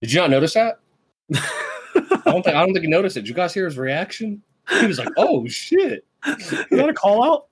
Did 0.00 0.12
you 0.12 0.20
not 0.20 0.30
notice 0.30 0.54
that? 0.54 0.80
I 1.34 2.22
don't 2.24 2.42
think 2.42 2.56
I 2.56 2.64
don't 2.64 2.72
think 2.72 2.82
you 2.82 2.88
noticed 2.88 3.16
it. 3.16 3.22
Did 3.22 3.28
you 3.28 3.34
guys 3.34 3.52
hear 3.52 3.66
his 3.66 3.76
reaction? 3.76 4.42
He 4.80 4.86
was 4.86 4.98
like, 4.98 5.08
"Oh 5.16 5.46
shit!" 5.48 6.04
Is 6.26 6.50
that 6.70 6.88
a 6.88 6.94
call 6.94 7.24
out? 7.24 7.48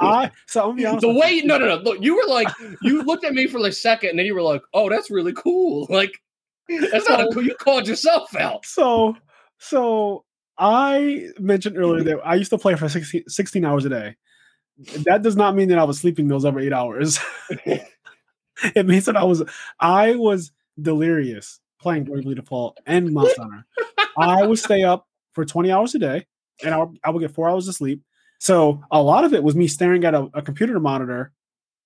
I 0.00 0.30
so 0.46 0.62
I'm 0.62 0.68
gonna 0.70 0.76
be 0.76 0.86
honest. 0.86 1.00
the 1.02 1.12
way 1.12 1.32
you. 1.32 1.44
no 1.44 1.58
no 1.58 1.66
no 1.66 1.76
look 1.76 1.98
you 2.00 2.14
were 2.16 2.28
like 2.28 2.48
you 2.82 3.02
looked 3.02 3.24
at 3.24 3.32
me 3.32 3.46
for 3.46 3.58
like 3.58 3.72
a 3.72 3.74
second 3.74 4.10
and 4.10 4.18
then 4.18 4.26
you 4.26 4.34
were 4.34 4.42
like 4.42 4.62
oh 4.74 4.90
that's 4.90 5.10
really 5.10 5.32
cool 5.32 5.86
like 5.90 6.12
that's 6.68 7.08
not 7.08 7.20
a 7.20 7.28
cool 7.32 7.42
you 7.42 7.54
called 7.54 7.88
yourself 7.88 8.34
out 8.36 8.64
So 8.66 9.16
so 9.58 10.24
I 10.58 11.28
mentioned 11.38 11.78
earlier 11.78 12.04
that 12.04 12.20
I 12.24 12.34
used 12.34 12.50
to 12.50 12.58
play 12.58 12.74
for 12.76 12.88
16, 12.88 13.24
16 13.26 13.64
hours 13.64 13.86
a 13.86 13.88
day. 13.88 14.16
That 15.04 15.22
does 15.22 15.34
not 15.36 15.54
mean 15.56 15.68
that 15.68 15.78
I 15.78 15.84
was 15.84 15.98
sleeping 15.98 16.28
those 16.28 16.44
every 16.44 16.66
eight 16.66 16.72
hours. 16.72 17.18
it 18.74 18.86
means 18.86 19.06
that 19.06 19.16
I 19.16 19.24
was 19.24 19.42
I 19.78 20.14
was 20.14 20.52
delirious 20.80 21.60
playing 21.80 22.04
Bravely 22.04 22.34
Default 22.34 22.78
and 22.86 23.12
Monster 23.12 23.42
Hunter. 23.42 23.66
I 24.18 24.44
would 24.46 24.58
stay 24.58 24.82
up 24.82 25.06
for 25.32 25.44
20 25.44 25.70
hours 25.70 25.94
a 25.94 25.98
day 25.98 26.26
and 26.62 26.74
I 26.74 26.78
would, 26.78 26.98
I 27.04 27.10
would 27.10 27.20
get 27.20 27.30
four 27.30 27.48
hours 27.48 27.68
of 27.68 27.74
sleep. 27.74 28.02
So 28.38 28.82
a 28.90 29.02
lot 29.02 29.24
of 29.24 29.34
it 29.34 29.42
was 29.42 29.54
me 29.54 29.68
staring 29.68 30.04
at 30.04 30.14
a, 30.14 30.28
a 30.34 30.42
computer 30.42 30.80
monitor. 30.80 31.32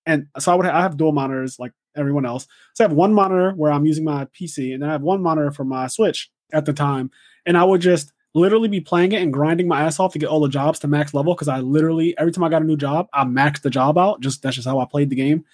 And 0.06 0.28
so 0.38 0.52
I 0.52 0.54
would 0.54 0.66
ha- 0.66 0.78
I 0.78 0.82
have 0.82 0.96
dual 0.96 1.12
monitors 1.12 1.58
like 1.58 1.72
everyone 1.96 2.26
else. 2.26 2.46
So 2.74 2.84
I 2.84 2.88
have 2.88 2.96
one 2.96 3.14
monitor 3.14 3.52
where 3.52 3.72
I'm 3.72 3.86
using 3.86 4.04
my 4.04 4.26
PC, 4.26 4.72
and 4.72 4.82
then 4.82 4.88
I 4.88 4.92
have 4.92 5.02
one 5.02 5.22
monitor 5.22 5.50
for 5.50 5.64
my 5.64 5.86
Switch 5.86 6.30
at 6.52 6.66
the 6.66 6.72
time. 6.72 7.10
And 7.46 7.56
I 7.56 7.64
would 7.64 7.80
just 7.80 8.12
literally 8.34 8.68
be 8.68 8.80
playing 8.80 9.12
it 9.12 9.22
and 9.22 9.32
grinding 9.32 9.68
my 9.68 9.82
ass 9.82 9.98
off 9.98 10.12
to 10.12 10.18
get 10.18 10.28
all 10.28 10.40
the 10.40 10.48
jobs 10.48 10.78
to 10.80 10.88
max 10.88 11.14
level 11.14 11.34
because 11.34 11.48
I 11.48 11.60
literally 11.60 12.16
every 12.18 12.32
time 12.32 12.44
I 12.44 12.48
got 12.48 12.62
a 12.62 12.66
new 12.66 12.76
job, 12.76 13.08
I 13.12 13.24
maxed 13.24 13.62
the 13.62 13.70
job 13.70 13.96
out. 13.96 14.20
Just 14.20 14.42
that's 14.42 14.56
just 14.56 14.68
how 14.68 14.78
I 14.78 14.84
played 14.84 15.10
the 15.10 15.16
game. 15.16 15.44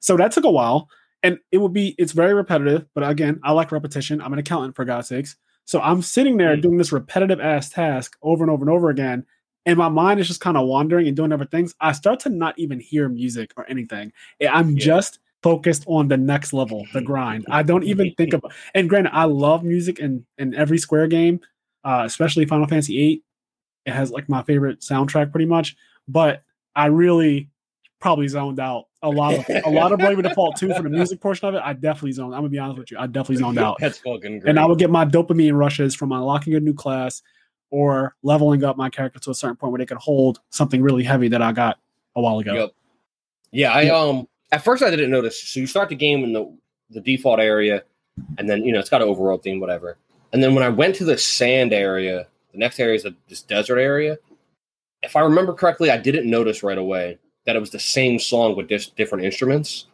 So 0.00 0.16
that 0.16 0.32
took 0.32 0.44
a 0.44 0.50
while. 0.50 0.88
And 1.22 1.38
it 1.50 1.58
would 1.58 1.72
be 1.72 1.94
it's 1.98 2.12
very 2.12 2.32
repetitive, 2.32 2.86
but 2.94 3.08
again, 3.08 3.40
I 3.42 3.52
like 3.52 3.72
repetition. 3.72 4.20
I'm 4.22 4.32
an 4.32 4.38
accountant 4.38 4.76
for 4.76 4.84
God's 4.84 5.08
sakes. 5.08 5.36
So 5.64 5.80
I'm 5.80 6.00
sitting 6.00 6.36
there 6.36 6.56
Mm. 6.56 6.62
doing 6.62 6.76
this 6.78 6.92
repetitive 6.92 7.40
ass 7.40 7.68
task 7.70 8.16
over 8.22 8.44
and 8.44 8.50
over 8.50 8.62
and 8.64 8.70
over 8.70 8.88
again. 8.88 9.26
And 9.66 9.76
my 9.76 9.88
mind 9.88 10.20
is 10.20 10.28
just 10.28 10.40
kind 10.40 10.56
of 10.56 10.66
wandering 10.66 11.08
and 11.08 11.16
doing 11.16 11.32
other 11.32 11.44
things. 11.44 11.74
I 11.80 11.92
start 11.92 12.20
to 12.20 12.28
not 12.30 12.58
even 12.58 12.78
hear 12.80 13.08
music 13.08 13.52
or 13.56 13.68
anything. 13.68 14.12
I'm 14.48 14.70
Yeah. 14.70 14.84
just 14.84 15.18
focused 15.42 15.84
on 15.86 16.08
the 16.08 16.16
next 16.16 16.52
level, 16.52 16.86
the 16.92 17.00
grind. 17.10 17.44
I 17.50 17.62
don't 17.64 17.84
even 17.84 18.12
think 18.16 18.32
about. 18.32 18.52
And 18.74 18.88
granted, 18.88 19.10
I 19.12 19.24
love 19.24 19.62
music 19.64 19.98
in 19.98 20.24
in 20.38 20.54
every 20.54 20.78
Square 20.78 21.08
game, 21.08 21.40
uh, 21.84 22.02
especially 22.06 22.44
Final 22.46 22.66
Fantasy 22.66 22.96
VIII. 22.96 23.22
It 23.86 23.92
has 23.92 24.10
like 24.10 24.28
my 24.28 24.42
favorite 24.42 24.80
soundtrack, 24.80 25.32
pretty 25.32 25.46
much. 25.46 25.76
But 26.06 26.42
I 26.76 26.86
really 26.86 27.50
probably 28.00 28.28
zoned 28.28 28.60
out 28.60 28.86
a 29.02 29.08
lot 29.08 29.34
of 29.34 29.44
a 29.48 29.70
lot 29.70 29.92
of 29.92 29.98
Bravely 30.00 30.22
Default 30.22 30.56
2 30.56 30.74
for 30.74 30.82
the 30.82 30.88
music 30.90 31.20
portion 31.20 31.48
of 31.48 31.54
it. 31.54 31.62
I 31.64 31.72
definitely 31.72 32.12
zoned. 32.12 32.34
I'm 32.34 32.40
gonna 32.40 32.48
be 32.50 32.58
honest 32.58 32.78
with 32.78 32.90
you. 32.90 32.98
I 32.98 33.06
definitely 33.06 33.36
zoned 33.36 33.58
out. 33.58 33.76
That's 33.80 33.98
fucking 33.98 34.40
great. 34.40 34.48
and 34.48 34.58
I 34.58 34.66
would 34.66 34.78
get 34.78 34.90
my 34.90 35.04
dopamine 35.04 35.56
rushes 35.56 35.94
from 35.94 36.12
unlocking 36.12 36.54
a 36.54 36.60
new 36.60 36.74
class 36.74 37.22
or 37.70 38.16
leveling 38.22 38.64
up 38.64 38.76
my 38.76 38.90
character 38.90 39.20
to 39.20 39.30
a 39.30 39.34
certain 39.34 39.56
point 39.56 39.72
where 39.72 39.78
they 39.78 39.86
could 39.86 39.98
hold 39.98 40.40
something 40.50 40.82
really 40.82 41.04
heavy 41.04 41.28
that 41.28 41.42
I 41.42 41.52
got 41.52 41.78
a 42.16 42.20
while 42.20 42.38
ago. 42.38 42.54
Yep. 42.54 42.70
Yeah, 43.52 43.72
I 43.72 43.88
um 43.88 44.26
at 44.52 44.64
first 44.64 44.82
I 44.82 44.90
didn't 44.90 45.10
notice. 45.10 45.40
So 45.40 45.60
you 45.60 45.66
start 45.66 45.88
the 45.88 45.96
game 45.96 46.24
in 46.24 46.32
the 46.32 46.52
the 46.90 47.00
default 47.00 47.38
area, 47.40 47.84
and 48.38 48.48
then 48.48 48.64
you 48.64 48.72
know 48.72 48.80
it's 48.80 48.90
got 48.90 49.02
an 49.02 49.08
overworld 49.08 49.42
theme, 49.42 49.60
whatever. 49.60 49.98
And 50.32 50.42
then 50.42 50.54
when 50.54 50.64
I 50.64 50.68
went 50.68 50.94
to 50.96 51.04
the 51.04 51.16
sand 51.16 51.72
area, 51.72 52.26
the 52.52 52.58
next 52.58 52.78
area 52.80 52.96
is 52.96 53.04
a, 53.04 53.14
this 53.28 53.42
desert 53.42 53.78
area. 53.78 54.18
If 55.02 55.16
I 55.16 55.20
remember 55.20 55.54
correctly, 55.54 55.90
I 55.90 55.96
didn't 55.96 56.28
notice 56.28 56.62
right 56.62 56.76
away 56.76 57.18
that 57.48 57.56
it 57.56 57.60
was 57.60 57.70
the 57.70 57.78
same 57.78 58.18
song 58.18 58.54
with 58.54 58.68
just 58.68 58.94
different 58.94 59.24
instruments. 59.24 59.86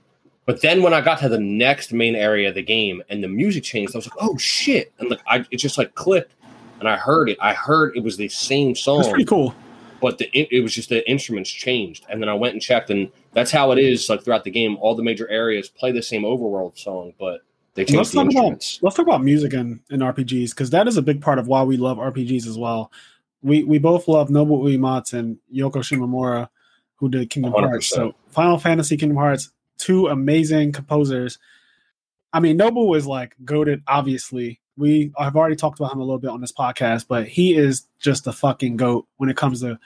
But 0.44 0.60
then 0.60 0.82
when 0.82 0.92
I 0.92 1.00
got 1.00 1.20
to 1.20 1.28
the 1.28 1.38
next 1.38 1.92
main 1.92 2.16
area 2.16 2.48
of 2.48 2.56
the 2.56 2.62
game 2.62 3.00
and 3.08 3.22
the 3.22 3.28
music 3.28 3.62
changed, 3.62 3.94
I 3.94 3.98
was 3.98 4.06
like, 4.08 4.18
"Oh 4.20 4.36
shit!" 4.38 4.92
And 4.98 5.08
like 5.08 5.20
I, 5.28 5.46
it 5.52 5.58
just 5.58 5.78
like 5.78 5.94
clicked, 5.94 6.34
and 6.80 6.88
I 6.88 6.96
heard 6.96 7.28
it. 7.30 7.38
I 7.40 7.54
heard 7.54 7.96
it 7.96 8.02
was 8.02 8.16
the 8.16 8.28
same 8.28 8.74
song 8.74 8.98
That's 8.98 9.10
pretty 9.10 9.24
cool. 9.24 9.54
but 10.00 10.18
the 10.18 10.28
it, 10.36 10.48
it 10.50 10.60
was 10.62 10.74
just 10.74 10.88
the 10.88 11.08
instruments 11.08 11.48
changed 11.48 12.04
and 12.10 12.20
then 12.20 12.28
i 12.28 12.34
went 12.34 12.52
and 12.52 12.60
checked 12.60 12.90
and 12.90 13.10
that's 13.32 13.50
how 13.50 13.70
it 13.70 13.78
is 13.78 14.08
like 14.08 14.22
throughout 14.22 14.42
the 14.44 14.50
game 14.50 14.76
all 14.80 14.94
the 14.96 15.02
major 15.02 15.26
areas 15.30 15.68
play 15.68 15.92
the 15.92 16.02
same 16.02 16.24
overworld 16.24 16.76
song 16.76 17.14
but 17.18 17.40
they 17.74 17.82
Let's 17.82 17.92
changed 17.92 18.10
the 18.10 18.16
talk 18.16 18.24
about 18.24 18.34
instruments 18.34 18.78
let's 18.82 18.96
talk 18.96 19.06
about 19.06 19.22
music 19.22 19.54
in, 19.54 19.80
in 19.90 20.00
RPGs 20.00 20.50
because 20.50 20.68
that 20.70 20.88
is 20.88 20.96
a 20.98 21.02
big 21.02 21.22
part 21.22 21.38
of 21.38 21.46
why 21.46 21.62
we 21.62 21.76
love 21.78 21.96
RPGs 21.98 22.46
as 22.46 22.58
well. 22.58 22.92
We 23.42 23.64
we 23.64 23.78
both 23.78 24.06
love 24.08 24.28
Nobuo 24.28 24.62
Uematsu 24.64 25.14
and 25.14 25.38
Yoko 25.54 25.76
Shimomura, 25.82 26.48
who 27.04 27.10
did 27.10 27.30
Kingdom 27.30 27.52
Hearts. 27.52 27.92
100%. 27.92 27.94
So 27.94 28.14
Final 28.28 28.58
Fantasy, 28.58 28.96
Kingdom 28.96 29.16
Hearts, 29.16 29.50
two 29.78 30.06
amazing 30.08 30.72
composers. 30.72 31.38
I 32.32 32.40
mean, 32.40 32.58
Nobu 32.58 32.96
is 32.96 33.06
like 33.06 33.36
goaded. 33.44 33.82
Obviously, 33.86 34.60
we 34.76 35.12
have 35.18 35.36
already 35.36 35.56
talked 35.56 35.78
about 35.78 35.92
him 35.92 36.00
a 36.00 36.04
little 36.04 36.18
bit 36.18 36.30
on 36.30 36.40
this 36.40 36.52
podcast, 36.52 37.06
but 37.08 37.28
he 37.28 37.54
is 37.54 37.86
just 38.00 38.26
a 38.26 38.32
fucking 38.32 38.76
goat 38.76 39.06
when 39.16 39.30
it 39.30 39.36
comes 39.36 39.60
to 39.60 39.78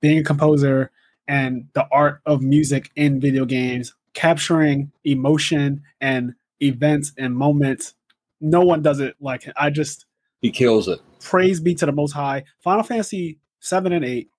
being 0.00 0.18
a 0.18 0.24
composer 0.24 0.90
and 1.26 1.68
the 1.72 1.86
art 1.90 2.20
of 2.26 2.42
music 2.42 2.90
in 2.94 3.20
video 3.20 3.46
games, 3.46 3.94
capturing 4.12 4.92
emotion 5.04 5.82
and 6.00 6.34
events 6.60 7.12
and 7.16 7.34
moments. 7.34 7.94
No 8.40 8.60
one 8.60 8.82
does 8.82 9.00
it 9.00 9.16
like. 9.20 9.48
I 9.56 9.70
just 9.70 10.04
he 10.42 10.50
kills 10.50 10.88
it 10.88 11.00
praise 11.24 11.58
be 11.58 11.74
to 11.74 11.86
the 11.86 11.92
most 11.92 12.12
high. 12.12 12.44
Final 12.60 12.84
Fantasy 12.84 13.38
seven 13.58 13.92
and 13.92 14.04
eight. 14.04 14.30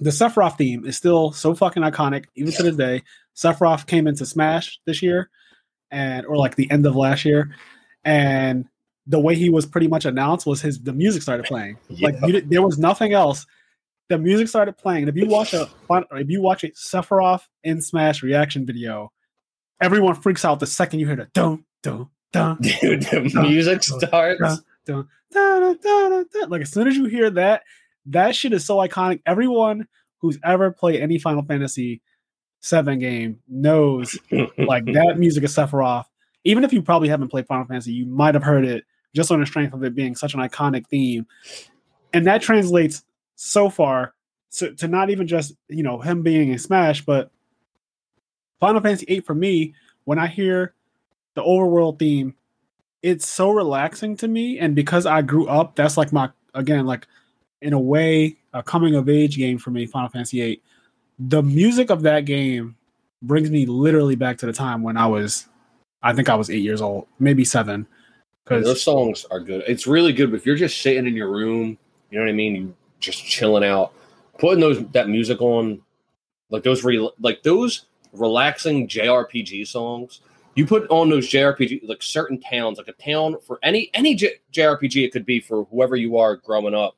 The 0.00 0.10
Sephiroth 0.10 0.56
theme 0.56 0.86
is 0.86 0.96
still 0.96 1.32
so 1.32 1.54
fucking 1.54 1.82
iconic, 1.82 2.24
even 2.34 2.52
to 2.54 2.62
this 2.62 2.76
day. 2.76 3.02
Sephiroth 3.36 3.86
came 3.86 4.06
into 4.06 4.24
Smash 4.24 4.80
this 4.86 5.02
year, 5.02 5.28
and 5.90 6.26
or 6.26 6.36
like 6.36 6.56
the 6.56 6.70
end 6.70 6.86
of 6.86 6.96
last 6.96 7.24
year, 7.24 7.54
and 8.04 8.66
the 9.06 9.20
way 9.20 9.34
he 9.34 9.50
was 9.50 9.66
pretty 9.66 9.88
much 9.88 10.04
announced 10.04 10.46
was 10.46 10.62
his 10.62 10.80
the 10.80 10.92
music 10.92 11.22
started 11.22 11.44
playing. 11.44 11.76
Like 12.00 12.16
you, 12.22 12.40
there 12.40 12.62
was 12.62 12.78
nothing 12.78 13.12
else. 13.12 13.46
The 14.08 14.18
music 14.18 14.48
started 14.48 14.76
playing. 14.76 15.02
And 15.02 15.08
if 15.08 15.16
you 15.16 15.26
watch 15.26 15.52
a 15.52 15.68
if 16.12 16.30
you 16.30 16.40
watch 16.40 16.64
a 16.64 16.68
Sephiroth 16.68 17.42
in 17.62 17.80
Smash 17.82 18.22
reaction 18.22 18.66
video, 18.66 19.12
everyone 19.80 20.14
freaks 20.14 20.44
out 20.44 20.60
the 20.60 20.66
second 20.66 21.00
you 21.00 21.06
hear 21.06 21.16
the 21.16 21.28
dun 21.34 21.64
dun 21.82 22.08
dun 22.32 22.58
dude 22.60 23.02
the 23.02 23.30
Dun, 23.32 23.42
music 23.48 23.82
dun, 23.82 23.98
starts 24.00 24.56
dun. 24.86 25.08
Like 26.48 26.62
as 26.62 26.70
soon 26.70 26.88
as 26.88 26.96
you 26.96 27.04
hear 27.06 27.30
that, 27.30 27.62
that 28.06 28.34
shit 28.34 28.52
is 28.52 28.64
so 28.64 28.76
iconic. 28.76 29.20
Everyone 29.26 29.86
who's 30.18 30.38
ever 30.44 30.70
played 30.70 31.00
any 31.00 31.18
Final 31.18 31.42
Fantasy 31.42 32.02
seven 32.60 32.98
game 32.98 33.40
knows 33.48 34.18
like 34.58 34.84
that 34.92 35.16
music 35.18 35.44
of 35.44 35.50
Sephiroth. 35.50 36.04
Even 36.44 36.64
if 36.64 36.72
you 36.72 36.82
probably 36.82 37.08
haven't 37.08 37.28
played 37.28 37.46
Final 37.46 37.66
Fantasy, 37.66 37.92
you 37.92 38.06
might 38.06 38.34
have 38.34 38.44
heard 38.44 38.64
it 38.64 38.84
just 39.14 39.30
on 39.30 39.40
the 39.40 39.46
strength 39.46 39.74
of 39.74 39.82
it 39.82 39.94
being 39.94 40.14
such 40.14 40.34
an 40.34 40.40
iconic 40.40 40.86
theme. 40.86 41.26
And 42.12 42.26
that 42.26 42.42
translates 42.42 43.04
so 43.36 43.68
far 43.68 44.14
to, 44.52 44.74
to 44.76 44.88
not 44.88 45.10
even 45.10 45.26
just, 45.26 45.54
you 45.68 45.82
know, 45.82 46.00
him 46.00 46.22
being 46.22 46.50
in 46.50 46.58
Smash, 46.58 47.04
but 47.04 47.30
Final 48.58 48.80
Fantasy 48.80 49.06
8 49.08 49.26
for 49.26 49.34
me, 49.34 49.74
when 50.04 50.18
I 50.18 50.26
hear 50.26 50.74
the 51.34 51.42
overworld 51.42 51.98
theme, 51.98 52.34
it's 53.02 53.26
so 53.26 53.50
relaxing 53.50 54.16
to 54.18 54.28
me. 54.28 54.58
And 54.58 54.74
because 54.74 55.06
I 55.06 55.22
grew 55.22 55.46
up, 55.48 55.76
that's 55.76 55.96
like 55.96 56.12
my 56.12 56.30
again, 56.54 56.86
like 56.86 57.06
in 57.62 57.72
a 57.72 57.80
way, 57.80 58.36
a 58.52 58.62
coming 58.62 58.94
of 58.94 59.08
age 59.08 59.36
game 59.36 59.58
for 59.58 59.70
me, 59.70 59.86
Final 59.86 60.08
Fantasy 60.08 60.40
8. 60.40 60.62
The 61.18 61.42
music 61.42 61.90
of 61.90 62.02
that 62.02 62.24
game 62.24 62.76
brings 63.22 63.50
me 63.50 63.66
literally 63.66 64.16
back 64.16 64.38
to 64.38 64.46
the 64.46 64.52
time 64.52 64.82
when 64.82 64.96
I 64.96 65.06
was 65.06 65.46
I 66.02 66.14
think 66.14 66.30
I 66.30 66.34
was 66.34 66.48
eight 66.48 66.62
years 66.62 66.80
old, 66.80 67.06
maybe 67.18 67.44
seven. 67.44 67.86
Because 68.44 68.64
those 68.64 68.82
songs 68.82 69.24
are 69.30 69.38
good 69.38 69.62
it's 69.68 69.86
really 69.86 70.12
good 70.12 70.34
if 70.34 70.44
you're 70.44 70.56
just 70.56 70.80
sitting 70.80 71.06
in 71.06 71.14
your 71.14 71.30
room 71.30 71.78
you 72.10 72.18
know 72.18 72.24
what 72.24 72.30
i 72.30 72.32
mean 72.32 72.56
you 72.56 72.74
just 72.98 73.24
chilling 73.24 73.62
out 73.62 73.92
putting 74.38 74.60
those 74.60 74.84
that 74.88 75.08
music 75.08 75.40
on 75.40 75.80
like 76.48 76.64
those 76.64 76.82
re, 76.82 77.10
like 77.20 77.42
those 77.44 77.86
relaxing 78.12 78.88
jrpg 78.88 79.64
songs 79.66 80.20
you 80.56 80.66
put 80.66 80.88
on 80.90 81.08
those 81.08 81.28
jrpg 81.28 81.86
like 81.88 82.02
certain 82.02 82.40
towns 82.40 82.76
like 82.76 82.88
a 82.88 82.92
town 82.92 83.36
for 83.46 83.60
any 83.62 83.88
any 83.94 84.16
J, 84.16 84.32
jrpg 84.52 85.04
it 85.04 85.12
could 85.12 85.26
be 85.26 85.38
for 85.38 85.64
whoever 85.66 85.94
you 85.94 86.18
are 86.18 86.36
growing 86.36 86.74
up 86.74 86.96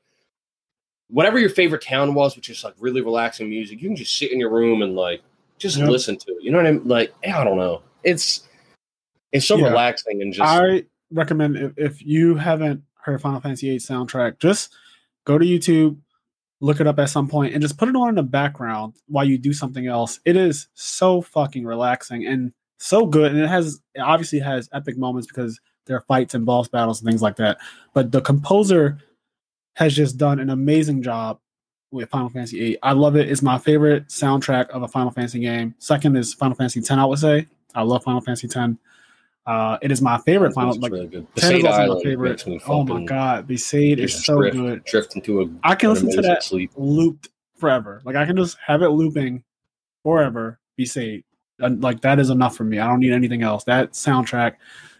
whatever 1.12 1.38
your 1.38 1.50
favorite 1.50 1.82
town 1.82 2.14
was 2.14 2.34
which 2.36 2.48
is 2.48 2.64
like 2.64 2.74
really 2.80 3.00
relaxing 3.00 3.48
music 3.48 3.80
you 3.80 3.88
can 3.88 3.96
just 3.96 4.16
sit 4.18 4.32
in 4.32 4.40
your 4.40 4.50
room 4.50 4.82
and 4.82 4.96
like 4.96 5.22
just 5.58 5.78
listen 5.78 6.16
to 6.16 6.32
it 6.32 6.42
you 6.42 6.50
know 6.50 6.56
what 6.58 6.66
i 6.66 6.72
mean 6.72 6.82
like 6.88 7.12
i 7.24 7.44
don't 7.44 7.56
know 7.58 7.82
it's 8.02 8.48
it's 9.32 9.46
so 9.46 9.56
Yeah. 9.56 9.68
relaxing 9.68 10.20
and 10.22 10.32
just 10.32 10.50
I 10.50 10.84
recommend 11.12 11.56
if, 11.56 11.72
if 11.76 12.02
you 12.04 12.34
haven't 12.34 12.82
heard 12.96 13.20
Final 13.20 13.40
Fantasy 13.40 13.68
VIII 13.68 13.78
soundtrack, 13.78 14.38
just 14.38 14.74
go 15.24 15.38
to 15.38 15.44
YouTube, 15.44 15.96
look 16.60 16.80
it 16.80 16.86
up 16.86 16.98
at 16.98 17.10
some 17.10 17.28
point, 17.28 17.52
and 17.54 17.62
just 17.62 17.78
put 17.78 17.88
it 17.88 17.96
on 17.96 18.08
in 18.10 18.14
the 18.14 18.22
background 18.22 18.94
while 19.08 19.24
you 19.24 19.38
do 19.38 19.52
something 19.52 19.86
else. 19.86 20.20
It 20.24 20.36
is 20.36 20.68
so 20.74 21.20
fucking 21.22 21.64
relaxing 21.64 22.26
and 22.26 22.52
so 22.78 23.06
good, 23.06 23.32
and 23.32 23.40
it 23.40 23.48
has 23.48 23.80
it 23.94 24.00
obviously 24.00 24.38
has 24.40 24.68
epic 24.72 24.96
moments 24.98 25.26
because 25.26 25.58
there 25.86 25.96
are 25.96 26.04
fights 26.08 26.34
and 26.34 26.44
boss 26.46 26.68
battles 26.68 27.00
and 27.00 27.08
things 27.08 27.22
like 27.22 27.36
that. 27.36 27.58
But 27.94 28.12
the 28.12 28.20
composer 28.20 28.98
has 29.74 29.94
just 29.94 30.18
done 30.18 30.38
an 30.38 30.50
amazing 30.50 31.02
job 31.02 31.38
with 31.90 32.08
Final 32.10 32.30
Fantasy 32.30 32.58
VIII. 32.58 32.78
I 32.82 32.92
love 32.92 33.16
it. 33.16 33.30
It's 33.30 33.42
my 33.42 33.58
favorite 33.58 34.08
soundtrack 34.08 34.68
of 34.70 34.82
a 34.82 34.88
Final 34.88 35.10
Fantasy 35.10 35.40
game. 35.40 35.74
Second 35.78 36.16
is 36.16 36.34
Final 36.34 36.56
Fantasy 36.56 36.80
X. 36.80 36.90
I 36.90 37.04
would 37.04 37.18
say 37.18 37.46
I 37.74 37.82
love 37.82 38.02
Final 38.02 38.20
Fantasy 38.20 38.48
X. 38.48 38.74
Uh, 39.44 39.76
it 39.82 39.90
is 39.90 40.00
my 40.00 40.18
favorite 40.18 40.54
Final. 40.54 40.78
Like 40.78 40.92
really 40.92 41.08
good. 41.08 41.26
10 41.36 41.56
is 41.56 41.62
Besaid 41.62 41.68
also 41.68 41.94
my 41.94 42.02
favorite. 42.02 42.44
Oh 42.66 42.84
my 42.84 43.04
god, 43.04 43.48
Besaid 43.48 43.98
is 43.98 44.24
so 44.24 44.38
drift, 44.38 44.56
good. 44.56 44.84
drift 44.84 45.16
into 45.16 45.42
a 45.42 45.46
I 45.64 45.74
can 45.74 45.90
listen 45.90 46.10
to 46.12 46.22
that 46.22 46.42
sleep. 46.42 46.70
looped 46.76 47.28
forever. 47.56 48.00
Like 48.04 48.16
I 48.16 48.24
can 48.24 48.36
just 48.36 48.56
have 48.64 48.82
it 48.82 48.88
looping 48.88 49.42
forever. 50.02 50.60
Besaid, 50.78 51.24
and 51.58 51.82
like 51.82 52.00
that 52.02 52.18
is 52.18 52.30
enough 52.30 52.56
for 52.56 52.64
me. 52.64 52.78
I 52.78 52.86
don't 52.86 53.00
need 53.00 53.12
anything 53.12 53.42
else. 53.42 53.64
That 53.64 53.92
soundtrack 53.92 54.54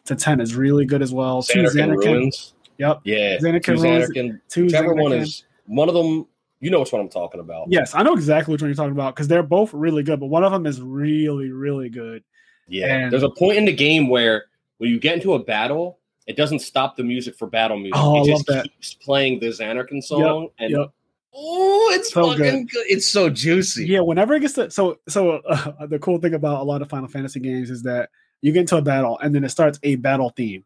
to 0.06 0.16
ten 0.16 0.40
is 0.40 0.56
really 0.56 0.84
good 0.86 1.02
as 1.02 1.12
well. 1.12 1.42
Zanarkand. 1.42 1.96
Ruins. 2.04 2.54
Yep. 2.78 3.00
Yeah, 3.04 3.38
Ruins, 3.40 3.64
Zanarkand. 3.66 4.40
Two 4.48 4.64
Whichever 4.64 4.94
one 4.94 5.12
is 5.12 5.44
one 5.66 5.88
of 5.88 5.94
them. 5.94 6.26
You 6.60 6.70
know 6.70 6.80
which 6.80 6.92
one 6.92 7.00
I'm 7.02 7.08
talking 7.08 7.40
about. 7.40 7.66
Yes, 7.70 7.94
I 7.94 8.02
know 8.04 8.14
exactly 8.14 8.52
which 8.52 8.62
one 8.62 8.68
you're 8.70 8.76
talking 8.76 8.92
about 8.92 9.14
because 9.16 9.26
they're 9.26 9.42
both 9.42 9.74
really 9.74 10.02
good, 10.04 10.20
but 10.20 10.26
one 10.26 10.44
of 10.44 10.52
them 10.52 10.64
is 10.66 10.80
really, 10.80 11.50
really 11.50 11.88
good. 11.88 12.22
Yeah. 12.68 12.94
And- 12.96 13.12
There's 13.12 13.24
a 13.24 13.30
point 13.30 13.58
in 13.58 13.64
the 13.64 13.72
game 13.72 14.08
where 14.08 14.44
when 14.78 14.88
you 14.90 15.00
get 15.00 15.14
into 15.14 15.34
a 15.34 15.38
battle, 15.42 15.98
it 16.28 16.36
doesn't 16.36 16.60
stop 16.60 16.96
the 16.96 17.02
music 17.02 17.34
for 17.34 17.48
battle 17.48 17.76
music. 17.76 17.94
Oh, 17.96 18.18
it 18.18 18.20
I 18.20 18.26
just 18.26 18.48
love 18.48 18.56
that. 18.58 18.62
keeps 18.64 18.94
playing 18.94 19.40
the 19.40 19.48
Zanarkand 19.48 20.04
song, 20.04 20.50
and 20.60 20.70
Yep. 20.70 20.90
oh, 21.34 21.90
it's 21.94 22.12
So 22.12 22.30
fucking 22.30 22.66
good. 22.66 22.84
It's 22.88 23.08
so 23.08 23.28
juicy. 23.28 23.86
Yeah, 23.86 24.00
whenever 24.00 24.32
it 24.34 24.40
gets 24.40 24.54
to 24.54 24.70
so 24.70 25.00
so 25.08 25.38
uh, 25.48 25.86
the 25.86 25.98
cool 25.98 26.18
thing 26.20 26.34
about 26.34 26.60
a 26.60 26.62
lot 26.64 26.80
of 26.80 26.88
Final 26.88 27.08
Fantasy 27.08 27.40
games 27.40 27.70
is 27.70 27.82
that 27.82 28.10
you 28.40 28.52
get 28.52 28.60
into 28.60 28.76
a 28.76 28.82
battle 28.82 29.18
and 29.18 29.34
then 29.34 29.42
it 29.42 29.48
starts 29.48 29.80
a 29.82 29.96
battle 29.96 30.30
theme, 30.30 30.64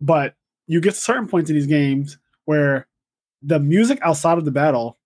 but 0.00 0.34
you 0.66 0.80
get 0.80 0.94
to 0.94 1.00
certain 1.00 1.28
points 1.28 1.50
in 1.50 1.56
these 1.56 1.66
games 1.66 2.18
where 2.44 2.86
the 3.42 3.58
music 3.58 3.98
outside 4.02 4.38
of 4.38 4.44
the 4.44 4.50
battle 4.50 4.98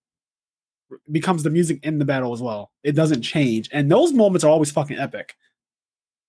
becomes 1.11 1.43
the 1.43 1.51
music 1.51 1.81
in 1.83 1.99
the 1.99 2.05
battle 2.05 2.33
as 2.33 2.43
well. 2.43 2.71
It 2.83 2.93
doesn't 2.93 3.23
change, 3.23 3.69
and 3.73 3.91
those 3.91 4.13
moments 4.13 4.45
are 4.45 4.51
always 4.51 4.71
fucking 4.71 4.99
epic. 4.99 5.37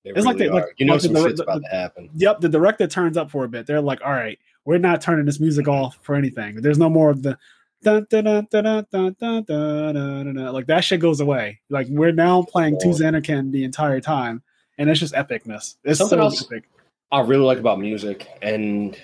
They 0.04 0.12
it's 0.12 0.18
really 0.18 0.28
like 0.28 0.38
they 0.38 0.48
are. 0.48 0.54
like 0.54 0.66
you 0.78 0.86
know 0.86 0.94
like 0.94 1.02
some 1.02 1.14
the, 1.14 1.24
shit's 1.24 1.38
the, 1.38 1.44
about 1.44 1.62
the, 1.62 1.70
to 1.70 1.76
happen. 1.76 2.10
Yep, 2.16 2.42
the 2.42 2.50
director 2.50 2.88
turns 2.88 3.18
up 3.18 3.32
for 3.32 3.44
a 3.44 3.48
bit. 3.48 3.68
They're 3.68 3.82
like, 3.82 4.02
"All 4.04 4.12
right, 4.12 4.40
we're 4.66 4.78
not 4.78 5.02
turning 5.02 5.26
this 5.26 5.40
music 5.40 5.68
off 5.68 5.98
for 6.02 6.16
anything. 6.16 6.56
There's 6.62 6.80
no 6.80 6.90
more 6.90 7.10
of 7.10 7.24
the." 7.24 7.38
Dun, 7.84 8.06
dun, 8.12 8.26
dun, 8.26 8.48
dun, 8.52 8.64
dun, 8.92 9.16
dun, 9.20 9.44
dun, 9.44 10.36
dun, 10.36 10.54
Like 10.54 10.68
that 10.68 10.84
shit 10.84 11.00
goes 11.00 11.20
away. 11.20 11.62
Like 11.70 11.88
we're 11.90 12.12
now 12.12 12.44
playing 12.44 12.76
oh. 12.76 12.80
To 12.80 12.88
Zanarkand 12.90 13.52
the 13.52 13.64
entire 13.64 14.00
time, 14.00 14.44
and 14.78 14.88
it's 14.88 15.00
just 15.00 15.16
epicness. 15.16 15.78
It's 15.84 15.98
Something 15.98 16.20
so 16.20 16.20
else 16.20 16.46
epic. 16.46 16.66
I 17.12 17.22
really 17.22 17.44
like 17.44 17.58
about 17.58 17.80
music, 17.80 18.28
and 18.44 18.96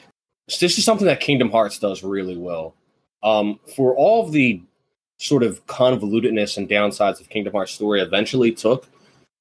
this 0.48 0.78
is 0.78 0.86
something 0.86 1.08
that 1.08 1.20
Kingdom 1.20 1.52
Hearts 1.52 1.80
does 1.80 2.04
really 2.04 2.38
well. 2.38 2.74
Um, 3.24 3.60
for 3.76 3.96
all 3.96 4.26
of 4.26 4.32
the 4.32 4.62
sort 5.18 5.44
of 5.44 5.66
convolutedness 5.68 6.58
and 6.58 6.70
downsides 6.70 7.20
of 7.20 7.30
Kingdom 7.30 7.54
Hearts 7.54 7.74
story 7.74 8.02
eventually 8.02 8.52
took, 8.52 8.88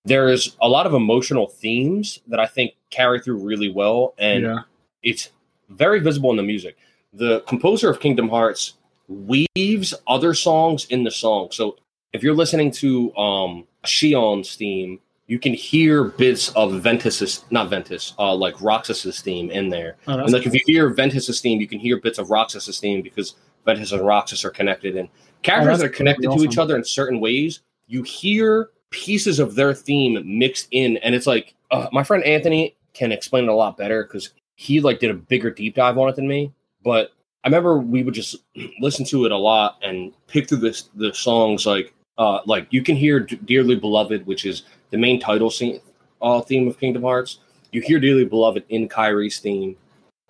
there's 0.04 0.57
a 0.61 0.68
lot 0.68 0.86
of 0.86 0.94
emotional 0.94 1.48
themes 1.48 2.20
that 2.28 2.40
I 2.40 2.46
think 2.46 2.74
carry 2.90 3.20
through 3.20 3.38
really 3.38 3.70
well, 3.70 4.14
and 4.18 4.44
yeah. 4.44 4.59
it's 5.02 5.30
very 5.68 6.00
visible 6.00 6.30
in 6.30 6.36
the 6.36 6.42
music. 6.42 6.76
The 7.12 7.40
composer 7.40 7.90
of 7.90 8.00
Kingdom 8.00 8.28
Hearts 8.28 8.74
weaves 9.09 9.94
other 10.07 10.34
songs 10.34 10.86
in 10.86 11.04
the 11.04 11.11
song. 11.11 11.48
So 11.50 11.76
if 12.12 12.22
you're 12.22 12.34
listening 12.34 12.70
to 12.72 13.14
um 13.16 13.66
Xion's 13.84 14.57
theme, 14.57 15.00
you 15.26 15.38
can 15.38 15.54
hear 15.54 16.04
bits 16.04 16.50
of 16.50 16.80
Ventus's 16.80 17.44
not 17.50 17.68
Ventus, 17.68 18.14
uh 18.18 18.34
like 18.34 18.60
Roxas's 18.60 19.20
theme 19.20 19.50
in 19.50 19.68
there. 19.68 19.96
Oh, 20.06 20.18
And 20.18 20.32
like 20.32 20.46
if 20.46 20.54
you 20.54 20.60
hear 20.66 20.90
Ventus's 20.90 21.40
theme, 21.40 21.60
you 21.60 21.66
can 21.66 21.78
hear 21.78 22.00
bits 22.00 22.18
of 22.18 22.30
Roxas's 22.30 22.78
theme 22.78 23.02
because 23.02 23.34
Ventus 23.64 23.92
and 23.92 24.06
Roxas 24.06 24.44
are 24.44 24.50
connected 24.50 24.96
and 24.96 25.08
characters 25.42 25.78
that's 25.78 25.80
that 25.80 25.86
are 25.86 25.96
connected 25.96 26.28
really 26.28 26.46
to 26.46 26.52
each 26.52 26.58
other 26.58 26.76
in 26.76 26.84
certain 26.84 27.20
ways. 27.20 27.60
You 27.88 28.02
hear 28.02 28.70
pieces 28.90 29.38
of 29.38 29.54
their 29.54 29.74
theme 29.74 30.22
mixed 30.24 30.68
in, 30.70 30.96
and 30.98 31.14
it's 31.14 31.26
like 31.26 31.54
uh, 31.70 31.88
my 31.92 32.02
friend 32.02 32.22
Anthony 32.24 32.76
can 32.94 33.12
explain 33.12 33.44
it 33.44 33.50
a 33.50 33.54
lot 33.54 33.76
better 33.76 34.04
because 34.04 34.30
he 34.54 34.80
like 34.80 35.00
did 35.00 35.10
a 35.10 35.14
bigger 35.14 35.50
deep 35.50 35.74
dive 35.74 35.98
on 35.98 36.08
it 36.08 36.16
than 36.16 36.28
me. 36.28 36.52
But 36.82 37.12
I 37.44 37.48
remember 37.48 37.78
we 37.78 38.02
would 38.02 38.14
just 38.14 38.36
listen 38.80 39.04
to 39.06 39.24
it 39.26 39.32
a 39.32 39.36
lot 39.36 39.78
and 39.82 40.12
pick 40.28 40.48
through 40.48 40.58
this 40.58 40.88
the 40.94 41.12
songs 41.12 41.66
like 41.66 41.92
uh 42.18 42.40
like 42.46 42.66
you 42.70 42.82
can 42.82 42.96
hear 42.96 43.20
D- 43.20 43.36
Dearly 43.44 43.76
Beloved, 43.76 44.24
which 44.26 44.46
is 44.46 44.62
the 44.91 44.99
main 44.99 45.20
title 45.20 45.51
scene 45.51 45.80
uh, 46.22 46.41
theme 46.41 46.66
of 46.68 46.78
Kingdom 46.78 47.03
Hearts. 47.03 47.39
You 47.72 47.80
hear 47.82 47.99
Dearly 48.01 48.24
Beloved 48.24 48.64
in 48.68 48.89
Kairi's 48.89 49.39
theme. 49.39 49.76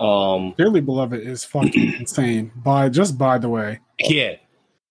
Um 0.01 0.55
Dearly 0.59 0.81
Beloved 0.81 1.21
is 1.21 1.45
fucking 1.45 1.95
insane. 2.01 2.53
By 2.57 2.89
just 2.89 3.17
by 3.17 3.39
the 3.39 3.49
way, 3.49 3.81
yeah. 4.01 4.35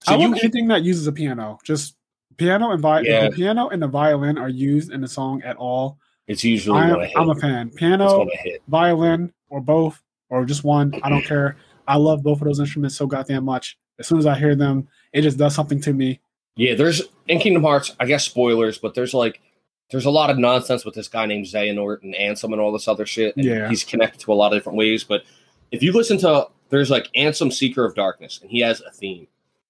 So 0.03 0.13
I 0.13 0.17
you 0.17 0.29
love 0.29 0.37
anything 0.39 0.67
that 0.69 0.83
uses 0.83 1.05
a 1.07 1.11
piano. 1.11 1.59
Just 1.63 1.95
piano 2.37 2.71
and 2.71 2.81
vi- 2.81 3.01
Yeah. 3.01 3.29
the 3.29 3.35
piano 3.35 3.69
and 3.69 3.81
the 3.81 3.87
violin 3.87 4.37
are 4.37 4.49
used 4.49 4.91
in 4.91 5.01
the 5.01 5.07
song 5.07 5.41
at 5.43 5.57
all. 5.57 5.97
it's 6.27 6.43
usually 6.43 6.79
I 6.79 6.85
am, 6.85 6.93
gonna 6.95 7.05
hit. 7.05 7.17
I'm 7.17 7.29
a 7.29 7.35
fan. 7.35 7.69
Piano, 7.71 8.25
violin, 8.67 9.31
or 9.49 9.61
both, 9.61 10.01
or 10.29 10.43
just 10.45 10.63
one. 10.63 10.93
I 11.03 11.09
don't 11.09 11.23
care. 11.33 11.57
I 11.87 11.97
love 11.97 12.23
both 12.23 12.41
of 12.41 12.45
those 12.47 12.59
instruments 12.59 12.95
so 12.95 13.05
goddamn 13.05 13.45
much. 13.45 13.77
As 13.99 14.07
soon 14.07 14.17
as 14.17 14.25
I 14.25 14.37
hear 14.37 14.55
them, 14.55 14.87
it 15.13 15.21
just 15.21 15.37
does 15.37 15.53
something 15.53 15.79
to 15.81 15.93
me. 15.93 16.19
Yeah, 16.55 16.73
there's 16.73 17.01
in 17.27 17.39
Kingdom 17.39 17.63
Hearts, 17.63 17.95
I 17.99 18.05
guess 18.05 18.23
spoilers, 18.25 18.77
but 18.79 18.95
there's 18.95 19.13
like 19.13 19.39
there's 19.91 20.05
a 20.05 20.09
lot 20.11 20.29
of 20.29 20.37
nonsense 20.37 20.83
with 20.83 20.95
this 20.95 21.07
guy 21.07 21.25
named 21.25 21.45
Xehanort 21.45 22.03
and 22.03 22.15
Ansem 22.15 22.51
and 22.51 22.59
all 22.59 22.71
this 22.71 22.87
other 22.87 23.05
shit. 23.05 23.35
And 23.35 23.45
Yeah. 23.45 23.69
He's 23.69 23.83
connected 23.83 24.19
to 24.21 24.33
a 24.33 24.35
lot 24.35 24.51
of 24.51 24.57
different 24.57 24.77
ways. 24.77 25.03
But 25.03 25.23
if 25.71 25.83
you 25.83 25.91
listen 25.91 26.17
to 26.19 26.47
there's 26.69 26.89
like 26.89 27.07
Ansem 27.15 27.53
Seeker 27.53 27.85
of 27.85 27.93
Darkness, 27.93 28.39
and 28.41 28.49
he 28.49 28.59
has 28.61 28.81
a 28.81 28.91
theme. 28.91 29.27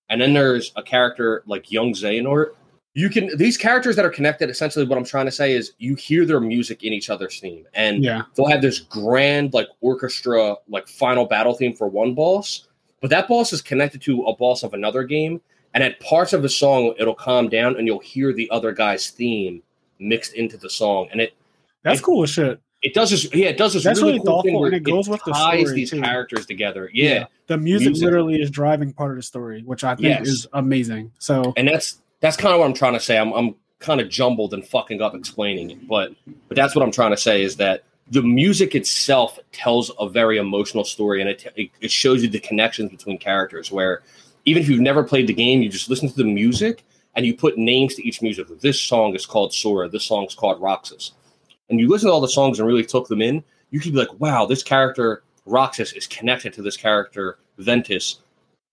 And 0.09 0.21
then 0.21 0.33
there's 0.33 0.71
a 0.75 0.83
character 0.83 1.43
like 1.45 1.71
Young 1.71 1.93
Xehanort. 1.93 2.51
You 2.93 3.09
can 3.09 3.35
these 3.37 3.57
characters 3.57 3.97
that 3.97 4.05
are 4.05 4.09
connected, 4.09 4.49
essentially 4.49 4.85
what 4.85 4.97
I'm 4.97 5.03
trying 5.03 5.25
to 5.25 5.31
say 5.31 5.53
is 5.53 5.73
you 5.79 5.95
hear 5.95 6.25
their 6.25 6.39
music 6.39 6.83
in 6.83 6.93
each 6.93 7.09
other's 7.09 7.39
theme. 7.39 7.65
And 7.73 8.03
Yeah, 8.03 8.21
they'll 8.35 8.47
have 8.47 8.61
this 8.61 8.79
grand 8.79 9.53
like 9.53 9.67
orchestra 9.81 10.55
like 10.69 10.87
final 10.87 11.25
battle 11.25 11.53
theme 11.53 11.75
for 11.75 11.87
one 11.87 12.13
boss 12.13 12.67
but 13.05 13.11
that 13.11 13.27
boss 13.27 13.53
is 13.53 13.61
connected 13.61 14.01
to 14.01 14.23
a 14.23 14.35
boss 14.35 14.63
of 14.63 14.73
another 14.73 15.03
game 15.03 15.39
and 15.75 15.83
at 15.83 15.99
parts 15.99 16.33
of 16.33 16.41
the 16.41 16.49
song 16.49 16.95
it'll 16.97 17.13
calm 17.13 17.47
down 17.49 17.75
and 17.77 17.85
you'll 17.85 17.99
hear 17.99 18.33
the 18.33 18.49
other 18.49 18.71
guy's 18.71 19.11
theme 19.11 19.61
mixed 19.99 20.33
into 20.33 20.57
the 20.57 20.69
song 20.69 21.07
and 21.11 21.21
it 21.21 21.33
that's 21.83 21.99
It- 21.99 22.03
cool 22.03 22.23
as 22.23 22.29
shit. 22.29 22.59
it 22.81 22.93
does 22.93 23.09
this 23.11 23.27
yeah 23.33 23.47
it 23.47 23.57
does 23.57 23.73
this 23.73 23.83
That's 23.83 23.99
really, 24.01 24.13
really 24.13 24.25
cool 24.25 24.41
thing 24.43 24.55
where 24.59 24.67
and 24.67 24.75
it 24.75 24.83
goes 24.83 25.07
with 25.07 25.23
the 25.25 25.31
ties 25.31 25.61
story, 25.67 25.75
these 25.75 25.91
too. 25.91 26.01
characters 26.01 26.45
together 26.45 26.89
yeah. 26.93 27.25
the 27.47 27.57
music, 27.57 27.89
Music. 27.89 28.03
literally 28.05 28.41
is 28.41 28.49
driving 28.49 28.91
part 28.91 29.11
of 29.11 29.17
the 29.17 29.23
story, 29.23 29.61
which 29.63 29.83
I 29.83 29.95
think 29.95 30.05
Yes. 30.07 30.27
is 30.27 30.47
amazing. 30.53 31.11
So 31.19 31.53
and 31.57 31.67
that's 31.67 31.99
that's 32.21 32.37
kind 32.37 32.53
of 32.53 32.59
what 32.59 32.65
i'm 32.65 32.73
trying 32.73 32.93
to 32.93 32.99
say 32.99 33.17
i'm, 33.17 33.31
I'm 33.33 33.55
kind 33.79 34.01
of 34.01 34.09
jumbled 34.09 34.53
and 34.53 34.65
fucking 34.65 35.01
up 35.01 35.13
explaining 35.15 35.69
it 35.71 35.87
but 35.87 36.13
but 36.47 36.55
that's 36.55 36.73
what 36.75 36.81
i'm 36.83 36.91
trying 36.91 37.11
to 37.11 37.17
say 37.17 37.43
is 37.43 37.57
that 37.57 37.83
the 38.09 38.21
music 38.21 38.73
itself 38.75 39.37
tells 39.51 39.91
a 39.99 40.07
very 40.09 40.37
emotional 40.37 40.83
story 40.85 41.21
and 41.21 41.29
it, 41.29 41.45
it, 41.55 41.69
it 41.81 41.91
shows 41.91 42.23
you 42.23 42.29
the 42.29 42.39
connections 42.39 42.89
between 42.91 43.17
characters 43.17 43.71
where 43.71 44.01
even 44.45 44.61
if 44.63 44.69
you've 44.69 44.79
never 44.79 45.03
played 45.03 45.27
the 45.27 45.33
game 45.33 45.61
you 45.61 45.69
just 45.69 45.89
listen 45.89 46.07
to 46.07 46.15
the 46.15 46.23
music 46.23 46.83
and 47.15 47.25
you 47.25 47.35
put 47.35 47.57
names 47.57 47.95
to 47.95 48.07
each 48.07 48.21
music 48.21 48.47
this 48.59 48.79
song 48.79 49.15
is 49.15 49.25
called 49.25 49.53
sora 49.53 49.89
this 49.89 50.05
song's 50.05 50.35
called 50.35 50.61
roxas 50.61 51.13
and 51.69 51.79
you 51.79 51.89
listen 51.89 52.07
to 52.07 52.13
all 52.13 52.21
the 52.21 52.27
songs 52.27 52.59
and 52.59 52.67
really 52.67 52.85
took 52.85 53.07
them 53.07 53.21
in 53.21 53.43
you 53.71 53.79
could 53.79 53.93
be 53.93 53.99
like 53.99 54.19
wow 54.19 54.45
this 54.45 54.63
character 54.63 55.23
roxas 55.45 55.93
is 55.93 56.07
connected 56.07 56.53
to 56.53 56.61
this 56.61 56.77
character 56.77 57.39
ventus 57.57 58.21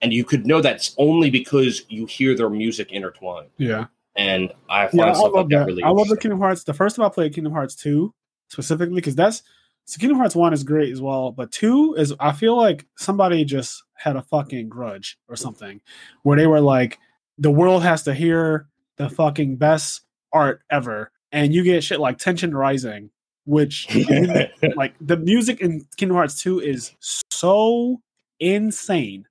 and 0.01 0.12
you 0.12 0.24
could 0.24 0.47
know 0.47 0.61
that's 0.61 0.95
only 0.99 1.30
because 1.30 1.84
you 1.88 2.07
hear 2.07 2.36
their 2.36 2.51
music 2.51 2.93
intertwined 2.93 3.49
yeah, 3.59 3.86
and 4.16 4.53
I 4.68 4.86
find 4.86 4.95
yeah, 4.99 5.05
I 5.07 5.18
love 5.18 5.32
like 5.32 5.49
that, 5.49 5.59
that. 5.59 5.66
really 5.66 5.82
I 5.82 5.90
love 5.90 6.09
the. 6.09 6.16
Kingdom 6.16 6.40
Hearts. 6.40 6.64
The 6.64 6.74
first 6.74 6.97
time 6.97 7.07
I 7.07 7.09
played 7.09 7.34
Kingdom 7.34 7.53
Hearts 7.53 7.74
two 7.74 8.12
specifically 8.49 8.97
because 8.97 9.14
that's 9.14 9.43
so 9.84 9.99
Kingdom 9.99 10.18
Hearts 10.18 10.36
one 10.36 10.53
is 10.53 10.64
great 10.64 10.93
as 10.93 11.01
well, 11.01 11.32
but 11.32 11.51
two 11.51 11.95
is 11.95 12.14
I 12.20 12.32
feel 12.32 12.57
like 12.57 12.86
somebody 12.97 13.45
just 13.45 13.82
had 13.95 14.16
a 14.16 14.22
fucking 14.22 14.68
grudge 14.68 15.18
or 15.28 15.36
something 15.36 15.80
where 16.22 16.36
they 16.36 16.47
were 16.47 16.61
like, 16.61 16.99
the 17.43 17.51
world 17.51 17.82
has 17.82 18.05
to 18.05 18.14
hear 18.14 18.68
the 18.99 19.09
fucking 19.09 19.57
best 19.57 20.03
art 20.32 20.62
ever, 20.70 21.11
and 21.32 21.53
you 21.53 21.64
get 21.64 21.82
shit 21.82 21.99
like 21.99 22.18
Tension 22.18 22.55
Rising, 22.55 23.11
which 23.47 23.88
like 24.76 24.95
the 25.01 25.16
music 25.16 25.61
in 25.61 25.84
Kingdom 25.97 26.16
Hearts 26.16 26.40
2 26.40 26.61
is 26.61 26.93
so 27.01 28.01
insane. 28.38 29.26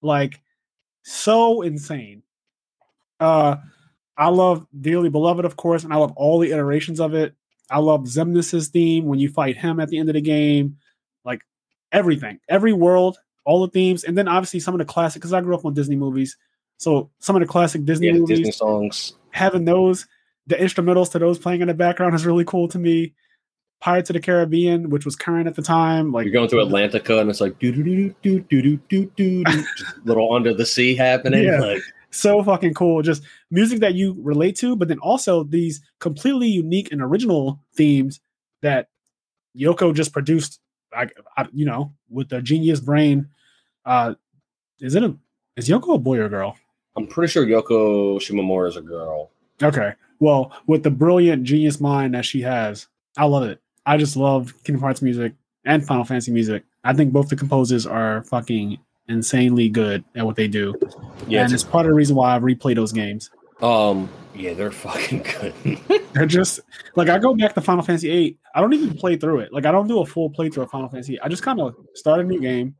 Like 0.00 0.40
so 1.02 1.62
insane. 1.62 2.22
Uh 3.18 3.56
I 4.16 4.28
love 4.28 4.66
Dearly 4.78 5.08
Beloved, 5.08 5.44
of 5.44 5.56
course, 5.56 5.82
and 5.82 5.92
I 5.92 5.96
love 5.96 6.12
all 6.14 6.38
the 6.38 6.52
iterations 6.52 7.00
of 7.00 7.14
it. 7.14 7.34
I 7.68 7.78
love 7.78 8.02
Xemnas's 8.02 8.68
theme 8.68 9.06
when 9.06 9.18
you 9.18 9.28
fight 9.28 9.56
him 9.56 9.80
at 9.80 9.88
the 9.88 9.98
end 9.98 10.08
of 10.08 10.14
the 10.14 10.20
game. 10.20 10.76
Like 11.24 11.40
everything, 11.90 12.38
every 12.48 12.72
world, 12.72 13.18
all 13.44 13.62
the 13.62 13.72
themes, 13.72 14.04
and 14.04 14.16
then 14.16 14.28
obviously 14.28 14.60
some 14.60 14.74
of 14.74 14.78
the 14.78 14.84
classic 14.84 15.20
because 15.20 15.32
I 15.32 15.40
grew 15.40 15.56
up 15.56 15.64
on 15.64 15.74
Disney 15.74 15.96
movies. 15.96 16.36
So 16.80 17.10
some 17.18 17.36
of 17.36 17.40
the 17.40 17.46
classic 17.46 17.84
Disney 17.84 18.06
yeah, 18.06 18.14
movies, 18.14 18.38
Disney 18.38 18.52
songs. 18.52 19.12
having 19.32 19.66
those 19.66 20.06
the 20.46 20.56
instrumentals 20.56 21.12
to 21.12 21.18
those 21.18 21.38
playing 21.38 21.60
in 21.60 21.68
the 21.68 21.74
background 21.74 22.14
is 22.14 22.24
really 22.24 22.44
cool 22.44 22.68
to 22.68 22.78
me. 22.78 23.12
Pirates 23.80 24.08
of 24.08 24.14
the 24.14 24.20
Caribbean, 24.20 24.88
which 24.88 25.04
was 25.04 25.14
current 25.14 25.46
at 25.46 25.54
the 25.54 25.62
time, 25.62 26.10
like 26.10 26.24
You're 26.24 26.32
going 26.32 26.48
through 26.48 26.64
Atlantica 26.64 27.20
and 27.20 27.28
it's 27.28 27.40
like 27.40 27.58
do 27.58 27.70
do 27.70 27.84
do 27.84 28.14
do 28.22 28.40
do 28.40 28.62
do 28.62 28.76
do 28.88 29.12
do 29.14 29.44
do, 29.44 29.64
little 30.04 30.32
under 30.32 30.54
the 30.54 30.64
sea 30.64 30.94
happening. 30.94 31.44
Yeah. 31.44 31.60
Like 31.60 31.82
so 32.10 32.42
fucking 32.42 32.72
cool. 32.72 33.02
Just 33.02 33.24
music 33.50 33.80
that 33.80 33.92
you 33.92 34.16
relate 34.18 34.56
to, 34.56 34.74
but 34.74 34.88
then 34.88 34.98
also 35.00 35.44
these 35.44 35.82
completely 35.98 36.48
unique 36.48 36.90
and 36.92 37.02
original 37.02 37.60
themes 37.74 38.20
that 38.62 38.88
Yoko 39.54 39.94
just 39.94 40.14
produced. 40.14 40.60
I, 40.94 41.08
I 41.36 41.46
you 41.52 41.66
know, 41.66 41.92
with 42.08 42.30
the 42.30 42.40
genius 42.40 42.80
brain. 42.80 43.28
Uh, 43.84 44.14
is 44.80 44.94
it 44.94 45.02
a 45.02 45.14
is 45.56 45.68
Yoko 45.68 45.96
a 45.96 45.98
boy 45.98 46.18
or 46.18 46.30
girl? 46.30 46.56
I'm 46.96 47.06
pretty 47.06 47.30
sure 47.30 47.46
Yoko 47.46 48.16
Shimomura 48.18 48.68
is 48.68 48.76
a 48.76 48.80
girl. 48.82 49.30
Okay. 49.62 49.92
Well, 50.18 50.52
with 50.66 50.82
the 50.82 50.90
brilliant 50.90 51.44
genius 51.44 51.80
mind 51.80 52.14
that 52.14 52.24
she 52.24 52.42
has, 52.42 52.88
I 53.16 53.24
love 53.24 53.44
it. 53.44 53.60
I 53.86 53.96
just 53.96 54.16
love 54.16 54.52
Kingdom 54.64 54.82
Hearts 54.82 55.00
music 55.02 55.32
and 55.64 55.86
Final 55.86 56.04
Fantasy 56.04 56.32
music. 56.32 56.64
I 56.84 56.92
think 56.92 57.12
both 57.12 57.28
the 57.28 57.36
composers 57.36 57.86
are 57.86 58.22
fucking 58.24 58.78
insanely 59.08 59.68
good 59.68 60.04
at 60.14 60.24
what 60.26 60.36
they 60.36 60.48
do. 60.48 60.74
Yeah, 61.26 61.40
and 61.42 61.46
it's- 61.46 61.52
it's 61.52 61.64
part 61.64 61.86
of 61.86 61.90
the 61.90 61.94
reason 61.94 62.16
why 62.16 62.34
I 62.36 62.38
replay 62.38 62.74
those 62.74 62.92
games. 62.92 63.30
um, 63.62 64.08
yeah, 64.34 64.54
they're 64.54 64.70
fucking 64.86 65.22
good. 65.40 65.52
They're 66.12 66.24
just 66.26 66.60
like 66.96 67.08
I 67.08 67.18
go 67.18 67.34
back 67.34 67.54
to 67.54 67.60
Final 67.60 67.82
Fantasy 67.84 68.08
VIII. 68.08 68.38
I 68.54 68.60
don't 68.60 68.72
even 68.72 68.94
play 68.96 69.16
through 69.16 69.40
it. 69.40 69.52
Like 69.52 69.66
I 69.66 69.70
don't 69.72 69.86
do 69.88 70.00
a 70.00 70.06
full 70.06 70.30
playthrough 70.30 70.62
of 70.64 70.70
Final 70.70 70.88
Fantasy. 70.88 71.20
I 71.20 71.28
just 71.28 71.42
kind 71.42 71.60
of 71.60 71.74
start 71.94 72.20
a 72.20 72.24
new 72.24 72.40
game 72.40 72.74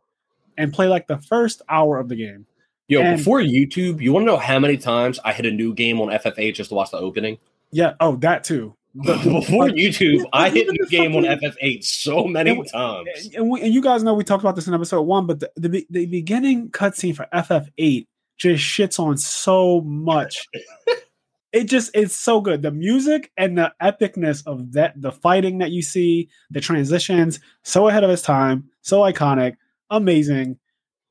and 0.56 0.72
play 0.72 0.86
like 0.88 1.06
the 1.06 1.18
first 1.18 1.60
hour 1.68 1.98
of 1.98 2.08
the 2.08 2.16
game. 2.16 2.46
Yo, 2.90 3.00
And- 3.02 3.16
before 3.18 3.40
YouTube, 3.40 4.00
you 4.02 4.12
want 4.12 4.24
to 4.24 4.26
know 4.26 4.36
how 4.36 4.58
many 4.58 4.76
times 4.76 5.18
I 5.24 5.32
hit 5.32 5.46
a 5.46 5.50
new 5.50 5.72
game 5.72 6.00
on 6.00 6.08
FF8 6.08 6.54
just 6.54 6.70
to 6.70 6.74
watch 6.74 6.90
the 6.90 6.98
opening? 6.98 7.38
Yeah. 7.70 7.94
Oh, 8.00 8.16
that 8.16 8.42
too. 8.44 8.74
But- 8.96 9.22
before 9.24 9.66
like- 9.68 9.74
YouTube, 9.76 10.24
I 10.32 10.50
hit 10.50 10.68
a 10.68 10.72
new 10.72 10.86
game 10.88 11.14
on 11.14 11.22
fucking- 11.24 11.50
FF8 11.52 11.84
so 11.84 12.24
many 12.26 12.50
And- 12.50 12.68
times. 12.68 13.30
and, 13.34 13.48
we, 13.48 13.60
and 13.62 13.72
you 13.72 13.80
guys 13.80 14.02
know 14.02 14.12
we 14.14 14.24
talked 14.24 14.42
about 14.42 14.56
this 14.56 14.66
in 14.66 14.74
episode 14.74 15.02
one, 15.02 15.26
but 15.26 15.38
the 15.38 15.50
the, 15.56 15.86
the 15.88 16.06
beginning 16.06 16.70
cutscene 16.70 17.14
for 17.14 17.26
FF8 17.32 18.06
just 18.38 18.64
shits 18.64 18.98
on 18.98 19.16
so 19.18 19.82
much. 19.82 20.48
it 21.52 21.64
just 21.64 21.90
it's 21.94 22.16
so 22.16 22.40
good. 22.40 22.62
The 22.62 22.70
music 22.72 23.30
and 23.36 23.56
the 23.58 23.72
epicness 23.80 24.42
of 24.46 24.72
that, 24.72 25.00
the 25.00 25.12
fighting 25.12 25.58
that 25.58 25.70
you 25.70 25.82
see, 25.82 26.28
the 26.50 26.60
transitions, 26.60 27.38
so 27.62 27.86
ahead 27.88 28.02
of 28.02 28.10
its 28.10 28.22
time, 28.22 28.70
so 28.82 29.00
iconic, 29.00 29.56
amazing. 29.90 30.58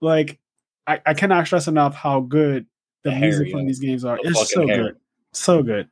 Like 0.02 0.39
I, 0.90 1.02
I 1.06 1.14
cannot 1.14 1.46
stress 1.46 1.68
enough 1.68 1.96
how 1.96 2.22
good 2.22 2.66
the, 3.04 3.12
The 3.12 3.16
hair, 3.16 3.30
music 3.30 3.48
yeah. 3.48 3.54
from 3.54 3.66
these 3.68 3.80
games 3.80 4.04
are. 4.06 4.18
The 4.24 4.30
It's 4.30 4.52
so 4.52 4.68
hair. 4.68 4.84
good, 4.84 4.98
so 5.32 5.64
good. 5.64 5.88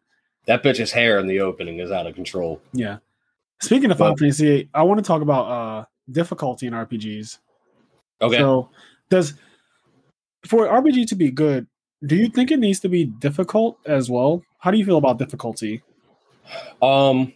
That 0.45 0.64
bitch's 0.64 0.91
hair 0.91 1.20
in 1.20 1.28
the 1.28 1.39
opening 1.41 1.80
is 1.80 1.91
out 1.91 2.08
of 2.08 2.16
control. 2.16 2.62
Yeah. 2.74 2.98
Speaking 3.62 3.91
of 3.91 4.00
Well- 4.00 4.10
Final 4.10 4.18
Fantasy, 4.18 4.45
VIII, 4.45 4.70
I 4.74 4.84
want 4.84 4.98
to 5.00 5.04
talk 5.06 5.22
about 5.22 5.43
uh 5.43 5.86
difficulty 6.12 6.68
in 6.68 6.74
RPGs. 6.74 7.38
Okay. 8.22 8.38
So, 8.38 8.70
does 9.10 9.34
for 10.45 10.68
RPG 10.68 11.08
to 11.08 11.16
be 11.16 11.30
good, 11.32 11.68
do 12.06 12.16
you 12.16 12.28
think 12.30 12.52
it 12.52 12.60
needs 12.60 12.80
to 12.82 12.89
be 12.89 13.06
difficult 13.06 13.78
as 13.86 14.10
well? 14.10 14.41
How 14.60 14.72
do 14.72 14.78
you 14.78 14.86
feel 14.86 14.98
about 14.98 15.20
difficulty? 15.20 15.84
Um, 16.82 17.34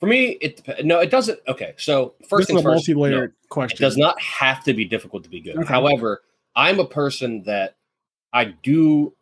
for 0.00 0.06
me, 0.06 0.38
it 0.40 0.62
no, 0.84 1.00
it 1.00 1.10
doesn't. 1.10 1.38
Okay, 1.48 1.74
so 1.76 2.14
first 2.28 2.48
this 2.48 2.56
is 2.56 2.60
a 2.60 2.64
first. 2.64 2.88
multi-layered 2.88 3.30
it 3.30 3.48
question. 3.48 3.78
does 3.80 3.96
not 3.96 4.18
have 4.20 4.64
to 4.64 4.72
be 4.74 4.84
difficult 4.84 5.22
to 5.24 5.30
be 5.30 5.40
good. 5.40 5.56
Okay. 5.56 5.66
However, 5.68 6.22
I'm 6.56 6.80
a 6.80 6.86
person 6.86 7.42
that 7.44 7.76
I 8.32 8.46
do 8.62 9.14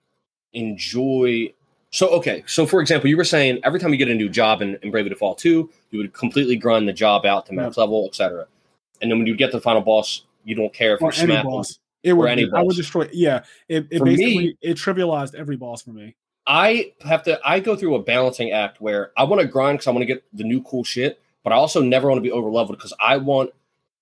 enjoy. 0.52 1.52
So 1.90 2.08
okay, 2.10 2.42
so 2.46 2.66
for 2.66 2.80
example, 2.80 3.08
you 3.08 3.16
were 3.16 3.24
saying 3.24 3.60
every 3.64 3.78
time 3.80 3.90
you 3.90 3.98
get 3.98 4.08
a 4.08 4.14
new 4.14 4.28
job 4.28 4.62
in, 4.62 4.76
in 4.82 4.90
Bravely 4.90 5.10
Default 5.10 5.38
2, 5.38 5.70
you 5.90 5.98
would 5.98 6.12
completely 6.12 6.56
grind 6.56 6.88
the 6.88 6.92
job 6.92 7.26
out 7.26 7.46
to 7.46 7.52
max 7.52 7.76
level, 7.76 8.06
etc. 8.06 8.46
And 9.00 9.10
then 9.10 9.18
when 9.18 9.26
you 9.26 9.36
get 9.36 9.50
to 9.50 9.58
the 9.58 9.60
final 9.60 9.82
boss, 9.82 10.24
you 10.44 10.54
don't 10.54 10.72
care 10.72 10.94
if 10.94 11.02
or 11.02 11.12
you 11.12 11.26
them. 11.26 11.44
boss. 11.44 11.78
It 12.02 12.14
would. 12.14 12.30
any 12.30 12.46
boss. 12.46 12.58
I 12.58 12.62
would 12.62 12.76
destroy. 12.76 13.08
Yeah. 13.12 13.44
It, 13.68 13.86
it 13.90 13.98
For 13.98 14.06
me- 14.06 14.56
it 14.60 14.76
trivialized 14.76 15.34
every 15.34 15.56
boss 15.56 15.82
for 15.82 15.90
me. 15.90 16.16
I 16.46 16.92
have 17.04 17.22
to. 17.24 17.38
I 17.44 17.60
go 17.60 17.76
through 17.76 17.94
a 17.94 18.02
balancing 18.02 18.50
act 18.50 18.80
where 18.80 19.12
I 19.16 19.24
want 19.24 19.40
to 19.40 19.46
grind 19.46 19.78
because 19.78 19.86
I 19.86 19.90
want 19.92 20.02
to 20.02 20.06
get 20.06 20.24
the 20.32 20.42
new 20.42 20.60
cool 20.62 20.82
shit, 20.82 21.20
but 21.44 21.52
I 21.52 21.56
also 21.56 21.80
never 21.80 22.08
want 22.08 22.18
to 22.18 22.22
be 22.22 22.32
over 22.32 22.50
leveled 22.50 22.78
because 22.78 22.92
I 22.98 23.16
want 23.18 23.50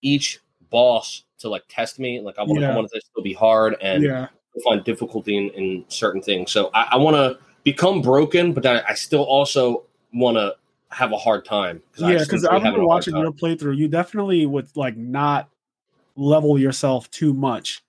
each 0.01 0.41
boss 0.71 1.25
to 1.39 1.49
like 1.49 1.65
test 1.69 1.99
me. 1.99 2.21
Like 2.21 2.39
I 2.39 2.43
want. 2.43 2.61
Yeah. 2.61 2.73
I 2.73 2.77
want 2.77 2.89
it 2.93 3.01
to 3.01 3.07
still 3.07 3.23
be 3.23 3.33
hard 3.33 3.77
and 3.81 4.03
yeah. 4.03 4.29
find 4.65 4.83
difficulty 4.85 5.37
in, 5.37 5.51
in 5.51 5.85
certain 5.89 6.23
things. 6.23 6.53
So 6.53 6.71
I, 6.75 6.89
I 6.93 6.97
want 6.97 7.17
to 7.17 7.39
become 7.65 8.03
broken, 8.03 8.53
but 8.53 8.65
I, 8.67 8.83
I 8.89 8.95
still 8.95 9.23
also 9.23 9.85
want 10.13 10.37
to 10.37 10.57
have 10.91 11.13
a 11.13 11.17
hard 11.17 11.45
time. 11.45 11.83
I 12.03 12.13
Yeah. 12.13 12.19
Because 12.19 12.45
enjoy 12.45 12.49
I 12.49 12.53
having 12.55 12.65
remember 12.65 12.81
a 12.83 12.89
hard 12.89 12.89
watching 12.89 13.17
your 13.17 13.33
playthrough. 13.33 13.77
You 13.77 13.89
definitely 13.89 14.47
would 14.47 14.69
like 14.77 14.97
not 14.97 15.49
level 16.17 16.59
yourself 16.59 17.11
too 17.11 17.33
much. 17.33 17.83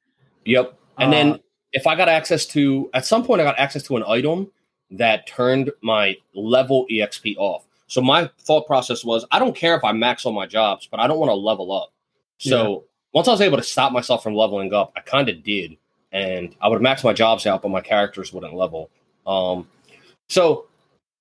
Yep. 0.46 0.78
And 0.98 1.10
Uh, 1.10 1.18
then 1.18 1.40
if 1.74 1.88
I 1.88 1.96
got 1.96 2.10
access 2.10 2.46
to, 2.48 2.90
at 2.94 3.06
some 3.06 3.24
point, 3.24 3.42
I 3.42 3.44
got 3.44 3.58
access 3.58 3.84
to 3.84 3.98
an 3.98 4.04
item 4.08 4.52
that 4.92 5.26
turned 5.26 5.72
my 5.82 6.18
level 6.36 6.86
EXP 6.92 7.38
off. 7.38 7.66
So 7.88 8.02
my 8.02 8.30
thought 8.40 8.68
process 8.68 9.04
was, 9.04 9.26
I 9.32 9.40
don't 9.40 9.56
care 9.56 9.76
if 9.76 9.84
I 9.84 9.92
max 9.92 10.26
all 10.26 10.32
my 10.32 10.46
jobs, 10.46 10.88
but 10.90 11.00
I 11.00 11.08
don't 11.08 11.20
want 11.20 11.30
to 11.30 11.36
level 11.36 11.72
up. 11.72 11.92
So 12.50 12.86
once 13.14 13.28
I 13.28 13.32
was 13.32 13.42
able 13.42 13.58
to 13.58 13.64
stop 13.64 13.92
myself 13.92 14.24
from 14.24 14.36
leveling 14.36 14.74
up, 14.74 14.94
I 14.96 15.02
kind 15.02 15.30
of 15.30 15.44
did, 15.44 15.78
and 16.12 16.56
I 16.62 16.68
would 16.68 16.82
max 16.82 17.04
my 17.04 17.14
jobs 17.14 17.46
out, 17.46 17.62
but 17.62 17.70
my 17.70 17.82
characters 17.82 18.34
wouldn't 18.34 18.54
level. 18.54 18.90
Um, 19.28 19.68
so 20.30 20.68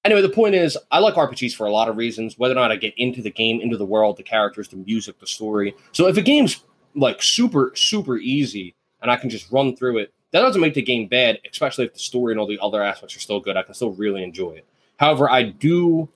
anyway, 0.04 0.22
the 0.22 0.28
point 0.28 0.54
is, 0.54 0.78
I 0.90 0.98
like 0.98 1.14
RPGs 1.14 1.54
for 1.54 1.66
a 1.66 1.72
lot 1.72 1.88
of 1.88 1.96
reasons. 1.96 2.38
Whether 2.38 2.54
or 2.54 2.56
not 2.56 2.72
I 2.72 2.76
get 2.76 2.94
into 2.96 3.22
the 3.22 3.30
game, 3.30 3.60
into 3.60 3.76
the 3.76 3.84
world, 3.84 4.16
the 4.16 4.22
characters, 4.22 4.68
the 4.68 4.76
music, 4.76 5.18
the 5.18 5.26
story. 5.26 5.74
So 5.92 6.06
if 6.06 6.16
a 6.16 6.22
game's 6.22 6.64
like 6.96 7.22
super 7.22 7.72
super 7.76 8.18
easy 8.18 8.74
and 9.00 9.10
I 9.10 9.16
can 9.16 9.30
just 9.30 9.50
run 9.52 9.76
through 9.76 9.98
it, 9.98 10.12
that 10.32 10.40
doesn't 10.40 10.60
make 10.60 10.74
the 10.74 10.82
game 10.82 11.08
bad, 11.08 11.38
especially 11.50 11.86
if 11.86 11.94
the 11.94 12.00
story 12.00 12.32
and 12.32 12.40
all 12.40 12.46
the 12.46 12.58
other 12.60 12.82
aspects 12.82 13.16
are 13.16 13.20
still 13.20 13.40
good. 13.40 13.56
I 13.56 13.62
can 13.62 13.74
still 13.74 13.92
really 13.92 14.22
enjoy 14.22 14.52
it. 14.52 14.66
However, 14.96 15.30
I 15.30 15.44
do 15.44 16.08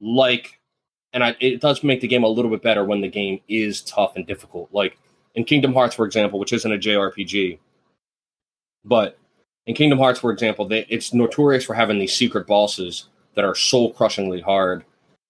like, 0.00 0.57
and 1.12 1.24
I, 1.24 1.36
it 1.40 1.60
does 1.60 1.82
make 1.82 2.00
the 2.00 2.08
game 2.08 2.24
a 2.24 2.28
little 2.28 2.50
bit 2.50 2.62
better 2.62 2.84
when 2.84 3.00
the 3.00 3.08
game 3.08 3.40
is 3.48 3.82
tough 3.82 4.16
and 4.16 4.26
difficult. 4.26 4.68
Like 4.72 4.98
in 5.34 5.44
Kingdom 5.44 5.72
Hearts, 5.72 5.94
for 5.94 6.04
example, 6.04 6.38
which 6.38 6.52
isn't 6.52 6.72
a 6.72 6.78
JRPG, 6.78 7.58
but 8.84 9.18
in 9.66 9.74
Kingdom 9.74 9.98
Hearts, 9.98 10.18
for 10.18 10.32
example, 10.32 10.66
they, 10.66 10.86
it's 10.88 11.12
notorious 11.12 11.64
for 11.64 11.74
having 11.74 11.98
these 11.98 12.14
secret 12.14 12.46
bosses 12.46 13.08
that 13.34 13.44
are 13.44 13.54
soul 13.54 13.92
crushingly 13.92 14.40
hard. 14.40 14.84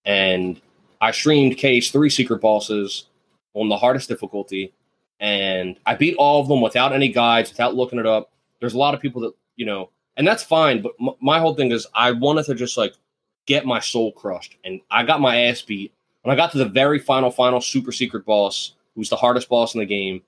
And 0.05 0.61
I 1.01 1.11
streamed 1.11 1.59
KH 1.59 1.91
three 1.91 2.09
secret 2.09 2.41
bosses 2.41 3.07
on 3.55 3.68
the 3.68 3.76
hardest 3.76 4.09
difficulty, 4.09 4.72
and 5.20 5.79
I 5.87 5.95
beat 5.95 6.16
all 6.16 6.41
of 6.41 6.49
them 6.49 6.61
without 6.61 6.93
any 6.93 7.09
guides, 7.09 7.51
without 7.51 7.74
looking 7.74 7.99
it 7.99 8.07
up. 8.07 8.31
There's 8.61 8.74
a 8.74 8.79
lot 8.79 8.95
of 8.95 9.01
people 9.01 9.20
that 9.22 9.33
you 9.57 9.66
know, 9.66 9.91
and 10.16 10.26
that's 10.26 10.43
fine. 10.43 10.83
But 10.83 10.93
m- 11.01 11.16
my 11.20 11.41
whole 11.41 11.55
thing 11.55 11.72
is, 11.72 11.87
I 11.95 12.12
wanted 12.12 12.47
to 12.47 12.55
just 12.55 12.79
like 12.79 12.95
get 13.49 13.64
my 13.64 13.80
soul 13.80 14.12
crushed, 14.12 14.57
and 14.64 14.80
I 14.90 15.03
got 15.03 15.22
my 15.22 15.44
ass 15.44 15.62
beat. 15.62 15.92
When 16.22 16.32
I 16.32 16.36
got 16.36 16.53
to 16.53 16.59
the 16.59 16.66
very 16.66 16.99
final, 16.99 17.30
final 17.30 17.61
super 17.61 17.90
secret 17.90 18.26
boss, 18.26 18.74
who's 18.94 19.09
the 19.09 19.16
hardest 19.16 19.49
boss 19.49 19.74
in 19.74 19.80
the 19.80 19.86
game, 19.86 20.22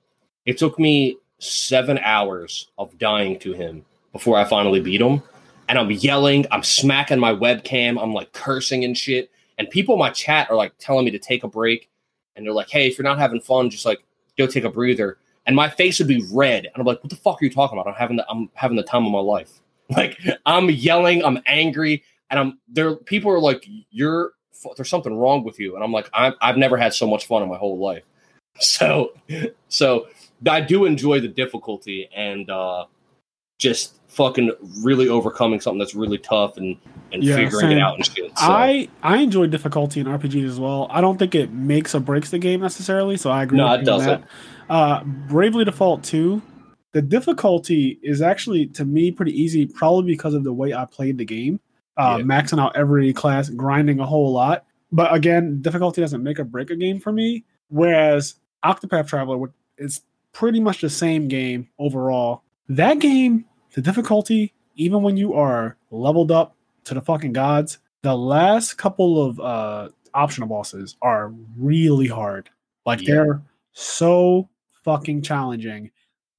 it 0.47 0.57
took 0.57 0.79
me 0.79 1.19
seven 1.39 1.99
hours 1.99 2.71
of 2.79 2.99
dying 2.99 3.39
to 3.41 3.53
him 3.53 3.85
before 4.13 4.39
I 4.39 4.45
finally 4.45 4.81
beat 4.81 5.03
him. 5.03 5.23
And 5.69 5.79
I'm 5.79 5.91
yelling, 5.91 6.47
I'm 6.51 6.63
smacking 6.63 7.21
my 7.21 7.33
webcam, 7.33 8.03
I'm 8.03 8.15
like 8.15 8.33
cursing 8.33 8.85
and 8.85 8.97
shit. 8.97 9.31
And 9.59 9.69
people 9.69 9.95
in 9.95 9.99
my 9.99 10.11
chat 10.11 10.51
are 10.51 10.57
like 10.57 10.73
telling 10.79 11.05
me 11.05 11.11
to 11.11 11.19
take 11.19 11.45
a 11.45 11.49
break. 11.49 11.91
And 12.35 12.47
they're 12.47 12.55
like, 12.55 12.71
hey, 12.71 12.89
if 12.89 12.97
you're 12.97 13.05
not 13.05 13.19
having 13.19 13.41
fun, 13.41 13.69
just 13.69 13.85
like 13.85 14.03
go 14.39 14.47
take 14.47 14.65
a 14.65 14.71
breather. 14.71 15.19
And 15.47 15.55
my 15.55 15.69
face 15.69 15.99
would 15.99 16.09
be 16.09 16.25
red. 16.33 16.65
And 16.65 16.75
I'm 16.77 16.87
like, 16.87 17.03
what 17.05 17.11
the 17.11 17.17
fuck 17.17 17.41
are 17.41 17.45
you 17.45 17.51
talking 17.51 17.79
about? 17.79 17.89
I'm 17.89 17.95
having 17.95 18.17
the 18.17 18.27
I'm 18.31 18.49
having 18.55 18.79
the 18.79 18.83
time 18.83 19.05
of 19.05 19.13
my 19.13 19.21
life. 19.21 19.61
Like 19.97 20.21
I'm 20.47 20.71
yelling, 20.71 21.25
I'm 21.25 21.43
angry, 21.47 22.05
and 22.31 22.39
I'm 22.41 22.59
there. 22.69 22.97
People 22.97 23.31
are 23.33 23.41
like, 23.41 23.67
you're 23.91 24.33
there's 24.77 24.91
something 24.91 25.17
wrong 25.17 25.43
with 25.45 25.59
you. 25.59 25.75
And 25.75 25.83
I'm 25.83 25.93
like, 25.93 26.09
I'm, 26.13 26.35
I've 26.43 26.57
never 26.57 26.77
had 26.77 26.93
so 26.93 27.07
much 27.07 27.27
fun 27.27 27.43
in 27.43 27.49
my 27.49 27.57
whole 27.57 27.79
life. 27.79 28.05
So, 28.61 29.13
so 29.69 30.09
I 30.47 30.61
do 30.61 30.85
enjoy 30.85 31.21
the 31.21 31.29
difficulty 31.29 32.11
and 32.15 32.51
uh, 32.51 32.85
just 33.59 33.95
fucking 34.09 34.53
really 34.83 35.09
overcoming 35.09 35.61
something 35.61 35.79
that's 35.79 35.95
really 35.95 36.19
tough 36.19 36.57
and 36.57 36.77
and 37.13 37.23
Yeah, 37.23 37.37
figuring 37.37 37.69
same. 37.69 37.79
it 37.79 37.81
out 37.81 37.95
and 37.97 38.05
shit. 38.05 38.27
So, 38.37 38.45
I 38.51 38.89
I 39.03 39.19
enjoy 39.19 39.47
difficulty 39.47 40.01
in 40.01 40.07
RPGs 40.07 40.47
as 40.47 40.61
well. 40.61 40.89
I 40.91 41.01
don't 41.01 41.17
think 41.17 41.35
it 41.35 41.53
makes 41.53 41.95
or 41.95 42.01
breaks 42.01 42.31
the 42.31 42.39
game 42.39 42.61
necessarily, 42.61 43.17
so 43.17 43.31
I 43.31 43.45
agree. 43.45 43.59
No, 43.59 43.71
with 43.71 43.83
it 43.83 43.85
doesn't. 43.85 44.21
that. 44.21 44.29
Uh, 44.69 45.05
Bravely 45.05 45.65
Default 45.65 46.03
Two, 46.03 46.43
the 46.93 47.01
difficulty 47.03 47.99
is 48.03 48.21
actually 48.21 48.67
to 48.67 48.85
me 48.85 49.11
pretty 49.13 49.33
easy, 49.41 49.65
probably 49.65 50.13
because 50.13 50.35
of 50.35 50.45
the 50.45 50.53
way 50.53 50.75
I 50.75 50.85
played 50.85 51.19
the 51.19 51.25
game, 51.25 51.61
uh, 51.97 52.17
Yeah. 52.19 52.25
maxing 52.25 52.61
out 52.61 52.77
every 52.77 53.13
class, 53.13 53.49
grinding 53.51 54.01
a 54.01 54.07
whole 54.07 54.33
lot. 54.33 54.65
But 54.93 55.15
again, 55.15 55.61
difficulty 55.63 56.01
doesn't 56.01 56.23
make 56.23 56.39
or 56.41 56.45
break 56.45 56.71
a 56.71 56.77
game 56.77 56.99
for 57.01 57.13
me. 57.13 57.45
Whereas 57.69 58.35
Octopath 58.65 59.07
Traveler 59.07 59.39
which 59.39 59.53
is 59.79 60.01
pretty 60.33 60.61
much 60.61 60.81
the 60.81 60.91
same 60.91 61.29
game 61.29 61.69
overall. 61.79 62.43
That 62.69 62.99
game, 62.99 63.45
the 63.75 63.81
difficulty, 63.83 64.53
even 64.77 65.03
when 65.03 65.17
you 65.17 65.35
are 65.35 65.77
leveled 65.91 66.31
up 66.33 66.57
to 66.85 66.95
the 66.95 67.01
fucking 67.01 67.33
gods, 67.33 67.79
the 68.03 68.17
last 68.17 68.75
couple 68.79 69.23
of 69.25 69.39
uh 69.41 69.89
optional 70.15 70.49
bosses 70.49 70.97
are 71.03 71.33
really 71.57 72.09
hard. 72.09 72.51
Like 72.87 73.01
Yeah. 73.03 73.15
they're 73.15 73.43
so 73.73 74.49
fucking 74.85 75.23
challenging 75.23 75.91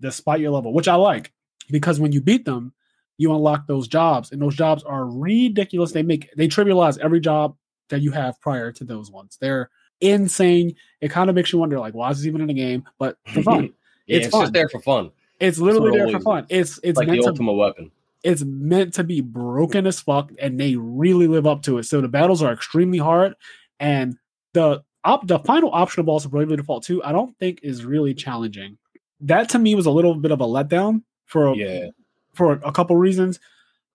despite 0.01 0.41
your 0.41 0.51
level, 0.51 0.73
which 0.73 0.87
I 0.87 0.95
like 0.95 1.31
because 1.69 1.99
when 1.99 2.11
you 2.11 2.19
beat 2.21 2.43
them, 2.45 2.73
you 3.21 3.33
unlock 3.33 3.67
those 3.67 3.87
jobs, 3.87 4.31
and 4.31 4.41
those 4.41 4.55
jobs 4.55 4.83
are 4.83 5.05
ridiculous. 5.05 5.91
They 5.91 6.03
make 6.03 6.29
they 6.35 6.47
trivialize 6.47 6.97
every 6.99 7.19
job 7.19 7.55
that 7.89 8.01
you 8.01 8.11
have 8.11 8.39
prior 8.41 8.71
to 8.73 8.83
those 8.83 9.11
ones. 9.11 9.37
They're 9.39 9.69
insane. 10.01 10.75
It 11.01 11.11
kind 11.11 11.29
of 11.29 11.35
makes 11.35 11.53
you 11.53 11.59
wonder, 11.59 11.79
like, 11.79 11.93
why 11.93 12.09
is 12.09 12.17
this 12.17 12.27
even 12.27 12.41
in 12.41 12.47
the 12.47 12.53
game? 12.53 12.83
But 12.97 13.17
for 13.27 13.43
fun, 13.49 13.73
yeah, 14.07 14.17
it's 14.17 14.25
it's, 14.27 14.31
fun. 14.31 14.41
just 14.41 14.53
there 14.53 14.69
for 14.69 14.81
fun. 14.81 15.11
it's 15.39 15.59
literally 15.59 15.97
there 15.97 16.09
for 16.09 16.19
fun. 16.19 16.45
It's 16.49 16.79
it's 16.83 16.97
like 16.97 17.07
the 17.07 17.13
meant 17.13 17.23
to 17.23 17.29
ultimate 17.29 17.53
weapon. 17.53 17.91
it's 18.23 18.43
meant 18.43 18.93
to 18.95 19.03
be 19.03 19.21
broken 19.21 19.85
as 19.85 19.99
fuck, 20.01 20.31
and 20.39 20.59
they 20.59 20.75
really 20.75 21.27
live 21.27 21.45
up 21.45 21.61
to 21.63 21.77
it. 21.77 21.83
So 21.83 22.01
the 22.01 22.07
battles 22.07 22.41
are 22.41 22.51
extremely 22.51 22.97
hard, 22.97 23.35
and 23.79 24.17
the 24.53 24.83
op- 25.03 25.27
the 25.27 25.39
final 25.39 25.69
optional 25.73 26.05
boss 26.05 26.25
of 26.25 26.31
Bravely 26.31 26.57
Default 26.57 26.83
2, 26.83 27.03
I 27.03 27.11
don't 27.11 27.37
think 27.37 27.59
is 27.63 27.85
really 27.85 28.13
challenging. 28.13 28.77
That 29.21 29.49
to 29.49 29.59
me 29.59 29.75
was 29.75 29.85
a 29.85 29.91
little 29.91 30.15
bit 30.15 30.31
of 30.31 30.41
a 30.41 30.45
letdown 30.45 31.03
for 31.25 31.55
Yeah, 31.55 31.87
for 32.33 32.53
a 32.63 32.71
couple 32.71 32.95
reasons. 32.95 33.39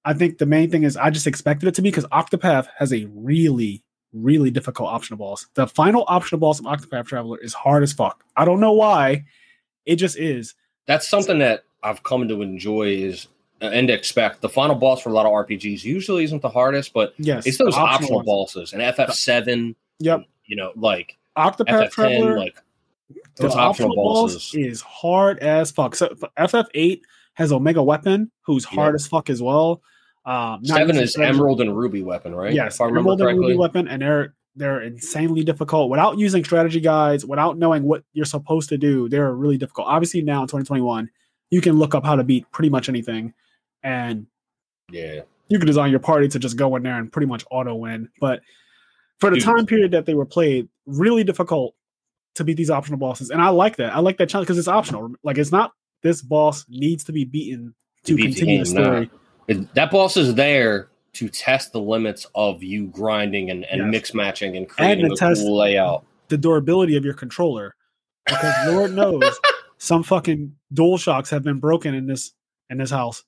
I 0.04 0.14
think 0.14 0.38
the 0.38 0.46
main 0.46 0.70
thing 0.70 0.84
is 0.84 0.96
I 0.96 1.10
just 1.10 1.26
expected 1.26 1.66
it 1.68 1.74
to 1.76 1.82
be 1.82 1.90
because 1.90 2.06
Octopath 2.06 2.68
has 2.78 2.92
a 2.92 3.06
really, 3.12 3.82
really 4.12 4.50
difficult 4.50 4.88
optional 4.88 5.18
boss. 5.18 5.46
The 5.54 5.66
final 5.66 6.04
optional 6.06 6.38
boss 6.38 6.60
of 6.60 6.66
Octopath 6.66 7.06
Traveler 7.06 7.38
is 7.38 7.54
hard 7.54 7.82
as 7.82 7.92
fuck. 7.92 8.22
I 8.36 8.44
don't 8.44 8.60
know 8.60 8.72
why. 8.72 9.24
It 9.84 9.96
just 9.96 10.16
is. 10.18 10.54
that's 10.86 11.08
something 11.08 11.38
that 11.40 11.64
I've 11.82 12.02
come 12.04 12.26
to 12.28 12.42
enjoy 12.42 12.88
is 12.88 13.26
uh, 13.62 13.66
and 13.66 13.88
expect. 13.90 14.40
The 14.42 14.48
final 14.48 14.74
boss 14.76 15.00
for 15.00 15.08
a 15.08 15.12
lot 15.12 15.26
of 15.26 15.32
RPGs 15.32 15.82
usually 15.82 16.24
isn't 16.24 16.42
the 16.42 16.48
hardest, 16.50 16.92
but 16.92 17.14
Yes. 17.18 17.46
it's 17.46 17.58
those 17.58 17.74
the 17.74 17.80
optional, 17.80 18.22
bosses 18.22 18.72
and 18.72 18.82
FF7. 18.82 19.74
Yep. 20.00 20.22
You 20.44 20.56
know, 20.56 20.72
like 20.76 21.16
Octopath 21.36 21.88
FF10, 21.88 21.90
Traveler. 21.90 22.38
like 22.38 22.56
the 23.36 23.42
those 23.44 23.54
optional 23.56 23.94
boss 23.96 24.34
bosses. 24.34 24.54
is 24.54 24.80
hard 24.82 25.38
as 25.40 25.70
fuck. 25.70 25.94
So 25.96 26.14
FF8 26.38 27.00
has 27.36 27.52
Omega 27.52 27.82
Weapon, 27.82 28.30
who's 28.42 28.64
hard 28.64 28.88
Yep. 28.88 28.94
as 28.96 29.06
fuck 29.06 29.30
as 29.30 29.42
well. 29.42 29.80
Um, 30.24 30.64
Seven 30.64 30.96
is 30.96 31.16
Emerald 31.16 31.60
and 31.60 31.76
Ruby 31.76 32.02
weapon, 32.02 32.34
right? 32.34 32.52
Yes, 32.52 32.74
if 32.76 32.80
I 32.80 32.88
Emerald 32.88 33.20
and. 33.20 33.38
Ruby 33.38 33.56
weapon, 33.56 33.86
and 33.88 34.02
they're 34.02 34.34
they're 34.58 34.80
insanely 34.80 35.44
difficult 35.44 35.90
without 35.90 36.18
using 36.18 36.42
strategy 36.42 36.80
guides, 36.80 37.26
without 37.26 37.58
knowing 37.58 37.82
what 37.82 38.02
you're 38.14 38.24
supposed 38.24 38.70
to 38.70 38.78
do. 38.78 39.06
They're 39.08 39.34
really 39.34 39.58
difficult. 39.58 39.86
Obviously, 39.86 40.22
now 40.22 40.40
in 40.40 40.48
2021, 40.48 41.10
you 41.50 41.60
can 41.60 41.78
look 41.78 41.94
up 41.94 42.04
how 42.06 42.16
to 42.16 42.24
beat 42.24 42.50
pretty 42.52 42.70
much 42.70 42.88
anything, 42.88 43.34
and 43.82 44.26
Yeah, 44.90 45.20
you 45.48 45.58
can 45.58 45.66
design 45.66 45.90
your 45.90 46.00
party 46.00 46.26
to 46.28 46.38
just 46.38 46.56
go 46.56 46.74
in 46.76 46.82
there 46.82 46.96
and 46.98 47.12
pretty 47.12 47.26
much 47.26 47.44
auto 47.50 47.74
win. 47.74 48.08
But 48.20 48.40
for 49.20 49.28
the 49.30 49.36
Dude. 49.36 49.44
time 49.44 49.66
period 49.66 49.90
that 49.92 50.06
they 50.06 50.14
were 50.14 50.26
played, 50.26 50.68
really 50.86 51.22
difficult 51.22 51.74
to 52.36 52.42
beat 52.44 52.56
these 52.56 52.70
optional 52.70 52.98
bosses, 52.98 53.30
and 53.30 53.40
I 53.42 53.50
like 53.50 53.76
that. 53.76 53.94
I 53.94 54.00
like 54.00 54.16
that 54.18 54.28
challenge 54.30 54.46
because 54.46 54.58
it's 54.58 54.68
optional. 54.68 55.12
Like 55.22 55.36
it's 55.38 55.52
not 55.52 55.72
this 56.02 56.22
boss 56.22 56.64
needs 56.68 57.04
to 57.04 57.12
be 57.12 57.24
beaten 57.24 57.74
to 58.04 58.14
beat 58.16 58.22
the 58.22 58.32
continue 58.34 58.64
the 58.64 58.74
nah. 58.74 58.84
story. 58.84 59.10
That 59.74 59.90
boss 59.90 60.16
is 60.16 60.34
there 60.34 60.88
to 61.14 61.28
test 61.28 61.72
the 61.72 61.80
limits 61.80 62.26
of 62.34 62.62
you 62.62 62.86
grinding 62.88 63.50
and, 63.50 63.64
and 63.66 63.82
Yes. 63.82 63.90
mix 63.90 64.14
matching 64.14 64.50
and 64.56 64.66
And 64.66 64.68
creating 64.68 65.06
to 65.06 65.12
a 65.12 65.16
test- 65.16 65.42
cool 65.42 65.56
layout. 65.56 66.04
the 66.28 66.36
durability 66.38 66.96
of 66.96 67.04
your 67.04 67.14
controller 67.14 67.74
because 68.26 68.72
Lord 68.74 68.92
knows 68.94 69.22
some 69.78 70.02
fucking 70.02 70.54
dual 70.72 70.98
shocks 70.98 71.30
have 71.30 71.42
been 71.42 71.58
broken 71.60 71.94
in 71.94 72.06
this 72.06 72.32
in 72.70 72.78
this 72.78 72.90
house. 72.90 73.24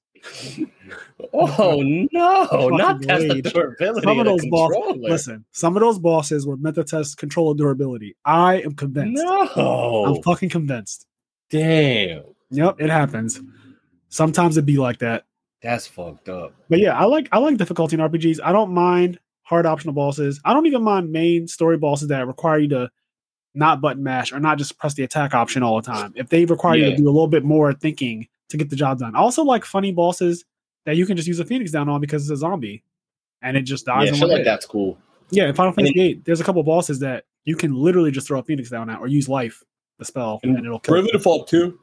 Oh 1.32 1.80
no, 1.82 2.68
not 2.70 3.00
test 3.02 3.28
the 3.28 3.40
durability 3.42 4.04
Some 4.04 4.18
of 4.18 4.26
of 4.26 4.36
the 4.36 4.42
those 4.42 4.46
bosses. 4.50 4.96
Listen, 4.98 5.44
some 5.52 5.76
of 5.76 5.80
those 5.80 5.98
bosses 5.98 6.46
were 6.46 6.56
meant 6.56 6.74
to 6.76 6.84
test 6.84 7.18
controller 7.18 7.54
durability. 7.54 8.16
I 8.24 8.60
am 8.62 8.74
convinced. 8.74 9.22
No, 9.24 10.04
I'm 10.16 10.22
fucking 10.22 10.48
convinced. 10.48 11.06
damn, 11.50 12.22
Yep, 12.50 12.80
it 12.80 12.90
happens. 12.90 13.40
Sometimes 14.08 14.56
it 14.56 14.62
be 14.62 14.78
like 14.78 14.98
that. 14.98 15.24
that's 15.62 15.86
fucked 15.86 16.28
up. 16.28 16.54
But 16.68 16.78
yeah, 16.78 16.98
I 16.98 17.04
like 17.04 17.28
I 17.32 17.38
like 17.38 17.56
difficulty 17.56 17.96
in 17.96 18.00
RPGs. 18.00 18.40
I 18.42 18.52
don't 18.52 18.72
mind 18.72 19.18
hard 19.42 19.66
optional 19.66 19.94
bosses. 19.94 20.40
I 20.44 20.54
don't 20.54 20.66
even 20.66 20.82
mind 20.82 21.10
main 21.10 21.48
story 21.48 21.76
bosses 21.76 22.08
that 22.08 22.26
require 22.26 22.58
you 22.58 22.68
to 22.68 22.90
not 23.54 23.80
button 23.80 24.02
mash 24.02 24.32
or 24.32 24.38
not 24.40 24.58
just 24.58 24.78
press 24.78 24.94
the 24.94 25.02
attack 25.02 25.34
option 25.34 25.62
all 25.62 25.80
the 25.80 25.86
time. 25.86 26.12
If 26.16 26.28
they 26.28 26.44
require 26.44 26.76
you 26.76 26.90
to 26.90 26.96
do 26.96 27.04
a 27.04 27.10
little 27.10 27.28
bit 27.28 27.44
more 27.44 27.72
thinking 27.72 28.28
to 28.50 28.56
get 28.56 28.70
the 28.70 28.76
job 28.76 28.98
done. 28.98 29.16
I 29.16 29.18
also 29.18 29.42
like 29.42 29.64
funny 29.64 29.92
bosses 29.92 30.44
that 30.84 30.96
you 30.96 31.06
can 31.06 31.16
just 31.16 31.26
use 31.28 31.40
a 31.40 31.44
phoenix 31.44 31.70
down 31.70 31.88
on 31.88 32.00
because 32.00 32.22
it's 32.22 32.30
a 32.30 32.36
zombie 32.36 32.82
and 33.42 33.56
it 33.56 33.62
just 33.62 33.84
dies 33.86 34.08
Yeah, 34.10 34.14
shit 34.14 34.28
like 34.28 34.44
that's 34.44 34.64
cool. 34.64 34.98
Yeah, 35.30 35.48
in 35.48 35.54
Final 35.54 35.72
Fantasy 35.72 35.92
VIII, 35.94 36.22
there's 36.24 36.40
a 36.40 36.44
couple 36.44 36.62
bosses 36.62 36.98
that 37.00 37.24
you 37.44 37.56
can 37.56 37.74
literally 37.74 38.10
just 38.10 38.26
throw 38.26 38.38
a 38.38 38.42
phoenix 38.42 38.70
down 38.70 38.88
at 38.88 39.00
or 39.00 39.06
use 39.08 39.28
life, 39.28 39.62
the 39.98 40.04
spell, 40.04 40.40
and, 40.42 40.56
And 40.56 40.64
it'll 40.64 40.78
kill. 40.78 40.94
Bravely 40.94 41.10
Default 41.12 41.48
2. 41.48 41.78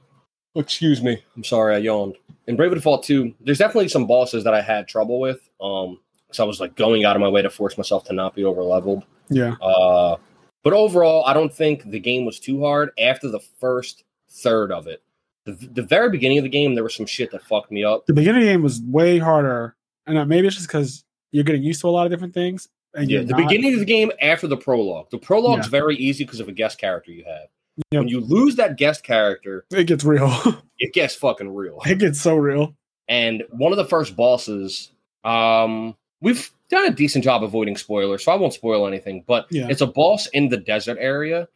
Excuse 0.55 1.01
me. 1.01 1.21
I'm 1.35 1.43
sorry, 1.43 1.75
I 1.75 1.79
yawned. 1.79 2.15
In 2.47 2.55
Bravely 2.55 2.75
Default 2.75 3.03
2, 3.03 3.33
there's 3.41 3.57
definitely 3.57 3.87
some 3.89 4.07
bosses 4.07 4.43
that 4.43 4.53
I 4.53 4.61
had 4.61 4.87
trouble 4.87 5.19
with. 5.19 5.49
Um, 5.61 5.99
because 6.27 6.39
I 6.39 6.43
was 6.43 6.59
like 6.59 6.75
going 6.75 7.05
out 7.05 7.15
of 7.15 7.21
my 7.21 7.27
way 7.29 7.41
to 7.41 7.49
force 7.49 7.77
myself 7.77 8.03
to 8.05 8.13
not 8.13 8.35
be 8.35 8.43
over 8.43 8.63
leveled. 8.63 9.03
Yeah, 9.29 9.53
Uh, 9.61 10.17
but 10.63 10.73
overall, 10.73 11.23
I 11.25 11.33
don't 11.33 11.53
think 11.53 11.89
the 11.89 11.99
game 11.99 12.25
was 12.25 12.39
too 12.39 12.61
hard 12.63 12.89
after 12.99 13.29
the 13.29 13.39
first 13.39 14.03
third 14.29 14.71
of 14.71 14.87
it. 14.87 15.01
The, 15.45 15.51
the 15.53 15.83
very 15.83 16.09
beginning 16.09 16.39
of 16.39 16.43
the 16.43 16.49
game, 16.49 16.73
there 16.73 16.83
was 16.83 16.95
some 16.95 17.05
shit 17.05 17.29
that 17.31 17.43
fucked 17.43 17.71
me 17.71 17.83
up. 17.83 18.05
the 18.07 18.13
beginning 18.13 18.41
of 18.41 18.47
the 18.47 18.51
game 18.53 18.63
was 18.63 18.81
way 18.81 19.19
harder, 19.19 19.75
and 20.07 20.17
uh, 20.17 20.25
maybe 20.25 20.47
it's 20.47 20.55
just 20.55 20.67
because 20.67 21.03
you're 21.31 21.43
getting 21.43 21.61
used 21.63 21.81
to 21.81 21.87
a 21.87 21.91
lot 21.91 22.05
of 22.07 22.11
different 22.11 22.33
things. 22.33 22.67
And 22.95 23.09
Yeah, 23.09 23.19
the 23.21 23.27
not- 23.27 23.37
beginning 23.37 23.73
of 23.73 23.79
the 23.79 23.85
game 23.85 24.11
after 24.21 24.47
the 24.47 24.57
prologue. 24.57 25.09
The 25.11 25.17
prologue's 25.19 25.67
Yeah. 25.67 25.71
very 25.71 25.95
easy 25.97 26.23
because 26.23 26.39
of 26.39 26.47
a 26.47 26.51
guest 26.53 26.79
character 26.79 27.11
you 27.11 27.23
have. 27.25 27.47
Yep. 27.91 27.99
When 28.01 28.07
you 28.07 28.21
lose 28.21 28.55
that 28.55 28.77
guest 28.77 29.03
character, 29.03 29.65
it 29.71 29.85
gets 29.85 30.03
real. 30.03 30.31
it 30.79 30.93
gets 30.93 31.15
fucking 31.15 31.53
real. 31.53 31.79
it 31.85 31.99
gets 31.99 32.21
so 32.21 32.35
real. 32.35 32.75
and 33.07 33.43
one 33.51 33.71
of 33.71 33.77
the 33.77 33.85
first 33.85 34.15
bosses 34.15 34.91
um 35.23 35.95
we've 36.21 36.51
done 36.69 36.85
a 36.85 36.91
decent 36.91 37.23
job 37.23 37.43
avoiding 37.43 37.75
spoilers 37.77 38.23
so 38.23 38.31
i 38.31 38.35
won't 38.35 38.53
spoil 38.53 38.85
anything 38.87 39.23
but 39.27 39.47
Yeah. 39.51 39.67
it's 39.69 39.81
a 39.81 39.87
boss 39.87 40.27
in 40.27 40.49
the 40.49 40.57
desert 40.57 40.97
area 40.99 41.47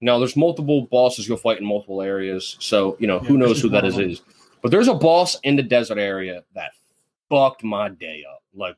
now 0.00 0.18
there's 0.18 0.36
multiple 0.36 0.82
bosses 0.90 1.26
you'll 1.28 1.36
fight 1.36 1.58
in 1.60 1.66
multiple 1.66 2.02
areas 2.02 2.56
so 2.60 2.96
you 3.00 3.06
know 3.06 3.20
Yeah, 3.20 3.28
who 3.28 3.36
knows 3.38 3.60
who 3.60 3.68
that 3.70 3.84
is, 3.84 3.94
is 3.94 3.98
of 3.98 4.02
them. 4.02 4.10
is 4.10 4.22
but 4.62 4.70
there's 4.70 4.88
a 4.88 4.94
boss 4.94 5.36
in 5.42 5.56
the 5.56 5.62
desert 5.62 5.98
area 5.98 6.44
that 6.54 6.70
fucked 7.28 7.62
my 7.64 7.88
day 7.88 8.22
up 8.28 8.42
like 8.54 8.76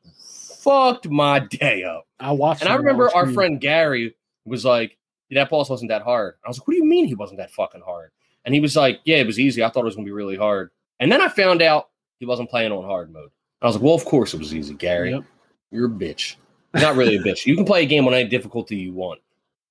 fucked 0.59 1.07
my 1.09 1.39
day 1.39 1.83
up 1.83 2.07
I 2.19 2.31
watched, 2.31 2.61
and 2.61 2.69
i 2.69 2.75
remember 2.75 3.09
our 3.15 3.31
friend 3.31 3.59
gary 3.61 4.15
was 4.45 4.65
like 4.65 4.97
that 5.31 5.49
boss 5.49 5.69
wasn't 5.69 5.89
that 5.89 6.01
hard 6.01 6.35
i 6.45 6.47
was 6.47 6.59
like 6.59 6.67
what 6.67 6.73
do 6.73 6.77
you 6.77 6.85
mean 6.85 7.05
he 7.05 7.15
wasn't 7.15 7.37
that 7.37 7.51
fucking 7.51 7.81
hard 7.81 8.11
and 8.45 8.53
he 8.53 8.59
was 8.59 8.75
like 8.75 8.99
yeah 9.05 9.17
it 9.17 9.27
was 9.27 9.39
easy 9.39 9.63
i 9.63 9.69
thought 9.69 9.81
it 9.81 9.85
was 9.85 9.95
going 9.95 10.05
to 10.05 10.09
be 10.09 10.13
really 10.13 10.37
hard 10.37 10.69
and 10.99 11.11
then 11.11 11.21
i 11.21 11.27
found 11.27 11.61
out 11.61 11.89
he 12.19 12.25
wasn't 12.25 12.49
playing 12.49 12.71
on 12.71 12.83
hard 12.83 13.11
mode 13.11 13.29
I 13.61 13.65
was 13.65 13.75
like, 13.75 13.83
well, 13.83 13.95
of 13.95 14.05
course 14.05 14.33
it 14.33 14.39
was 14.39 14.53
easy, 14.53 14.73
Gary. 14.73 15.11
Yep. 15.11 15.23
You're 15.71 15.87
a 15.87 15.89
bitch. 15.89 16.35
Not 16.73 16.95
really 16.95 17.17
a 17.17 17.19
bitch. 17.19 17.45
You 17.45 17.55
can 17.55 17.65
play 17.65 17.83
a 17.83 17.85
game 17.85 18.07
on 18.07 18.13
any 18.13 18.29
difficulty 18.29 18.77
you 18.77 18.93
want. 18.93 19.19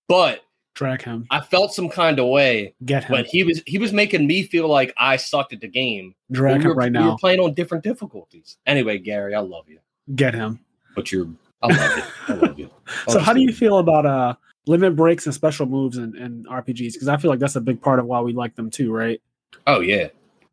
But 0.09 0.44
Drag 0.74 1.02
him, 1.02 1.26
I 1.30 1.40
felt 1.40 1.74
some 1.74 1.88
kind 1.88 2.18
of 2.20 2.26
way 2.28 2.74
get 2.84 3.04
him, 3.04 3.12
when 3.12 3.24
he 3.24 3.42
was 3.42 3.62
he 3.66 3.78
was 3.78 3.92
making 3.92 4.26
me 4.26 4.44
feel 4.44 4.68
like 4.68 4.94
I 4.96 5.16
sucked 5.16 5.52
at 5.52 5.61
the 5.61 5.66
game. 5.68 6.14
drag 6.30 6.59
we 6.59 6.62
him 6.64 6.68
were, 6.68 6.74
right 6.76 6.92
we 6.92 6.98
were 6.98 7.04
now, 7.04 7.16
playing 7.16 7.40
on 7.40 7.54
different 7.54 7.82
difficulties. 7.82 8.59
Anyway, 8.64 8.98
Gary, 8.98 9.34
I 9.34 9.40
love 9.40 9.68
you. 9.68 9.80
get 10.14 10.34
him. 10.34 10.61
But 10.94 11.11
you're 11.11 11.26
I 11.62 11.74
love 11.74 11.96
you. 11.96 12.04
I 12.28 12.32
love 12.38 12.59
you. 12.59 12.70
So, 13.09 13.18
how 13.18 13.32
do 13.32 13.40
you 13.40 13.52
feel 13.52 13.78
about 13.78 14.06
uh 14.06 14.34
limit 14.68 14.94
breaks 14.96 15.26
and 15.26 15.34
special 15.34 15.66
moves 15.66 15.96
and, 15.96 16.14
in 16.14 16.44
RPGs? 16.44 16.92
Because 16.92 17.08
I 17.08 17.16
feel 17.16 17.30
like 17.30 17.40
that's 17.40 17.56
a 17.56 17.60
big 17.60 17.80
part 17.80 17.98
of 17.98 18.06
why 18.06 18.20
we 18.20 18.32
like 18.32 18.54
them 18.54 18.70
too, 18.70 18.92
right? 18.92 19.20
Oh 19.66 19.80
yeah. 19.80 20.08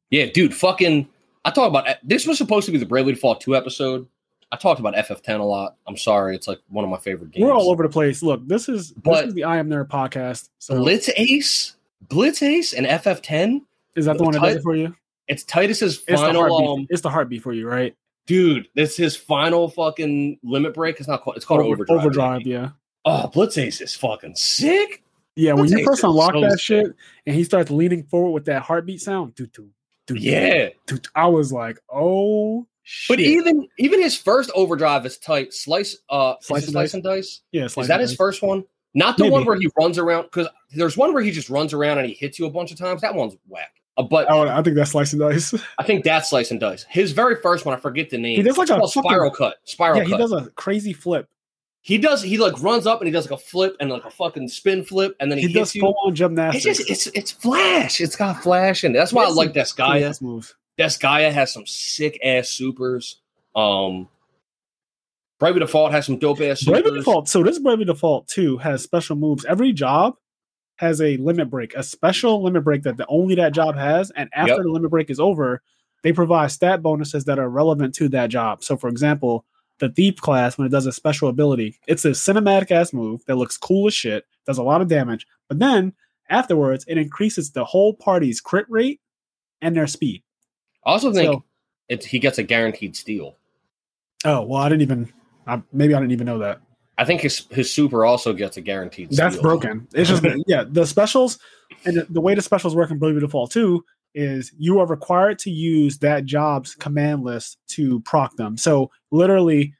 Yeah, 0.09 0.25
dude, 0.27 0.53
fucking 0.53 1.07
I 1.43 1.51
talk 1.51 1.69
about 1.69 1.87
this 2.03 2.25
was 2.25 2.37
supposed 2.37 2.65
to 2.65 2.71
be 2.71 2.77
the 2.77 2.85
Bravely 2.85 3.13
Default 3.13 3.41
2 3.41 3.55
episode. 3.55 4.07
I 4.51 4.57
talked 4.57 4.79
about 4.79 4.93
FF10 4.95 5.39
a 5.39 5.43
lot. 5.43 5.75
I'm 5.87 5.97
sorry, 5.97 6.35
it's 6.35 6.47
like 6.47 6.59
one 6.69 6.83
of 6.85 6.89
my 6.89 6.97
favorite 6.97 7.31
games. 7.31 7.43
We're 7.43 7.53
all 7.53 7.69
over 7.69 7.83
the 7.83 7.89
place. 7.89 8.23
Look, 8.23 8.47
this 8.47 8.69
is 8.69 8.91
But- 8.91 9.21
this 9.21 9.27
is 9.29 9.33
the 9.33 9.43
I 9.43 9.57
Am 9.57 9.69
Nerd 9.69 9.87
podcast. 9.89 10.49
So 10.59 10.75
Blitz 10.75 11.09
Ace, 11.17 11.75
Blitz 12.07 12.41
Ace, 12.41 12.73
and 12.73 12.87
FF10. 12.87 13.61
is 13.95 14.05
that 14.05 14.17
the 14.17 14.23
one 14.23 14.33
that 14.33 14.41
does 14.41 14.55
it 14.57 14.61
for 14.63 14.75
you? 14.75 14.95
It's 15.27 15.43
Tidus's 15.43 15.97
It's 15.97 16.05
the 16.05 16.17
final. 16.17 16.73
Um, 16.73 16.87
it's 16.89 17.01
the 17.01 17.09
heartbeat 17.09 17.41
for 17.41 17.53
you, 17.53 17.67
right? 17.67 17.95
dude, 18.27 18.67
this 18.73 18.97
his 18.97 19.15
final 19.15 19.69
fucking 19.69 20.39
limit 20.43 20.73
break. 20.73 20.99
It's 20.99 21.07
not 21.07 21.21
called. 21.21 21.35
It's 21.37 21.45
called 21.45 21.61
Over- 21.61 21.73
Overdrive. 21.73 21.99
Overdrive, 21.99 22.41
yeah. 22.47 22.69
Oh, 23.05 23.27
Blitz 23.27 23.57
Ace 23.57 23.81
is 23.81 23.95
fucking 23.95 24.35
sick. 24.35 25.03
Yeah, 25.35 25.53
when 25.53 25.69
you 25.69 25.83
first 25.85 26.03
unlock 26.03 26.33
so 26.33 26.41
that 26.41 26.59
shit 26.59 26.87
and 27.25 27.35
he 27.35 27.43
starts 27.43 27.69
leaning 27.69 28.03
forward 28.03 28.31
with 28.31 28.45
that 28.45 28.61
heartbeat 28.61 29.01
sound, 29.01 29.35
doo 29.35 29.47
doo, 29.47 29.69
doo, 30.07 30.15
Yeah, 30.15 30.69
doo, 30.87 30.97
I 31.13 31.27
was 31.27 31.51
like, 31.51 31.77
oh 31.93 32.65
shit. 32.83 33.17
but 33.17 33.19
even 33.19 33.67
even 33.77 34.01
his 34.01 34.15
first 34.17 34.49
Overdrive 34.55 35.05
is 35.05 35.17
tight. 35.17 35.53
Slice, 35.53 35.97
uh, 36.09 36.35
Slice 36.41 36.63
and 36.63 36.71
Slice 36.71 36.83
Dice? 36.89 36.93
and 36.93 37.03
Dice. 37.03 37.41
yeah, 37.51 37.65
Is 37.65 37.87
that 37.87 37.99
his 37.99 38.15
first 38.15 38.41
one? 38.41 38.63
Not 38.93 39.17
the 39.17 39.23
Maybe. 39.25 39.33
one 39.33 39.45
where 39.45 39.57
he 39.59 39.69
runs 39.77 39.97
around 39.97 40.23
because 40.23 40.47
there's 40.71 40.95
one 40.95 41.13
where 41.13 41.21
he 41.21 41.31
just 41.31 41.49
runs 41.49 41.73
around 41.73 41.97
and 41.97 42.07
he 42.07 42.13
hits 42.13 42.39
you 42.39 42.45
a 42.45 42.49
bunch 42.49 42.71
of 42.71 42.77
times. 42.77 43.01
That 43.01 43.13
one's 43.13 43.35
whack. 43.49 43.73
Uh, 43.97 44.03
but 44.03 44.27
Oh, 44.31 44.47
I 44.47 44.61
think 44.61 44.77
that's 44.77 44.91
slice 44.91 45.11
and 45.11 45.19
dice. 45.19 45.53
I 45.77 45.83
think 45.83 46.05
that's 46.05 46.29
Slice 46.29 46.51
and 46.51 46.59
Dice. 46.61 46.85
His 46.89 47.11
very 47.11 47.35
first 47.41 47.65
one, 47.65 47.75
I 47.75 47.79
forget 47.79 48.09
the 48.09 48.17
name. 48.17 48.37
He 48.37 48.41
does 48.41 48.57
like 48.57 48.69
It's 48.69 48.71
a 48.71 48.79
fucking- 48.79 49.01
spiral 49.09 49.31
cut. 49.31 49.57
Spiral 49.65 49.97
yeah, 49.99 50.03
he 50.05 50.17
does 50.17 50.31
a 50.31 50.49
crazy 50.51 50.93
flip. 50.93 51.27
He 51.85 51.99
does. 51.99 52.23
He 52.23 52.39
like 52.39 52.59
runs 52.63 52.87
up 52.87 52.99
and 52.99 53.07
he 53.07 53.11
does 53.11 53.29
like 53.29 53.39
a 53.39 53.43
flip 53.43 53.75
and 53.79 53.91
like 53.91 54.05
a 54.05 54.09
fucking 54.09 54.47
spin 54.47 54.83
flip, 54.83 55.15
and 55.19 55.29
then 55.29 55.37
he, 55.37 55.45
He 55.45 55.53
does 55.53 55.71
full 55.71 55.95
on 56.03 56.15
gymnastics. 56.15 56.65
It's 56.65 56.79
just 56.79 56.89
it's 56.89 57.07
it's 57.15 57.31
flash. 57.31 58.01
It's 58.01 58.15
got 58.15 58.41
flash 58.41 58.83
in 58.83 58.95
it. 58.95 58.97
That's 58.97 59.13
why 59.13 59.25
I 59.25 59.29
like 59.29 59.53
Disgaea. 59.53 60.51
Disgaea 60.79 61.31
has 61.31 61.53
some 61.53 61.67
sick 61.67 62.19
ass 62.23 62.49
supers. 62.49 63.21
Um, 63.55 64.09
Bravely 65.39 65.59
Default 65.59 65.91
has 65.91 66.07
some 66.07 66.17
dope 66.17 66.41
ass 66.41 66.61
supers. 66.61 66.81
Bravely 66.81 66.97
Default. 66.97 67.29
So 67.29 67.43
this 67.43 67.59
Bravely 67.59 67.85
Default 67.85 68.29
too 68.29 68.57
has 68.57 68.81
special 68.81 69.15
moves. 69.15 69.45
Every 69.45 69.71
job 69.71 70.15
has 70.77 70.99
a 71.01 71.17
limit 71.17 71.51
break, 71.51 71.75
a 71.75 71.83
special 71.83 72.41
limit 72.41 72.63
break 72.63 72.81
that 72.81 72.97
the, 72.97 73.05
only 73.09 73.35
that 73.35 73.53
job 73.53 73.75
has. 73.75 74.09
And 74.15 74.27
after 74.33 74.53
Yep. 74.53 74.63
the 74.63 74.69
limit 74.69 74.89
break 74.89 75.11
is 75.11 75.19
over, 75.19 75.61
they 76.01 76.11
provide 76.13 76.49
stat 76.49 76.81
bonuses 76.81 77.25
that 77.25 77.37
are 77.37 77.47
relevant 77.47 77.93
to 77.95 78.09
that 78.09 78.31
job. 78.31 78.63
So, 78.63 78.75
for 78.75 78.89
example, 78.89 79.45
the 79.79 79.89
Thief 79.89 80.17
class, 80.17 80.57
when 80.57 80.65
it 80.67 80.71
does 80.71 80.85
a 80.85 80.91
special 80.91 81.27
ability, 81.29 81.79
it's 81.87 82.05
a 82.05 82.09
cinematic 82.11 82.71
ass 82.71 82.93
move 82.93 83.23
that 83.25 83.35
looks 83.35 83.57
cool 83.57 83.87
as 83.87 83.93
shit, 83.93 84.25
does 84.45 84.57
a 84.57 84.63
lot 84.63 84.81
of 84.81 84.87
damage. 84.87 85.27
But 85.47 85.59
then 85.59 85.93
afterwards, 86.29 86.85
it 86.87 86.97
increases 86.97 87.51
the 87.51 87.65
whole 87.65 87.93
party's 87.93 88.41
crit 88.41 88.65
rate 88.69 89.01
and 89.61 89.75
their 89.75 89.87
speed. 89.87 90.23
I 90.85 90.91
also 90.91 91.11
think 91.11 91.31
So- 91.31 91.43
it's 91.89 92.05
he 92.05 92.19
gets 92.19 92.37
a 92.37 92.43
guaranteed 92.43 92.95
steal. 92.95 93.35
Oh, 94.23 94.41
well, 94.41 94.61
I 94.61 94.69
didn't 94.69 94.81
even, 94.81 95.13
I, 95.45 95.61
maybe 95.71 95.93
I 95.93 95.99
didn't 95.99 96.13
even 96.13 96.25
know 96.25 96.39
that. 96.39 96.61
I 96.97 97.03
think 97.03 97.21
his 97.21 97.45
his 97.51 97.71
super 97.71 98.05
also 98.05 98.31
gets 98.33 98.55
a 98.57 98.61
guaranteed. 98.61 99.11
That's 99.11 99.35
steal. 99.35 99.43
broken. 99.43 99.87
It's 99.93 100.09
just 100.09 100.23
yeah, 100.47 100.63
the 100.67 100.85
specials 100.87 101.37
and 101.85 101.97
the, 101.97 102.05
the 102.09 102.21
way 102.21 102.33
the 102.35 102.41
specials 102.41 102.73
work 102.75 102.89
in 102.89 102.97
Bravely 102.97 103.19
Default 103.19 103.51
2 103.51 103.83
is 104.15 104.51
you 104.57 104.79
are 104.79 104.87
required 104.87 105.37
to 105.39 105.51
use 105.51 105.99
that 105.99 106.25
job's 106.25 106.73
command 106.73 107.23
list 107.23 107.57
to 107.67 107.99
proc 108.01 108.35
them. 108.37 108.57
So 108.57 108.89
literally 109.11 109.73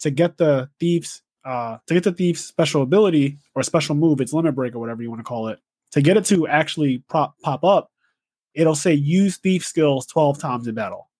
to 0.00 0.10
get 0.10 0.38
the 0.38 0.68
thieves 0.80 1.22
uh 1.44 1.78
to 1.86 1.94
get 1.94 2.04
the 2.04 2.12
thief's 2.12 2.44
special 2.44 2.82
ability 2.82 3.38
or 3.54 3.62
special 3.62 3.94
move, 3.94 4.20
it's 4.20 4.32
limit 4.32 4.54
break 4.54 4.74
or 4.74 4.78
whatever 4.78 5.02
you 5.02 5.10
want 5.10 5.20
to 5.20 5.24
call 5.24 5.48
it. 5.48 5.60
To 5.92 6.00
get 6.00 6.16
it 6.16 6.24
to 6.26 6.48
actually 6.48 6.98
prop, 7.08 7.34
pop 7.42 7.62
up, 7.64 7.90
it'll 8.54 8.74
say 8.74 8.94
use 8.94 9.36
thief 9.36 9.64
skills 9.64 10.06
12 10.06 10.38
times 10.38 10.66
in 10.66 10.74
battle. 10.74 11.10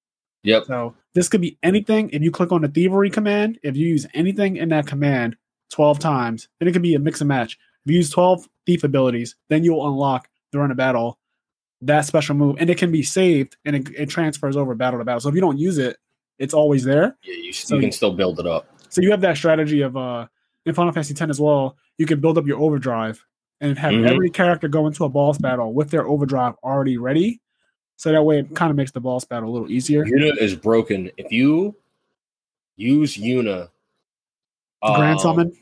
Yep. 0.45 0.65
So 0.65 0.95
this 1.15 1.29
could 1.29 1.41
be 1.41 1.59
anything. 1.63 2.11
If 2.11 2.23
you 2.23 2.31
click 2.31 2.53
on 2.53 2.63
the 2.63 2.69
thievery 2.69 3.11
command, 3.11 3.59
if 3.63 3.77
you 3.77 3.87
use 3.87 4.07
anything 4.15 4.57
in 4.57 4.71
that 4.71 4.87
command 4.87 5.37
12 5.71 5.99
times, 5.99 6.49
then 6.59 6.69
it 6.69 6.73
could 6.73 6.83
be 6.83 6.95
a 6.95 6.99
mix 6.99 7.21
and 7.21 7.29
match. 7.29 7.59
If 7.85 7.93
you 7.93 7.97
use 7.99 8.11
12 8.11 8.49
thief 8.67 8.85
abilities, 8.85 9.37
then 9.51 9.63
you'll 9.63 9.87
unlock 9.87 10.29
during 10.53 10.71
a 10.71 10.75
battle 10.75 11.19
that 11.83 12.07
special 12.07 12.35
move. 12.35 12.57
And 12.59 12.71
it 12.71 12.79
can 12.79 12.91
be 12.91 13.03
saved 13.03 13.57
and 13.65 13.77
it, 13.77 13.89
it 13.97 14.07
transfers 14.09 14.57
over 14.57 14.75
battle 14.75 14.99
to 15.01 15.05
battle. 15.05 15.21
So 15.21 15.29
if 15.29 15.35
you 15.35 15.41
don't 15.41 15.59
use 15.59 15.79
it, 15.79 15.97
it's 16.39 16.55
always 16.55 16.85
there. 16.85 17.17
Yeah, 17.23 17.35
you, 17.35 17.53
So 17.53 17.75
you 17.77 17.81
can 17.83 17.93
still 17.93 18.13
build 18.13 18.41
it 18.41 18.47
up. 18.47 18.67
So 18.89 19.01
you 19.01 19.11
have 19.11 19.21
that 19.23 19.37
strategy 19.37 19.83
of 19.83 19.97
uh 19.97 20.27
in 20.65 20.75
Final 20.75 20.93
Fantasy 20.93 21.13
X 21.13 21.21
as 21.29 21.41
well, 21.41 21.77
you 21.99 22.07
can 22.07 22.21
build 22.21 22.39
up 22.39 22.47
your 22.47 22.59
overdrive 22.61 23.25
and 23.61 23.77
have 23.79 23.93
Mhm. 23.93 24.09
every 24.09 24.31
character 24.31 24.69
go 24.69 24.87
into 24.87 25.05
a 25.05 25.09
boss 25.09 25.39
battle 25.39 25.73
with 25.73 25.91
their 25.91 26.07
overdrive 26.07 26.55
already 26.63 26.97
ready. 26.99 27.41
So 27.97 28.11
that 28.13 28.23
way 28.25 28.39
it 28.41 28.55
kind 28.55 28.71
of 28.71 28.77
makes 28.77 28.91
the 28.93 29.01
boss 29.01 29.25
battle 29.25 29.49
a 29.49 29.53
little 29.53 29.71
easier. 29.71 30.05
Unit 30.07 30.39
is 30.39 30.55
broken. 30.57 31.11
If 31.17 31.31
you 31.33 31.77
use 32.77 33.17
Yuna, 33.17 33.69
Grand 34.85 35.15
um, 35.15 35.19
summon. 35.19 35.57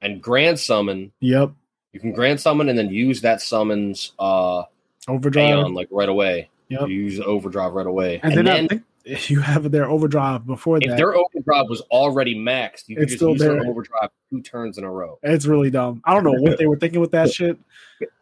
and 0.00 0.22
grand 0.22 0.58
summon. 0.58 1.12
Yep. 1.20 1.52
You 1.92 2.00
can 2.00 2.12
grand 2.12 2.40
summon 2.40 2.68
and 2.68 2.78
then 2.78 2.90
use 2.90 3.20
that 3.22 3.40
summons 3.40 4.12
uh 4.18 4.62
Overdrive. 5.08 5.48
Aeon 5.58 5.74
like 5.74 5.88
right 5.90 6.08
away. 6.08 6.50
Yep. 6.68 6.88
You 6.88 6.94
use 6.94 7.20
overdrive 7.20 7.72
right 7.74 7.86
away. 7.86 8.20
And, 8.22 8.32
And, 8.32 8.38
then, 8.38 8.44
then, 8.44 8.64
I 8.64 8.68
think 9.16 9.30
you 9.30 9.40
have 9.40 9.70
their 9.70 9.86
overdrive 9.88 10.46
before 10.46 10.78
if 10.78 10.88
that. 10.88 10.96
their 10.96 11.14
overdrive 11.14 11.66
was 11.68 11.82
already 11.90 12.34
maxed, 12.34 12.88
you 12.88 12.96
could 12.96 13.02
It's 13.04 13.12
just 13.12 13.18
still 13.18 13.32
use 13.32 13.40
their 13.40 13.54
there. 13.60 13.66
overdrive 13.70 14.08
two 14.30 14.40
turns 14.40 14.78
in 14.78 14.84
a 14.84 14.90
row. 14.90 15.18
It's 15.22 15.44
really 15.44 15.70
dumb. 15.70 16.00
I 16.04 16.14
don't 16.14 16.24
know 16.24 16.32
what 16.40 16.58
they 16.58 16.66
were 16.66 16.78
thinking 16.78 17.00
with 17.00 17.10
that 17.12 17.30
shit. 17.32 17.58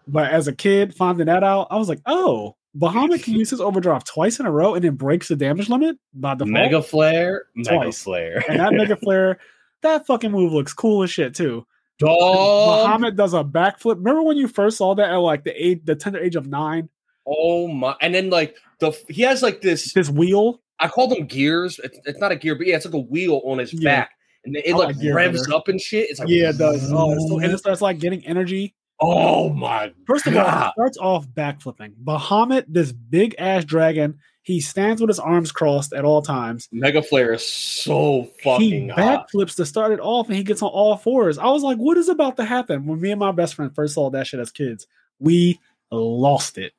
But 0.09 0.33
as 0.33 0.49
a 0.49 0.53
kid, 0.53 0.95
finding 0.95 1.27
that 1.27 1.45
out, 1.45 1.69
I 1.71 1.77
was 1.77 1.89
like, 1.89 2.01
oh, 2.07 2.57
Bahamut 2.77 3.23
can 3.23 3.35
use 3.35 3.51
his 3.51 3.61
overdrive 3.61 4.03
twice 4.03 4.41
in 4.41 4.47
a 4.47 4.51
row 4.51 4.75
and 4.75 4.83
then 4.83 4.97
breaks 4.97 5.29
the 5.29 5.37
damage 5.37 5.69
limit 5.69 5.99
by 6.13 6.35
default. 6.35 6.51
Mega 6.51 6.83
flare, 6.83 7.45
mega 7.55 7.93
flare. 7.93 8.43
and 8.49 8.59
that 8.59 8.73
Mega 8.73 8.97
Flare, 9.03 9.39
that 9.83 10.07
fucking 10.07 10.33
move 10.33 10.53
looks 10.53 10.73
cool 10.73 11.05
as 11.05 11.11
shit 11.11 11.35
too. 11.35 11.65
Dog. 12.07 13.01
Bahamut 13.01 13.17
does 13.17 13.35
a 13.35 13.45
backflip. 13.45 13.97
Remember 13.97 14.23
when 14.23 14.37
you 14.37 14.49
first 14.49 14.77
saw 14.79 14.95
that 14.95 15.11
at 15.11 15.17
like 15.17 15.45
the 15.45 15.53
age, 15.67 15.81
the 15.85 15.95
tender 15.95 16.19
age 16.19 16.37
of 16.37 16.47
nine? 16.47 16.89
Oh 17.27 17.69
my! 17.69 17.95
And 18.01 18.15
then 18.15 18.31
like 18.31 18.57
the 18.81 18.91
he 19.09 19.23
has 19.23 19.43
like 19.43 19.61
this. 19.61 19.93
This 19.93 20.11
wheel. 20.11 20.61
I 20.81 20.89
call 20.89 21.07
them 21.07 21.27
gears. 21.27 21.79
It's, 21.85 21.99
it's 22.07 22.19
not 22.19 22.33
a 22.33 22.37
gear, 22.37 22.57
but 22.57 22.67
yeah, 22.67 22.75
it's 22.77 22.85
like 22.85 22.95
a 22.95 22.99
wheel 22.99 23.41
on 23.45 23.59
his 23.59 23.73
Yeah. 23.73 24.01
back, 24.01 24.11
and 24.45 24.57
it 24.57 24.75
I 24.75 24.77
like 24.77 24.97
like 24.97 25.15
revs 25.15 25.47
better. 25.47 25.57
up 25.57 25.69
and 25.69 25.81
shit. 25.81 26.11
It's 26.11 26.19
like 26.19 26.29
Yeah, 26.29 26.51
it 26.51 26.59
does. 26.59 26.91
Oh, 26.93 27.17
so, 27.29 27.39
and 27.39 27.53
it 27.53 27.59
starts 27.59 27.81
like 27.81 28.01
getting 28.01 28.27
energy. 28.27 28.75
oh 29.01 29.51
my! 29.51 29.93
First 30.07 30.27
of 30.27 30.37
all, 30.37 30.43
God. 30.45 30.69
it 30.69 30.73
starts 30.73 30.99
off 30.99 31.29
backflipping. 31.29 31.93
Bahamut, 32.03 32.65
this 32.67 32.91
big 32.91 33.37
ass 33.39 33.65
dragon, 33.65 34.19
he 34.43 34.61
stands 34.61 35.01
with 35.01 35.09
his 35.09 35.21
arms 35.21 35.53
crossed 35.53 35.93
at 35.93 36.05
all 36.05 36.21
times. 36.21 36.69
Mega 36.73 37.03
flare 37.03 37.33
is 37.33 37.47
so 37.47 38.29
fucking 38.43 38.89
he 38.89 38.91
backflips 38.91 39.55
to 39.57 39.65
start 39.65 39.93
it 39.93 40.01
off 40.01 40.27
and 40.29 40.37
he 40.37 40.43
gets 40.43 40.63
on 40.63 40.69
all 40.69 40.97
fours. 40.97 41.39
I 41.39 41.47
was 41.47 41.63
like, 41.63 41.79
what 41.79 41.97
is 41.97 42.09
about 42.09 42.37
to 42.39 42.45
happen? 42.45 42.87
When 42.87 43.01
me 43.01 43.13
and 43.13 43.21
my 43.21 43.31
best 43.31 43.55
friend 43.55 43.73
first 43.75 43.95
saw 43.95 44.11
that 44.11 44.27
shit 44.27 44.41
as 44.41 44.51
kids, 44.51 44.89
we 45.21 45.61
lost 45.93 46.59
it. 46.59 46.73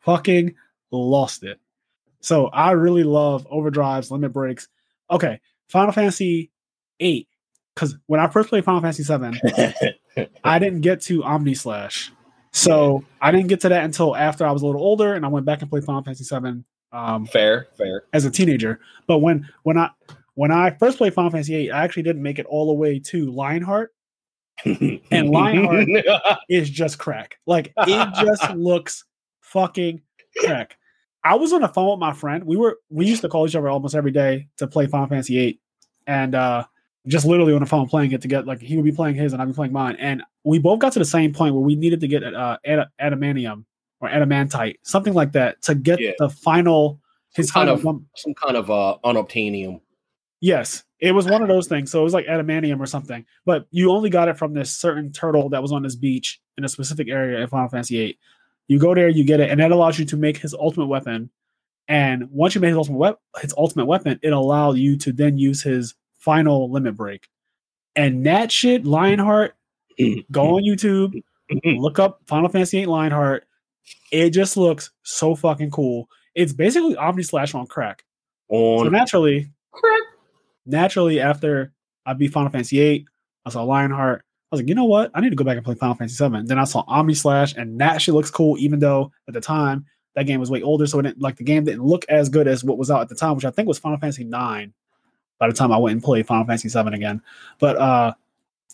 Fucking 0.00 0.54
lost 0.90 1.44
it. 1.44 1.60
So 2.20 2.46
I 2.46 2.72
really 2.72 3.04
love 3.04 3.46
overdrives, 3.50 4.10
limit 4.10 4.32
breaks. 4.32 4.68
Okay, 5.10 5.40
Final 5.68 5.92
Fantasy 5.92 6.50
8. 6.98 7.28
Because 7.74 7.96
when 8.06 8.20
I 8.20 8.28
first 8.28 8.48
played 8.48 8.64
Final 8.64 8.80
Fantasy 8.80 9.02
7, 9.02 9.38
I 10.44 10.58
didn't 10.58 10.80
get 10.80 11.02
to 11.02 11.24
Omni 11.24 11.54
Slash. 11.54 12.10
So 12.52 13.04
I 13.20 13.30
didn't 13.30 13.48
get 13.48 13.60
to 13.62 13.70
that 13.70 13.84
until 13.84 14.14
after 14.14 14.46
I 14.46 14.52
was 14.52 14.62
a 14.62 14.66
little 14.66 14.82
older 14.82 15.14
and 15.14 15.24
I 15.24 15.28
went 15.28 15.46
back 15.46 15.62
and 15.62 15.70
played 15.70 15.84
Final 15.84 16.02
Fantasy 16.02 16.24
7 16.24 16.64
um, 16.92 17.26
fair, 17.26 17.68
fair. 17.76 18.04
as 18.12 18.24
a 18.24 18.30
teenager. 18.30 18.80
But 19.06 19.18
when 19.18 19.48
when 19.62 19.78
I 19.78 19.90
when 20.34 20.50
I 20.50 20.70
first 20.70 20.98
played 20.98 21.14
Final 21.14 21.30
Fantasy 21.30 21.54
VIII, 21.54 21.70
I 21.72 21.84
actually 21.84 22.04
didn't 22.04 22.22
make 22.22 22.38
it 22.38 22.46
all 22.46 22.66
the 22.66 22.74
way 22.74 22.98
to 22.98 23.30
Lionheart. 23.30 23.94
and 24.64 25.30
Lionheart- 25.30 25.88
is 26.48 26.70
just 26.70 26.98
crack. 26.98 27.36
Like 27.46 27.72
it 27.76 28.14
just 28.20 28.50
looks 28.54 29.04
fucking 29.40 30.02
crack. 30.38 30.76
I 31.24 31.36
was 31.36 31.52
on 31.52 31.62
the 31.62 31.68
phone 31.68 31.90
with 31.90 32.00
my 32.00 32.12
friend. 32.12 32.44
We 32.44 32.56
were 32.56 32.78
we 32.90 33.06
used 33.06 33.22
to 33.22 33.28
call 33.28 33.46
each 33.46 33.54
other 33.54 33.68
almost 33.68 33.94
every 33.94 34.10
day 34.10 34.48
to 34.58 34.66
play 34.66 34.86
Final 34.86 35.06
Fantasy 35.06 35.34
VIII, 35.36 35.60
and 36.06 36.34
uh, 36.34 36.64
just 37.06 37.26
literally 37.26 37.54
on 37.54 37.60
the 37.60 37.66
phone 37.66 37.88
playing 37.88 38.12
it 38.12 38.22
to 38.22 38.28
get 38.28 38.46
like 38.46 38.60
he 38.60 38.76
would 38.76 38.84
be 38.84 38.92
playing 38.92 39.14
his 39.14 39.32
and 39.32 39.40
I'd 39.40 39.46
be 39.48 39.54
playing 39.54 39.72
mine, 39.72 39.96
and 39.98 40.22
we 40.44 40.58
both 40.58 40.80
got 40.80 40.92
to 40.94 40.98
the 40.98 41.04
same 41.04 41.32
point 41.32 41.54
where 41.54 41.62
we 41.62 41.76
needed 41.76 42.00
to 42.00 42.08
get 42.08 42.22
uh, 42.22 42.58
ad- 42.64 42.88
adamantium 43.00 43.64
or 44.02 44.08
adamantite, 44.10 44.76
something 44.82 45.14
like 45.14 45.32
that, 45.32 45.62
to 45.62 45.74
get 45.74 46.00
Yeah. 46.00 46.10
the 46.18 46.28
final 46.28 47.00
his 47.34 47.48
Some 47.48 47.54
kind 47.54 47.68
final 47.68 47.74
of- 47.78 47.84
num- 47.84 48.06
some 48.16 48.34
kind 48.34 48.56
of 48.58 48.70
uh 48.70 48.98
unobtainium. 49.04 49.80
Yes, 50.42 50.82
it 51.00 51.12
was 51.12 51.26
one 51.26 51.40
of 51.40 51.48
those 51.48 51.66
things. 51.68 51.90
So 51.90 52.00
it 52.00 52.04
was 52.04 52.12
like 52.12 52.26
adamantium 52.26 52.78
or 52.80 52.84
something, 52.86 53.24
but 53.46 53.66
you 53.70 53.90
only 53.90 54.10
got 54.10 54.28
it 54.28 54.36
from 54.36 54.52
this 54.52 54.70
certain 54.70 55.12
turtle 55.12 55.48
that 55.50 55.62
was 55.62 55.72
on 55.72 55.82
this 55.82 55.94
beach 55.96 56.40
in 56.58 56.64
a 56.64 56.68
specific 56.68 57.08
area 57.08 57.40
in 57.40 57.46
Final 57.48 57.68
Fantasy 57.70 57.96
VIII. 57.96 58.18
You 58.68 58.78
go 58.78 58.94
there, 58.94 59.08
you 59.08 59.24
get 59.24 59.40
it, 59.40 59.50
and 59.50 59.60
that 59.60 59.70
allows 59.72 59.98
you 59.98 60.04
to 60.06 60.16
make 60.16 60.36
his 60.36 60.52
ultimate 60.52 60.86
weapon. 60.88 61.30
And 61.88 62.28
once 62.30 62.54
you 62.54 62.60
make 62.60 62.68
his 62.68 62.76
ultimate 62.76 62.98
weapon, 62.98 63.20
his 63.40 63.54
ultimate 63.56 63.86
weapon, 63.86 64.18
it 64.22 64.32
allowed 64.32 64.76
you 64.76 64.98
to 64.98 65.12
then 65.12 65.38
use 65.38 65.62
his 65.62 65.94
final 66.18 66.70
limit 66.70 66.96
break. 66.96 67.28
And 67.96 68.26
that 68.26 68.52
shit, 68.52 68.84
Lionheart, 68.84 69.54
go 70.30 70.56
on 70.56 70.62
YouTube, 70.68 71.22
look 71.64 71.98
up 71.98 72.20
Final 72.26 72.48
Fantasy 72.50 72.78
VIII 72.78 72.86
Lionheart. 72.86 73.46
It 74.10 74.30
just 74.30 74.56
looks 74.56 74.90
so 75.02 75.34
fucking 75.34 75.70
cool. 75.70 76.08
It's 76.34 76.52
basically 76.52 76.96
Omni 76.96 77.22
Slash 77.22 77.54
on 77.54 77.66
crack. 77.66 78.04
So 78.50 78.84
naturally, 78.84 79.50
crack. 79.72 80.02
naturally 80.66 81.20
after 81.20 81.72
I 82.04 82.12
beat 82.14 82.32
Final 82.32 82.50
Fantasy 82.50 82.76
VIII, 82.76 83.06
I 83.46 83.50
saw 83.50 83.62
Lionheart. 83.62 84.20
I 84.20 84.54
was 84.54 84.60
like, 84.60 84.68
you 84.68 84.74
know 84.74 84.84
what? 84.84 85.10
I 85.14 85.20
need 85.20 85.30
to 85.30 85.36
go 85.36 85.44
back 85.44 85.56
and 85.56 85.64
play 85.64 85.74
Final 85.74 85.94
Fantasy 85.94 86.28
VII. 86.28 86.42
Then 86.44 86.58
I 86.58 86.64
saw 86.64 86.84
Omni 86.86 87.14
Slash, 87.14 87.54
and 87.54 87.80
that 87.80 88.02
shit 88.02 88.14
looks 88.14 88.30
cool, 88.30 88.58
even 88.58 88.78
though 88.78 89.10
at 89.26 89.34
the 89.34 89.40
time 89.40 89.86
that 90.14 90.26
game 90.26 90.40
was 90.40 90.50
way 90.50 90.62
older, 90.62 90.86
so 90.86 90.98
it 90.98 91.02
didn't 91.04 91.20
like 91.20 91.36
the 91.36 91.44
game 91.44 91.64
didn't 91.64 91.84
look 91.84 92.04
as 92.08 92.28
good 92.28 92.46
as 92.46 92.62
what 92.62 92.78
was 92.78 92.90
out 92.90 93.00
at 93.00 93.08
the 93.08 93.14
time, 93.14 93.34
which 93.34 93.44
I 93.44 93.50
think 93.50 93.66
was 93.66 93.78
Final 93.78 93.98
Fantasy 93.98 94.24
IX. 94.24 94.72
By 95.38 95.48
the 95.48 95.54
time 95.54 95.72
I 95.72 95.78
went 95.78 95.94
and 95.94 96.02
played 96.02 96.26
Final 96.26 96.44
Fantasy 96.44 96.68
VII 96.68 96.94
again, 96.94 97.22
but 97.58 97.76
uh, 97.76 98.12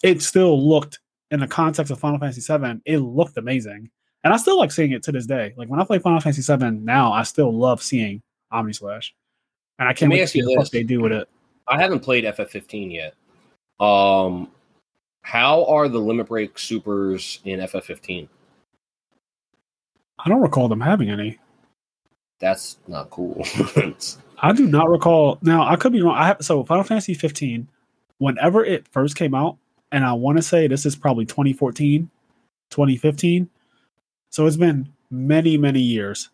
it 0.03 0.21
still 0.21 0.69
looked 0.69 0.99
in 1.31 1.41
the 1.41 1.47
context 1.47 1.91
of 1.91 2.01
Final 2.01 2.19
Fantasy 2.19 2.41
VII, 2.41 2.81
it 2.85 2.99
looked 2.99 3.37
amazing, 3.37 3.91
and 4.25 4.33
I 4.33 4.37
still 4.37 4.59
like 4.59 4.73
seeing 4.73 4.93
it 4.93 5.03
to 5.05 5.13
this 5.13 5.27
day. 5.27 5.55
Like 5.57 5.69
when 5.69 5.81
I 5.81 5.85
play 5.85 5.99
Final 5.99 6.21
Fantasy 6.21 6.43
VII 6.43 6.71
now, 6.71 7.13
I 7.13 7.23
still 7.23 7.53
love 7.53 7.83
seeing 7.83 8.23
Omni 8.51 8.73
Slash, 8.73 9.15
and 9.79 9.89
I 9.89 9.93
can't 9.93 10.11
wait 10.11 10.21
to 10.21 10.27
see 10.27 10.41
you 10.41 10.57
what 10.57 10.71
they 10.71 10.83
do 10.83 11.01
with 11.01 11.13
it. 11.13 11.29
I 11.67 11.81
haven't 11.81 12.01
played 12.01 12.25
FF15 12.25 12.93
yet. 12.93 13.15
Um, 13.81 14.51
how 15.23 15.65
are 15.67 15.89
the 15.89 15.99
limit 15.99 16.27
break 16.27 16.59
supers 16.59 17.41
in 17.45 17.61
FF15? 17.61 18.29
I 20.19 20.29
don't 20.29 20.41
recall 20.41 20.69
them 20.69 20.81
having 20.81 21.11
any. 21.11 21.39
That's 22.41 22.79
not 22.87 23.11
cool. 23.11 23.45
I 24.39 24.53
do 24.53 24.67
not 24.67 24.89
recall. 24.89 25.39
Now 25.43 25.67
I 25.69 25.77
could 25.77 25.93
be 25.93 26.03
wrong. 26.03 26.17
I 26.17 26.29
have 26.29 26.39
so 26.41 26.65
Final 26.65 26.85
Fantasy 26.85 27.15
15. 27.15 27.69
Whenever 28.19 28.65
it 28.65 28.89
first 28.89 29.17
came 29.17 29.35
out, 29.35 29.59
and 29.93 30.05
I 30.05 30.13
want 30.13 30.39
to 30.39 30.43
say 30.43 30.67
this 30.67 30.87
is 30.87 30.97
probably 30.97 31.25
2014, 31.25 32.11
2015. 32.71 33.49
So 34.31 34.47
it's 34.47 34.57
been 34.57 34.93
many, 35.11 35.57
many 35.57 35.81
years. 35.81 36.31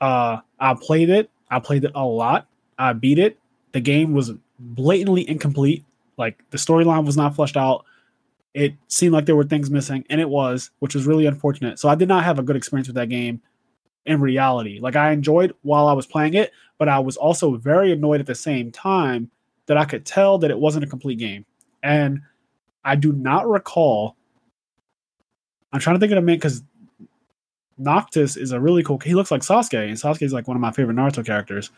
Uh, 0.00 0.38
I 0.58 0.74
played 0.74 1.10
it. 1.10 1.30
I 1.50 1.60
played 1.60 1.84
it 1.84 1.92
a 1.94 2.04
lot. 2.04 2.48
I 2.78 2.92
beat 2.92 3.18
it. 3.18 3.38
The 3.72 3.80
game 3.80 4.12
was 4.12 4.32
blatantly 4.58 5.28
incomplete. 5.28 5.84
Like 6.16 6.42
the 6.50 6.58
storyline 6.58 7.04
was 7.04 7.16
not 7.16 7.34
fleshed 7.34 7.56
out. 7.56 7.84
It 8.54 8.74
seemed 8.88 9.12
like 9.12 9.26
there 9.26 9.36
were 9.36 9.44
things 9.44 9.70
missing, 9.70 10.04
and 10.08 10.18
it 10.18 10.30
was, 10.30 10.70
which 10.78 10.94
was 10.94 11.06
really 11.06 11.26
unfortunate. 11.26 11.78
So 11.78 11.90
I 11.90 11.94
did 11.94 12.08
not 12.08 12.24
have 12.24 12.38
a 12.38 12.42
good 12.42 12.56
experience 12.56 12.88
with 12.88 12.96
that 12.96 13.10
game 13.10 13.42
in 14.06 14.20
reality. 14.20 14.78
Like 14.80 14.96
I 14.96 15.10
enjoyed 15.10 15.54
while 15.62 15.88
I 15.88 15.92
was 15.92 16.06
playing 16.06 16.34
it, 16.34 16.52
but 16.78 16.88
I 16.88 17.00
was 17.00 17.16
also 17.18 17.56
very 17.56 17.92
annoyed 17.92 18.20
at 18.20 18.26
the 18.26 18.34
same 18.34 18.72
time 18.72 19.30
that 19.66 19.76
I 19.76 19.84
could 19.84 20.06
tell 20.06 20.38
that 20.38 20.50
it 20.50 20.58
wasn't 20.58 20.84
a 20.84 20.88
complete 20.88 21.18
game. 21.18 21.44
And 21.82 22.22
I 22.84 22.96
do 22.96 23.12
not 23.12 23.48
recall. 23.48 24.16
I'm 25.72 25.80
trying 25.80 25.96
to 25.96 26.00
think 26.00 26.12
of 26.12 26.18
a 26.18 26.22
man 26.22 26.36
because 26.36 26.62
Noctis 27.78 28.36
is 28.36 28.52
a 28.52 28.60
really 28.60 28.82
cool. 28.82 28.98
He 28.98 29.14
looks 29.14 29.30
like 29.30 29.42
Sasuke, 29.42 29.86
and 29.86 29.96
Sasuke 29.96 30.22
is 30.22 30.32
like 30.32 30.48
one 30.48 30.56
of 30.56 30.60
my 30.60 30.72
favorite 30.72 30.96
Naruto 30.96 31.24
characters. 31.24 31.70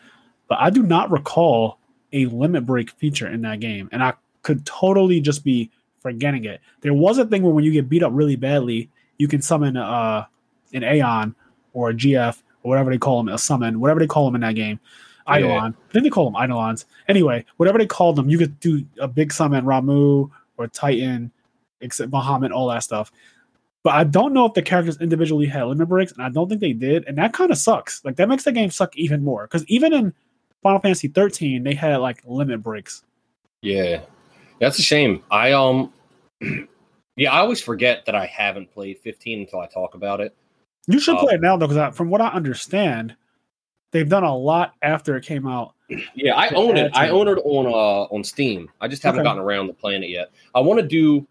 But 0.47 0.59
I 0.59 0.69
do 0.69 0.83
not 0.83 1.11
recall 1.11 1.77
a 2.13 2.25
limit 2.27 2.65
break 2.65 2.89
feature 2.91 3.27
in 3.27 3.41
that 3.41 3.59
game, 3.59 3.89
and 3.91 4.03
I 4.03 4.13
could 4.41 4.65
totally 4.65 5.21
just 5.21 5.43
be 5.43 5.69
forgetting 6.01 6.45
it. 6.45 6.61
There 6.81 6.93
was 6.93 7.17
a 7.17 7.25
thing 7.25 7.43
where 7.43 7.53
when 7.53 7.63
you 7.63 7.71
get 7.71 7.89
beat 7.89 8.03
up 8.03 8.11
really 8.13 8.35
badly, 8.35 8.89
you 9.17 9.27
can 9.27 9.41
summon 9.41 9.77
uh, 9.77 10.25
an 10.73 10.83
Aeon 10.83 11.35
or 11.73 11.89
a 11.89 11.93
GF 11.93 12.41
or 12.63 12.69
whatever 12.69 12.89
they 12.91 12.97
call 12.97 13.23
them, 13.23 13.33
a 13.33 13.37
summon, 13.37 13.79
whatever 13.79 13.99
they 13.99 14.07
call 14.07 14.25
them 14.25 14.35
in 14.35 14.41
that 14.41 14.55
game. 14.55 14.79
Yeah. 15.27 15.37
Eidolon. 15.37 15.75
I 15.89 15.91
think 15.91 16.03
they 16.03 16.09
call 16.09 16.31
them 16.31 16.41
Eidolons. 16.41 16.85
Anyway, 17.07 17.45
whatever 17.57 17.77
they 17.77 17.85
called 17.85 18.15
them, 18.15 18.29
you 18.29 18.37
could 18.37 18.59
do 18.59 18.85
a 18.99 19.07
big 19.07 19.31
summon, 19.31 19.65
Ramuh 19.65 20.29
or 20.57 20.67
Titan, 20.67 21.31
except 21.81 22.11
Bahamut, 22.11 22.51
all 22.51 22.67
that 22.69 22.83
stuff. 22.83 23.11
But 23.83 23.93
I 23.95 24.03
don't 24.03 24.33
know 24.33 24.45
if 24.45 24.53
the 24.53 24.61
characters 24.61 24.99
individually 24.99 25.45
had 25.45 25.63
limit 25.63 25.87
breaks, 25.87 26.11
and 26.11 26.21
I 26.21 26.29
don't 26.29 26.49
think 26.49 26.59
they 26.61 26.73
did. 26.73 27.05
And 27.07 27.17
that 27.17 27.33
kind 27.33 27.49
of 27.51 27.57
sucks. 27.57 28.03
Like 28.03 28.17
that 28.17 28.27
makes 28.27 28.43
the 28.43 28.51
game 28.51 28.71
suck 28.71 28.95
even 28.97 29.23
more. 29.23 29.43
Because 29.43 29.65
even 29.67 29.93
in 29.93 30.13
Final 30.61 30.79
Fantasy 30.79 31.07
13, 31.07 31.63
they 31.63 31.73
had 31.73 31.97
like 31.97 32.21
limit 32.25 32.61
breaks. 32.61 33.03
yeah, 33.61 34.01
that's 34.59 34.77
a 34.79 34.81
shame. 34.81 35.23
I 35.31 35.53
um, 35.53 35.93
yeah, 37.15 37.31
I 37.31 37.39
always 37.39 37.61
forget 37.61 38.05
that 38.05 38.15
I 38.15 38.25
haven't 38.25 38.71
played 38.73 38.99
15 38.99 39.39
until 39.41 39.61
I 39.61 39.67
talk 39.67 39.93
about 39.95 40.19
it. 40.19 40.35
You 40.87 40.99
should 40.99 41.17
play 41.17 41.35
it 41.35 41.41
now 41.41 41.55
though, 41.55 41.67
because 41.67 41.95
from 41.95 42.09
what 42.09 42.19
I 42.19 42.27
understand, 42.29 43.15
they've 43.91 44.09
done 44.09 44.23
a 44.23 44.35
lot 44.35 44.73
after 44.81 45.15
it 45.15 45.23
came 45.23 45.47
out. 45.47 45.73
Yeah, 46.13 46.35
I 46.35 46.49
own 46.49 46.75
it. 46.77 46.91
I 46.95 47.09
own 47.09 47.27
it 47.29 47.37
on 47.43 47.65
uh 47.65 48.13
on 48.13 48.23
Steam. 48.23 48.69
I 48.81 48.87
just 48.87 49.01
haven't 49.03 49.21
Okay. 49.21 49.27
gotten 49.27 49.41
around 49.41 49.67
to 49.67 49.73
playing 49.73 50.03
it 50.03 50.09
yet. 50.09 50.31
I 50.53 50.59
want 50.59 50.79
to 50.81 50.85
do. 50.85 51.25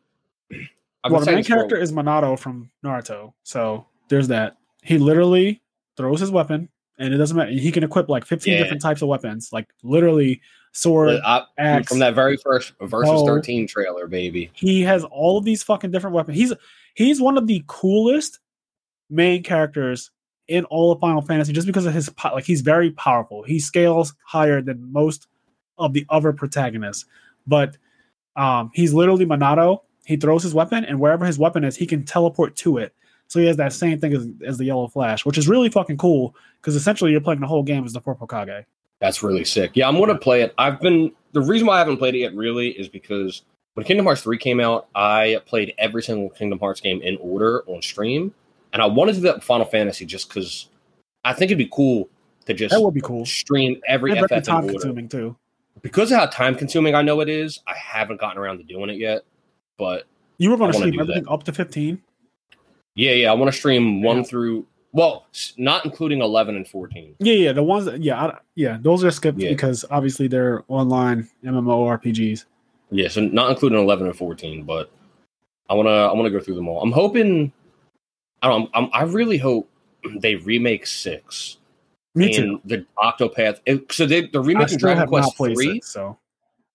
I've 1.04 1.12
well, 1.12 1.20
the 1.20 1.26
main 1.26 1.36
this 1.38 1.46
for 1.46 1.54
a- 1.54 1.56
character 1.58 1.76
is 1.76 1.92
Minato 1.92 2.38
from 2.38 2.70
Naruto, 2.84 3.32
so 3.44 3.86
there's 4.08 4.28
that. 4.28 4.56
He 4.82 4.98
literally 4.98 5.60
throws 5.96 6.20
his 6.20 6.30
weapon, 6.30 6.68
and 6.98 7.12
it 7.14 7.16
doesn't 7.18 7.36
matter. 7.36 7.50
He 7.50 7.70
can 7.72 7.84
equip 7.84 8.08
like 8.08 8.24
15 8.24 8.52
Yeah. 8.54 8.58
different 8.62 8.82
types 8.82 9.02
of 9.02 9.08
weapons, 9.08 9.50
like 9.52 9.68
literally 9.82 10.40
sword, 10.72 11.20
I- 11.24 11.44
axe. 11.58 11.88
from 11.88 11.98
that 12.00 12.14
very 12.14 12.36
first 12.36 12.72
versus 12.80 13.08
bow. 13.10 13.26
13 13.26 13.66
trailer, 13.66 14.06
baby. 14.06 14.50
He 14.54 14.82
has 14.82 15.04
all 15.04 15.38
of 15.38 15.44
these 15.44 15.62
fucking 15.62 15.90
different 15.90 16.14
weapons. 16.14 16.36
He's 16.36 16.52
he's 16.94 17.20
one 17.20 17.38
of 17.38 17.46
the 17.46 17.62
coolest 17.66 18.40
main 19.10 19.42
characters 19.42 20.10
in 20.48 20.64
all 20.66 20.92
of 20.92 21.00
Final 21.00 21.20
Fantasy 21.22 21.52
just 21.52 21.66
because 21.66 21.86
of 21.86 21.92
his 21.94 22.08
po- 22.10 22.32
like 22.34 22.44
he's 22.44 22.60
very 22.62 22.90
powerful. 22.92 23.42
He 23.42 23.58
scales 23.60 24.14
higher 24.24 24.60
than 24.62 24.92
most 24.92 25.26
of 25.78 25.92
the 25.92 26.04
other 26.10 26.32
protagonists. 26.32 27.04
But 27.46 27.76
um 28.36 28.70
he's 28.74 28.92
literally 28.94 29.26
Minato. 29.26 29.80
He 30.08 30.16
throws 30.16 30.42
his 30.42 30.54
weapon 30.54 30.86
and 30.86 30.98
wherever 30.98 31.26
his 31.26 31.38
weapon 31.38 31.64
is, 31.64 31.76
he 31.76 31.84
can 31.84 32.02
teleport 32.02 32.56
to 32.56 32.78
it. 32.78 32.94
So 33.26 33.40
he 33.40 33.46
has 33.46 33.58
that 33.58 33.74
same 33.74 34.00
thing 34.00 34.14
as, 34.14 34.26
as 34.42 34.56
the 34.56 34.64
Yellow 34.64 34.88
Flash, 34.88 35.26
which 35.26 35.36
is 35.36 35.46
really 35.46 35.68
fucking 35.68 35.98
cool 35.98 36.34
because 36.62 36.74
essentially 36.74 37.10
you're 37.12 37.20
playing 37.20 37.40
the 37.40 37.46
whole 37.46 37.62
game 37.62 37.84
as 37.84 37.92
the 37.92 38.00
Purple 38.00 38.26
Kage. 38.26 38.64
That's 39.00 39.22
really 39.22 39.44
sick. 39.44 39.72
Yeah, 39.74 39.86
I'm 39.86 39.96
going 39.96 40.08
to 40.08 40.16
play 40.16 40.40
it. 40.40 40.54
I've 40.56 40.80
been 40.80 41.12
the 41.32 41.42
reason 41.42 41.66
why 41.66 41.74
I 41.74 41.78
haven't 41.80 41.98
played 41.98 42.14
it 42.14 42.20
yet 42.20 42.34
really 42.34 42.70
is 42.70 42.88
because 42.88 43.42
when 43.74 43.84
Kingdom 43.84 44.06
Hearts 44.06 44.22
3 44.22 44.38
came 44.38 44.60
out, 44.60 44.88
I 44.94 45.42
played 45.44 45.74
every 45.76 46.02
single 46.02 46.30
Kingdom 46.30 46.58
Hearts 46.58 46.80
game 46.80 47.02
in 47.02 47.18
order 47.20 47.62
on 47.66 47.82
stream, 47.82 48.32
and 48.72 48.80
I 48.80 48.86
wanted 48.86 49.12
to 49.12 49.18
do 49.18 49.26
that 49.26 49.34
with 49.34 49.44
Final 49.44 49.66
Fantasy 49.66 50.06
just 50.06 50.30
because 50.30 50.68
I 51.22 51.34
think 51.34 51.50
it'd 51.50 51.58
be 51.58 51.68
cool 51.70 52.08
to 52.46 52.54
just 52.54 52.74
That 52.74 52.80
would 52.80 52.94
be 52.94 53.02
cool. 53.02 53.26
stream 53.26 53.78
every 53.86 54.18
FF 54.18 54.42
time 54.42 54.66
consuming 54.68 55.06
too. 55.06 55.36
Because 55.82 56.10
of 56.12 56.18
how 56.18 56.26
time 56.26 56.54
consuming 56.54 56.94
I 56.94 57.02
know 57.02 57.20
it 57.20 57.28
is, 57.28 57.60
I 57.66 57.74
haven't 57.74 58.18
gotten 58.18 58.38
around 58.38 58.56
to 58.56 58.64
doing 58.64 58.88
it 58.88 58.96
yet. 58.96 59.22
But 59.78 60.06
You 60.38 60.50
were 60.50 60.56
going 60.56 60.72
to 60.72 60.78
stream 60.78 60.92
do 60.92 60.98
that. 60.98 61.02
everything 61.04 61.28
up 61.28 61.44
to 61.44 61.52
15. 61.52 62.00
yeah, 62.94 63.12
yeah, 63.12 63.30
I 63.30 63.34
want 63.34 63.50
to 63.52 63.56
stream 63.58 64.02
one 64.02 64.18
Yeah. 64.18 64.22
through 64.24 64.66
well, 64.92 65.26
not 65.58 65.84
including 65.84 66.22
11 66.22 66.56
and 66.56 66.66
14. 66.66 67.14
Yeah, 67.20 67.34
yeah, 67.34 67.52
the 67.52 67.62
ones 67.62 67.84
that 67.84 68.02
yeah, 68.02 68.24
I, 68.26 68.38
yeah, 68.56 68.78
those 68.80 69.04
are 69.04 69.10
skipped 69.10 69.38
Yeah. 69.38 69.50
because 69.50 69.84
obviously 69.90 70.28
they're 70.28 70.64
online 70.68 71.28
MMORPGs. 71.44 72.46
Yeah, 72.90 73.08
so 73.08 73.20
not 73.20 73.50
including 73.50 73.78
11 73.78 74.06
and 74.06 74.16
14, 74.16 74.64
but 74.64 74.90
I 75.68 75.74
want 75.74 75.86
to 75.88 75.92
I 75.92 76.12
want 76.14 76.24
to 76.24 76.30
go 76.30 76.40
through 76.40 76.54
them 76.54 76.68
all. 76.68 76.82
I'm 76.82 76.90
hoping 76.90 77.52
I 78.42 78.48
don't 78.48 78.70
I'm, 78.74 78.88
I 78.94 79.02
really 79.02 79.36
hope 79.36 79.68
they 80.20 80.36
remake 80.36 80.86
6 80.86 81.58
Me 82.14 82.24
and 82.26 82.34
too. 82.34 82.60
the 82.64 82.86
Octopath. 82.98 83.60
it- 83.66 83.92
so 83.92 84.06
they 84.06 84.22
they're 84.22 84.40
remaking 84.40 84.78
Dragon 84.78 85.06
Quest 85.06 85.36
3. 85.36 85.54
six, 85.54 85.92
so 85.92 86.16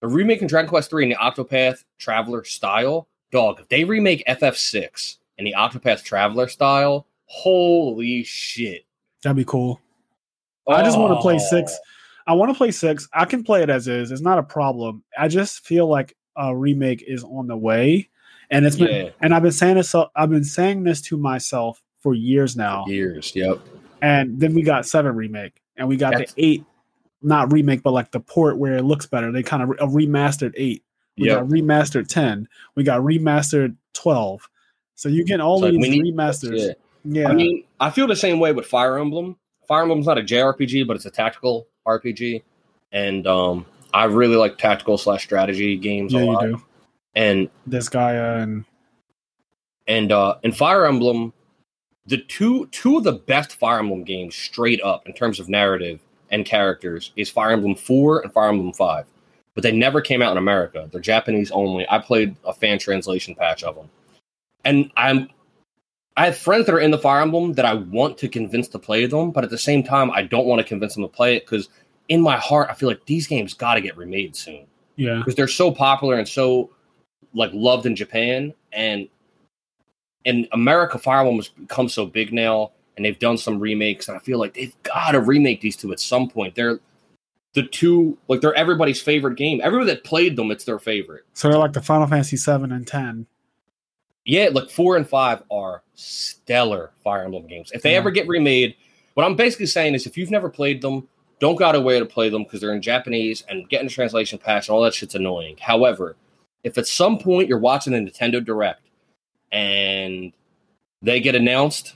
They're 0.04 0.10
remaking 0.10 0.50
Dragon 0.50 0.68
Quest 0.68 0.90
3 0.90 1.04
in 1.04 1.10
the 1.12 1.16
Octopath 1.16 1.86
Traveler 1.98 2.44
style. 2.44 3.08
Dog, 3.32 3.62
if 3.62 3.70
they 3.70 3.86
remake 3.86 4.22
FF6 4.28 5.16
in 5.38 5.46
the 5.46 5.56
Octopath 5.58 6.04
Traveler 6.04 6.50
style, 6.50 7.08
holy 7.24 8.26
shit. 8.26 8.84
that'd 9.22 9.38
be 9.38 9.46
cool. 9.46 9.80
I 10.68 10.84
just 10.84 11.00
want 11.00 11.14
to 11.14 11.22
play 11.22 11.36
oh. 11.36 11.48
six. 11.50 11.72
Oh. 11.74 12.32
I 12.32 12.34
want 12.34 12.52
to 12.52 12.58
play 12.58 12.72
six. 12.72 13.08
I 13.14 13.24
can 13.24 13.46
play 13.46 13.64
it 13.64 13.70
as 13.70 13.88
is. 13.88 14.12
It's 14.12 14.20
not 14.20 14.40
a 14.40 14.44
problem. 14.44 15.06
I 15.18 15.30
just 15.30 15.66
feel 15.66 15.88
like 15.88 16.18
a 16.36 16.54
remake 16.54 17.06
is 17.08 17.24
on 17.24 17.48
the 17.48 17.56
way, 17.56 18.10
and 18.52 18.66
it's 18.66 18.76
been. 18.76 19.06
Yeah, 19.06 19.12
And 19.22 19.34
I've 19.34 19.42
been 19.42 19.54
saying 19.54 19.78
this. 19.78 19.96
I've 20.18 20.30
been 20.30 20.44
saying 20.44 20.84
this 20.84 21.00
to 21.04 21.18
myself 21.18 21.82
for 22.00 22.14
years 22.14 22.58
now. 22.58 22.84
years. 22.88 23.34
Yep. 23.34 23.62
And 24.02 24.38
then 24.38 24.54
we 24.54 24.64
got 24.64 24.86
seven 24.86 25.16
remake, 25.16 25.62
and 25.78 25.88
we 25.88 25.96
got 25.96 26.12
That's- 26.12 26.34
the 26.34 26.44
eight, 26.44 26.66
not 27.24 27.52
remake, 27.52 27.84
but 27.84 27.92
like 27.92 28.12
the 28.12 28.20
port 28.20 28.58
where 28.58 28.76
it 28.76 28.84
looks 28.84 29.06
better. 29.06 29.32
They 29.32 29.44
kind 29.44 29.64
of 29.64 29.70
a 29.72 29.88
remastered 29.88 30.54
eight. 30.58 30.84
We 31.18 31.28
Yep. 31.28 31.40
got 31.42 31.48
remastered 31.50 32.08
ten. 32.08 32.48
We 32.76 32.84
got 32.84 33.02
remastered 33.02 33.76
twelve. 33.94 34.48
So 34.96 35.10
you 35.10 35.24
get 35.26 35.40
all 35.42 35.60
So 35.60 35.72
these 35.72 35.80
need- 35.80 36.14
remasters. 36.16 36.60
Yeah. 36.60 36.74
Yeah. 37.06 37.30
I 37.30 37.34
mean, 37.34 37.64
I 37.80 37.90
feel 37.90 38.08
the 38.08 38.16
same 38.16 38.40
way 38.40 38.52
with 38.54 38.66
Fire 38.66 38.98
Emblem. 38.98 39.38
Fire 39.68 39.82
Emblem's 39.84 40.06
not 40.08 40.18
a 40.18 40.22
JRPG, 40.24 40.86
but 40.88 40.96
it's 40.96 41.06
a 41.06 41.12
tactical 41.12 41.68
RPG, 41.88 42.42
and 42.92 43.28
um, 43.28 43.66
I 43.94 44.06
really 44.06 44.36
like 44.38 44.58
tactical 44.58 44.98
slash 44.98 45.24
strategy 45.24 45.76
games 45.78 46.14
yeah, 46.14 46.22
a 46.22 46.26
you 46.26 46.40
do. 46.42 46.62
And 47.16 47.50
This 47.68 47.90
guy 47.90 48.18
uh, 48.18 48.40
and 48.42 48.66
and 49.88 50.12
uh, 50.12 50.36
in 50.44 50.52
Fire 50.52 50.86
Emblem, 50.86 51.34
the 52.06 52.18
two 52.18 52.68
two 52.68 52.98
of 52.98 53.04
the 53.04 53.14
best 53.14 53.54
Fire 53.54 53.80
Emblem 53.80 54.04
games, 54.04 54.36
straight 54.36 54.82
up 54.82 55.08
in 55.08 55.14
terms 55.14 55.40
of 55.40 55.50
narrative 55.50 56.00
and 56.34 56.46
characters, 56.46 57.12
is 57.16 57.30
Fire 57.30 57.52
Emblem 57.52 57.76
Four 57.76 58.22
and 58.22 58.34
Fire 58.34 58.50
Emblem 58.50 58.74
Five. 58.74 59.06
But 59.56 59.64
they 59.64 59.72
never 59.72 60.02
came 60.02 60.22
out 60.22 60.32
in 60.32 60.38
America. 60.38 60.90
They're 60.92 61.00
Japanese 61.00 61.52
only. 61.52 61.88
I 61.90 62.00
played 62.00 62.36
a 62.44 62.54
fan 62.54 62.80
translation 62.80 63.36
patch 63.36 63.64
of 63.64 63.76
them, 63.76 63.90
and 64.66 64.92
I'm 64.98 65.30
I 66.16 66.26
have 66.26 66.38
friends 66.38 66.66
that 66.66 66.76
are 66.76 66.80
in 66.80 66.92
the 66.92 66.98
Fire 66.98 67.22
Emblem 67.22 67.54
that 67.54 67.66
I 67.66 67.74
want 67.74 68.18
to 68.20 68.28
convince 68.28 68.68
to 68.70 68.80
play 68.80 69.06
them, 69.06 69.32
but 69.32 69.44
at 69.44 69.50
the 69.50 69.58
same 69.58 69.84
time, 69.84 70.12
I 70.12 70.24
don't 70.24 70.46
want 70.46 70.60
to 70.60 70.68
convince 70.68 70.94
them 70.94 71.04
to 71.04 71.08
play 71.08 71.36
it 71.36 71.46
because 71.46 71.70
in 72.10 72.22
my 72.22 72.38
heart, 72.38 72.68
I 72.70 72.74
feel 72.74 72.90
like 72.90 73.06
these 73.06 73.28
games 73.28 73.54
got 73.54 73.76
to 73.76 73.82
get 73.82 73.98
remade 73.98 74.36
soon 74.36 74.66
yeah. 74.96 75.18
because 75.18 75.36
they're 75.36 75.48
so 75.48 75.72
popular 75.72 76.16
and 76.16 76.28
so 76.28 76.70
like 77.34 77.52
loved 77.54 77.86
in 77.86 77.96
Japan 77.96 78.54
and 78.72 79.08
in 80.26 80.48
America, 80.52 80.98
Fire 80.98 81.20
Emblem 81.20 81.38
has 81.38 81.50
become 81.50 81.90
so 81.90 82.06
big 82.06 82.32
now, 82.32 82.72
and 82.96 83.06
they've 83.06 83.18
done 83.20 83.38
some 83.38 83.60
remakes, 83.60 84.08
and 84.08 84.16
I 84.18 84.20
feel 84.20 84.40
like 84.40 84.54
they've 84.54 84.76
got 84.84 85.12
to 85.12 85.20
remake 85.20 85.62
these 85.62 85.76
two 85.76 85.92
at 85.92 86.00
some 86.00 86.30
point. 86.30 86.56
They're 86.56 86.80
the 87.54 87.64
two 87.64 88.18
like 88.28 88.42
they're 88.42 88.54
everybody's 88.56 89.02
favorite 89.02 89.38
game. 89.38 89.62
Everyone 89.64 89.88
that 89.88 90.04
played 90.04 90.36
them, 90.36 90.52
it's 90.52 90.64
their 90.64 90.80
favorite. 90.80 91.24
So 91.34 91.50
they're 91.50 91.58
like 91.58 91.74
the 91.74 91.82
Final 91.82 92.08
Fantasy 92.08 92.38
seven 92.38 92.72
and 92.72 92.86
ten. 92.88 93.28
Yeah, 94.26 94.50
like 94.54 94.70
four 94.70 94.96
and 94.96 95.08
five 95.08 95.44
are 95.52 95.84
stellar 95.96 96.92
Fire 97.04 97.24
Emblem 97.26 97.46
games. 97.48 97.72
If 97.74 97.82
they 97.82 97.92
Yeah. 97.92 97.98
ever 97.98 98.12
get 98.12 98.28
remade, 98.28 98.76
what 99.16 99.26
I'm 99.26 99.36
basically 99.36 99.66
saying 99.66 99.96
is 99.96 100.08
if 100.08 100.18
you've 100.18 100.32
never 100.32 100.50
played 100.50 100.82
them, 100.82 101.08
don't 101.40 101.56
go 101.56 101.66
out 101.66 101.76
of 101.76 101.84
way 101.84 102.00
to 102.00 102.06
play 102.06 102.30
them 102.30 102.44
because 102.44 102.62
they're 102.62 102.74
in 102.74 102.82
Japanese 102.82 103.44
and 103.50 103.68
getting 103.68 103.88
a 103.88 103.90
translation 103.90 104.40
patch 104.40 104.70
and 104.70 104.76
all 104.76 104.82
that 104.84 104.94
shit's 104.94 105.14
annoying. 105.16 105.58
However, 105.60 106.16
if 106.64 106.78
at 106.78 106.88
some 106.88 107.20
point 107.20 107.50
you're 107.50 107.60
watching 107.60 107.94
a 107.94 107.98
Nintendo 107.98 108.44
Direct 108.44 108.80
and 109.52 110.32
they 111.02 111.20
get 111.20 111.36
announced, 111.36 111.96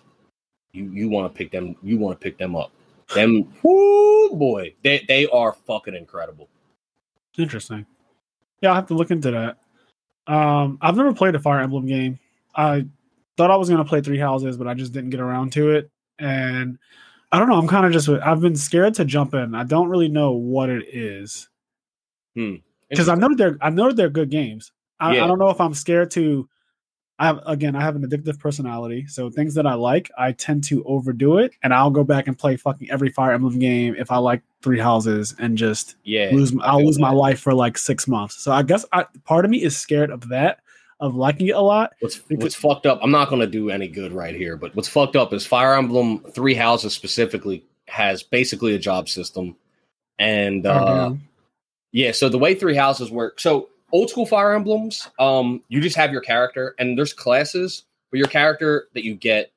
you 0.78 0.91
you 0.91 1.10
want 1.10 1.34
to 1.34 1.38
pick 1.38 1.52
them. 1.52 1.76
You 1.82 1.98
want 1.98 2.20
to 2.20 2.24
pick 2.24 2.38
them 2.38 2.56
up. 2.56 2.72
Them, 3.16 3.54
whoo 3.64 4.30
boy, 4.36 4.74
they 4.84 5.04
they 5.08 5.28
are 5.28 5.54
fucking 5.54 5.95
incredible. 5.95 6.49
Interesting. 7.38 7.86
Yeah, 8.62 8.70
I'll 8.70 8.76
have 8.76 8.88
to 8.88 8.94
look 8.95 9.12
into 9.12 9.32
that. 9.32 9.58
Um, 10.32 10.78
I've 10.82 10.98
never 10.98 11.14
played 11.14 11.36
a 11.36 11.40
Fire 11.40 11.62
Emblem 11.62 11.86
game. 11.86 12.20
I 12.56 12.86
thought 13.38 13.52
I 13.52 13.56
was 13.56 13.70
gonna 13.70 13.86
play 13.86 14.02
Three 14.02 14.20
Houses, 14.20 14.58
but 14.58 14.68
I 14.68 14.74
just 14.74 14.91
didn't 14.94 15.12
get 15.12 15.20
around 15.20 15.54
to 15.54 15.72
it. 15.72 15.90
And 16.20 16.78
I 17.32 17.40
don't 17.40 17.49
know. 17.49 17.58
I'm 17.60 17.68
kind 17.68 17.86
of 17.86 17.91
just. 17.91 18.10
I've 18.10 18.41
been 18.41 18.56
scared 18.56 18.95
to 18.95 19.06
jump 19.06 19.34
in. 19.34 19.56
I 19.56 19.64
don't 19.64 19.90
really 19.90 20.10
know 20.10 20.32
what 20.34 20.70
it 20.70 20.86
is 20.94 21.48
because 22.90 23.10
I 23.10 23.16
know 23.16 23.34
they're. 23.36 23.58
I 23.62 23.70
know 23.70 23.91
they're 23.91 24.10
good 24.10 24.30
games. 24.30 24.72
I, 24.99 25.16
Yeah. 25.16 25.24
I 25.24 25.28
don't 25.28 25.40
know 25.40 25.49
if 25.49 25.62
I'm 25.62 25.74
scared 25.74 26.12
to. 26.12 26.49
I 27.19 27.26
have 27.26 27.39
again. 27.48 27.76
I 27.76 27.81
have 27.81 27.95
an 27.95 28.03
addictive 28.07 28.39
personality, 28.39 29.07
so 29.07 29.30
things 29.31 29.56
that 29.56 29.65
I 29.65 29.73
like, 29.73 30.11
I 30.18 30.34
tend 30.34 30.64
to 30.65 30.84
overdo 30.84 31.39
it, 31.39 31.53
and 31.64 31.73
I'll 31.73 31.89
go 31.89 32.03
back 32.03 32.27
and 32.27 32.38
play 32.38 32.57
fucking 32.57 32.91
every 32.91 33.10
Fire 33.10 33.31
Emblem 33.31 33.57
game 33.57 33.95
if 33.98 34.11
I 34.11 34.18
like 34.18 34.44
Three 34.61 34.77
Houses 34.80 35.35
and 35.39 35.57
just 35.57 35.95
yeah, 36.03 36.30
lose 36.31 36.53
I'll 36.61 36.85
lose 36.85 36.99
my 36.99 37.10
life 37.11 37.39
for 37.39 37.53
like 37.56 37.77
six 37.77 38.07
months. 38.07 38.35
So 38.44 38.52
I 38.52 38.61
guess 38.61 38.85
I, 38.94 39.06
part 39.23 39.45
of 39.45 39.52
me 39.52 39.64
is 39.64 39.76
scared 39.76 40.11
of 40.11 40.30
that, 40.30 40.60
of 40.99 41.15
liking 41.15 41.48
it 41.48 41.56
a 41.56 41.61
lot. 41.61 41.94
What's 42.02 42.18
Because- 42.18 42.44
what's 42.44 42.56
fucked 42.56 42.85
up? 42.85 42.99
I'm 43.02 43.11
not 43.11 43.30
going 43.30 43.41
to 43.41 43.48
do 43.48 43.72
any 43.72 43.88
good 43.88 44.14
right 44.14 44.35
here, 44.35 44.56
but 44.56 44.76
what's 44.76 44.88
fucked 44.88 45.15
up 45.15 45.34
is 45.34 45.44
Fire 45.44 45.73
Emblem 45.73 46.19
Three 46.34 46.53
Houses 46.53 46.94
specifically 46.94 47.65
has 47.88 48.22
basically 48.22 48.76
a 48.76 48.80
job 48.80 49.10
system, 49.10 49.56
and 50.19 50.68
uh, 50.68 51.10
Oh, 51.14 51.18
yeah. 51.91 52.11
So 52.11 52.30
the 52.30 52.38
way 52.38 52.53
Three 52.53 52.76
Houses 52.76 53.10
work, 53.10 53.39
so 53.39 53.69
old 53.91 54.09
school 54.09 54.26
Fire 54.26 54.53
Emblems, 54.53 55.09
um, 55.19 55.64
you 55.69 55.81
just 55.81 55.95
have 55.95 56.11
your 56.11 56.22
character, 56.22 56.76
and 56.80 56.97
there's 56.97 57.14
classes, 57.14 57.85
but 58.11 58.18
your 58.18 58.27
character 58.27 58.88
that 58.93 59.03
you 59.03 59.15
get 59.15 59.51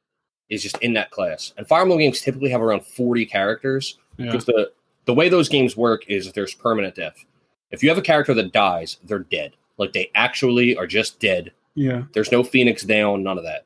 is 0.48 0.62
just 0.62 0.78
in 0.78 0.94
that 0.94 1.10
class. 1.10 1.52
And 1.56 1.66
Fire 1.66 1.82
Emblem 1.82 1.98
games 1.98 2.20
typically 2.20 2.50
have 2.50 2.60
around 2.60 2.84
40 2.84 3.26
characters 3.26 3.98
yeah. 4.16 4.26
because 4.26 4.44
the 4.44 4.72
the 5.06 5.14
way 5.14 5.28
those 5.28 5.48
games 5.48 5.76
work 5.76 6.04
is 6.08 6.32
there's 6.32 6.54
permanent 6.54 6.94
death. 6.94 7.24
If 7.70 7.82
you 7.82 7.88
have 7.88 7.98
a 7.98 8.02
character 8.02 8.34
that 8.34 8.52
dies, 8.52 8.98
they're 9.04 9.20
dead. 9.20 9.52
Like 9.78 9.92
they 9.92 10.10
actually 10.14 10.76
are 10.76 10.86
just 10.86 11.18
dead 11.20 11.52
yeah. 11.74 12.02
there's 12.12 12.32
no 12.32 12.42
Phoenix 12.42 12.82
down, 12.82 13.22
none 13.22 13.38
of 13.38 13.44
that. 13.44 13.64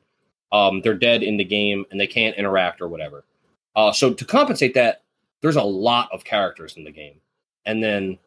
Um, 0.51 0.81
they're 0.81 0.93
dead 0.93 1.23
in 1.23 1.37
the 1.37 1.43
game 1.43 1.85
and 1.91 1.99
they 1.99 2.07
can't 2.07 2.37
interact 2.37 2.81
or 2.81 2.87
whatever. 2.87 3.25
Uh, 3.75 3.91
so 3.91 4.13
to 4.13 4.25
compensate 4.25 4.73
that, 4.75 5.03
there's 5.41 5.57
a 5.57 5.63
lot 5.63 6.09
of 6.13 6.23
characters 6.23 6.77
in 6.77 6.85
the 6.85 6.91
game, 6.91 7.19
and 7.65 7.83
then 7.83 8.17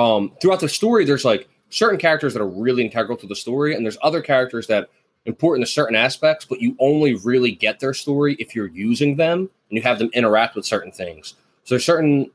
um, 0.00 0.32
throughout 0.40 0.60
the 0.60 0.68
story, 0.68 1.04
there's 1.04 1.24
like 1.24 1.48
certain 1.68 1.98
characters 1.98 2.32
that 2.32 2.40
are 2.40 2.48
really 2.48 2.84
integral 2.84 3.18
to 3.18 3.26
the 3.26 3.36
story, 3.36 3.74
and 3.74 3.84
there's 3.84 3.98
other 4.02 4.22
characters 4.22 4.66
that 4.68 4.88
important 5.26 5.66
to 5.66 5.70
certain 5.70 5.94
aspects, 5.94 6.46
but 6.46 6.60
you 6.60 6.74
only 6.80 7.14
really 7.16 7.52
get 7.52 7.78
their 7.78 7.92
story 7.92 8.34
if 8.38 8.54
you're 8.54 8.68
using 8.68 9.16
them 9.16 9.40
and 9.40 9.76
you 9.76 9.82
have 9.82 9.98
them 9.98 10.08
interact 10.14 10.56
with 10.56 10.64
certain 10.64 10.90
things. 10.90 11.34
So 11.64 11.74
there's 11.74 11.84
certain 11.84 12.30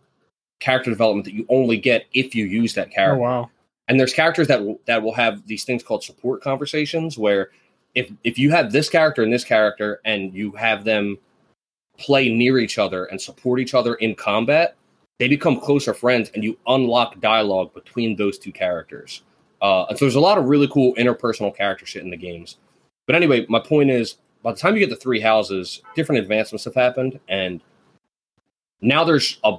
character 0.59 0.91
development 0.91 1.25
that 1.25 1.33
you 1.33 1.45
only 1.49 1.77
get 1.77 2.05
if 2.13 2.35
you 2.35 2.45
use 2.45 2.73
that 2.75 2.89
Oh 2.89 2.91
character 2.91 3.21
wow. 3.21 3.49
and 3.87 3.99
there's 3.99 4.13
characters 4.13 4.47
that 4.47 4.63
will, 4.63 4.79
that 4.85 5.01
will 5.01 5.13
have 5.13 5.45
these 5.47 5.63
things 5.63 5.83
called 5.83 6.03
support 6.03 6.41
conversations 6.41 7.17
where 7.17 7.49
if 7.93 8.11
if 8.23 8.37
you 8.37 8.51
have 8.51 8.71
this 8.71 8.87
character 8.87 9.23
and 9.23 9.33
this 9.33 9.43
character 9.43 9.99
and 10.05 10.33
you 10.33 10.51
have 10.51 10.83
them 10.85 11.17
play 11.97 12.33
near 12.33 12.57
each 12.57 12.77
other 12.77 13.05
and 13.05 13.19
support 13.19 13.59
each 13.59 13.73
other 13.73 13.95
in 13.95 14.15
combat 14.15 14.75
they 15.19 15.27
become 15.27 15.59
closer 15.59 15.93
friends, 15.93 16.29
and 16.33 16.43
you 16.43 16.57
unlock 16.67 17.19
dialogue 17.21 17.73
between 17.73 18.15
those 18.15 18.37
two 18.37 18.51
characters. 18.51 19.23
Uh, 19.61 19.85
and 19.85 19.97
so 19.97 20.05
there's 20.05 20.15
a 20.15 20.19
lot 20.19 20.37
of 20.37 20.45
really 20.45 20.67
cool 20.67 20.93
interpersonal 20.95 21.55
character 21.55 21.85
shit 21.85 22.03
in 22.03 22.09
the 22.09 22.17
games. 22.17 22.57
But 23.07 23.15
anyway, 23.15 23.45
my 23.47 23.59
point 23.59 23.89
is, 23.89 24.17
by 24.43 24.51
the 24.51 24.57
time 24.57 24.75
you 24.75 24.79
get 24.79 24.89
to 24.89 24.95
three 24.95 25.21
houses, 25.21 25.81
different 25.95 26.21
advancements 26.21 26.65
have 26.65 26.75
happened, 26.75 27.19
and 27.27 27.61
now 28.81 29.03
there's 29.03 29.39
a 29.43 29.57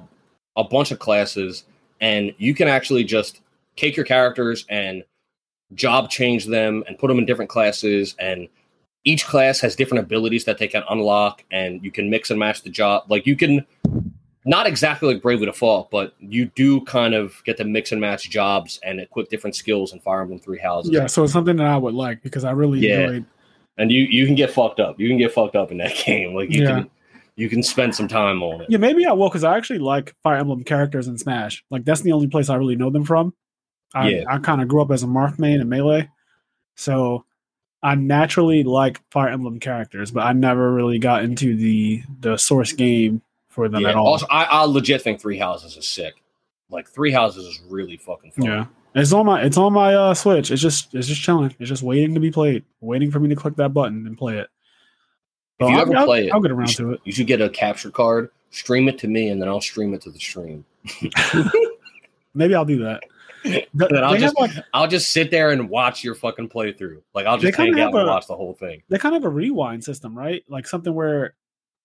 a 0.55 0.63
bunch 0.63 0.91
of 0.91 0.99
classes, 0.99 1.65
and 2.01 2.33
you 2.37 2.53
can 2.55 2.67
actually 2.67 3.03
just 3.03 3.41
take 3.75 3.95
your 3.95 4.05
characters 4.05 4.65
and 4.69 5.03
job 5.73 6.09
change 6.09 6.45
them 6.45 6.83
and 6.87 6.97
put 6.97 7.07
them 7.07 7.19
in 7.19 7.25
different 7.25 7.49
classes 7.49 8.15
and 8.19 8.47
each 9.03 9.25
class 9.25 9.61
has 9.61 9.75
different 9.75 10.03
abilities 10.03 10.45
that 10.45 10.57
they 10.57 10.67
can 10.67 10.83
unlock 10.89 11.43
and 11.51 11.83
you 11.83 11.91
can 11.91 12.09
mix 12.09 12.29
and 12.29 12.39
match 12.39 12.61
the 12.63 12.69
job 12.69 13.03
like 13.09 13.25
you 13.25 13.35
can 13.35 13.65
not 14.47 14.65
exactly 14.65 15.13
like 15.13 15.21
bravely 15.21 15.45
default 15.45 15.91
but 15.91 16.13
you 16.19 16.45
do 16.55 16.81
kind 16.85 17.13
of 17.13 17.41
get 17.43 17.57
to 17.57 17.63
mix 17.65 17.91
and 17.91 18.01
match 18.01 18.29
jobs 18.29 18.79
and 18.83 18.99
equip 18.99 19.29
different 19.29 19.55
skills 19.55 19.91
in 19.93 19.99
fire 19.99 20.21
emblem 20.21 20.39
three 20.39 20.57
houses 20.59 20.91
Yeah, 20.91 21.05
so 21.07 21.23
it's 21.25 21.33
something 21.33 21.57
that 21.57 21.67
I 21.67 21.77
would 21.77 21.93
like 21.93 22.23
because 22.23 22.43
I 22.43 22.51
really 22.51 22.79
Yeah. 22.79 23.01
enjoyed. 23.01 23.25
and 23.77 23.91
you 23.91 24.03
you 24.09 24.25
can 24.25 24.35
get 24.35 24.49
fucked 24.51 24.79
up 24.79 24.99
you 24.99 25.07
can 25.07 25.17
get 25.17 25.31
fucked 25.33 25.55
up 25.55 25.71
in 25.71 25.77
that 25.77 25.93
game 26.05 26.33
like 26.33 26.49
you 26.51 26.63
Yeah. 26.63 26.67
can 26.81 26.89
you 27.35 27.49
can 27.49 27.61
spend 27.61 27.93
some 27.93 28.07
time 28.07 28.41
on 28.41 28.61
it 28.61 28.67
Yeah, 28.69 28.79
maybe 28.79 29.05
I 29.05 29.11
will 29.13 29.29
because 29.29 29.43
I 29.43 29.55
actually 29.57 29.79
like 29.79 30.15
Fire 30.23 30.37
Emblem 30.37 30.63
characters 30.63 31.07
in 31.07 31.17
Smash. 31.19 31.63
Like 31.69 31.85
that's 31.85 32.01
the 32.01 32.11
only 32.13 32.25
place 32.27 32.49
I 32.49 32.55
really 32.55 32.75
know 32.75 32.89
them 32.89 33.03
from. 33.05 33.33
I, 33.93 34.09
Yeah. 34.09 34.23
I 34.27 34.39
kind 34.39 34.59
of 34.61 34.67
grew 34.67 34.81
up 34.81 34.89
as 34.91 35.03
a 35.03 35.07
Marth 35.07 35.37
main 35.37 35.61
and 35.61 35.69
Melee, 35.69 36.09
so 36.75 37.25
I 37.83 37.93
naturally 37.95 38.63
like 38.63 39.01
Fire 39.11 39.29
Emblem 39.29 39.59
characters, 39.59 40.09
but 40.09 40.21
I 40.21 40.33
never 40.33 40.73
really 40.73 40.97
got 40.99 41.23
into 41.23 41.55
the 41.55 42.01
the 42.19 42.37
source 42.37 42.71
game 42.73 43.21
for 43.57 43.67
them 43.67 43.81
Yeah. 43.81 43.89
at 43.89 43.95
all. 43.95 44.07
also 44.07 44.27
I, 44.29 44.43
I 44.45 44.63
legit 44.63 45.01
think 45.01 45.19
three 45.19 45.37
houses 45.37 45.75
is 45.75 45.85
sick 45.87 46.13
like 46.69 46.87
three 46.87 47.11
houses 47.11 47.45
is 47.45 47.61
really 47.69 47.97
fucking 47.97 48.31
fun 48.31 48.45
yeah, 48.45 48.65
it's 48.95 49.11
on 49.11 49.25
my 49.25 49.41
it's 49.41 49.57
on 49.57 49.73
my 49.73 49.93
uh, 49.95 50.13
Switch. 50.13 50.51
It's 50.51 50.61
just 50.61 50.93
it's 50.95 51.07
just 51.07 51.21
chilling. 51.21 51.53
It's 51.59 51.69
just 51.69 51.81
waiting 51.83 52.13
to 52.13 52.19
be 52.19 52.29
played, 52.31 52.63
waiting 52.81 53.09
for 53.11 53.19
me 53.19 53.29
to 53.29 53.35
click 53.35 53.55
that 53.57 53.69
button 53.73 54.05
and 54.07 54.17
play 54.17 54.37
it. 54.37 54.47
If 55.59 55.69
you 55.69 55.75
I'll- 55.75 55.81
ever 55.81 55.95
I'll- 55.95 56.05
play 56.05 56.27
it, 56.27 56.33
I'll 56.33 56.41
get 56.41 56.51
around 56.51 56.67
should, 56.67 56.83
to 56.83 56.91
it. 56.93 57.01
you 57.05 57.11
should 57.13 57.25
get 57.27 57.39
a 57.41 57.49
capture 57.49 57.89
card, 57.89 58.29
stream 58.51 58.87
it 58.89 58.97
to 58.99 59.07
me, 59.07 59.29
and 59.29 59.41
then 59.41 59.47
I'll 59.49 59.61
stream 59.61 59.93
it 59.93 60.01
to 60.01 60.11
the 60.11 60.19
stream. 60.19 60.65
Maybe 62.33 62.53
I'll 62.53 62.65
do 62.65 62.83
that. 62.83 63.03
Then 63.73 64.03
I'll 64.03 64.17
just 64.17 64.37
like 64.37 64.51
I'll 64.73 64.87
just 64.87 65.11
sit 65.11 65.31
there 65.31 65.51
and 65.51 65.69
watch 65.69 66.03
your 66.03 66.15
fucking 66.15 66.49
playthrough. 66.49 67.01
Like 67.13 67.25
I'll 67.27 67.37
just 67.37 67.55
hang 67.57 67.73
out 67.73 67.77
have 67.79 67.93
and 67.93 68.03
a- 68.03 68.11
watch 68.11 68.27
the 68.27 68.35
whole 68.35 68.53
thing. 68.53 68.81
they 68.89 68.97
kind 68.97 69.15
of 69.15 69.23
have 69.23 69.31
a 69.31 69.33
rewind 69.33 69.83
system, 69.83 70.17
right? 70.17 70.43
Like 70.49 70.67
something 70.67 70.93
where 70.93 71.33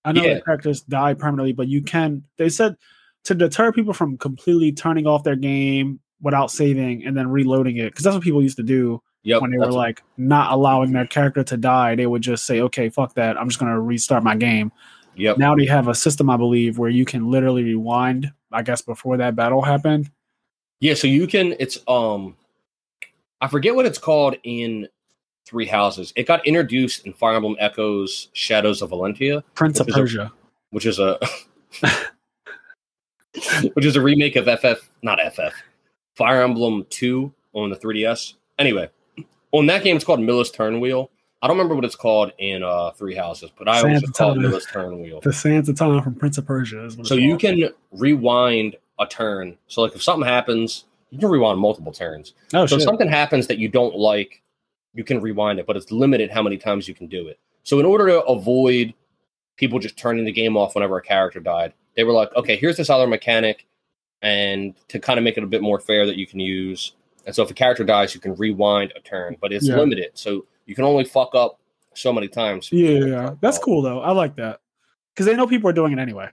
I 0.04 0.12
know 0.12 0.22
Yeah. 0.22 0.34
that 0.34 0.44
characters 0.44 0.80
die 0.82 1.14
permanently, 1.14 1.52
but 1.52 1.68
you 1.68 1.82
can. 1.82 2.24
They 2.36 2.48
said 2.48 2.76
to 3.24 3.34
deter 3.34 3.72
people 3.72 3.92
from 3.92 4.18
completely 4.18 4.72
turning 4.72 5.06
off 5.06 5.22
their 5.24 5.36
game 5.36 6.00
without 6.20 6.50
saving 6.50 7.04
and 7.04 7.16
then 7.16 7.28
reloading 7.30 7.76
it, 7.76 7.90
because 7.90 8.04
that's 8.04 8.14
what 8.14 8.22
people 8.24 8.42
used 8.42 8.56
to 8.56 8.62
do 8.62 9.00
Yep. 9.24 9.42
when 9.42 9.50
they 9.52 9.58
were 9.58 9.70
like 9.70 10.02
not 10.16 10.52
allowing 10.52 10.92
their 10.92 11.06
character 11.06 11.44
to 11.44 11.56
die. 11.56 11.94
They 11.94 12.06
would 12.06 12.22
just 12.22 12.44
say, 12.44 12.60
"Okay, 12.60 12.88
fuck 12.88 13.14
that. 13.14 13.36
I'm 13.38 13.48
just 13.48 13.60
gonna 13.60 13.80
restart 13.80 14.24
my 14.24 14.34
game." 14.36 14.72
yep. 15.14 15.36
Now 15.38 15.54
they 15.54 15.66
have 15.66 15.88
a 15.88 15.94
system, 15.94 16.30
I 16.30 16.36
believe, 16.36 16.78
where 16.78 16.90
you 16.90 17.04
can 17.04 17.30
literally 17.30 17.62
rewind. 17.62 18.32
I 18.50 18.62
guess 18.62 18.82
before 18.82 19.16
that 19.18 19.36
battle 19.36 19.62
happened. 19.62 20.10
Yeah, 20.80 20.94
so 20.94 21.06
you 21.06 21.26
can 21.28 21.54
it's 21.60 21.78
um 21.86 22.34
I 23.40 23.46
forget 23.48 23.74
what 23.74 23.86
it's 23.86 23.98
called 23.98 24.36
in 24.44 24.88
Three 25.46 25.66
Houses. 25.66 26.12
It 26.16 26.26
got 26.26 26.46
introduced 26.46 27.06
in 27.06 27.12
Fire 27.12 27.36
Emblem 27.36 27.56
Echoes 27.58 28.28
Shadows 28.32 28.82
of 28.82 28.90
Valentia, 28.90 29.42
Prince 29.54 29.80
of 29.80 29.88
is 29.88 29.94
a- 29.94 29.98
Persia. 29.98 30.32
which 30.70 30.86
is 30.86 30.98
a 30.98 31.18
which 33.74 33.84
is 33.84 33.96
a 33.96 34.00
remake 34.00 34.36
of 34.36 34.44
FF, 34.60 34.88
not 35.02 35.18
FF, 35.32 35.54
Fire 36.14 36.42
Emblem 36.42 36.86
2 36.90 37.32
on 37.54 37.70
the 37.70 37.76
3DS. 37.76 38.34
Anyway, 38.58 38.88
on 39.52 39.66
that 39.66 39.82
game 39.82 39.96
it's 39.96 40.04
called 40.04 40.20
Mila's 40.20 40.50
Turn 40.50 40.80
Wheel. 40.80 41.10
I 41.40 41.48
don't 41.48 41.56
remember 41.56 41.74
what 41.74 41.84
it's 41.84 41.96
called 41.96 42.32
in 42.38 42.62
uh 42.62 42.90
Three 42.92 43.14
Houses, 43.14 43.50
but 43.58 43.68
I 43.68 43.78
always 43.80 44.02
call 44.10 44.32
it 44.32 44.38
Mila's 44.38 44.66
Turn 44.66 45.00
Wheel. 45.00 45.20
The 45.20 45.32
Sands 45.32 45.68
of 45.68 45.76
Time 45.76 46.00
from 46.02 46.14
Prince 46.14 46.38
of 46.38 46.46
Persia. 46.46 46.84
Is 46.84 46.96
what 46.96 47.06
So 47.06 47.14
you 47.14 47.36
can 47.36 47.70
rewind 47.90 48.76
a 49.00 49.06
turn. 49.06 49.56
So 49.66 49.82
like 49.82 49.94
if 49.94 50.02
something 50.02 50.28
happens, 50.28 50.84
you 51.10 51.18
can 51.18 51.28
rewind 51.30 51.58
multiple 51.58 51.92
turns. 51.92 52.34
Oh 52.54 52.66
so 52.66 52.76
if 52.76 52.82
something 52.82 53.08
happens 53.08 53.46
that 53.48 53.58
you 53.58 53.68
don't 53.68 53.96
like, 53.96 54.41
you 54.94 55.04
can 55.04 55.20
rewind 55.20 55.58
it, 55.58 55.66
but 55.66 55.76
it's 55.76 55.90
limited 55.90 56.30
how 56.30 56.42
many 56.42 56.56
times 56.56 56.86
you 56.88 56.94
can 56.94 57.06
do 57.06 57.28
it. 57.28 57.38
So 57.62 57.78
in 57.80 57.86
order 57.86 58.06
to 58.08 58.22
avoid 58.24 58.94
people 59.56 59.78
just 59.78 59.96
turning 59.96 60.24
the 60.24 60.32
game 60.32 60.56
off 60.56 60.74
whenever 60.74 60.96
a 60.96 61.02
character 61.02 61.40
died, 61.40 61.72
they 61.96 62.04
were 62.04 62.12
like, 62.12 62.34
okay, 62.36 62.56
here's 62.56 62.76
this 62.76 62.90
other 62.90 63.06
mechanic, 63.06 63.66
and 64.22 64.74
to 64.88 64.98
kind 64.98 65.18
of 65.18 65.24
make 65.24 65.36
it 65.36 65.44
a 65.44 65.46
bit 65.46 65.62
more 65.62 65.80
fair 65.80 66.06
that 66.06 66.16
you 66.16 66.26
can 66.26 66.40
use. 66.40 66.92
And 67.26 67.34
so 67.34 67.42
if 67.42 67.50
a 67.50 67.54
character 67.54 67.84
dies, 67.84 68.14
you 68.14 68.20
can 68.20 68.34
rewind 68.34 68.92
a 68.96 69.00
turn, 69.00 69.36
but 69.40 69.52
it's 69.52 69.68
Yeah. 69.68 69.76
limited, 69.76 70.10
so 70.14 70.46
you 70.66 70.74
can 70.74 70.84
only 70.84 71.04
fuck 71.04 71.34
up 71.34 71.58
so 71.94 72.12
many 72.12 72.28
times. 72.28 72.70
Yeah, 72.72 73.04
yeah, 73.04 73.34
that's 73.40 73.58
cool 73.58 73.82
though. 73.82 74.00
I 74.00 74.12
like 74.12 74.36
that 74.36 74.60
because 75.12 75.26
they 75.26 75.36
know 75.36 75.46
people 75.46 75.68
are 75.68 75.74
doing 75.74 75.92
it 75.92 75.98
anyway. 75.98 76.28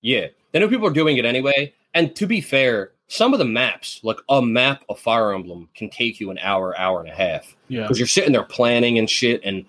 Yeah, 0.00 0.28
they 0.52 0.58
know 0.58 0.68
people 0.68 0.86
are 0.86 0.92
doing 0.92 1.16
it 1.18 1.24
anyway. 1.24 1.74
And 1.92 2.16
to 2.16 2.26
be 2.26 2.40
fair, 2.40 2.92
some 3.08 3.32
of 3.32 3.38
the 3.38 3.44
maps, 3.44 4.00
like 4.02 4.18
a 4.28 4.40
map 4.40 4.82
of 4.88 4.98
Fire 4.98 5.32
Emblem, 5.32 5.68
can 5.74 5.90
take 5.90 6.20
you 6.20 6.30
an 6.30 6.38
hour, 6.38 6.78
hour 6.78 7.00
and 7.00 7.08
a 7.08 7.14
half 7.14 7.54
Yeah, 7.68 7.82
because 7.82 7.98
you're 7.98 8.08
sitting 8.08 8.32
there 8.32 8.44
planning 8.44 8.98
and 8.98 9.08
shit, 9.08 9.40
and 9.44 9.64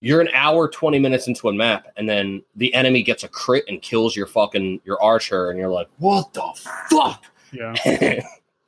you're 0.00 0.20
an 0.20 0.28
hour, 0.34 0.68
twenty 0.68 0.98
minutes 0.98 1.26
into 1.26 1.48
a 1.48 1.52
map, 1.52 1.86
and 1.96 2.08
then 2.08 2.42
the 2.56 2.72
enemy 2.74 3.02
gets 3.02 3.24
a 3.24 3.28
crit 3.28 3.64
and 3.68 3.80
kills 3.80 4.14
your 4.14 4.26
fucking 4.26 4.80
your 4.84 5.02
archer, 5.02 5.50
and 5.50 5.58
you're 5.58 5.70
like, 5.70 5.88
what 5.98 6.32
the 6.34 6.42
fuck? 6.90 7.24
yeah, 7.52 7.74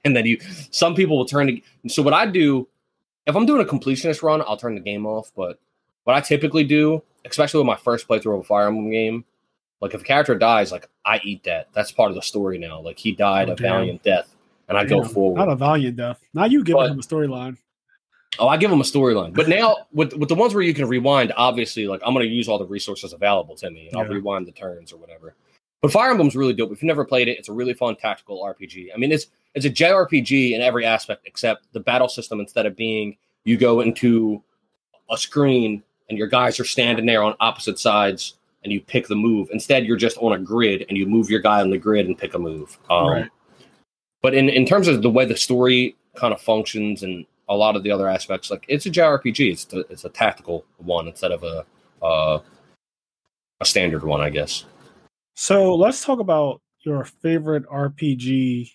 and 0.04 0.16
then 0.16 0.24
you, 0.24 0.38
some 0.70 0.94
people 0.94 1.18
will 1.18 1.26
turn 1.26 1.46
to. 1.48 1.88
So 1.88 2.02
what 2.02 2.14
I 2.14 2.26
do, 2.26 2.66
if 3.26 3.36
I'm 3.36 3.46
doing 3.46 3.60
a 3.60 3.68
completionist 3.68 4.22
run, 4.22 4.42
I'll 4.42 4.56
turn 4.56 4.74
the 4.74 4.80
game 4.80 5.04
off. 5.04 5.30
But 5.36 5.58
what 6.04 6.16
I 6.16 6.20
typically 6.20 6.64
do, 6.64 7.02
especially 7.24 7.58
with 7.58 7.66
my 7.66 7.76
first 7.76 8.08
playthrough 8.08 8.34
of 8.34 8.40
a 8.40 8.44
Fire 8.44 8.68
Emblem 8.68 8.90
game, 8.90 9.24
like 9.80 9.94
if 9.94 10.00
a 10.00 10.04
character 10.04 10.34
dies, 10.34 10.72
like 10.72 10.88
I 11.04 11.20
eat 11.24 11.44
that. 11.44 11.68
That's 11.72 11.92
part 11.92 12.10
of 12.10 12.14
the 12.14 12.22
story 12.22 12.58
now. 12.58 12.80
Like 12.80 12.98
he 12.98 13.12
died 13.12 13.48
Oh, 13.48 13.52
a 13.52 13.56
damn. 13.56 13.72
valiant 13.72 14.02
death, 14.02 14.34
and 14.68 14.76
I 14.78 14.84
go 14.84 15.02
Damn, 15.02 15.10
forward. 15.10 15.38
Not 15.38 15.48
a 15.48 15.56
valiant 15.56 15.96
death. 15.96 16.20
Now 16.34 16.44
you 16.46 16.64
giving 16.64 16.82
But- 16.82 16.90
him 16.92 16.98
a 16.98 17.02
storyline. 17.02 17.58
Oh, 18.38 18.48
I 18.48 18.58
give 18.58 18.70
him 18.70 18.80
a 18.80 18.84
storyline. 18.84 19.32
But 19.34 19.48
now 19.48 19.76
with 19.92 20.12
with 20.14 20.28
the 20.28 20.34
ones 20.34 20.52
where 20.52 20.62
you 20.62 20.74
can 20.74 20.86
rewind, 20.88 21.32
obviously, 21.36 21.86
like 21.86 22.02
I'm 22.04 22.12
going 22.12 22.26
to 22.28 22.32
use 22.34 22.48
all 22.48 22.58
the 22.58 22.66
resources 22.66 23.12
available 23.14 23.56
to 23.56 23.70
me, 23.70 23.88
and 23.88 23.96
I'll 23.96 24.04
rewind 24.06 24.46
the 24.46 24.52
turns 24.52 24.92
or 24.92 24.96
whatever. 24.98 25.34
But 25.80 25.92
Fire 25.92 26.10
Emblem's 26.10 26.34
really 26.36 26.52
dope. 26.52 26.72
If 26.72 26.82
you've 26.82 26.86
never 26.88 27.04
played 27.04 27.28
it, 27.28 27.38
it's 27.38 27.48
a 27.48 27.52
really 27.52 27.72
fun 27.74 27.96
tactical 27.96 28.42
RPG. 28.42 28.88
I 28.94 28.98
mean, 28.98 29.10
it's 29.12 29.26
it's 29.54 29.64
a 29.64 29.70
JRPG 29.70 30.52
in 30.52 30.60
every 30.60 30.84
aspect 30.84 31.22
except 31.26 31.72
the 31.72 31.80
battle 31.80 32.08
system. 32.08 32.40
Instead 32.40 32.66
of 32.66 32.76
being 32.76 33.16
you 33.44 33.56
go 33.56 33.80
into 33.80 34.42
a 35.08 35.16
screen 35.16 35.82
and 36.10 36.18
your 36.18 36.26
guys 36.26 36.58
are 36.60 36.64
standing 36.64 37.06
there 37.06 37.22
on 37.22 37.36
opposite 37.40 37.78
sides 37.78 38.34
and 38.66 38.72
you 38.72 38.80
pick 38.80 39.06
the 39.06 39.14
move. 39.14 39.48
Instead, 39.52 39.86
you're 39.86 39.96
just 39.96 40.18
on 40.18 40.32
a 40.32 40.38
grid 40.38 40.84
and 40.88 40.98
you 40.98 41.06
move 41.06 41.30
your 41.30 41.38
guy 41.38 41.60
on 41.60 41.70
the 41.70 41.78
grid 41.78 42.06
and 42.06 42.18
pick 42.18 42.34
a 42.34 42.38
move. 42.38 42.76
Um, 42.90 43.06
Right. 43.06 43.30
But 44.22 44.34
in, 44.34 44.48
in 44.48 44.66
terms 44.66 44.88
of 44.88 45.02
the 45.02 45.10
way 45.10 45.24
the 45.24 45.36
story 45.36 45.94
kind 46.16 46.34
of 46.34 46.40
functions 46.40 47.04
and 47.04 47.24
a 47.48 47.54
lot 47.54 47.76
of 47.76 47.84
the 47.84 47.92
other 47.92 48.08
aspects, 48.08 48.50
like 48.50 48.64
it's 48.66 48.84
a 48.86 48.90
JRPG. 48.90 49.52
It's 49.52 49.72
a, 49.72 49.78
it's 49.88 50.04
a 50.04 50.08
tactical 50.08 50.64
one 50.78 51.06
instead 51.06 51.30
of 51.30 51.44
a 51.44 51.64
uh, 52.04 52.40
a 53.60 53.64
standard 53.64 54.02
one, 54.02 54.20
I 54.20 54.30
guess. 54.30 54.64
So 55.34 55.76
let's 55.76 56.04
talk 56.04 56.18
about 56.18 56.60
your 56.84 57.04
favorite 57.04 57.68
RPG 57.68 58.72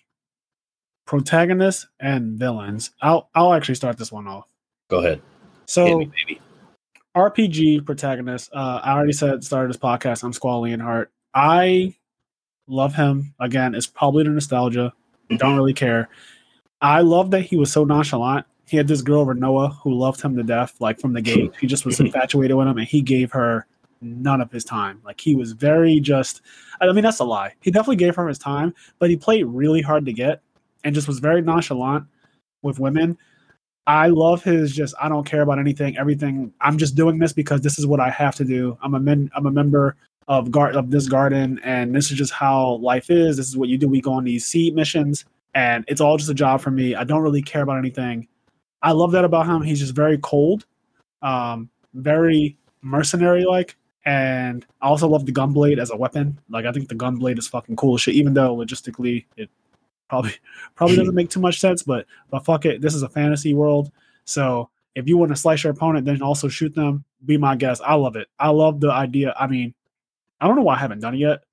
protagonists 1.06 1.86
and 2.00 2.38
villains. 2.38 2.92
I'll 3.02 3.28
I'll 3.34 3.52
actually 3.52 3.74
start 3.74 3.98
this 3.98 4.10
one 4.10 4.26
off. 4.26 4.46
Go 4.88 5.00
ahead, 5.00 5.18
hit 5.18 5.22
So 5.66 5.98
me, 5.98 6.06
baby. 6.06 6.40
RPG 7.16 7.84
protagonist. 7.84 8.50
Uh, 8.52 8.80
I 8.82 8.92
already 8.92 9.12
said 9.12 9.44
started 9.44 9.68
this 9.68 9.80
podcast. 9.80 10.22
I'm 10.22 10.32
Squall 10.32 10.62
Leonhardt. 10.62 11.10
I 11.34 11.94
love 12.66 12.94
him. 12.94 13.34
Again, 13.38 13.74
it's 13.74 13.86
probably 13.86 14.24
the 14.24 14.30
nostalgia. 14.30 14.92
Don't 15.36 15.56
really 15.56 15.74
care. 15.74 16.08
I 16.80 17.00
love 17.00 17.30
that 17.30 17.42
he 17.42 17.56
was 17.56 17.70
so 17.70 17.84
nonchalant. 17.84 18.46
He 18.66 18.76
had 18.76 18.88
this 18.88 19.02
girl 19.02 19.26
Rinoa 19.26 19.76
who 19.82 19.92
loved 19.92 20.20
him 20.22 20.36
to 20.36 20.42
death, 20.42 20.74
like 20.80 21.00
from 21.00 21.12
the 21.12 21.20
gate. 21.22 21.52
He 21.60 21.66
just 21.66 21.84
was 21.84 22.00
infatuated 22.00 22.56
with 22.56 22.66
him, 22.66 22.78
and 22.78 22.88
he 22.88 23.02
gave 23.02 23.30
her 23.32 23.66
none 24.00 24.40
of 24.40 24.50
his 24.50 24.64
time. 24.64 25.00
Like 25.04 25.20
he 25.20 25.34
was 25.34 25.52
very 25.52 26.00
just. 26.00 26.40
I 26.80 26.90
mean, 26.92 27.04
that's 27.04 27.20
a 27.20 27.24
lie. 27.24 27.54
He 27.60 27.70
definitely 27.70 27.96
gave 27.96 28.16
her 28.16 28.26
his 28.26 28.38
time, 28.38 28.74
but 28.98 29.10
he 29.10 29.16
played 29.16 29.44
really 29.44 29.82
hard 29.82 30.06
to 30.06 30.12
get, 30.12 30.40
and 30.82 30.94
just 30.94 31.08
was 31.08 31.18
very 31.18 31.42
nonchalant 31.42 32.06
with 32.62 32.80
women. 32.80 33.18
I 33.86 34.08
love 34.08 34.44
his 34.44 34.72
just 34.72 34.94
I 35.00 35.08
don't 35.08 35.26
care 35.26 35.42
about 35.42 35.58
anything, 35.58 35.96
everything. 35.96 36.52
I'm 36.60 36.78
just 36.78 36.94
doing 36.94 37.18
this 37.18 37.32
because 37.32 37.60
this 37.60 37.78
is 37.78 37.86
what 37.86 38.00
I 38.00 38.10
have 38.10 38.34
to 38.36 38.44
do. 38.44 38.78
I'm 38.82 38.94
a 38.94 39.00
men, 39.00 39.30
I'm 39.34 39.46
a 39.46 39.50
member 39.50 39.96
of 40.28 40.50
guard 40.50 40.76
of 40.76 40.90
this 40.90 41.08
garden, 41.08 41.60
and 41.64 41.94
this 41.94 42.10
is 42.10 42.18
just 42.18 42.32
how 42.32 42.74
life 42.76 43.10
is. 43.10 43.36
This 43.36 43.48
is 43.48 43.56
what 43.56 43.68
you 43.68 43.76
do. 43.76 43.88
We 43.88 44.00
go 44.00 44.12
on 44.12 44.24
these 44.24 44.46
seed 44.46 44.74
missions, 44.74 45.24
and 45.54 45.84
it's 45.88 46.00
all 46.00 46.16
just 46.16 46.30
a 46.30 46.34
job 46.34 46.60
for 46.60 46.70
me. 46.70 46.94
I 46.94 47.04
don't 47.04 47.22
really 47.22 47.42
care 47.42 47.62
about 47.62 47.78
anything. 47.78 48.28
I 48.82 48.92
love 48.92 49.12
that 49.12 49.24
about 49.24 49.46
him. 49.46 49.62
He's 49.62 49.80
just 49.80 49.94
very 49.94 50.18
cold, 50.18 50.64
um, 51.22 51.68
very 51.94 52.56
mercenary 52.82 53.44
like, 53.44 53.76
And 54.04 54.66
I 54.80 54.88
also 54.88 55.08
love 55.08 55.26
the 55.26 55.32
gunblade 55.32 55.78
as 55.78 55.90
a 55.90 55.96
weapon. 55.96 56.38
Like 56.50 56.66
I 56.66 56.72
think 56.72 56.88
the 56.88 56.94
gunblade 56.94 57.38
is 57.38 57.48
fucking 57.48 57.76
cool 57.76 57.96
shit, 57.96 58.14
even 58.14 58.34
though 58.34 58.56
logistically 58.56 59.24
it 59.36 59.50
probably 60.12 60.34
probably 60.74 60.96
doesn't 60.96 61.14
make 61.20 61.30
too 61.30 61.40
much 61.40 61.58
sense, 61.58 61.82
but 61.82 62.06
but 62.30 62.44
fuck 62.44 62.66
it. 62.66 62.82
This 62.82 62.94
is 62.94 63.02
a 63.02 63.08
fantasy 63.08 63.54
world. 63.54 63.90
So 64.24 64.68
if 64.94 65.08
you 65.08 65.16
want 65.16 65.30
to 65.30 65.36
slice 65.36 65.64
your 65.64 65.72
opponent, 65.72 66.04
then 66.04 66.20
also 66.20 66.48
shoot 66.48 66.74
them, 66.74 67.04
be 67.24 67.38
my 67.38 67.56
guest. 67.56 67.80
I 67.84 67.94
love 67.94 68.16
it. 68.16 68.28
I 68.38 68.50
love 68.50 68.80
the 68.80 68.92
idea. 68.92 69.34
I 69.40 69.46
mean, 69.46 69.72
I 70.38 70.46
don't 70.46 70.56
know 70.56 70.62
why 70.62 70.74
I 70.74 70.78
haven't 70.78 71.00
done 71.00 71.14
it 71.14 71.18
yet, 71.18 71.44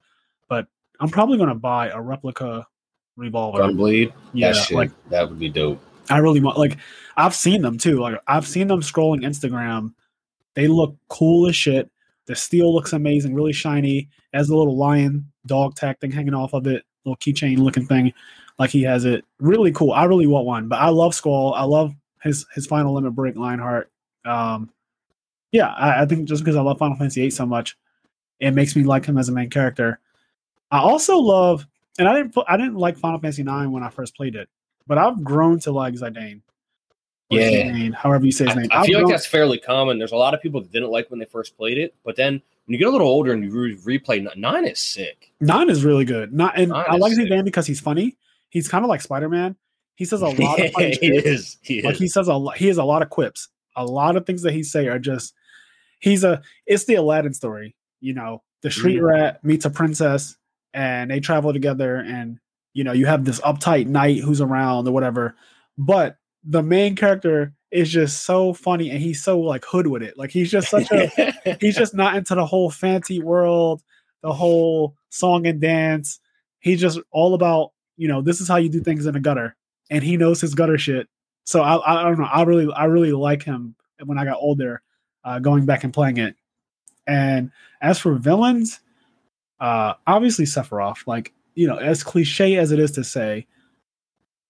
but 0.50 0.68
I'm 1.00 1.10
probably 1.10 1.38
gonna 1.38 1.56
buy 1.56 1.88
a 1.90 2.02
replica 2.02 2.68
revolver. 3.16 3.60
Gunblade. 3.60 4.12
Yeah, 4.34 4.52
that 4.52 4.72
like 4.72 4.92
that 5.10 5.30
would 5.30 5.40
be 5.40 5.50
dope. 5.50 5.82
I 6.10 6.18
really 6.18 6.42
want 6.42 6.58
like 6.58 6.78
I've 7.16 7.36
seen 7.36 7.62
them 7.62 7.78
too. 7.78 8.00
Like 8.00 8.20
I've 8.28 8.48
seen 8.48 8.68
them 8.68 8.82
scrolling 8.82 9.24
Instagram. 9.24 9.94
They 10.56 10.68
look 10.68 10.98
cool 11.08 11.48
as 11.48 11.56
shit. 11.56 11.90
The 12.26 12.36
steel 12.36 12.74
looks 12.74 12.92
amazing, 12.92 13.34
really 13.34 13.54
shiny. 13.54 14.10
It 14.34 14.38
has 14.38 14.50
a 14.50 14.56
little 14.56 14.78
lion 14.78 15.32
dog 15.46 15.76
tag 15.76 16.00
thing 16.00 16.12
hanging 16.12 16.34
off 16.34 16.54
of 16.54 16.68
it, 16.68 16.84
little 17.06 17.18
keychain 17.18 17.58
looking 17.58 17.86
thing, 17.86 18.14
like 18.60 18.70
he 18.70 18.84
has 18.84 19.06
it. 19.06 19.26
Really 19.40 19.72
cool. 19.72 19.94
I 19.94 20.04
really 20.04 20.28
want 20.28 20.46
one. 20.46 20.68
But 20.68 20.80
I 20.80 20.90
love 20.90 21.16
Squall. 21.16 21.54
I 21.56 21.64
love 21.64 21.96
his 22.22 22.46
his 22.54 22.68
final 22.68 22.94
limit 22.94 23.16
break 23.16 23.36
Lionheart. 23.36 23.90
Um, 24.26 24.70
yeah, 25.52 25.70
I, 25.70 26.04
I 26.04 26.06
think 26.06 26.28
just 26.28 26.44
because 26.44 26.58
I 26.58 26.62
love 26.62 26.78
Final 26.78 26.98
Fantasy 26.98 27.22
VIII 27.22 27.32
so 27.32 27.46
much, 27.46 27.78
it 28.40 28.52
makes 28.52 28.76
me 28.76 28.84
like 28.84 29.06
him 29.06 29.18
as 29.18 29.30
a 29.30 29.32
main 29.32 29.50
character. 29.50 30.00
I 30.70 30.80
also 30.80 31.18
love, 31.18 31.66
and 31.98 32.08
I 32.08 32.14
didn't 32.14 32.36
I 32.48 32.58
didn't 32.58 32.76
like 32.76 32.98
Final 32.98 33.20
Fantasy 33.20 33.42
IX 33.42 33.68
when 33.68 33.82
I 33.82 33.90
first 33.90 34.16
played 34.16 34.36
it, 34.36 34.50
but 34.86 34.98
I've 34.98 35.24
grown 35.24 35.60
to 35.62 35.72
like 35.72 35.96
Zidane. 35.96 36.42
Yeah. 37.30 37.50
Zidane, 37.50 37.94
however 37.94 38.26
you 38.26 38.32
say 38.32 38.46
his 38.46 38.58
I, 38.58 38.62
name. 38.62 38.70
I 38.72 38.80
I've 38.80 38.86
feel 38.86 39.02
like 39.02 39.12
that's 39.12 39.26
fairly 39.26 39.58
common. 39.58 39.98
There's 39.98 40.12
a 40.12 40.18
lot 40.18 40.34
of 40.34 40.42
people 40.42 40.62
that 40.62 40.72
didn't 40.72 40.90
like 40.90 41.10
when 41.10 41.20
they 41.20 41.26
first 41.26 41.56
played 41.56 41.78
it, 41.78 41.96
but 42.04 42.16
then 42.16 42.34
when 42.34 42.74
you 42.74 42.78
get 42.78 42.88
a 42.88 42.92
little 42.92 43.08
older 43.08 43.32
and 43.32 43.44
you 43.44 43.52
re- 43.52 44.00
replay 44.00 44.36
nine 44.36 44.66
is 44.66 44.80
sick. 44.80 45.32
Nine 45.40 45.70
is 45.70 45.86
really 45.86 46.06
good. 46.06 46.34
Not 46.34 46.58
and 46.58 46.70
Nine 46.70 46.86
I 46.88 46.96
like 46.98 47.14
sick. 47.14 47.28
Zidane 47.30 47.46
because 47.46 47.66
he's 47.66 47.80
funny. 47.80 48.18
He's 48.50 48.68
kind 48.68 48.84
of 48.84 48.90
like 48.90 49.02
Spider 49.02 49.30
Man. 49.30 49.56
He 49.96 50.06
says 50.06 50.22
a 50.22 50.28
lot 50.42 50.60
of 50.60 50.72
funny 50.72 50.98
he 51.00 51.08
is. 51.18 51.58
He 51.62 51.82
Like 51.82 51.94
is. 51.96 52.00
he 52.00 52.08
says 52.08 52.28
a 52.28 52.34
lot. 52.36 52.58
He 52.58 52.68
has 52.68 52.78
a 52.78 52.84
lot 52.84 53.02
of 53.02 53.10
quips. 53.10 53.48
A 53.76 53.86
lot 53.86 54.16
of 54.16 54.26
things 54.26 54.42
that 54.44 54.54
he 54.54 54.64
say 54.64 54.88
are 54.88 55.00
just. 55.00 55.34
He's 56.00 56.24
a. 56.24 56.42
It's 56.66 56.86
the 56.86 56.96
Aladdin 56.96 57.34
story. 57.34 57.76
You 58.02 58.14
know, 58.14 58.42
the 58.62 58.72
street 58.72 59.00
Mhm. 59.00 59.08
rat 59.10 59.44
meets 59.44 59.66
a 59.66 59.70
princess, 59.70 60.38
and 60.74 61.12
they 61.12 61.20
travel 61.20 61.52
together, 61.54 61.98
and 61.98 62.40
you 62.74 62.84
know, 62.84 62.94
you 62.94 63.06
have 63.08 63.26
this 63.26 63.42
uptight 63.42 63.88
knight 63.88 64.20
who's 64.22 64.40
around 64.42 64.88
or 64.88 64.92
whatever. 64.92 65.36
But 65.78 66.18
the 66.44 66.64
main 66.64 66.96
character 66.96 67.54
is 67.72 67.92
just 67.92 68.24
so 68.24 68.54
funny, 68.54 68.90
and 68.90 69.00
he's 69.02 69.22
so 69.22 69.40
like 69.40 69.66
hood 69.66 69.88
with 69.88 70.02
it. 70.02 70.18
Like 70.18 70.32
he's 70.32 70.50
just 70.50 70.70
such 70.70 70.90
a 70.92 71.58
he's 71.60 71.76
just 71.76 71.94
not 71.94 72.16
into 72.16 72.36
the 72.36 72.46
whole 72.46 72.70
fancy 72.72 73.22
world, 73.22 73.84
the 74.24 74.32
whole 74.34 74.96
song 75.10 75.46
and 75.46 75.60
dance. 75.60 76.20
He's 76.62 76.80
just 76.80 77.00
all 77.12 77.34
about, 77.34 77.72
you 78.00 78.08
know, 78.08 78.22
this 78.22 78.40
is 78.40 78.48
how 78.48 78.56
you 78.56 78.70
do 78.70 78.80
things 78.80 79.06
in 79.06 79.16
a 79.16 79.20
gutter. 79.20 79.56
And 79.92 80.04
he 80.04 80.16
knows 80.16 80.40
his 80.40 80.56
gutter 80.56 80.78
shit. 80.78 81.08
So 81.44 81.62
I, 81.62 82.02
I 82.02 82.04
don't 82.04 82.18
know. 82.18 82.30
I 82.32 82.44
really, 82.44 82.72
I 82.74 82.86
really 82.86 83.12
like 83.12 83.44
him 83.44 83.76
when 84.06 84.18
I 84.18 84.24
got 84.24 84.38
older, 84.40 84.82
uh, 85.26 85.40
going 85.40 85.66
back 85.66 85.84
and 85.84 85.94
playing 85.94 86.18
it. 86.18 86.36
And 87.08 87.52
as 87.82 88.00
for 88.00 88.14
villains, 88.16 88.80
uh, 89.60 89.96
obviously 90.08 90.46
Sephiroth, 90.46 91.08
like, 91.08 91.34
you 91.56 91.68
know, 91.68 91.76
as 91.76 92.04
cliche 92.04 92.56
as 92.56 92.72
it 92.72 92.80
is 92.80 92.92
to 92.92 93.04
say, 93.04 93.46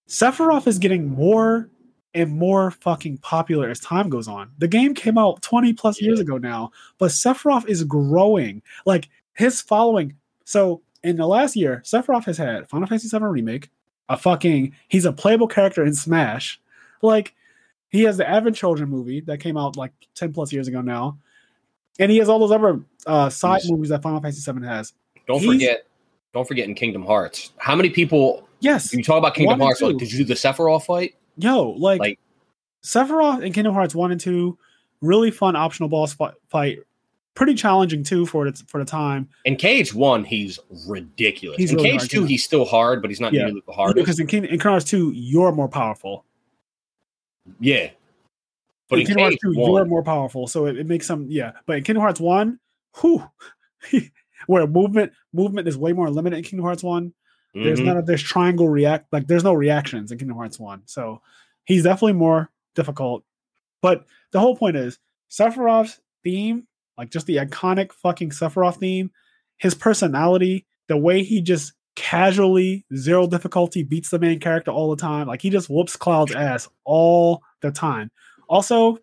Sephiroth 0.08 0.68
is 0.68 0.78
getting 0.78 1.10
more 1.10 1.70
and 2.14 2.32
more 2.32 2.70
fucking 2.70 3.18
popular 3.20 3.70
as 3.70 3.80
time 3.80 4.10
goes 4.10 4.28
on. 4.28 4.52
The 4.60 4.68
game 4.68 4.94
came 4.94 5.18
out 5.18 5.42
20 5.42 5.74
plus 5.74 6.00
years 6.02 6.20
ago 6.20 6.38
now, 6.38 6.70
but 7.00 7.12
Sephiroth 7.12 7.68
is 7.68 7.84
growing. 7.84 8.62
Like 8.86 9.10
his 9.34 9.60
following. 9.60 10.16
So 10.46 10.82
in 11.04 11.16
the 11.18 11.28
last 11.28 11.56
year, 11.56 11.82
Sephiroth 11.86 12.26
has 12.26 12.38
had 12.38 12.70
Final 12.70 12.88
Fantasy 12.88 13.10
VII 13.18 13.24
Remake, 13.26 13.70
a 14.10 14.18
fucking, 14.18 14.74
he's 14.88 15.06
a 15.06 15.14
playable 15.14 15.48
character 15.48 15.84
in 15.84 15.94
Smash. 15.94 16.60
Like 17.02 17.34
he 17.90 18.04
has 18.04 18.18
the 18.18 18.28
Advent 18.30 18.56
Children 18.56 18.90
movie 18.90 19.22
that 19.22 19.40
came 19.40 19.58
out 19.58 19.78
like 19.78 19.92
10 20.16 20.34
plus 20.34 20.52
years 20.54 20.68
ago 20.68 20.82
now. 20.82 21.18
And 22.00 22.12
he 22.12 22.18
has 22.18 22.30
all 22.30 22.40
those 22.40 22.52
other 22.52 22.82
uh, 23.06 23.30
side 23.30 23.62
He's- 23.62 23.72
movies 23.72 23.90
that 23.90 24.02
Final 24.02 24.22
Fantasy 24.22 24.50
VII 24.52 24.66
has. 24.66 24.94
don't 25.28 25.40
he's- 25.40 25.54
forget. 25.54 25.86
Don't 26.34 26.48
forget 26.48 26.68
in 26.68 26.76
Kingdom 26.76 27.04
Hearts. 27.06 27.54
How 27.58 27.76
many 27.76 27.90
people 27.90 28.48
Yes. 28.60 28.94
you 28.94 29.04
talk 29.04 29.18
about 29.18 29.34
Kingdom 29.34 29.60
Hearts? 29.60 29.82
Like, 29.82 29.98
did 29.98 30.12
you 30.12 30.20
do 30.20 30.26
the 30.26 30.36
Sephiroth 30.36 30.86
fight? 30.86 31.16
Yo, 31.38 31.70
like, 31.72 32.00
Like- 32.00 32.20
Sephiroth 32.84 33.44
and 33.44 33.54
Kingdom 33.54 33.74
Hearts 33.74 33.96
one 33.96 34.12
and 34.12 34.20
two, 34.22 34.58
really 35.02 35.32
fun 35.32 35.56
optional 35.56 35.90
boss 35.90 36.14
fi- 36.14 36.34
fight. 36.50 36.80
Pretty 37.40 37.54
challenging 37.54 38.04
too 38.04 38.26
for 38.26 38.52
the 38.52 38.64
for 38.68 38.80
the 38.80 38.86
time 38.86 39.30
In 39.46 39.56
KH 39.56 39.94
One, 39.94 40.26
he's 40.26 40.60
ridiculous. 40.86 41.58
He's 41.58 41.72
in 41.72 41.78
really 41.78 41.92
KH 41.92 42.00
hard, 42.00 42.10
Two, 42.10 42.22
yeah. 42.24 42.28
he's 42.28 42.44
still 42.44 42.66
hard, 42.66 43.02
but 43.02 43.10
he's 43.10 43.22
not 43.22 43.32
Yeah. 43.32 43.46
nearly 43.46 43.64
the 43.66 43.72
hardest. 43.72 43.96
because 43.96 44.20
in 44.20 44.28
Kingdom, 44.28 44.52
in 44.52 44.60
Hearts 44.60 44.84
two, 44.84 45.14
you're 45.16 45.54
more 45.54 45.70
powerful. 45.70 46.26
yeah, 47.62 47.92
but 48.90 48.96
in 48.98 49.02
in 49.04 49.08
Kingdom 49.08 49.24
Hearts 49.24 49.38
two, 49.42 49.54
you're 49.54 49.86
more 49.86 50.04
powerful, 50.04 50.48
so 50.48 50.66
it, 50.66 50.80
it 50.80 50.86
makes 50.86 51.08
some 51.08 51.28
yeah. 51.30 51.54
But 51.66 51.78
in 51.78 51.84
Kingdom 51.86 52.02
Hearts 52.02 52.20
one, 52.20 52.60
whew, 53.00 53.24
where 54.48 54.68
movement 54.68 55.14
movement 55.32 55.70
is 55.70 55.78
way 55.78 55.94
more 55.94 56.10
limited 56.10 56.40
in 56.40 56.44
Kingdom 56.44 56.66
Hearts 56.66 56.84
one. 56.84 57.14
There's 57.54 57.80
mhm. 57.80 57.86
none 57.86 57.98
of 57.98 58.06
this 58.06 58.22
triangle 58.22 58.68
react 58.68 59.14
like 59.14 59.28
there's 59.28 59.46
no 59.46 59.54
reactions 59.54 60.12
in 60.12 60.18
Kingdom 60.18 60.36
Hearts 60.36 60.60
one, 60.60 60.82
so 60.88 61.22
he's 61.64 61.84
definitely 61.84 62.20
more 62.20 62.52
difficult. 62.76 63.24
But 63.82 64.06
the 64.32 64.42
whole 64.42 64.58
point 64.58 64.76
is 64.76 65.00
Sephiroth's 65.32 66.02
theme, 66.22 66.68
like 67.00 67.10
just 67.10 67.26
the 67.28 67.38
iconic 67.38 67.94
fucking 67.94 68.30
Sephiroth 68.30 68.76
theme, 68.76 69.10
his 69.58 69.74
personality, 69.74 70.66
the 70.88 70.98
way 70.98 71.24
he 71.24 71.42
just 71.42 71.72
casually 71.96 72.86
zero 72.94 73.26
difficulty 73.26 73.84
beats 73.84 74.10
the 74.10 74.20
main 74.20 74.38
character 74.38 74.70
all 74.70 74.90
the 74.90 75.02
time, 75.02 75.26
like 75.26 75.42
he 75.42 75.50
just 75.50 75.70
whoops 75.70 75.96
Cloud's 75.96 76.36
ass 76.36 76.68
all 76.84 77.42
the 77.62 77.72
time. 77.72 78.12
Also, 78.50 79.00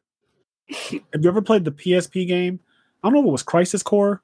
have 0.69 1.23
you 1.23 1.29
ever 1.29 1.41
played 1.41 1.65
the 1.65 1.73
PSP 1.73 2.27
game? 2.29 2.61
I 3.03 3.09
don't 3.09 3.15
know 3.15 3.21
if 3.21 3.27
it 3.27 3.33
was 3.33 3.43
Crisis 3.43 3.83
Core. 3.83 4.21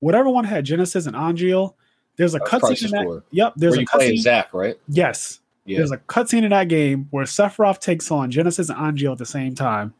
Whatever 0.00 0.28
one 0.28 0.44
had 0.44 0.64
Genesis 0.64 1.06
and 1.06 1.14
Angeal. 1.14 1.74
There's 2.16 2.34
a 2.34 2.40
cutscene 2.40 2.84
in 2.86 2.90
that. 2.90 3.04
Core. 3.04 3.24
Yep, 3.30 3.52
there's 3.56 3.76
where 3.76 3.82
a 3.82 3.86
cutscene. 3.86 4.18
Zack, 4.18 4.52
right? 4.52 4.76
Yes, 4.88 5.38
Yeah. 5.66 5.78
there's 5.78 5.92
a 5.92 5.98
cutscene 5.98 6.42
in 6.42 6.50
that 6.50 6.66
game 6.66 7.06
where 7.12 7.24
Sephiroth 7.26 7.78
takes 7.78 8.10
on 8.10 8.32
Genesis 8.32 8.70
and 8.70 8.78
Angeal 8.78 9.12
at 9.12 9.18
the 9.18 9.26
same 9.26 9.54
time. 9.54 9.94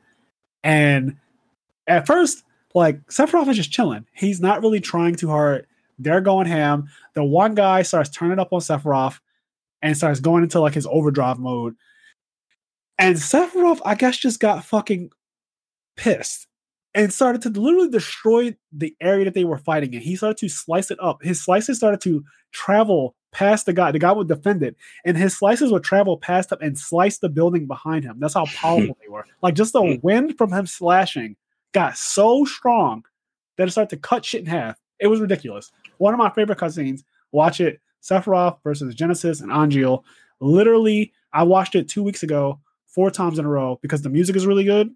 And 0.65 1.17
at 1.87 2.07
first, 2.07 2.43
like 2.79 3.05
Sephiroth 3.07 3.49
is 3.49 3.57
just 3.57 3.73
chilling. 3.73 4.07
He's 4.13 4.41
not 4.41 4.63
really 4.63 4.81
trying 4.81 5.15
too 5.15 5.29
hard. 5.29 5.67
They're 5.99 6.21
going 6.21 6.47
ham. 6.47 6.89
The 7.15 7.25
one 7.25 7.55
guy 7.55 7.83
starts 7.83 8.11
turning 8.11 8.39
up 8.39 8.53
on 8.53 8.61
Sephiroth 8.61 9.19
and 9.83 9.97
starts 9.97 10.21
going 10.21 10.43
into 10.43 10.61
like 10.61 10.75
his 10.75 10.87
overdrive 10.87 11.39
mode. 11.39 11.75
And 12.99 13.17
Sephiroth, 13.17 13.81
I 13.85 13.95
guess, 13.95 14.17
just 14.17 14.41
got 14.41 14.65
fucking 14.65 15.11
pissed 15.97 16.47
and 16.95 17.13
started 17.13 17.43
to 17.43 17.61
literally 17.61 17.91
destroy 17.91 18.57
the 18.73 18.95
area 19.01 19.25
that 19.25 19.35
they 19.35 19.45
were 19.45 19.59
fighting 19.59 19.95
in. 19.95 20.01
He 20.01 20.17
started 20.17 20.39
to 20.39 20.49
slice 20.49 20.91
it 20.91 20.99
up. 21.01 21.23
His 21.23 21.43
slices 21.43 21.77
started 21.77 22.01
to 22.03 22.25
travel 22.53 23.15
past 23.31 23.67
the 23.67 23.73
guy. 23.73 23.93
The 23.93 23.99
guy 23.99 24.13
would 24.13 24.29
defend 24.29 24.63
it, 24.63 24.77
and 25.05 25.17
his 25.17 25.37
slices 25.37 25.71
would 25.71 25.85
travel 25.85 26.17
past 26.17 26.51
him 26.51 26.59
and 26.61 26.79
slice 26.79 27.19
the 27.19 27.29
building 27.29 27.67
behind 27.67 28.05
him. 28.05 28.19
That's 28.19 28.35
how 28.35 28.47
powerful 28.47 28.97
they 29.03 29.09
were. 29.09 29.27
Like 29.43 29.55
just 29.55 29.73
the 29.73 29.83
hmm. 29.83 29.95
wind 30.03 30.39
from 30.39 30.53
him 30.53 30.67
slashing 30.67 31.37
got 31.79 31.97
so 31.97 32.45
strong 32.45 33.05
that 33.57 33.69
it 33.69 33.71
started 33.71 33.91
to 33.91 34.03
cut 34.03 34.25
shit 34.25 34.41
in 34.41 34.47
half. 34.47 34.77
It 34.99 35.07
was 35.07 35.21
ridiculous. 35.21 35.71
One 35.99 36.13
of 36.13 36.19
my 36.19 36.31
favorite 36.31 36.59
cutscenes. 36.59 37.03
Watch 37.31 37.61
it. 37.61 37.81
Sephiroth 38.03 38.59
versus 38.65 38.95
Genesis 38.97 39.41
and 39.41 39.53
Angeal. 39.53 40.03
Literally, 40.41 41.13
I 41.33 41.45
watched 41.45 41.77
it 41.77 41.89
two 41.89 42.03
weeks 42.03 42.25
ago, 42.25 42.59
four 42.87 43.13
times 43.13 43.39
in 43.39 43.45
a 43.45 43.49
row 43.49 43.79
because 43.81 44.03
the 44.03 44.09
music 44.09 44.35
is 44.35 44.47
really 44.47 44.65
good. 44.65 44.93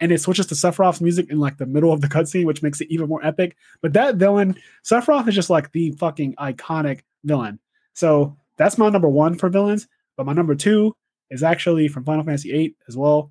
And 0.00 0.10
it 0.10 0.20
switches 0.22 0.46
to 0.46 0.54
Sephiroth's 0.54 1.02
music 1.02 1.28
in 1.28 1.40
like 1.40 1.58
the 1.58 1.66
middle 1.66 1.92
of 1.92 2.00
the 2.00 2.08
cutscene, 2.08 2.46
which 2.46 2.62
makes 2.62 2.80
it 2.80 2.88
even 2.90 3.08
more 3.08 3.24
epic. 3.24 3.56
But 3.82 3.92
that 3.92 4.16
villain, 4.16 4.56
Sephiroth 4.84 5.28
is 5.28 5.34
just 5.34 5.50
like 5.50 5.72
the 5.72 5.90
fucking 5.92 6.36
iconic 6.36 7.00
villain. 7.24 7.58
So 7.92 8.34
that's 8.56 8.78
my 8.78 8.88
number 8.88 9.08
one 9.08 9.36
for 9.36 9.50
villains. 9.50 9.88
But 10.16 10.24
my 10.24 10.32
number 10.32 10.54
two 10.54 10.94
is 11.30 11.42
actually 11.42 11.88
from 11.88 12.04
Final 12.04 12.24
Fantasy 12.24 12.50
VIII 12.50 12.76
as 12.88 12.96
well. 12.96 13.30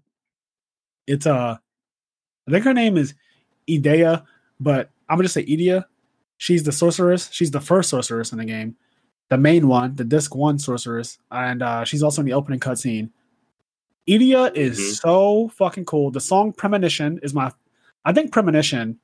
It's 1.07 1.25
uh 1.25 1.57
I 2.48 2.52
think 2.52 2.64
her 2.65 2.74
name 2.74 2.98
is 2.98 3.14
Idea, 3.69 4.24
but 4.60 4.90
I'm 5.10 5.18
gonna 5.18 5.26
just 5.26 5.34
say 5.36 5.41
Idea. 5.41 5.88
She's 6.38 6.64
the 6.64 6.72
sorceress. 6.72 7.30
She's 7.32 7.52
the 7.52 7.60
first 7.61 7.90
sorceress 7.90 8.32
in 8.32 8.38
the 8.38 8.45
game, 8.45 8.76
the 9.30 9.38
main 9.38 9.68
one, 9.68 9.95
the 9.95 10.03
disc 10.03 10.36
one 10.36 10.60
sorceress, 10.60 11.18
and 11.32 11.61
uh, 11.61 11.84
she's 11.84 12.03
also 12.03 12.22
in 12.22 12.26
the 12.28 12.34
opening 12.34 12.60
cutscene. 12.60 13.10
Idea 14.10 14.52
is 14.53 14.80
Mhm. 14.80 15.02
so 15.02 15.48
fucking 15.49 15.86
cool. 15.86 16.11
The 16.11 16.22
song 16.22 16.53
Premonition 16.53 17.19
is 17.24 17.34
my, 17.34 17.52
I 18.06 18.14
think 18.14 18.32
Premonition 18.32 18.99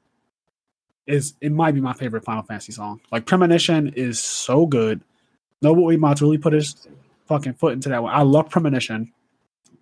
is 1.05 1.33
it 1.41 1.51
might 1.51 1.73
be 1.73 1.81
my 1.81 1.91
favorite 1.91 2.23
Final 2.23 2.43
Fantasy 2.43 2.71
song. 2.71 3.01
Like 3.11 3.25
Premonition 3.25 3.89
is 3.89 4.19
so 4.23 4.65
good. 4.65 5.01
Nobuo 5.61 5.93
Uematsu 5.97 6.21
really 6.21 6.37
put 6.37 6.53
his 6.53 6.87
fucking 7.25 7.55
foot 7.55 7.73
into 7.73 7.89
that 7.89 8.01
one. 8.01 8.13
I 8.13 8.21
love 8.21 8.49
Premonition. 8.49 9.11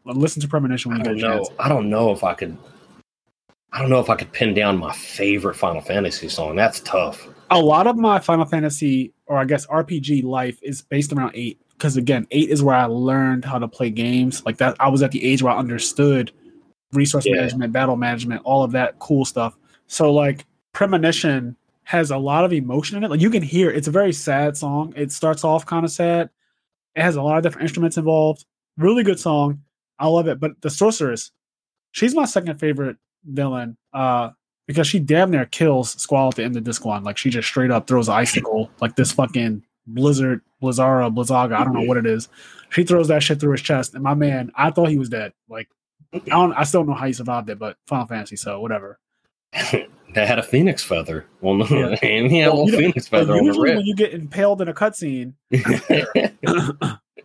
Listen 0.06 0.42
to 0.42 0.48
Premonition 0.48 0.92
I 0.92 0.96
when 0.98 1.00
you 1.02 1.06
don't 1.06 1.18
get 1.18 1.26
a 1.26 1.30
know. 1.30 1.38
chance. 1.44 1.50
I 1.60 1.70
don't 1.70 1.90
know 1.92 2.12
if 2.12 2.24
I 2.24 2.34
could. 2.34 2.58
I 3.73 3.80
don't 3.80 3.89
know 3.89 3.99
if 3.99 4.10
I 4.10 4.15
could 4.15 4.31
pin 4.31 4.53
down 4.53 4.77
my 4.77 4.91
favorite 4.93 5.56
Final 5.56 5.81
Fantasy 5.81 6.27
song. 6.27 6.56
That's 6.56 6.81
tough. 6.81 7.27
A 7.52 7.60
lot 7.60 7.88
of 7.88 7.98
my 7.98 8.19
Final 8.19 8.45
Fantasy, 8.45 9.14
or 9.27 9.38
I 9.38 9.45
guess 9.45 9.65
RPG 9.68 10.23
life, 10.23 10.60
is 10.61 10.81
based 10.81 11.14
around 11.14 11.31
eight. 11.35 11.60
Because 11.72 11.98
again, 11.98 12.27
eight 12.31 12.49
is 12.49 12.61
where 12.61 12.76
I 12.76 12.85
learned 12.85 13.43
how 13.45 13.57
to 13.60 13.68
play 13.68 13.89
games. 13.89 14.45
Like 14.45 14.57
that, 14.57 14.76
I 14.80 14.89
was 14.89 15.02
at 15.02 15.11
the 15.11 15.23
age 15.23 15.41
where 15.41 15.53
I 15.53 15.57
understood 15.57 16.31
resource 16.93 17.26
Yeah. 17.26 17.35
management, 17.38 17.73
battle 17.73 17.95
management, 17.95 18.41
all 18.43 18.64
of 18.64 18.72
that 18.73 18.99
cool 18.99 19.26
stuff. 19.26 19.57
So 19.88 20.14
like 20.14 20.45
Premonition 20.73 21.56
has 21.84 22.11
a 22.11 22.18
lot 22.18 22.45
of 22.45 22.53
emotion 22.53 22.98
in 22.98 23.03
it. 23.03 23.10
Like 23.10 23.22
you 23.22 23.30
can 23.30 23.41
hear 23.41 23.72
it's 23.72 23.88
a 23.88 23.91
very 23.91 24.14
sad 24.14 24.56
song. 24.57 24.93
It 24.95 25.11
starts 25.11 25.43
off 25.43 25.65
kind 25.65 25.84
of 25.85 25.91
sad. 25.91 26.30
It 26.95 27.02
has 27.02 27.15
a 27.15 27.22
lot 27.22 27.38
of 27.38 27.43
different 27.43 27.64
instruments 27.64 27.98
involved. 27.98 28.45
Really 28.77 29.03
good 29.03 29.19
song. 29.19 29.61
I 29.98 30.07
love 30.07 30.27
it. 30.27 30.39
But 30.39 30.61
the 30.61 30.69
sorceress, 30.69 31.31
she's 31.91 32.14
my 32.14 32.26
second 32.26 32.60
favorite 32.60 32.98
villain. 33.26 33.77
Uh 33.93 34.31
because 34.68 34.88
she 34.88 34.99
damn 34.99 35.31
near 35.31 35.45
kills 35.45 35.91
Squall 36.02 36.30
at 36.30 36.35
the 36.35 36.43
end 36.43 36.56
of 36.56 36.64
this 36.64 36.80
one. 36.80 37.03
Like 37.03 37.18
she 37.18 37.30
just 37.30 37.48
straight 37.48 37.72
up 37.72 37.88
throws 37.88 38.07
an 38.07 38.15
icicle, 38.15 38.69
like 38.80 38.95
this 38.95 39.11
fucking 39.11 39.64
blizzard, 39.85 40.41
blizzara, 40.61 41.14
blizzaga, 41.14 41.56
I 41.56 41.64
don't 41.64 41.73
know 41.73 41.81
what 41.81 41.98
it 41.98 42.06
is. 42.06 42.30
She 42.69 42.84
throws 42.84 43.10
that 43.10 43.22
shit 43.22 43.39
through 43.39 43.52
his 43.52 43.61
chest, 43.61 43.95
and 43.95 44.03
my 44.03 44.14
man, 44.14 44.52
I 44.56 44.72
thought 44.72 44.89
he 44.89 44.98
was 44.98 45.10
dead. 45.10 45.34
Like 45.49 45.68
I 46.14 46.19
don't, 46.19 46.53
I 46.53 46.64
still 46.64 46.81
don't 46.81 46.89
know 46.89 46.95
how 46.95 47.07
he 47.07 47.14
survived 47.14 47.49
it, 47.49 47.60
but 47.60 47.77
Final 47.88 48.07
Fantasy, 48.07 48.38
so 48.38 48.60
whatever. 48.60 48.99
They 50.14 50.26
had 50.26 50.39
a 50.39 50.43
phoenix 50.43 50.84
feather. 50.84 51.26
Well, 51.39 51.56
no, 51.56 51.65
Yeah. 51.65 51.95
and 52.03 52.30
he 52.30 52.39
had 52.39 52.49
a 52.49 52.53
little 52.53 52.68
phoenix 52.68 53.07
feather 53.07 53.31
on 53.31 53.39
the 53.39 53.43
usually 53.45 53.76
when 53.76 53.85
you 53.85 53.95
get 53.95 54.14
impaled 54.14 54.61
in 54.61 54.68
a 54.68 54.73
cutscene, 54.73 55.35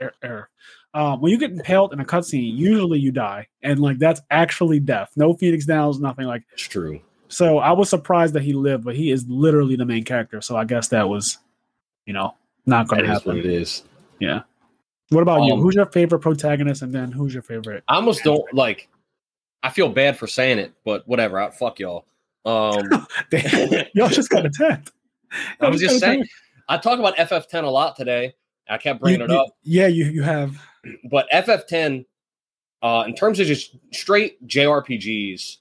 er, 0.00 0.12
er, 0.22 0.48
um, 0.96 1.20
when 1.20 1.30
you 1.30 1.38
get 1.38 1.50
impaled 1.50 1.92
in 1.92 2.00
a 2.00 2.04
cutscene, 2.04 2.56
usually 2.56 2.98
you 2.98 3.12
die, 3.12 3.46
and 3.62 3.78
like 3.80 3.98
that's 3.98 4.20
actually 4.30 4.80
death. 4.80 5.10
No 5.16 5.34
Phoenix 5.34 5.66
Downs, 5.66 6.00
nothing 6.00 6.26
like. 6.26 6.42
it's 6.52 6.62
true. 6.62 7.00
So 7.28 7.58
I 7.58 7.72
was 7.72 7.90
surprised 7.90 8.34
that 8.34 8.42
he 8.42 8.52
lived, 8.52 8.84
but 8.84 8.96
he 8.96 9.10
is 9.10 9.26
literally 9.28 9.76
the 9.76 9.84
main 9.84 10.04
character. 10.04 10.40
So 10.40 10.56
I 10.56 10.64
guess 10.64 10.88
that 10.88 11.08
was, 11.08 11.38
you 12.06 12.12
know, 12.14 12.34
not 12.66 12.88
going 12.88 13.04
to 13.04 13.12
is 13.12 13.24
what 13.26 13.34
happen. 13.36 13.38
it 13.38 13.46
is. 13.46 13.82
Yeah. 14.20 14.42
What 15.10 15.22
about 15.22 15.42
you? 15.44 15.52
Um, 15.54 15.60
Who's 15.60 15.74
your 15.74 15.86
favorite 15.86 16.20
protagonist, 16.20 16.82
and 16.82 16.92
then 16.94 17.12
who's 17.12 17.34
your 17.34 17.42
favorite? 17.42 17.84
I 17.88 17.96
almost 17.96 18.22
don't 18.24 18.44
like. 18.54 18.88
I 19.62 19.70
feel 19.70 19.88
bad 19.88 20.16
for 20.16 20.26
saying 20.26 20.58
it, 20.58 20.72
but 20.84 21.06
whatever. 21.08 21.40
I, 21.40 21.50
fuck 21.50 21.78
y'all. 21.80 22.06
Um, 22.44 22.88
Y'all 23.94 24.08
just 24.08 24.30
got 24.30 24.46
attacked. 24.46 24.92
I 25.60 25.68
was 25.68 25.80
just 25.80 25.98
saying. 26.00 26.24
I 26.68 26.76
talk 26.78 26.98
about 27.00 27.16
FF10 27.16 27.64
a 27.64 27.68
lot 27.68 27.96
today. 27.96 28.34
I 28.68 28.78
kept 28.78 29.00
bringing 29.00 29.20
You- 29.20 29.26
it 29.26 29.30
you- 29.32 29.38
up, 29.40 29.48
Yeah, 29.62 29.86
you 29.88 30.04
you 30.06 30.22
have. 30.22 30.56
but 31.10 31.26
FF10, 31.32 32.04
uh, 32.82 33.04
in 33.06 33.14
terms 33.14 33.40
of 33.40 33.46
just 33.46 33.76
straight 33.92 34.46
JRPGs, 34.46 35.58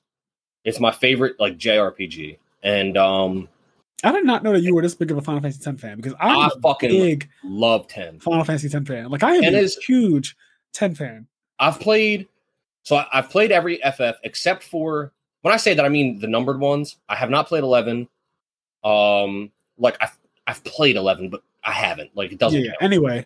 it's 0.63 0.79
my 0.79 0.91
favorite 0.91 1.39
like 1.39 1.57
JRPG, 1.57 2.37
and 2.63 2.97
um, 2.97 3.47
I 4.03 4.11
did 4.11 4.25
not 4.25 4.43
know 4.43 4.53
that 4.53 4.61
you 4.61 4.75
were 4.75 4.81
this 4.81 4.95
big 4.95 5.11
of 5.11 5.17
a 5.17 5.21
Final 5.21 5.41
Fantasy 5.41 5.69
X 5.69 5.81
fan 5.81 5.97
because 5.97 6.13
I'm 6.19 6.37
I 6.37 6.49
fucking 6.61 6.89
big 6.89 7.29
love 7.43 7.87
10. 7.87 8.19
Final 8.19 8.43
Fantasy 8.43 8.75
X 8.75 8.87
fan. 8.87 9.09
Like 9.09 9.23
I 9.23 9.35
am 9.35 9.43
And 9.43 9.55
a 9.55 9.67
huge 9.85 10.35
ten 10.73 10.93
fan. 10.93 11.27
I've 11.59 11.79
played, 11.79 12.27
so 12.83 12.97
I, 12.97 13.07
I've 13.13 13.29
played 13.29 13.51
every 13.51 13.77
FF 13.77 14.17
except 14.23 14.63
for 14.63 15.13
when 15.41 15.53
I 15.53 15.57
say 15.57 15.73
that 15.73 15.85
I 15.85 15.89
mean 15.89 16.19
the 16.19 16.27
numbered 16.27 16.59
ones. 16.59 16.97
I 17.07 17.15
have 17.15 17.29
not 17.29 17.47
played 17.47 17.63
eleven. 17.63 18.07
Um, 18.83 19.51
like 19.77 19.97
I've 20.01 20.17
I've 20.45 20.63
played 20.63 20.97
eleven, 20.97 21.29
but 21.29 21.41
I 21.63 21.71
haven't. 21.71 22.15
Like 22.15 22.31
it 22.31 22.39
doesn't. 22.39 22.59
yeah. 22.59 22.71
count. 22.71 22.83
Anyway, 22.83 23.25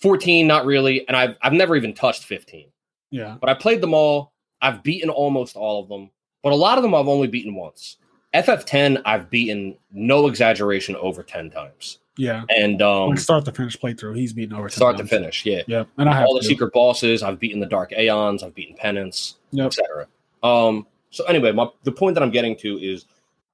Fourteen, 0.00 0.46
not 0.46 0.64
really, 0.64 1.06
and 1.08 1.16
I've 1.16 1.36
I've 1.42 1.52
never 1.52 1.76
even 1.76 1.94
touched 1.94 2.24
fifteen. 2.24 2.68
yeah. 3.10 3.36
But 3.40 3.50
I 3.50 3.54
played 3.54 3.80
them 3.80 3.92
all. 3.94 4.32
I've 4.62 4.82
beaten 4.82 5.10
almost 5.10 5.56
all 5.56 5.82
of 5.82 5.88
them, 5.88 6.10
but 6.42 6.52
a 6.52 6.56
lot 6.56 6.78
of 6.78 6.82
them 6.82 6.94
I've 6.94 7.08
only 7.08 7.28
beaten 7.28 7.54
once. 7.54 7.96
FF10, 8.34 9.02
I've 9.04 9.28
beaten 9.28 9.76
no 9.92 10.26
exaggeration 10.28 10.94
over 10.96 11.22
ten 11.22 11.50
times, 11.50 11.98
Yeah. 12.16 12.44
and 12.48 12.80
um, 12.80 13.10
Like 13.10 13.18
start 13.18 13.44
to 13.46 13.52
finish 13.52 13.76
playthrough, 13.76 14.16
he's 14.16 14.32
beating 14.32 14.54
over 14.56 14.68
10 14.68 14.76
start 14.76 14.96
to 14.98 15.06
finish, 15.06 15.44
yeah. 15.44 15.62
Yeah, 15.66 15.84
and 15.98 16.08
I 16.08 16.14
have 16.14 16.26
all 16.26 16.36
the 16.36 16.44
secret 16.44 16.72
bosses. 16.72 17.22
I've 17.24 17.40
beaten 17.40 17.58
the 17.58 17.66
Dark 17.66 17.92
Aeons. 17.92 18.42
I've 18.44 18.54
beaten 18.54 18.76
Penance, 18.76 19.36
Yep. 19.50 19.66
etc. 19.66 20.06
Um. 20.44 20.86
So 21.10 21.24
anyway, 21.24 21.50
my, 21.50 21.66
the 21.82 21.90
point 21.90 22.14
that 22.14 22.22
I'm 22.22 22.30
getting 22.30 22.54
to 22.58 22.78
is 22.78 23.04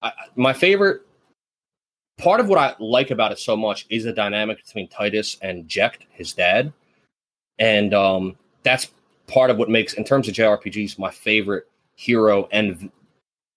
I- 0.03 0.13
my 0.35 0.53
favorite 0.53 1.06
part 2.19 2.41
of 2.41 2.49
what 2.49 2.59
I 2.59 2.75
like 2.79 3.11
about 3.11 3.33
it 3.33 3.39
so 3.39 3.57
much 3.57 3.87
is 3.91 4.05
the 4.05 4.13
dynamic 4.13 4.65
between 4.65 4.89
Tidus 4.89 5.39
and 5.43 5.69
Jecht, 5.69 6.01
his 6.11 6.33
dad, 6.33 6.73
and 7.59 7.95
um, 7.95 8.37
that's 8.63 8.91
part 9.27 9.51
of 9.51 9.59
what 9.59 9.69
makes, 9.69 9.95
in 9.95 10.05
terms 10.05 10.29
of 10.29 10.35
JRPGs, 10.35 10.99
my 10.99 11.11
favorite 11.11 11.69
hero 11.97 12.49
and 12.53 12.77
v- 12.77 12.91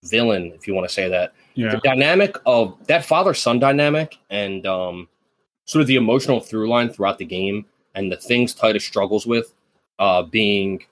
villain, 0.03 0.52
if 0.56 0.68
you 0.68 0.73
want 0.73 0.88
to 0.88 0.94
say 0.94 1.10
that 1.10 1.34
Yeah, 1.56 1.72
the 1.72 1.81
dynamic 1.84 2.38
of 2.45 2.76
that 2.88 3.03
father 3.06 3.34
son 3.34 3.60
dynamic 3.60 4.18
and 4.30 4.65
um, 4.65 5.07
sort 5.65 5.81
of 5.81 5.88
the 5.88 5.95
emotional 5.98 6.40
through 6.40 6.69
line 6.69 6.90
throughout 6.90 7.18
the 7.18 7.26
game 7.26 7.65
and 7.95 8.11
the 8.11 8.18
things 8.18 8.56
Tidus 8.56 8.81
struggles 8.81 9.27
with, 9.27 9.53
uh, 9.99 10.23
being 10.23 10.84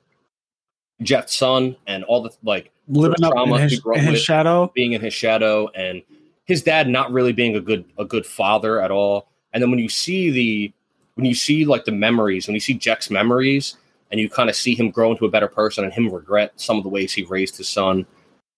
Jecht's 1.01 1.35
son 1.37 1.75
and 1.87 2.03
all 2.03 2.21
the 2.21 2.31
like 2.43 2.71
living 2.89 3.23
up 3.23 3.33
in 3.47 3.53
his, 3.53 3.71
he 3.73 3.79
grew 3.79 3.93
up 3.93 3.99
in 3.99 4.05
his 4.05 4.13
with. 4.13 4.21
shadow. 4.21 4.71
being 4.73 4.93
in 4.93 5.01
his 5.01 5.13
shadow 5.13 5.69
and 5.69 6.01
his 6.47 6.63
dad 6.63 6.87
not 6.87 7.11
really 7.11 7.33
being 7.33 7.55
a 7.55 7.61
good 7.61 7.85
a 7.99 8.05
good 8.05 8.25
father 8.25 8.81
at 8.81 8.89
all. 8.89 9.27
And 9.53 9.61
then 9.61 9.69
when 9.69 9.79
you 9.79 9.89
see 9.89 10.29
the 10.31 10.73
when 11.15 11.25
you 11.25 11.35
see 11.35 11.65
like 11.65 11.85
the 11.85 11.91
memories, 11.91 12.47
when 12.47 12.53
you 12.55 12.59
see 12.59 12.77
Jecht's 12.77 13.09
memories 13.11 13.75
and 14.11 14.19
you 14.19 14.29
kind 14.29 14.49
of 14.49 14.55
see 14.55 14.73
him 14.73 14.89
grow 14.89 15.11
into 15.11 15.25
a 15.25 15.29
better 15.29 15.47
person 15.47 15.83
and 15.83 15.93
him 15.93 16.09
regret 16.09 16.53
some 16.55 16.77
of 16.77 16.83
the 16.83 16.89
ways 16.89 17.13
he 17.13 17.23
raised 17.25 17.57
his 17.57 17.67
son 17.67 18.05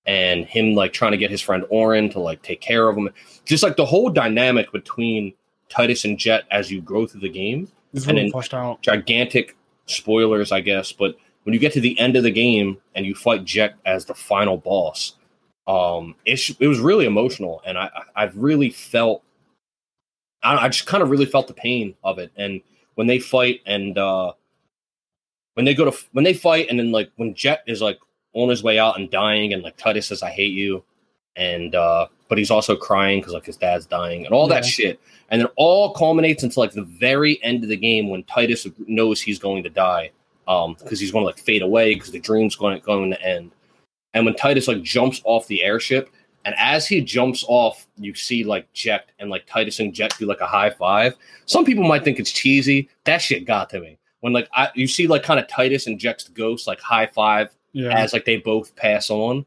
and 0.05 0.45
him 0.45 0.75
like 0.75 0.93
trying 0.93 1.11
to 1.11 1.17
get 1.17 1.31
his 1.31 1.41
friend 1.41 1.65
Auron 1.71 2.09
to 2.11 2.19
like 2.19 2.41
take 2.43 2.61
care 2.61 2.87
of 2.89 2.95
him. 2.97 3.09
Just 3.45 3.63
like 3.63 3.75
the 3.75 3.85
whole 3.85 4.09
dynamic 4.09 4.71
between 4.71 5.33
Tidus 5.69 6.03
and 6.05 6.17
Jecht 6.17 6.43
as 6.51 6.71
you 6.71 6.81
go 6.81 7.05
through 7.07 7.21
the 7.21 7.29
game 7.29 7.67
It's 7.93 8.05
and 8.07 8.17
really 8.17 8.31
then- 8.31 8.59
out. 8.59 8.81
gigantic 8.81 9.55
spoilers, 9.85 10.51
I 10.51 10.61
guess, 10.61 10.91
but 10.91 11.15
when 11.43 11.53
you 11.53 11.59
get 11.59 11.73
to 11.73 11.81
the 11.81 11.97
end 11.99 12.15
of 12.15 12.23
the 12.23 12.31
game 12.31 12.77
and 12.95 13.05
you 13.05 13.15
fight 13.15 13.43
Jecht 13.45 13.73
as 13.85 14.05
the 14.05 14.13
final 14.13 14.57
boss, 14.57 15.15
um, 15.69 16.15
it, 16.25 16.49
it 16.59 16.67
was 16.67 16.79
really 16.79 17.05
emotional, 17.05 17.61
and 17.65 17.77
I 17.77 17.89
I've 18.15 18.35
really 18.35 18.69
felt 18.69 19.23
I, 20.41 20.55
I 20.57 20.69
just 20.69 20.87
kind 20.87 21.03
of 21.03 21.09
really 21.09 21.25
felt 21.25 21.47
the 21.47 21.53
pain 21.53 21.93
of 22.03 22.17
it, 22.17 22.31
and 22.35 22.61
when 22.95 23.07
they 23.07 23.19
fight 23.19 23.61
and 23.65 23.97
uh, 23.97 24.33
when 25.53 25.65
they 25.65 25.75
go 25.75 25.89
to 25.89 25.97
when 26.11 26.25
they 26.25 26.33
fight 26.33 26.67
and 26.69 26.79
then 26.79 26.91
like 26.91 27.11
when 27.17 27.35
Jecht 27.35 27.59
is 27.67 27.81
like 27.81 27.99
on 28.33 28.49
his 28.49 28.63
way 28.63 28.79
out 28.79 28.99
and 28.99 29.11
dying, 29.11 29.53
and 29.53 29.61
like 29.61 29.77
Tidus 29.77 30.05
says 30.05 30.23
I 30.23 30.31
hate 30.31 30.53
you, 30.53 30.83
and 31.35 31.75
uh, 31.75 32.07
but 32.27 32.39
he's 32.39 32.51
also 32.51 32.75
crying 32.75 33.19
because 33.19 33.33
like 33.33 33.45
his 33.45 33.57
dad's 33.57 33.85
dying 33.85 34.25
and 34.25 34.33
all 34.33 34.47
that 34.47 34.65
shit 34.65 34.99
and 35.29 35.41
then 35.41 35.49
all 35.55 35.93
culminates 35.93 36.43
into 36.43 36.59
like 36.59 36.71
the 36.71 36.83
very 36.83 37.41
end 37.43 37.63
of 37.63 37.69
the 37.69 37.77
game 37.77 38.09
when 38.09 38.23
Tidus 38.23 38.71
knows 38.87 39.21
he's 39.21 39.39
going 39.39 39.63
to 39.63 39.69
die, 39.69 40.11
um, 40.47 40.75
because 40.79 40.99
he's 40.99 41.11
going 41.11 41.23
to 41.23 41.27
like 41.27 41.37
fade 41.37 41.61
away 41.61 41.93
because 41.93 42.11
the 42.11 42.19
dream's 42.19 42.55
going 42.55 42.79
going 42.81 43.11
to 43.11 43.21
end, 43.21 43.51
and 44.13 44.25
when 44.25 44.33
Tidus 44.33 44.67
like 44.67 44.81
jumps 44.83 45.21
off 45.23 45.47
the 45.47 45.63
airship, 45.63 46.09
and 46.45 46.55
as 46.57 46.87
he 46.87 47.01
jumps 47.01 47.43
off, 47.47 47.85
you 47.97 48.13
see 48.15 48.43
like 48.43 48.71
Jecht 48.73 49.01
and 49.19 49.29
like 49.29 49.45
Tidus 49.47 49.79
and 49.79 49.93
Jecht 49.93 50.17
do 50.17 50.25
like 50.25 50.41
a 50.41 50.45
high 50.47 50.69
five. 50.69 51.15
Some 51.45 51.65
people 51.65 51.83
might 51.83 52.03
think 52.03 52.19
it's 52.19 52.31
cheesy. 52.31 52.89
That 53.05 53.19
shit 53.19 53.45
got 53.45 53.69
to 53.71 53.79
me 53.79 53.97
when 54.21 54.33
like 54.33 54.49
I, 54.53 54.69
you 54.75 54.87
see 54.87 55.07
like 55.07 55.23
kind 55.23 55.39
of 55.39 55.47
Tidus 55.47 55.87
and 55.87 55.99
Jecht's 55.99 56.29
ghost 56.29 56.67
like 56.67 56.79
high 56.81 57.07
five 57.07 57.55
Yeah, 57.73 57.97
as 57.97 58.13
like 58.13 58.25
they 58.25 58.37
both 58.37 58.75
pass 58.75 59.09
on, 59.09 59.45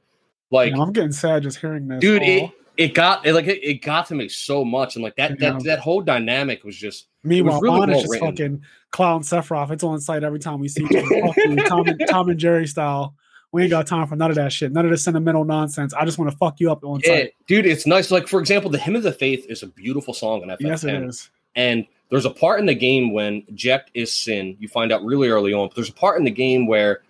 like 0.50 0.72
Yeah, 0.74 0.82
I'm 0.82 0.92
getting 0.92 1.12
sad 1.12 1.42
just 1.42 1.58
hearing 1.58 1.88
this. 1.88 2.00
dude, 2.00 2.22
it 2.22 2.50
it 2.78 2.94
got 2.94 3.26
it 3.26 3.34
like 3.34 3.46
it, 3.46 3.62
it 3.62 3.74
got 3.82 4.06
to 4.06 4.14
me 4.14 4.28
so 4.28 4.64
much, 4.64 4.94
and 4.96 5.02
like 5.02 5.16
that 5.16 5.38
Yeah. 5.40 5.52
that 5.52 5.64
that 5.64 5.78
whole 5.80 6.00
dynamic 6.02 6.62
was 6.64 6.76
just 6.76 7.08
Meanwhile, 7.24 7.60
really 7.60 7.78
mine 7.80 7.90
is 7.90 8.00
just 8.02 8.10
written. 8.12 8.28
fucking 8.28 8.62
clown 8.90 9.22
Sephiroth. 9.22 9.70
It's 9.70 9.84
on 9.84 10.00
site 10.00 10.24
every 10.24 10.38
time 10.40 10.58
we 10.60 10.68
see 10.68 10.84
each 10.84 10.96
other. 10.96 11.62
Tom, 11.68 11.86
and, 11.86 12.02
Tom 12.08 12.28
and 12.30 12.38
Jerry 12.38 12.66
style. 12.66 13.14
We 13.52 13.62
ain't 13.62 13.70
got 13.70 13.86
time 13.86 14.06
for 14.06 14.16
none 14.16 14.30
of 14.30 14.36
that 14.36 14.52
shit. 14.52 14.72
None 14.72 14.86
of 14.86 14.90
the 14.90 14.96
sentimental 14.96 15.44
nonsense. 15.44 15.92
I 15.92 16.04
just 16.06 16.18
want 16.18 16.30
to 16.30 16.36
fuck 16.38 16.58
you 16.58 16.72
up 16.72 16.82
on 16.84 17.00
Yeah, 17.04 17.16
site. 17.16 17.34
dude, 17.46 17.66
it's 17.66 17.86
nice. 17.86 18.10
Like 18.10 18.26
for 18.26 18.40
example, 18.40 18.70
the 18.70 18.78
Hymn 18.78 18.96
of 18.96 19.02
the 19.02 19.12
Faith 19.12 19.44
is 19.48 19.62
a 19.62 19.66
beautiful 19.66 20.14
song 20.14 20.42
in 20.42 20.48
FF10. 20.48 20.58
Yes, 20.60 20.84
it 20.84 21.02
is. 21.02 21.30
And 21.54 21.86
there's 22.08 22.24
a 22.24 22.30
part 22.30 22.60
in 22.60 22.66
the 22.66 22.74
game 22.74 23.12
when 23.12 23.42
Jecht 23.54 23.84
is 23.94 24.10
Sin. 24.10 24.56
You 24.58 24.68
find 24.68 24.90
out 24.90 25.04
really 25.04 25.28
early 25.28 25.52
on. 25.52 25.68
But 25.68 25.76
there's 25.76 25.90
a 25.90 25.94
part 25.94 26.18
in 26.18 26.24
the 26.24 26.30
game 26.30 26.66
where 26.66 27.02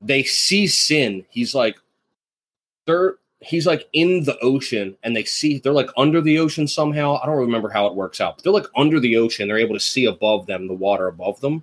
they 0.00 0.24
see 0.24 0.66
Sin. 0.66 1.24
He's 1.30 1.54
like, 1.54 1.76
they're 2.86 3.14
he's 3.40 3.66
like 3.66 3.88
in 3.92 4.24
the 4.24 4.38
ocean, 4.40 4.96
and 5.04 5.14
they 5.14 5.22
see 5.24 5.58
they're 5.58 5.72
like 5.72 5.90
under 5.96 6.20
the 6.20 6.38
ocean 6.38 6.66
somehow. 6.66 7.18
I 7.22 7.26
don't 7.26 7.36
remember 7.36 7.68
how 7.68 7.86
it 7.86 7.94
works 7.94 8.20
out, 8.20 8.36
but 8.36 8.42
they're 8.44 8.52
like 8.52 8.66
under 8.76 8.98
the 8.98 9.16
ocean. 9.16 9.46
They're 9.46 9.58
able 9.58 9.74
to 9.74 9.80
see 9.80 10.06
above 10.06 10.46
them, 10.46 10.66
the 10.66 10.74
water 10.74 11.06
above 11.06 11.40
them, 11.40 11.62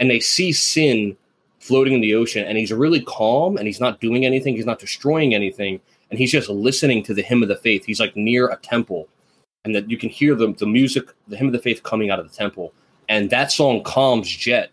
and 0.00 0.10
they 0.10 0.18
see 0.20 0.50
Sin 0.52 1.16
floating 1.68 1.92
in 1.92 2.00
the 2.00 2.14
ocean, 2.14 2.44
and 2.44 2.58
he's 2.58 2.72
really 2.72 3.02
calm, 3.02 3.56
and 3.56 3.66
he's 3.66 3.80
not 3.80 4.00
doing 4.00 4.24
anything. 4.24 4.56
He's 4.56 4.66
not 4.66 4.80
destroying 4.80 5.34
anything, 5.34 5.80
and 6.10 6.18
he's 6.18 6.32
just 6.32 6.48
listening 6.48 7.04
to 7.04 7.14
the 7.14 7.22
hymn 7.22 7.42
of 7.42 7.48
the 7.48 7.56
faith. 7.56 7.84
He's 7.84 8.00
like 8.00 8.16
near 8.16 8.48
a 8.48 8.56
temple 8.56 9.08
and 9.64 9.74
that 9.74 9.90
you 9.90 9.98
can 9.98 10.08
hear 10.08 10.34
the, 10.34 10.52
the 10.54 10.66
music, 10.66 11.08
the 11.28 11.36
hymn 11.36 11.46
of 11.46 11.52
the 11.52 11.58
faith 11.58 11.82
coming 11.82 12.10
out 12.10 12.18
of 12.18 12.30
the 12.30 12.36
temple. 12.36 12.72
And 13.08 13.28
that 13.30 13.52
song 13.52 13.82
calms 13.82 14.28
Jecht. 14.28 14.68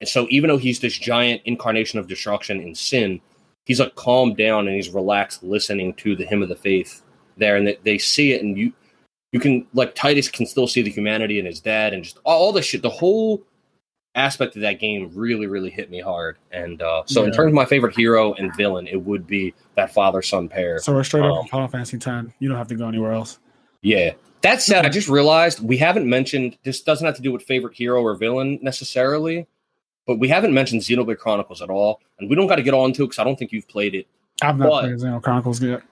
And 0.00 0.08
so 0.08 0.26
even 0.30 0.48
though 0.48 0.58
he's 0.58 0.80
this 0.80 0.98
giant 0.98 1.42
incarnation 1.44 1.98
of 1.98 2.08
destruction 2.08 2.60
and 2.60 2.76
sin, 2.76 3.20
he's 3.64 3.80
like 3.80 3.94
calmed 3.94 4.36
down 4.36 4.66
and 4.66 4.76
he's 4.76 4.90
relaxed 4.90 5.42
listening 5.42 5.94
to 5.94 6.16
the 6.16 6.24
hymn 6.24 6.42
of 6.42 6.48
the 6.48 6.56
faith 6.56 7.02
there, 7.36 7.56
and 7.56 7.66
they, 7.66 7.78
they 7.84 7.98
see 7.98 8.32
it, 8.32 8.42
and 8.42 8.56
you 8.56 8.72
you 9.30 9.38
can 9.38 9.66
like 9.74 9.94
Tidus 9.94 10.32
can 10.32 10.46
still 10.46 10.66
see 10.66 10.82
the 10.82 10.90
humanity 10.90 11.38
in 11.38 11.46
his 11.46 11.60
dad, 11.60 11.92
and 11.92 12.02
just 12.02 12.18
all, 12.24 12.46
all 12.46 12.52
the 12.52 12.62
shit. 12.62 12.82
The 12.82 12.90
whole 12.90 13.42
aspect 14.18 14.56
of 14.56 14.62
that 14.62 14.80
game 14.80 15.10
really, 15.14 15.46
really 15.46 15.70
hit 15.70 15.90
me 15.90 16.00
hard. 16.00 16.36
And 16.50 16.82
uh, 16.82 17.02
so, 17.06 17.24
in 17.24 17.32
terms 17.32 17.48
of 17.48 17.54
my 17.54 17.64
favorite 17.64 17.96
hero 17.96 18.34
and 18.34 18.54
villain, 18.56 18.86
it 18.86 18.96
would 19.02 19.26
be 19.26 19.54
that 19.76 19.92
father 19.94 20.20
son 20.22 20.48
pair. 20.48 20.78
So 20.80 20.92
we're 20.92 21.04
straight 21.04 21.24
up 21.24 21.32
Um, 21.32 21.38
from 21.44 21.48
Final 21.48 21.68
Fantasy 21.68 21.96
X. 21.96 22.32
You 22.40 22.48
don't 22.48 22.58
have 22.58 22.68
to 22.68 22.74
go 22.74 22.88
anywhere 22.88 23.12
else. 23.12 23.38
Yeah. 23.82 24.12
That 24.42 24.62
said, 24.62 24.86
I 24.86 24.88
just 24.88 25.08
realized 25.08 25.60
we 25.60 25.76
haven't 25.78 26.08
mentioned 26.08 26.58
this 26.62 26.80
doesn't 26.82 27.04
have 27.04 27.16
to 27.16 27.22
do 27.22 27.32
with 27.32 27.42
favorite 27.42 27.74
hero 27.74 28.02
or 28.02 28.14
villain 28.14 28.58
necessarily, 28.62 29.46
but 30.06 30.18
we 30.18 30.28
haven't 30.28 30.54
mentioned 30.54 30.82
Xenoblade 30.82 31.18
Chronicles 31.18 31.60
at 31.60 31.70
all, 31.70 32.00
and 32.18 32.30
we 32.30 32.36
don't 32.36 32.46
got 32.46 32.56
to 32.56 32.62
get 32.62 32.74
on 32.74 32.92
to 32.94 33.02
it 33.02 33.06
because 33.06 33.18
I 33.18 33.24
don't 33.24 33.36
think 33.38 33.50
you've 33.52 33.66
played 33.68 33.94
it. 33.94 34.06
I've 34.42 34.56
not 34.58 34.68
But- 34.68 34.80
played 34.82 34.94
Xeno 34.98 35.22
Chronicles 35.22 35.60
yet. 35.62 35.82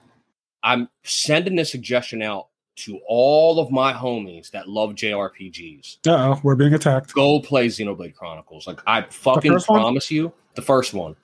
I'm 0.63 0.89
sending 1.03 1.55
this 1.55 1.71
suggestion 1.71 2.21
out 2.21 2.47
to 2.77 2.99
all 3.07 3.59
of 3.59 3.71
my 3.71 3.91
homies 3.91 4.51
that 4.51 4.69
love 4.69 4.91
JRPGs. 4.91 5.97
Oh, 6.07 6.39
we're 6.43 6.55
being 6.55 6.73
attacked. 6.73 7.13
Go 7.13 7.39
play 7.39 7.67
Xenoblade 7.67 8.15
Chronicles. 8.15 8.67
Like 8.67 8.79
I 8.87 9.01
fucking 9.01 9.51
first 9.51 9.69
one? 9.69 9.81
promise 9.81 10.11
you, 10.11 10.31
the 10.55 10.61
first 10.61 10.93
one, 10.93 11.15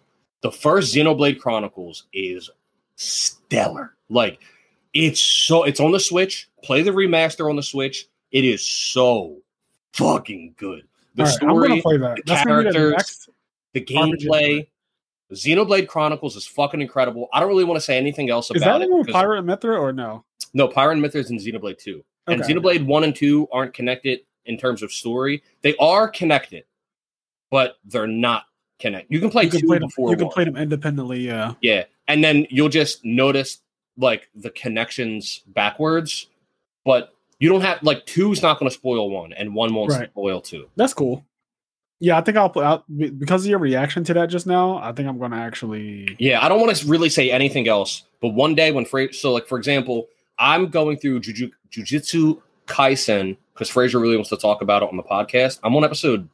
the 0.41 0.51
first 0.51 0.93
Xenoblade 0.93 1.39
Chronicles 1.39 2.05
is 2.13 2.49
stellar. 2.95 3.95
Like 4.09 4.41
it's 4.93 5.19
so 5.21 5.63
it's 5.63 5.80
on 5.80 5.91
the 5.91 5.99
Switch. 5.99 6.49
Play 6.63 6.81
the 6.81 6.91
remaster 6.91 7.49
on 7.49 7.55
the 7.55 7.63
Switch. 7.63 8.07
It 8.31 8.45
is 8.45 8.65
so 8.65 9.38
fucking 9.93 10.55
good. 10.57 10.88
The 11.15 11.23
right, 11.23 11.34
story, 11.34 11.81
play 11.81 11.97
that. 11.97 12.15
the 12.17 12.23
That's 12.25 12.45
gonna 12.45 12.63
the 12.63 12.71
characters, 12.71 13.30
the 13.73 13.81
gameplay. 13.81 14.67
Xenoblade 15.31 15.88
Chronicles 15.88 16.35
is 16.35 16.45
fucking 16.45 16.80
incredible. 16.81 17.27
I 17.34 17.39
don't 17.39 17.49
really 17.49 17.63
want 17.63 17.77
to 17.77 17.81
say 17.81 17.97
anything 17.97 18.30
else 18.30 18.51
Is 18.51 18.61
about 18.61 18.80
that 18.80 18.85
it. 18.85 18.91
one 18.91 18.99
with 18.99 19.09
Pirate 19.09 19.43
Mythra 19.43 19.80
or 19.80 19.91
no? 19.91 20.23
No, 20.53 20.67
Pyron 20.67 20.73
Pyre 20.73 20.91
and 20.91 21.03
Mythra 21.03 21.15
is 21.15 21.31
in 21.31 21.37
Xenoblade 21.37 21.77
2. 21.77 22.03
And 22.27 22.41
Xenoblade 22.41 22.85
1 22.85 23.03
and 23.03 23.15
2 23.15 23.47
aren't 23.51 23.73
connected 23.73 24.21
in 24.45 24.57
terms 24.57 24.81
of 24.83 24.91
story. 24.91 25.43
They 25.61 25.75
are 25.77 26.07
connected, 26.07 26.63
but 27.51 27.77
they're 27.85 28.07
not 28.07 28.43
connected. 28.79 29.13
You 29.13 29.19
can 29.19 29.29
play 29.29 29.43
You 29.43 29.49
can 29.51 29.61
2 29.61 29.67
play 29.67 29.79
them. 29.79 29.87
before 29.89 30.09
You 30.09 30.15
can 30.17 30.25
one. 30.27 30.33
play 30.33 30.43
them 30.45 30.57
independently. 30.57 31.19
Yeah. 31.19 31.53
Yeah. 31.61 31.83
And 32.07 32.23
then 32.23 32.47
you'll 32.49 32.69
just 32.69 33.03
notice 33.05 33.59
like 33.97 34.29
the 34.35 34.49
connections 34.51 35.41
backwards, 35.47 36.27
but 36.85 37.13
you 37.39 37.49
don't 37.49 37.61
have 37.61 37.83
like 37.83 38.05
2 38.05 38.31
is 38.31 38.41
not 38.41 38.59
going 38.59 38.69
to 38.69 38.73
spoil 38.73 39.09
1 39.09 39.33
and 39.33 39.53
1 39.53 39.73
won't 39.73 39.91
Right. 39.91 40.09
spoil 40.09 40.41
2. 40.41 40.69
That's 40.75 40.93
cool. 40.93 41.25
Yeah, 41.99 42.17
I 42.17 42.21
think 42.21 42.35
I'll 42.37 42.49
put 42.49 42.65
out 42.65 42.83
because 43.19 43.45
of 43.45 43.49
your 43.49 43.59
reaction 43.59 44.03
to 44.05 44.13
that 44.15 44.25
just 44.27 44.45
now. 44.45 44.77
I 44.77 44.91
think 44.91 45.07
I'm 45.07 45.17
going 45.19 45.31
to 45.31 45.37
actually. 45.37 46.15
Yeah, 46.19 46.43
I 46.43 46.49
don't 46.49 46.59
want 46.59 46.75
to 46.75 46.87
really 46.87 47.07
say 47.07 47.31
anything 47.31 47.67
else, 47.69 48.03
but 48.21 48.29
one 48.29 48.55
day 48.55 48.71
when 48.71 48.83
Fra- 48.83 49.13
so 49.13 49.31
like 49.31 49.47
for 49.47 49.57
example, 49.57 50.07
I'm 50.43 50.67
going 50.67 50.97
through 50.97 51.21
Juju- 51.21 51.51
Jujutsu 51.71 52.41
Kaisen 52.67 53.37
because 53.53 53.69
Fraser 53.69 53.97
really 53.99 54.17
wants 54.17 54.29
to 54.29 54.35
talk 54.37 54.61
about 54.61 54.83
it 54.83 54.89
on 54.89 54.97
the 54.97 55.03
podcast. 55.03 55.59
I'm 55.63 55.73
on 55.77 55.85
episode 55.85 56.27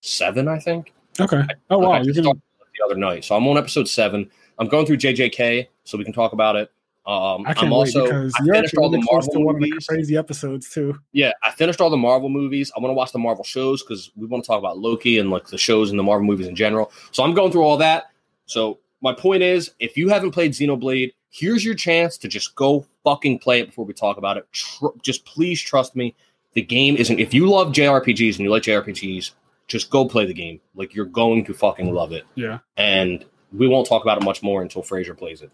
seven, 0.00 0.48
I 0.48 0.58
think. 0.58 0.92
Okay. 1.20 1.42
Oh 1.70 1.78
Like, 1.78 1.88
wow, 1.88 1.92
I 1.94 1.98
you 2.00 2.06
just 2.06 2.16
can. 2.16 2.24
started 2.24 2.42
the 2.78 2.84
other 2.84 2.96
night, 2.96 3.24
so 3.24 3.36
I'm 3.36 3.46
on 3.46 3.56
episode 3.56 3.88
seven. 3.88 4.28
I'm 4.58 4.66
going 4.66 4.86
through 4.86 4.96
JJK, 4.96 5.68
so 5.84 5.96
we 5.96 6.02
can 6.04 6.12
talk 6.12 6.32
about 6.32 6.56
it. 6.56 6.70
Um, 7.06 7.42
I 7.46 7.54
can't 7.54 7.66
I'm 7.66 7.70
wait 7.70 7.76
also 7.78 8.04
because 8.04 8.32
I 8.40 8.44
you're 8.44 8.54
finished 8.56 8.76
all 8.76 8.88
the 8.90 9.00
close 9.02 9.26
to 9.28 9.38
Marvel 9.38 9.46
one 9.46 9.56
of 9.56 9.62
the 9.62 9.84
crazy 9.88 10.16
episodes 10.16 10.68
too. 10.70 10.98
Yeah, 11.12 11.30
I 11.44 11.52
finished 11.52 11.80
all 11.80 11.90
the 11.90 11.96
Marvel 11.96 12.28
movies. 12.28 12.72
I 12.76 12.80
want 12.80 12.90
to 12.90 12.94
watch 12.94 13.12
the 13.12 13.18
Marvel 13.20 13.44
shows 13.44 13.82
because 13.84 14.10
we 14.16 14.26
want 14.26 14.42
to 14.42 14.48
talk 14.48 14.58
about 14.58 14.78
Loki 14.78 15.18
and 15.18 15.30
like 15.30 15.46
the 15.46 15.58
shows 15.58 15.90
and 15.90 15.98
the 15.98 16.02
Marvel 16.02 16.26
movies 16.26 16.48
in 16.48 16.56
general. 16.56 16.90
So 17.12 17.22
I'm 17.22 17.34
going 17.34 17.52
through 17.52 17.62
all 17.62 17.76
that. 17.76 18.10
So 18.46 18.78
my 19.00 19.12
point 19.12 19.42
is, 19.44 19.72
if 19.80 19.96
you 19.96 20.08
haven't 20.08 20.30
played 20.32 20.52
Xenoblade, 20.52 21.12
here's 21.32 21.64
your 21.64 21.74
chance 21.74 22.18
to 22.18 22.28
just 22.28 22.54
go 22.54 22.86
fucking 23.02 23.38
play 23.38 23.60
it 23.60 23.66
before 23.66 23.84
we 23.84 23.94
talk 23.94 24.18
about 24.18 24.36
it. 24.36 24.46
Tr- 24.52 24.86
just 25.02 25.24
please 25.24 25.60
trust 25.60 25.96
me. 25.96 26.14
The 26.52 26.62
game 26.62 26.96
isn't. 26.96 27.18
If 27.18 27.32
you 27.32 27.48
love 27.48 27.72
JRPGs 27.72 28.36
and 28.36 28.40
you 28.40 28.50
like 28.50 28.62
JRPGs, 28.62 29.32
just 29.66 29.90
go 29.90 30.06
play 30.06 30.26
the 30.26 30.34
game. 30.34 30.60
Like 30.74 30.94
you're 30.94 31.06
going 31.06 31.44
to 31.46 31.54
fucking 31.54 31.92
love 31.92 32.12
it. 32.12 32.24
Yeah. 32.34 32.58
And 32.76 33.24
we 33.52 33.68
won't 33.68 33.88
talk 33.88 34.02
about 34.02 34.20
it 34.20 34.24
much 34.24 34.42
more 34.42 34.60
until 34.60 34.82
Fraser 34.82 35.14
plays 35.14 35.40
it. 35.40 35.50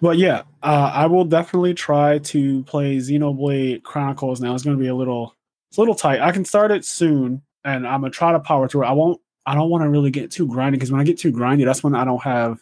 But 0.00 0.16
yeah, 0.16 0.42
uh, 0.62 0.90
I 0.94 1.06
will 1.06 1.24
definitely 1.24 1.74
try 1.74 2.18
to 2.18 2.62
play 2.64 2.96
Xenoblade 2.96 3.82
Chronicles. 3.82 4.40
Now 4.40 4.54
it's 4.54 4.64
going 4.64 4.76
to 4.76 4.82
be 4.82 4.88
a 4.88 4.94
little, 4.94 5.34
it's 5.70 5.76
a 5.76 5.80
little 5.80 5.94
tight. 5.94 6.20
I 6.20 6.32
can 6.32 6.44
start 6.46 6.70
it 6.70 6.84
soon, 6.86 7.42
and 7.64 7.86
I'm 7.86 8.00
gonna 8.00 8.10
try 8.10 8.32
to 8.32 8.40
power 8.40 8.68
through. 8.68 8.84
it. 8.84 8.86
I 8.86 8.92
won't. 8.92 9.20
I 9.44 9.54
don't 9.54 9.70
want 9.70 9.82
to 9.82 9.88
really 9.88 10.10
get 10.10 10.30
too 10.30 10.46
grindy 10.46 10.72
because 10.72 10.90
when 10.92 11.00
I 11.00 11.04
get 11.04 11.18
too 11.18 11.32
grindy, 11.32 11.64
that's 11.64 11.82
when 11.82 11.94
I 11.94 12.04
don't 12.04 12.22
have. 12.22 12.58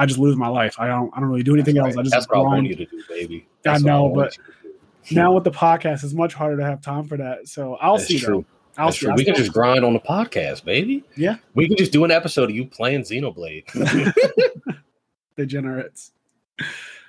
I 0.00 0.06
just 0.06 0.18
lose 0.18 0.34
my 0.34 0.48
life. 0.48 0.80
I 0.80 0.86
don't. 0.86 1.10
I 1.14 1.20
don't 1.20 1.28
really 1.28 1.42
do 1.42 1.52
anything 1.54 1.74
That's 1.74 1.88
else. 1.88 1.96
right. 1.96 2.00
I 2.00 2.04
just 2.04 2.14
That's 2.14 2.28
what 2.28 2.38
I 2.38 2.40
want 2.40 2.66
you 2.66 2.74
to 2.76 2.86
do, 2.86 3.02
baby. 3.08 3.46
I 3.46 3.48
That's 3.62 3.82
what 3.84 3.90
know, 3.90 4.04
want 4.06 4.14
but. 4.14 5.12
Now 5.12 5.32
with 5.34 5.44
the 5.44 5.50
podcast, 5.50 6.04
it's 6.04 6.14
much 6.14 6.32
harder 6.32 6.56
to 6.56 6.64
have 6.64 6.80
time 6.80 7.04
for 7.04 7.18
that. 7.18 7.48
So 7.48 7.74
I'll 7.76 7.96
That's 7.96 8.08
see. 8.08 8.18
true. 8.18 8.46
Though. 8.76 8.82
I'll 8.82 8.86
That's 8.88 8.98
see. 8.98 9.06
true. 9.06 9.14
We 9.14 9.24
can 9.24 9.34
just 9.34 9.52
grind 9.52 9.84
on 9.84 9.92
the 9.92 10.00
podcast, 10.00 10.64
baby. 10.64 11.04
Yeah. 11.16 11.36
We 11.54 11.68
can 11.68 11.76
just 11.76 11.92
do 11.92 12.04
an 12.04 12.10
episode 12.10 12.48
of 12.48 12.56
you 12.56 12.64
playing 12.64 13.02
Xenoblade. 13.02 13.64
degenerates. 15.36 16.12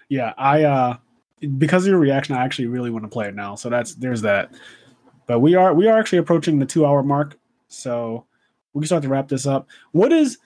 Yeah, 0.10 0.34
I 0.38 0.64
uh 0.64 0.98
because 1.58 1.86
of 1.86 1.92
your 1.92 2.00
reaction, 2.00 2.36
I 2.36 2.44
actually 2.44 2.68
really 2.68 2.90
want 2.90 3.06
to 3.06 3.10
play 3.10 3.28
it 3.28 3.36
now. 3.36 3.56
So 3.56 3.70
that's 3.70 3.96
there's 3.96 4.22
that. 4.24 4.54
But 5.28 5.40
we 5.40 5.56
are 5.56 5.74
we 5.74 5.88
are 5.88 5.98
actually 5.98 6.20
approaching 6.20 6.60
the 6.60 6.66
two 6.66 6.86
hour 6.86 7.04
mark, 7.04 7.38
so 7.70 8.26
we 8.74 8.82
can 8.82 8.88
start 8.88 9.04
to 9.04 9.10
wrap 9.10 9.30
this 9.30 9.46
up. 9.46 9.70
What 9.92 10.12
is 10.12 10.40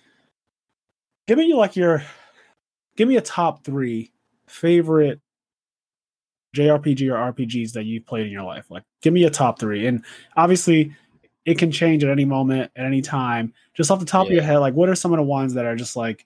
give 1.27 1.37
me 1.39 1.53
like 1.55 1.75
your 1.75 2.03
give 2.95 3.07
me 3.07 3.17
a 3.17 3.21
top 3.21 3.63
three 3.63 4.11
favorite 4.47 5.19
JRPG 6.55 7.09
or 7.11 7.33
RPGs 7.33 7.73
that 7.73 7.83
you've 7.85 8.05
played 8.05 8.25
in 8.25 8.31
your 8.31 8.43
life. 8.43 8.65
Like 8.69 8.83
give 9.01 9.13
me 9.13 9.25
a 9.25 9.29
top 9.29 9.59
three. 9.59 9.85
And 9.87 10.03
obviously 10.37 10.95
it 11.45 11.57
can 11.57 11.71
change 11.71 12.03
at 12.03 12.09
any 12.09 12.25
moment, 12.25 12.71
at 12.75 12.85
any 12.85 13.01
time. 13.01 13.53
Just 13.73 13.91
off 13.91 13.99
the 13.99 14.05
top 14.05 14.27
of 14.27 14.33
your 14.33 14.43
head, 14.43 14.57
like 14.57 14.73
what 14.73 14.89
are 14.89 14.95
some 14.95 15.13
of 15.13 15.17
the 15.17 15.23
ones 15.23 15.53
that 15.53 15.65
are 15.65 15.75
just 15.75 15.95
like 15.95 16.25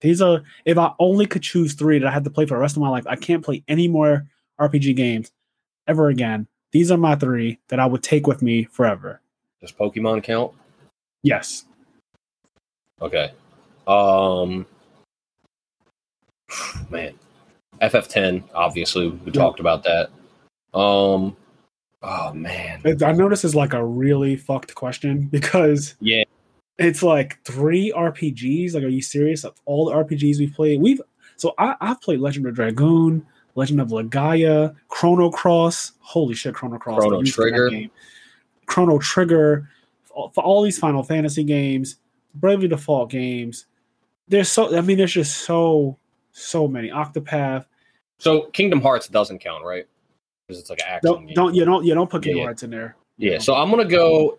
these 0.00 0.20
are 0.20 0.42
if 0.64 0.78
I 0.78 0.92
only 0.98 1.26
could 1.26 1.42
choose 1.42 1.74
three 1.74 1.98
that 1.98 2.06
I 2.06 2.10
had 2.10 2.24
to 2.24 2.30
play 2.30 2.44
for 2.44 2.54
the 2.54 2.60
rest 2.60 2.76
of 2.76 2.82
my 2.82 2.88
life, 2.88 3.06
I 3.06 3.16
can't 3.16 3.44
play 3.44 3.62
any 3.68 3.88
more 3.88 4.28
RPG 4.60 4.96
games 4.96 5.32
ever 5.86 6.08
again. 6.08 6.46
These 6.72 6.90
are 6.90 6.98
my 6.98 7.14
three 7.14 7.58
that 7.68 7.80
I 7.80 7.86
would 7.86 8.02
take 8.02 8.26
with 8.26 8.42
me 8.42 8.64
forever. 8.64 9.20
Does 9.60 9.72
Pokemon 9.72 10.22
count? 10.22 10.52
Yes. 11.22 11.64
Okay. 13.00 13.32
Um 13.86 14.66
man. 16.90 17.14
FF10, 17.80 18.42
obviously. 18.54 19.08
We 19.08 19.26
Yeah. 19.26 19.32
talked 19.40 19.60
about 19.60 19.84
that. 19.84 20.10
Um 20.78 21.36
oh 22.02 22.32
man. 22.34 22.82
I 23.02 23.12
know 23.12 23.28
this 23.28 23.44
is 23.44 23.54
like 23.54 23.72
a 23.72 23.84
really 23.84 24.36
fucked 24.36 24.74
question 24.74 25.22
because 25.30 25.94
Yeah. 26.00 26.24
it's 26.78 27.02
like 27.02 27.38
three 27.44 27.92
RPGs. 27.96 28.74
Like, 28.74 28.84
are 28.84 28.88
you 28.88 29.02
serious? 29.02 29.44
Of 29.44 29.54
all 29.64 29.86
the 29.86 29.92
RPGs 29.94 30.38
we've 30.38 30.52
played, 30.54 30.80
we've 30.80 31.00
so 31.36 31.54
I, 31.58 31.76
I've 31.80 32.00
played 32.00 32.18
Legend 32.20 32.46
of 32.46 32.54
Dragoon, 32.54 33.24
Legend 33.54 33.80
of 33.80 33.88
Legaia, 33.88 34.74
Chrono 34.88 35.30
Cross. 35.30 35.92
Holy 36.00 36.34
shit, 36.34 36.54
Chrono 36.54 36.78
Cross! 36.78 36.98
Chrono 36.98 37.18
the 37.18 37.26
use 37.26 37.38
of 37.38 37.44
that 37.44 37.50
Trigger. 37.56 37.88
Chrono 38.66 38.98
Trigger, 38.98 39.68
for 40.04 40.30
for 40.34 40.42
all 40.42 40.62
these 40.62 40.78
Final 40.78 41.02
Fantasy 41.04 41.44
games, 41.44 41.96
Bravely 42.34 42.66
Default 42.68 43.10
games. 43.10 43.66
There's 44.26 44.48
so 44.48 44.76
I 44.76 44.80
mean, 44.80 44.98
there's 44.98 45.12
just 45.12 45.38
so 45.38 45.96
so 46.38 46.68
many. 46.68 46.90
Octopath. 46.90 47.66
So 48.18 48.42
Kingdom 48.46 48.80
Hearts 48.80 49.08
doesn't 49.08 49.38
count, 49.38 49.64
right? 49.64 49.86
Because 50.46 50.60
it's 50.60 50.70
like 50.70 50.80
an 50.80 50.86
action 50.88 51.12
Don't 51.12 51.26
game. 51.26 51.34
don't 51.34 51.54
you 51.54 51.64
don't 51.64 51.84
you 51.84 51.94
don't 51.94 52.10
put 52.10 52.22
Kingdom 52.22 52.38
yeah. 52.38 52.44
Hearts 52.44 52.62
in 52.62 52.70
there. 52.70 52.96
Yeah, 53.16 53.38
so 53.38 53.54
I'm 53.54 53.70
gonna 53.70 53.84
go. 53.84 54.38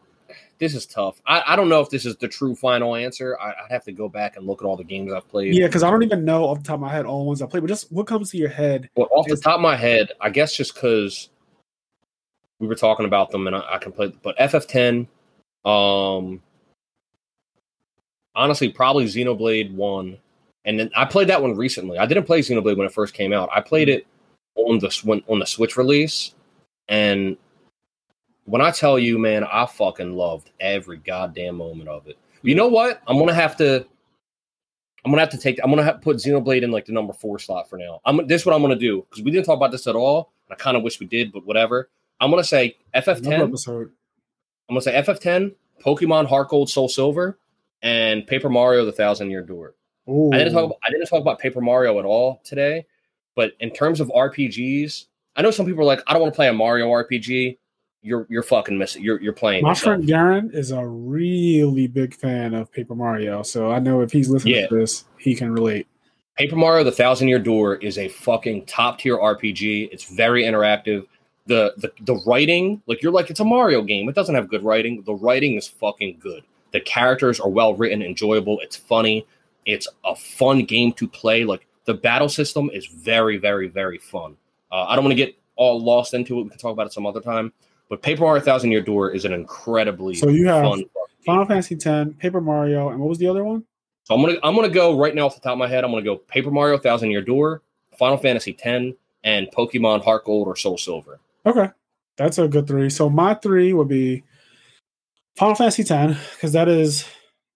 This 0.58 0.76
is 0.76 0.86
tough. 0.86 1.22
I, 1.26 1.42
I 1.48 1.56
don't 1.56 1.70
know 1.70 1.80
if 1.80 1.90
this 1.90 2.06
is 2.06 2.18
the 2.18 2.28
true 2.28 2.54
final 2.54 2.96
answer. 2.96 3.38
I, 3.40 3.52
I'd 3.52 3.72
have 3.72 3.86
to 3.86 3.94
go 3.94 4.10
back 4.10 4.36
and 4.36 4.46
look 4.46 4.62
at 4.62 4.66
all 4.66 4.76
the 4.76 4.84
games 4.84 5.14
I've 5.14 5.28
played. 5.30 5.56
Yeah, 5.56 5.68
because 5.68 5.84
I 5.84 5.90
don't 5.90 6.04
even 6.04 6.26
know 6.26 6.46
off 6.46 6.58
the 6.58 6.66
top 6.66 6.74
of 6.76 6.80
my 6.82 6.92
head 6.92 7.06
all 7.06 7.20
the 7.20 7.26
ones 7.26 7.42
I 7.42 7.46
played. 7.46 7.62
But 7.62 7.68
just 7.68 7.90
what 7.94 8.08
comes 8.08 8.32
to 8.32 8.38
your 8.38 8.50
head? 8.50 8.90
But 8.94 9.08
off 9.12 9.26
the 9.28 9.38
top 9.38 9.56
of 9.56 9.62
my 9.62 9.78
head, 9.78 10.12
I 10.20 10.30
guess 10.30 10.54
just 10.54 10.74
because 10.74 11.30
we 12.60 12.68
were 12.68 12.76
talking 12.76 13.06
about 13.06 13.32
them 13.32 13.48
and 13.48 13.56
I, 13.56 13.76
I 13.76 13.78
can 13.78 13.94
play. 13.94 14.14
But 14.22 14.38
FF10, 14.38 15.08
um, 15.66 16.42
honestly, 18.36 18.70
probably 18.70 19.06
Xenoblade 19.06 19.74
One, 19.74 20.18
and 20.66 20.80
then 20.80 20.90
I 20.96 21.06
played 21.06 21.30
that 21.30 21.42
one 21.42 21.56
recently. 21.56 21.98
I 21.98 22.06
didn't 22.06 22.26
play 22.26 22.40
Xenoblade 22.40 22.78
when 22.78 22.88
it 22.88 22.94
first 22.94 23.14
came 23.14 23.34
out. 23.34 23.50
I 23.54 23.62
played 23.62 23.90
it 23.90 24.06
on 24.56 24.80
the 24.80 25.24
on 25.28 25.40
the 25.40 25.46
Switch 25.46 25.78
release, 25.78 26.34
and 26.88 27.38
when 28.46 28.62
I 28.62 28.72
tell 28.72 28.98
you, 28.98 29.18
man, 29.20 29.44
I 29.44 29.66
fucking 29.66 30.16
loved 30.16 30.52
every 30.60 30.98
goddamn 30.98 31.56
moment 31.56 31.88
of 31.88 32.08
it. 32.08 32.18
You 32.42 32.56
know 32.56 32.68
what? 32.68 33.02
I'm 33.08 33.18
gonna 33.18 33.34
have 33.34 33.56
to. 33.58 33.86
I'm 35.06 35.12
gonna 35.12 35.22
have 35.22 35.30
to 35.30 35.38
take. 35.38 35.60
I'm 35.64 35.70
gonna 35.70 35.84
have 35.84 35.96
to 35.96 36.02
put 36.02 36.18
Xenoblade 36.18 36.64
in 36.64 36.72
like 36.72 36.86
the 36.86 36.92
number 36.94 37.14
four 37.14 37.40
slot 37.40 37.70
for 37.70 37.78
now. 37.78 38.02
I'm. 38.06 38.26
This 38.28 38.42
is 38.42 38.46
what 38.46 38.56
I'm 38.56 38.62
gonna 38.62 38.76
do 38.76 39.06
because 39.10 39.24
we 39.24 39.32
didn't 39.32 39.46
talk 39.46 39.58
about 39.58 39.72
this 39.72 39.88
at 39.88 39.96
all. 39.96 40.32
I 40.52 40.56
kind 40.56 40.76
of 40.76 40.84
wish 40.84 41.00
we 41.00 41.06
did, 41.06 41.32
but 41.32 41.46
whatever. 41.46 41.90
I'm 42.20 42.32
gonna 42.32 42.44
say 42.44 42.78
FF10. 42.96 43.26
Another 43.26 43.92
I'm 44.68 44.76
gonna 44.76 44.82
say 44.82 45.02
FF10, 45.02 45.54
Pokemon 45.84 46.28
Heart 46.28 46.50
Gold, 46.50 46.70
Soul 46.70 46.90
Silver, 46.90 47.40
and 47.82 48.26
Paper 48.28 48.50
Mario: 48.50 48.86
The 48.86 48.92
Thousand 48.92 49.30
Year 49.30 49.42
Door. 49.42 49.76
I 50.08 50.38
didn't 50.38 50.54
talk. 50.54 50.66
About, 50.66 50.78
I 50.84 50.90
didn't 50.90 51.06
talk 51.08 51.22
about 51.22 51.40
Paper 51.40 51.62
Mario 51.62 52.00
at 52.00 52.06
all 52.06 52.42
today, 52.44 52.86
but 53.36 53.54
in 53.60 53.70
terms 53.72 54.00
of 54.00 54.08
RPGs, 54.10 55.06
I 55.36 55.42
know 55.42 55.52
some 55.52 55.66
people 55.66 55.82
are 55.82 55.86
like, 55.86 56.02
I 56.08 56.14
don't 56.14 56.22
want 56.22 56.34
to 56.34 56.36
play 56.36 56.48
a 56.48 56.54
Mario 56.54 56.88
RPG. 56.88 57.58
You're 58.02 58.26
you're 58.30 58.44
fucking 58.44 58.78
missing. 58.78 59.04
You're 59.04 59.22
you're 59.22 59.34
playing. 59.34 59.64
My 59.64 59.70
yourself. 59.72 59.84
friend 59.84 60.08
Garen 60.08 60.52
is 60.54 60.72
a 60.72 60.86
really 60.88 61.88
big 61.88 62.16
fan 62.16 62.54
of 62.54 62.72
Paper 62.72 62.96
Mario, 62.96 63.44
so 63.44 63.72
I 63.72 63.80
know 63.80 64.02
if 64.02 64.12
he's 64.12 64.30
listening 64.30 64.56
Yeah. 64.56 64.68
to 64.68 64.76
this, 64.76 65.04
he 65.18 65.36
can 65.36 65.52
relate. 65.52 65.86
Paper 66.38 66.56
Mario: 66.56 66.86
The 66.86 66.94
Thousand 66.94 67.28
Year 67.28 67.40
Door 67.40 67.76
is 67.78 67.98
a 67.98 68.08
fucking 68.08 68.66
top 68.68 69.00
tier 69.00 69.18
RPG. 69.18 69.90
It's 69.92 70.06
very 70.06 70.44
interactive. 70.44 71.06
The, 71.48 71.74
the 71.78 71.92
the 72.02 72.16
writing, 72.26 72.82
like 72.88 73.02
you're 73.04 73.12
like, 73.12 73.30
it's 73.30 73.42
a 73.42 73.46
Mario 73.46 73.82
game. 73.82 74.08
It 74.08 74.16
doesn't 74.16 74.34
have 74.36 74.48
good 74.48 74.64
writing. 74.64 75.04
The 75.04 75.16
writing 75.16 75.56
is 75.56 75.68
fucking 75.68 76.20
good. 76.22 76.44
The 76.72 76.80
characters 76.80 77.40
are 77.42 77.50
well 77.50 77.74
written, 77.76 78.02
enjoyable. 78.02 78.60
It's 78.62 78.78
funny. 78.78 79.26
It's 79.66 79.88
a 80.06 80.16
fun 80.16 80.66
game 80.66 80.94
to 80.94 81.08
play. 81.08 81.44
Like 81.44 81.68
the 81.86 81.94
battle 81.94 82.30
system 82.30 82.70
is 82.74 82.86
very, 82.88 83.38
very, 83.38 83.68
very 83.68 83.98
fun. 83.98 84.36
Uh, 84.72 84.86
I 84.86 84.96
don't 84.96 85.04
want 85.04 85.12
to 85.12 85.26
get 85.26 85.38
all 85.56 85.80
lost 85.80 86.14
into 86.14 86.40
it. 86.40 86.44
We 86.44 86.50
can 86.50 86.58
talk 86.58 86.72
about 86.72 86.88
it 86.88 86.94
some 86.94 87.06
other 87.06 87.22
time. 87.22 87.52
But 87.90 88.02
Paper 88.02 88.22
Mario: 88.22 88.44
Thousand 88.44 88.72
Year 88.72 88.82
Door 88.82 89.12
is 89.12 89.26
an 89.26 89.34
incredibly 89.34 90.16
So 90.16 90.30
you 90.30 90.48
have 90.48 90.64
fun. 90.64 90.84
Final 91.26 91.46
Fantasy 91.46 91.76
X, 91.76 92.12
Paper 92.18 92.42
Mario, 92.42 92.90
and 92.90 93.00
what 93.00 93.10
was 93.10 93.18
the 93.18 93.28
other 93.28 93.44
one? 93.44 93.64
So 94.04 94.16
I'm 94.16 94.22
gonna 94.22 94.38
I'm 94.42 94.56
gonna 94.56 94.70
go 94.70 94.98
right 94.98 95.14
now 95.14 95.26
off 95.26 95.36
the 95.36 95.42
top 95.42 95.54
of 95.54 95.58
my 95.60 95.68
head. 95.68 95.84
I'm 95.84 95.92
gonna 95.92 96.04
go 96.04 96.18
Paper 96.18 96.50
Mario 96.50 96.78
Thousand 96.78 97.12
Year 97.12 97.22
Door, 97.22 97.62
Final 97.98 98.18
Fantasy 98.18 98.58
X, 98.64 98.96
and 99.24 99.48
Pokemon 99.52 100.04
Heart 100.04 100.26
Gold 100.26 100.48
or 100.48 100.56
Soul 100.56 100.78
Silver. 100.78 101.20
Okay, 101.46 101.70
that's 102.16 102.38
a 102.38 102.48
good 102.48 102.68
three. 102.68 102.90
So 102.90 103.10
my 103.10 103.34
three 103.36 103.74
would 103.74 103.88
be 103.88 104.24
Final 105.36 105.56
Fantasy 105.56 105.84
X 105.84 106.20
because 106.36 106.54
that 106.54 106.68
is, 106.68 107.06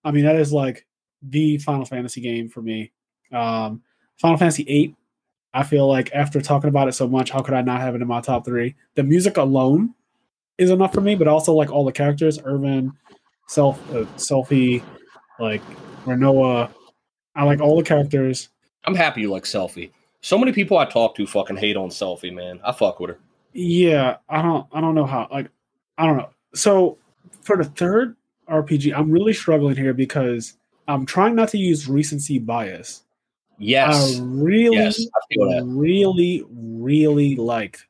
I 0.03 0.11
mean, 0.11 0.25
that 0.25 0.35
is 0.35 0.51
like 0.51 0.85
the 1.29 1.57
Final 1.57 1.85
Fantasy 1.85 2.21
game 2.21 2.49
for 2.49 2.61
me. 2.61 2.91
Um, 3.31 3.81
Final 4.19 4.37
Fantasy 4.37 4.63
VIII. 4.63 4.95
I 5.53 5.63
feel 5.63 5.87
like 5.87 6.11
after 6.13 6.41
talking 6.41 6.69
about 6.69 6.87
it 6.87 6.93
so 6.93 7.07
much, 7.07 7.29
how 7.29 7.41
could 7.41 7.53
I 7.53 7.61
not 7.61 7.81
have 7.81 7.95
it 7.95 8.01
in 8.01 8.07
my 8.07 8.21
top 8.21 8.45
three? 8.45 8.75
The 8.95 9.03
music 9.03 9.37
alone 9.37 9.93
is 10.57 10.71
enough 10.71 10.93
for 10.93 11.01
me, 11.01 11.15
but 11.15 11.27
also 11.27 11.53
like 11.53 11.71
all 11.71 11.85
the 11.85 11.91
characters, 11.91 12.39
Irvine, 12.43 12.91
Self, 13.47 13.79
uh, 13.91 14.05
Selphie, 14.15 14.83
like 15.39 15.61
Rinoa. 16.05 16.71
I 17.35 17.43
like 17.43 17.61
all 17.61 17.77
the 17.77 17.83
characters. 17.83 18.49
I'm 18.85 18.95
happy 18.95 19.21
you 19.21 19.31
like 19.31 19.43
Selphie. 19.43 19.91
So 20.21 20.37
many 20.37 20.51
people 20.53 20.77
I 20.77 20.85
talk 20.85 21.15
to 21.15 21.27
fucking 21.27 21.57
hate 21.57 21.77
on 21.77 21.89
Selphie, 21.89 22.33
man. 22.33 22.59
I 22.63 22.71
fuck 22.71 22.99
with 22.99 23.11
her. 23.11 23.19
Yeah, 23.53 24.17
I 24.29 24.41
don't 24.41 24.65
I 24.71 24.81
don't 24.81 24.95
know 24.95 25.05
how 25.05 25.27
like 25.31 25.49
I 25.97 26.07
don't 26.07 26.17
know. 26.17 26.29
So 26.55 26.97
for 27.41 27.57
the 27.57 27.65
third 27.65 28.15
RPG, 28.49 28.97
I'm 28.97 29.11
really 29.11 29.33
struggling 29.33 29.75
here 29.75 29.93
because 29.93 30.57
I'm 30.87 31.05
trying 31.05 31.35
not 31.35 31.49
to 31.49 31.57
use 31.57 31.87
recency 31.87 32.39
bias. 32.39 33.03
Yes. 33.57 34.19
I 34.19 34.23
really 34.23 34.77
yes. 34.77 34.99
I 35.41 35.61
really 35.63 36.43
really 36.49 37.35
liked 37.35 37.85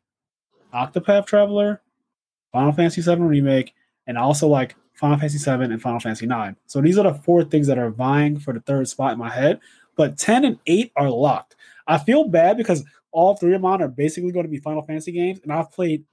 Octopath 0.74 1.26
Traveler, 1.26 1.82
Final 2.52 2.72
Fantasy 2.72 3.02
VII 3.02 3.22
Remake, 3.22 3.74
and 4.07 4.18
also 4.18 4.48
like 4.48 4.76
Final 4.94 5.18
Fantasy 5.18 5.40
VII 5.40 5.65
and 5.65 5.82
Final 5.82 5.99
Fantasy 5.99 6.26
IX. 6.26 6.57
So 6.68 6.82
these 6.82 6.98
are 6.98 7.11
the 7.11 7.20
four 7.20 7.44
things 7.44 7.68
that 7.68 7.78
are 7.78 7.90
vying 7.90 8.40
for 8.40 8.53
the 8.53 8.61
third 8.61 8.88
spot 8.88 9.14
in 9.14 9.20
my 9.20 9.30
head. 9.30 9.60
But 9.95 10.18
10 10.18 10.45
and 10.45 10.60
8 10.65 10.91
are 10.95 11.10
locked. 11.10 11.56
I 11.88 11.98
feel 11.99 12.28
bad 12.28 12.57
because 12.57 12.84
all 13.11 13.36
three 13.36 13.53
of 13.53 13.61
mine 13.61 13.82
are 13.82 13.88
basically 13.88 14.32
going 14.32 14.45
to 14.45 14.49
be 14.49 14.57
Final 14.57 14.82
Fantasy 14.82 15.11
games, 15.11 15.40
and 15.44 15.53
I've 15.53 15.72
played 15.72 16.03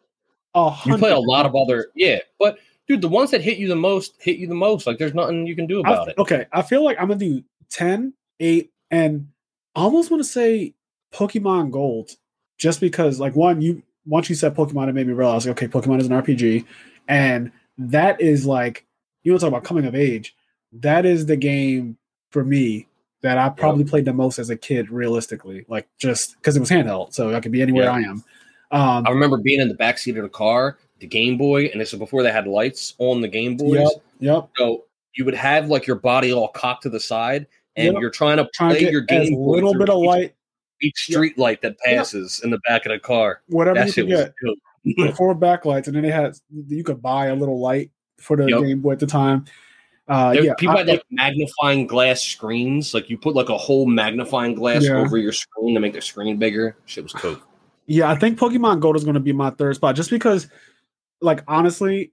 a 0.54 0.70
hundred. 0.70 0.96
You 0.96 1.00
play 1.00 1.10
a 1.12 1.18
lot 1.18 1.46
of 1.46 1.54
other 1.54 1.88
yeah, 1.94 2.18
but 2.38 2.58
dude, 2.90 3.00
the 3.02 3.08
ones 3.08 3.30
that 3.30 3.40
hit 3.40 3.56
you 3.58 3.68
the 3.68 3.76
most 3.76 4.14
hit 4.18 4.38
you 4.38 4.48
the 4.48 4.54
most. 4.54 4.84
Like 4.84 4.98
there's 4.98 5.14
nothing 5.14 5.46
you 5.46 5.54
can 5.54 5.66
do 5.68 5.78
about 5.80 6.08
I- 6.08 6.10
it. 6.10 6.18
Okay, 6.18 6.46
I 6.52 6.62
feel 6.62 6.84
like 6.84 6.96
I'm 7.00 7.06
gonna 7.06 7.20
do 7.20 7.44
10, 7.70 8.12
8, 8.40 8.70
and 8.90 9.28
I 9.76 9.82
almost 9.82 10.10
want 10.10 10.20
to 10.24 10.28
say 10.28 10.74
Pokemon 11.14 11.70
Gold, 11.70 12.10
just 12.58 12.80
because 12.80 13.20
like 13.20 13.36
one, 13.36 13.62
you 13.62 13.82
once 14.06 14.28
you 14.28 14.34
said 14.34 14.56
Pokemon, 14.56 14.88
it 14.88 14.94
made 14.94 15.06
me 15.06 15.12
realize 15.12 15.46
like, 15.46 15.62
okay, 15.62 15.68
Pokemon 15.68 16.00
is 16.00 16.06
an 16.08 16.12
RPG, 16.12 16.64
and 17.06 17.52
that 17.78 18.20
is 18.20 18.44
like 18.44 18.84
you 19.22 19.30
want 19.30 19.40
to 19.40 19.46
talk 19.46 19.52
about 19.52 19.64
coming 19.64 19.84
of 19.86 19.94
age. 19.94 20.34
That 20.72 21.06
is 21.06 21.26
the 21.26 21.36
game 21.36 21.96
for 22.30 22.44
me 22.44 22.88
that 23.22 23.38
I 23.38 23.50
probably 23.50 23.84
played 23.84 24.04
the 24.06 24.12
most 24.12 24.38
as 24.40 24.50
a 24.50 24.56
kid, 24.56 24.90
realistically, 24.90 25.64
like 25.68 25.86
just 25.98 26.36
because 26.38 26.56
it 26.56 26.60
was 26.60 26.70
handheld, 26.70 27.12
so 27.14 27.34
I 27.34 27.40
could 27.40 27.52
be 27.52 27.62
anywhere 27.62 27.84
Yeah. 27.84 27.92
I 27.92 28.00
am. 28.00 28.24
Um, 28.72 29.06
I 29.06 29.10
remember 29.10 29.36
being 29.36 29.60
in 29.60 29.68
the 29.68 29.74
backseat 29.74 30.16
of 30.16 30.22
the 30.22 30.28
car, 30.28 30.78
the 31.00 31.06
Game 31.06 31.36
Boy, 31.38 31.66
and 31.66 31.80
this 31.80 31.92
is 31.92 31.98
before 31.98 32.22
they 32.22 32.30
had 32.30 32.46
lights 32.46 32.94
on 32.98 33.20
the 33.20 33.28
Game 33.28 33.56
Boys. 33.56 33.78
yep, 33.80 33.92
yep. 34.20 34.48
So 34.56 34.84
you 35.16 35.24
would 35.24 35.34
have 35.34 35.68
like 35.68 35.86
your 35.86 35.96
body 35.96 36.32
all 36.32 36.48
cocked 36.48 36.84
to 36.84 36.90
the 36.90 37.00
side, 37.00 37.46
and 37.76 37.94
Yep. 37.94 38.00
you're 38.00 38.10
trying 38.10 38.36
to 38.36 38.48
Trying 38.54 38.70
to 38.70 38.74
play 38.76 38.84
get 38.84 38.92
your 38.92 39.00
Game 39.02 39.34
Boy 39.34 39.54
little 39.56 39.74
bit 39.74 39.88
of 39.90 39.98
each- 40.02 40.06
light, 40.06 40.34
each 40.82 40.96
street 40.98 41.36
light 41.38 41.62
that 41.62 41.78
passes 41.80 42.40
in 42.44 42.50
the 42.50 42.58
back 42.68 42.86
of 42.86 42.92
the 42.92 42.98
car. 42.98 43.40
whatever 43.48 43.78
That 43.80 43.86
you 43.88 43.92
shit 43.92 44.06
could 44.40 44.54
was 44.84 44.94
get. 45.08 45.16
four 45.16 45.34
backlights, 45.34 45.86
and 45.88 45.96
then 45.96 46.02
they 46.02 46.10
had 46.10 46.34
you 46.68 46.84
could 46.84 47.02
buy 47.02 47.26
a 47.26 47.34
little 47.34 47.60
light 47.60 47.90
for 48.18 48.36
the 48.36 48.46
Yep. 48.46 48.60
Game 48.62 48.80
Boy 48.80 48.92
at 48.92 48.98
the 49.00 49.06
time. 49.06 49.44
Uh, 50.08 50.32
There- 50.32 50.44
yeah, 50.44 50.54
people 50.54 50.74
I- 50.74 50.78
had 50.78 50.86
like 50.88 51.04
magnifying 51.10 51.86
glass 51.86 52.20
screens. 52.22 52.92
Like 52.94 53.08
you 53.10 53.16
put 53.16 53.34
like 53.36 53.48
a 53.48 53.56
whole 53.56 53.86
magnifying 53.86 54.54
glass 54.54 54.84
Yeah. 54.84 54.98
over 54.98 55.16
your 55.18 55.32
screen 55.32 55.74
to 55.74 55.80
make 55.80 55.92
the 55.92 56.00
screen 56.02 56.36
bigger. 56.36 56.76
Shit 56.86 57.04
was 57.04 57.12
cool. 57.12 57.36
yeah, 57.86 58.08
I 58.10 58.14
think 58.16 58.38
Pokemon 58.38 58.80
Gold 58.80 58.96
is 58.96 59.04
going 59.04 59.14
to 59.14 59.20
be 59.20 59.32
my 59.32 59.50
third 59.50 59.74
spot, 59.76 59.96
just 59.96 60.10
because, 60.10 60.48
like, 61.20 61.42
honestly, 61.48 62.12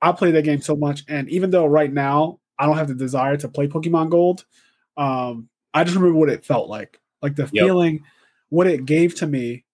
I 0.00 0.12
play 0.12 0.30
that 0.32 0.44
game 0.44 0.60
so 0.60 0.76
much, 0.76 1.02
and 1.08 1.28
even 1.28 1.50
though 1.50 1.66
right 1.66 1.92
now 1.92 2.40
I 2.58 2.66
don't 2.66 2.76
have 2.76 2.88
the 2.88 2.94
desire 2.94 3.36
to 3.38 3.48
play 3.48 3.66
Pokemon 3.68 4.10
Gold, 4.10 4.44
um, 4.96 5.48
I 5.74 5.84
just 5.84 5.96
remember 5.96 6.18
what 6.18 6.28
it 6.28 6.44
felt 6.44 6.68
like. 6.68 7.00
Like 7.22 7.36
the 7.36 7.46
Yep. 7.50 7.64
feeling, 7.64 8.04
what 8.48 8.66
it 8.66 8.84
gave 8.84 9.14
to 9.16 9.26
me, 9.26 9.64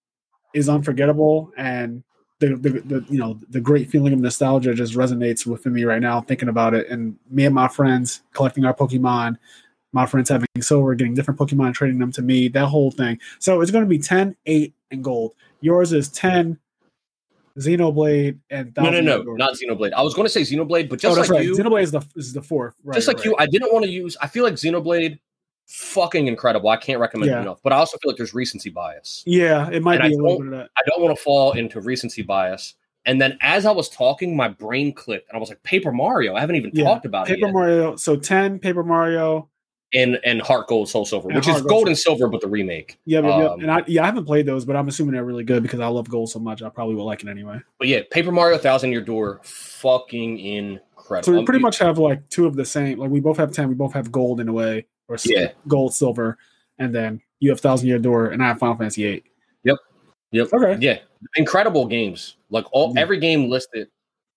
is 0.54 0.68
unforgettable, 0.68 1.52
and 1.56 2.02
the, 2.40 2.56
the, 2.56 2.70
the 2.84 3.06
you 3.08 3.18
know 3.18 3.38
the 3.48 3.60
great 3.60 3.90
feeling 3.90 4.12
of 4.12 4.18
nostalgia 4.20 4.74
just 4.74 4.94
resonates 4.94 5.46
within 5.46 5.72
me 5.72 5.84
right 5.84 6.02
now 6.02 6.20
thinking 6.20 6.48
about 6.48 6.74
it 6.74 6.88
and 6.88 7.16
me 7.30 7.46
and 7.46 7.54
my 7.54 7.68
friends 7.68 8.22
collecting 8.32 8.64
our 8.64 8.74
pokemon 8.74 9.36
my 9.92 10.04
friends 10.04 10.28
having 10.28 10.48
silver 10.60 10.94
getting 10.94 11.14
different 11.14 11.38
pokemon 11.38 11.66
and 11.66 11.74
trading 11.74 11.98
them 11.98 12.10
to 12.12 12.22
me 12.22 12.48
that 12.48 12.66
whole 12.66 12.90
thing 12.90 13.18
so 13.38 13.60
it's 13.60 13.70
going 13.70 13.84
to 13.84 13.88
be 13.88 13.98
10 13.98 14.36
8 14.46 14.74
and 14.90 15.04
gold 15.04 15.32
yours 15.60 15.92
is 15.92 16.08
10 16.08 16.58
xenoblade 17.58 18.38
and 18.50 18.72
No, 18.76 18.90
no, 18.90 19.00
no, 19.00 19.22
Door. 19.22 19.38
not 19.38 19.54
Xenoblade. 19.54 19.92
I 19.92 20.02
was 20.02 20.14
going 20.14 20.26
to 20.26 20.30
say 20.30 20.42
Xenoblade, 20.42 20.88
but 20.88 20.96
oh 20.96 20.96
just 20.96 21.16
that's 21.16 21.28
like 21.30 21.38
right 21.38 21.44
you, 21.46 21.54
xenoblade 21.54 21.82
is 21.82 21.92
the 21.92 22.02
is 22.16 22.32
the 22.32 22.42
fourth 22.42 22.74
right 22.84 22.94
just 22.94 23.06
like 23.08 23.18
right. 23.18 23.26
you, 23.26 23.36
I 23.38 23.46
didn't 23.46 23.72
want 23.72 23.84
to 23.84 23.90
use. 23.90 24.16
I 24.20 24.26
feel 24.26 24.44
like 24.44 24.54
Xenoblade, 24.54 25.18
fucking 25.66 26.26
incredible. 26.26 26.68
I 26.68 26.76
can't 26.76 27.00
recommend 27.00 27.30
Yeah. 27.30 27.38
it 27.38 27.42
enough. 27.42 27.60
But 27.62 27.72
I 27.72 27.76
also 27.76 27.96
feel 27.98 28.10
like 28.10 28.16
there's 28.18 28.34
recency 28.34 28.70
bias. 28.70 29.22
yeah 29.26 29.70
it 29.70 29.82
might 29.82 30.00
And 30.00 30.10
be 30.10 30.16
I 30.16 30.18
a 30.18 30.22
little 30.22 30.38
bit 30.38 30.46
of 30.46 30.52
that 30.52 30.70
I 30.76 30.80
don't 30.86 31.02
want 31.02 31.16
to 31.16 31.22
fall 31.22 31.52
into 31.52 31.80
recency 31.80 32.22
bias. 32.22 32.74
And 33.06 33.20
then 33.20 33.36
as 33.42 33.66
I 33.66 33.70
was 33.70 33.90
talking, 33.90 34.34
my 34.34 34.48
brain 34.48 34.92
clicked, 34.94 35.28
and 35.28 35.36
I 35.36 35.38
was 35.38 35.50
like, 35.50 35.62
"Paper 35.62 35.92
Mario." 35.92 36.34
I 36.34 36.40
haven't 36.40 36.56
even 36.56 36.70
Yeah, 36.72 36.84
talked 36.84 37.04
about 37.04 37.28
it 37.30 37.34
paper 37.36 37.52
mario 37.52 37.96
so 37.96 38.16
10 38.16 38.58
paper 38.58 38.82
mario 38.82 39.48
and 39.94 40.18
and 40.24 40.42
Heart 40.42 40.66
Gold, 40.68 40.88
Soul 40.88 41.04
Silver, 41.04 41.28
And 41.28 41.36
which 41.36 41.46
Heart 41.46 41.56
is 41.58 41.62
Gold, 41.62 41.70
gold 41.70 41.88
and 41.88 41.98
silver, 41.98 42.28
but 42.28 42.40
the 42.40 42.48
remake. 42.48 42.98
yeah, 43.06 43.20
yeah, 43.20 43.38
yeah. 43.38 43.44
Um, 43.46 43.60
and 43.60 43.70
i 43.70 43.82
yeah 43.86 44.02
i 44.02 44.06
haven't 44.06 44.24
played 44.26 44.44
those 44.46 44.64
but 44.64 44.74
i'm 44.76 44.88
assuming 44.88 45.14
they're 45.14 45.24
really 45.24 45.44
good 45.44 45.62
because 45.62 45.80
i 45.80 45.86
love 45.86 46.08
gold 46.08 46.30
so 46.30 46.38
much 46.38 46.62
i 46.62 46.68
probably 46.68 46.94
will 46.94 47.04
like 47.04 47.22
it 47.22 47.28
anyway 47.28 47.58
But 47.78 47.88
yeah, 47.88 48.00
Paper 48.10 48.32
Mario 48.32 48.58
Thousand 48.58 48.90
Year 48.92 49.00
Door, 49.00 49.40
fucking 49.44 50.38
incredible. 50.38 51.24
So 51.24 51.32
we 51.32 51.38
Um, 51.38 51.44
pretty 51.44 51.60
much 51.60 51.78
have 51.78 51.98
like 51.98 52.28
two 52.30 52.46
of 52.46 52.56
the 52.56 52.64
same. 52.64 52.98
Like 52.98 53.10
we 53.10 53.20
both 53.20 53.36
have 53.36 53.52
ten. 53.52 53.68
We 53.68 53.74
both 53.74 53.92
have 53.92 54.10
gold 54.10 54.40
in 54.40 54.48
a 54.48 54.52
way, 54.52 54.86
or 55.08 55.16
Yeah. 55.24 55.48
gold, 55.68 55.94
silver, 55.94 56.38
and 56.78 56.94
then 56.94 57.20
you 57.40 57.50
have 57.50 57.60
Thousand 57.60 57.88
Year 57.88 57.98
Door, 57.98 58.28
and 58.28 58.42
I 58.42 58.48
have 58.48 58.58
Final 58.58 58.76
Fantasy 58.76 59.04
Eight. 59.04 59.24
Yep. 59.64 59.76
Yep. 60.32 60.48
Okay. 60.52 60.78
Yeah, 60.80 60.98
incredible 61.36 61.86
games. 61.86 62.36
Like 62.50 62.64
all 62.72 62.92
Yeah. 62.94 63.02
every 63.02 63.18
game 63.18 63.48
listed. 63.50 63.88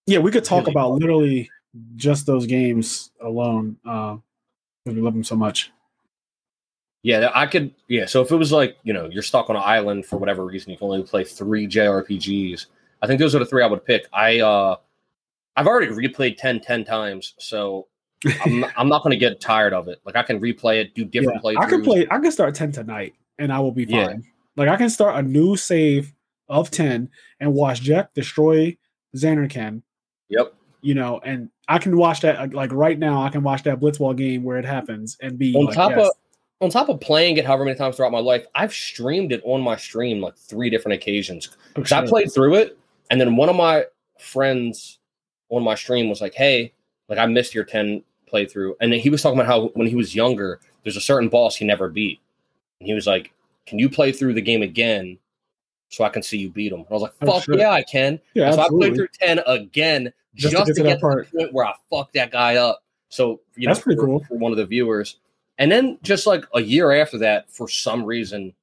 Yeah, 0.05 0.19
we 0.19 0.31
could 0.31 0.43
talk 0.43 0.61
Really 0.65 0.71
about 0.73 0.89
fun. 0.91 0.99
literally 0.99 1.49
just 1.95 2.25
those 2.25 2.45
games 2.45 3.11
alone 3.21 3.77
because 4.87 4.95
we 4.95 5.03
love 5.03 5.13
them 5.13 5.23
so 5.23 5.35
much. 5.35 5.71
Yeah, 7.03 7.29
I 7.33 7.45
could. 7.45 7.73
Yeah, 7.87 8.05
so 8.05 8.21
if 8.21 8.31
it 8.31 8.35
was 8.35 8.51
like 8.51 8.77
you 8.83 8.93
know 8.93 9.07
you're 9.09 9.23
stuck 9.23 9.49
on 9.49 9.55
an 9.55 9.61
island 9.63 10.05
for 10.05 10.17
whatever 10.17 10.45
reason, 10.45 10.71
you 10.71 10.77
can 10.77 10.85
only 10.87 11.03
play 11.03 11.23
three 11.23 11.67
JRPGs. 11.67 12.65
I 13.01 13.07
think 13.07 13.19
those 13.19 13.35
are 13.35 13.39
the 13.39 13.45
three 13.45 13.63
I 13.63 13.67
would 13.67 13.85
pick. 13.85 14.07
I 14.11 14.39
uh, 14.39 14.77
I've 15.55 15.67
already 15.67 15.87
replayed 15.87 16.37
10, 16.37 16.61
10 16.61 16.85
times, 16.85 17.33
so 17.37 17.87
I'm 18.45 18.65
I'm 18.75 18.89
not 18.89 19.03
going 19.03 19.11
to 19.11 19.17
get 19.17 19.39
tired 19.39 19.73
of 19.73 19.87
it. 19.87 19.99
Like 20.05 20.15
I 20.15 20.23
can 20.23 20.39
replay 20.39 20.81
it, 20.81 20.95
do 20.95 21.05
different 21.05 21.41
Yeah, 21.43 21.51
playthroughs. 21.51 21.65
I 21.65 21.69
can 21.69 21.83
play. 21.83 22.07
I 22.09 22.19
can 22.19 22.31
start 22.31 22.55
ten 22.55 22.71
tonight, 22.71 23.13
and 23.37 23.51
I 23.51 23.59
will 23.59 23.71
be 23.71 23.85
fine. 23.85 23.93
Yeah. 23.93 24.15
Like 24.55 24.69
I 24.69 24.75
can 24.75 24.89
start 24.89 25.23
a 25.23 25.27
new 25.27 25.55
save 25.55 26.13
of 26.49 26.71
ten 26.71 27.09
and 27.39 27.53
watch 27.53 27.81
Jecht 27.81 28.09
destroy 28.15 28.75
Zanarkand. 29.15 29.83
Yep. 30.29 30.53
You 30.81 30.95
know, 30.95 31.19
and 31.23 31.49
I 31.67 31.79
can 31.79 31.97
watch 31.97 32.21
that 32.21 32.53
like 32.53 32.71
right 32.71 32.97
now. 32.97 33.21
I 33.21 33.29
can 33.29 33.43
watch 33.43 33.63
that 33.63 33.79
Blitzball 33.79 34.15
game 34.15 34.43
where 34.43 34.57
it 34.57 34.65
happens 34.65 35.17
and 35.21 35.37
be 35.37 35.55
On 35.55 35.65
like, 35.65 35.75
top 35.75 35.91
yes. 35.91 36.07
of 36.07 36.13
on 36.59 36.69
top 36.71 36.89
of 36.89 36.99
playing 36.99 37.37
it 37.37 37.45
however 37.45 37.65
many 37.65 37.77
times 37.77 37.97
throughout 37.97 38.11
my 38.11 38.19
life, 38.19 38.45
I've 38.55 38.73
streamed 38.73 39.31
it 39.31 39.41
on 39.43 39.61
my 39.61 39.75
stream 39.75 40.21
like 40.21 40.35
three 40.35 40.69
different 40.69 40.95
occasions. 40.95 41.49
Oh, 41.51 41.81
because 41.81 41.91
I 41.91 42.05
played 42.05 42.33
through 42.33 42.55
it, 42.55 42.77
and 43.11 43.21
then 43.21 43.35
one 43.35 43.49
of 43.49 43.55
my 43.55 43.85
friends 44.19 44.99
on 45.49 45.63
my 45.63 45.75
stream 45.75 46.09
was 46.09 46.21
like, 46.21 46.33
"Hey, 46.33 46.73
like 47.09 47.19
I 47.19 47.25
missed 47.25 47.53
your 47.53 47.63
ten 47.63 48.03
playthrough," 48.31 48.73
and 48.81 48.91
then 48.91 48.99
he 48.99 49.09
was 49.09 49.21
talking 49.21 49.39
about 49.39 49.47
how 49.47 49.67
when 49.75 49.87
he 49.87 49.95
was 49.95 50.15
younger, 50.15 50.59
there's 50.87 50.95
a 50.95 51.01
certain 51.01 51.27
boss 51.27 51.57
he 51.57 51.65
never 51.65 51.89
beat. 51.89 52.21
And 52.79 52.87
he 52.87 52.93
was 52.93 53.07
like, 53.07 53.33
Can 53.65 53.77
you 53.77 53.89
play 53.89 54.13
through 54.13 54.33
the 54.33 54.41
game 54.41 54.61
again 54.61 55.17
so 55.89 56.05
I 56.05 56.09
can 56.09 56.23
see 56.23 56.37
you 56.37 56.49
beat 56.49 56.71
him? 56.71 56.79
And 56.79 56.87
I 56.89 56.93
was 56.93 57.01
like, 57.01 57.13
Oh, 57.21 57.33
Fuck 57.33 57.43
shit. 57.43 57.59
yeah, 57.59 57.71
I 57.71 57.83
can. 57.83 58.19
Yeah, 58.33 58.51
so 58.51 58.61
I 58.61 58.69
played 58.69 58.95
through 58.95 59.09
10 59.19 59.39
again 59.47 60.13
Just 60.37 60.53
just, 60.53 60.67
to 60.67 60.73
get 60.73 60.83
get, 60.83 60.89
to 60.89 60.95
to 60.95 61.01
part. 61.01 61.31
the 61.31 61.37
point 61.39 61.53
where 61.53 61.65
I 61.65 61.73
fucked 61.89 62.13
that 62.13 62.31
guy 62.31 62.55
up. 62.55 62.83
So 63.09 63.41
you 63.55 63.67
know 63.67 63.73
That's 63.73 63.79
know, 63.79 63.83
pretty 63.83 63.99
for- 63.99 64.05
cool. 64.05 64.23
for 64.27 64.37
one 64.37 64.51
of 64.51 64.57
the 64.57 64.65
viewers. 64.65 65.17
And 65.59 65.71
then 65.71 65.97
just 66.03 66.27
like 66.27 66.45
a 66.53 66.61
year 66.61 66.91
after 66.91 67.17
that, 67.19 67.49
for 67.51 67.67
some 67.67 68.05
reason, 68.05 68.53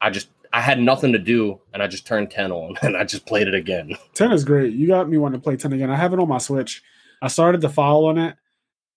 I 0.00 0.10
just 0.10 0.28
I 0.52 0.60
had 0.60 0.78
nothing 0.80 1.12
to 1.12 1.18
do 1.18 1.60
and 1.72 1.82
I 1.82 1.86
just 1.86 2.06
turned 2.06 2.30
10 2.30 2.52
on 2.52 2.76
and 2.82 2.96
I 2.96 3.04
just 3.04 3.26
played 3.26 3.48
it 3.48 3.54
again. 3.54 3.96
10 4.14 4.32
is 4.32 4.44
great. 4.44 4.72
You 4.74 4.86
got 4.86 5.08
me 5.08 5.16
wanting 5.18 5.40
to 5.40 5.44
play 5.44 5.56
10 5.56 5.72
again. 5.72 5.90
I 5.90 5.96
have 5.96 6.12
it 6.12 6.18
on 6.18 6.28
my 6.28 6.38
Switch. 6.38 6.82
I 7.22 7.28
started 7.28 7.60
to 7.62 7.68
follow 7.68 8.08
on 8.08 8.18
it 8.18 8.36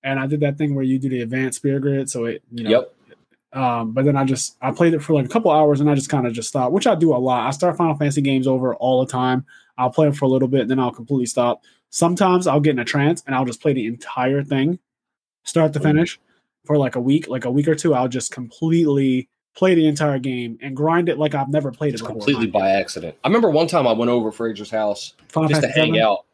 and 0.03 0.19
I 0.19 0.27
did 0.27 0.41
that 0.41 0.57
thing 0.57 0.75
where 0.75 0.83
you 0.83 0.99
do 0.99 1.09
the 1.09 1.21
advanced 1.21 1.59
Sphere 1.59 1.79
Grid. 1.79 2.09
So 2.09 2.25
it, 2.25 2.43
you 2.51 2.63
know, 2.65 2.69
Yep. 2.69 2.93
Um, 3.53 3.91
but 3.91 4.05
then 4.05 4.15
I 4.15 4.23
just 4.23 4.55
I 4.61 4.71
played 4.71 4.93
it 4.93 5.03
for 5.03 5.13
like 5.13 5.25
a 5.25 5.29
couple 5.29 5.51
hours 5.51 5.81
and 5.81 5.89
I 5.89 5.95
just 5.95 6.09
kind 6.09 6.25
of 6.25 6.31
just 6.31 6.47
stopped, 6.49 6.71
which 6.71 6.88
I 6.88 6.95
do 6.95 7.13
a 7.13 7.17
lot. 7.17 7.45
I 7.47 7.51
start 7.51 7.75
Final 7.75 7.95
Fantasy 7.95 8.21
games 8.21 8.47
over 8.47 8.75
all 8.75 9.03
the 9.05 9.11
time. 9.11 9.45
I'll 9.77 9.89
play 9.89 10.05
them 10.05 10.13
for 10.13 10.23
a 10.25 10.29
little 10.29 10.47
bit, 10.47 10.61
and 10.61 10.69
then 10.71 10.79
I'll 10.79 10.91
completely 10.91 11.25
stop. 11.25 11.61
Sometimes 11.91 12.47
I'll 12.47 12.59
get 12.59 12.72
in 12.72 12.80
a 12.80 12.85
trance 12.85 13.22
and 13.27 13.35
I'll 13.35 13.45
just 13.45 13.61
play 13.61 13.73
the 13.73 13.85
entire 13.85 14.43
thing, 14.43 14.80
start 15.43 15.73
to 15.73 15.80
Mhm. 15.80 15.84
finish, 15.84 16.19
for 16.65 16.77
like 16.77 16.95
a 16.95 17.01
week, 17.01 17.27
like 17.27 17.45
a 17.45 17.51
week 17.51 17.68
or 17.68 17.76
two. 17.76 17.93
I'll 17.93 18.07
just 18.07 18.31
completely 18.31 19.27
play 19.55 19.76
the 19.76 19.85
entire 19.85 20.19
game 20.19 20.57
and 20.61 20.76
grind 20.76 21.09
it 21.09 21.18
like 21.19 21.35
I've 21.35 21.49
never 21.49 21.72
played 21.72 21.93
it 21.93 21.97
before. 21.99 22.11
completely 22.15 22.47
by 22.47 22.69
accident. 22.69 23.15
I 23.23 23.27
remember 23.27 23.49
one 23.49 23.68
time 23.68 23.85
I 23.88 23.91
went 23.91 24.09
over 24.09 24.31
Fraser's 24.31 24.69
house 24.72 25.15
Final 25.27 25.49
just 25.49 25.61
to 25.61 25.68
hang 25.68 25.91
VII? 25.93 26.01
out, 26.01 26.26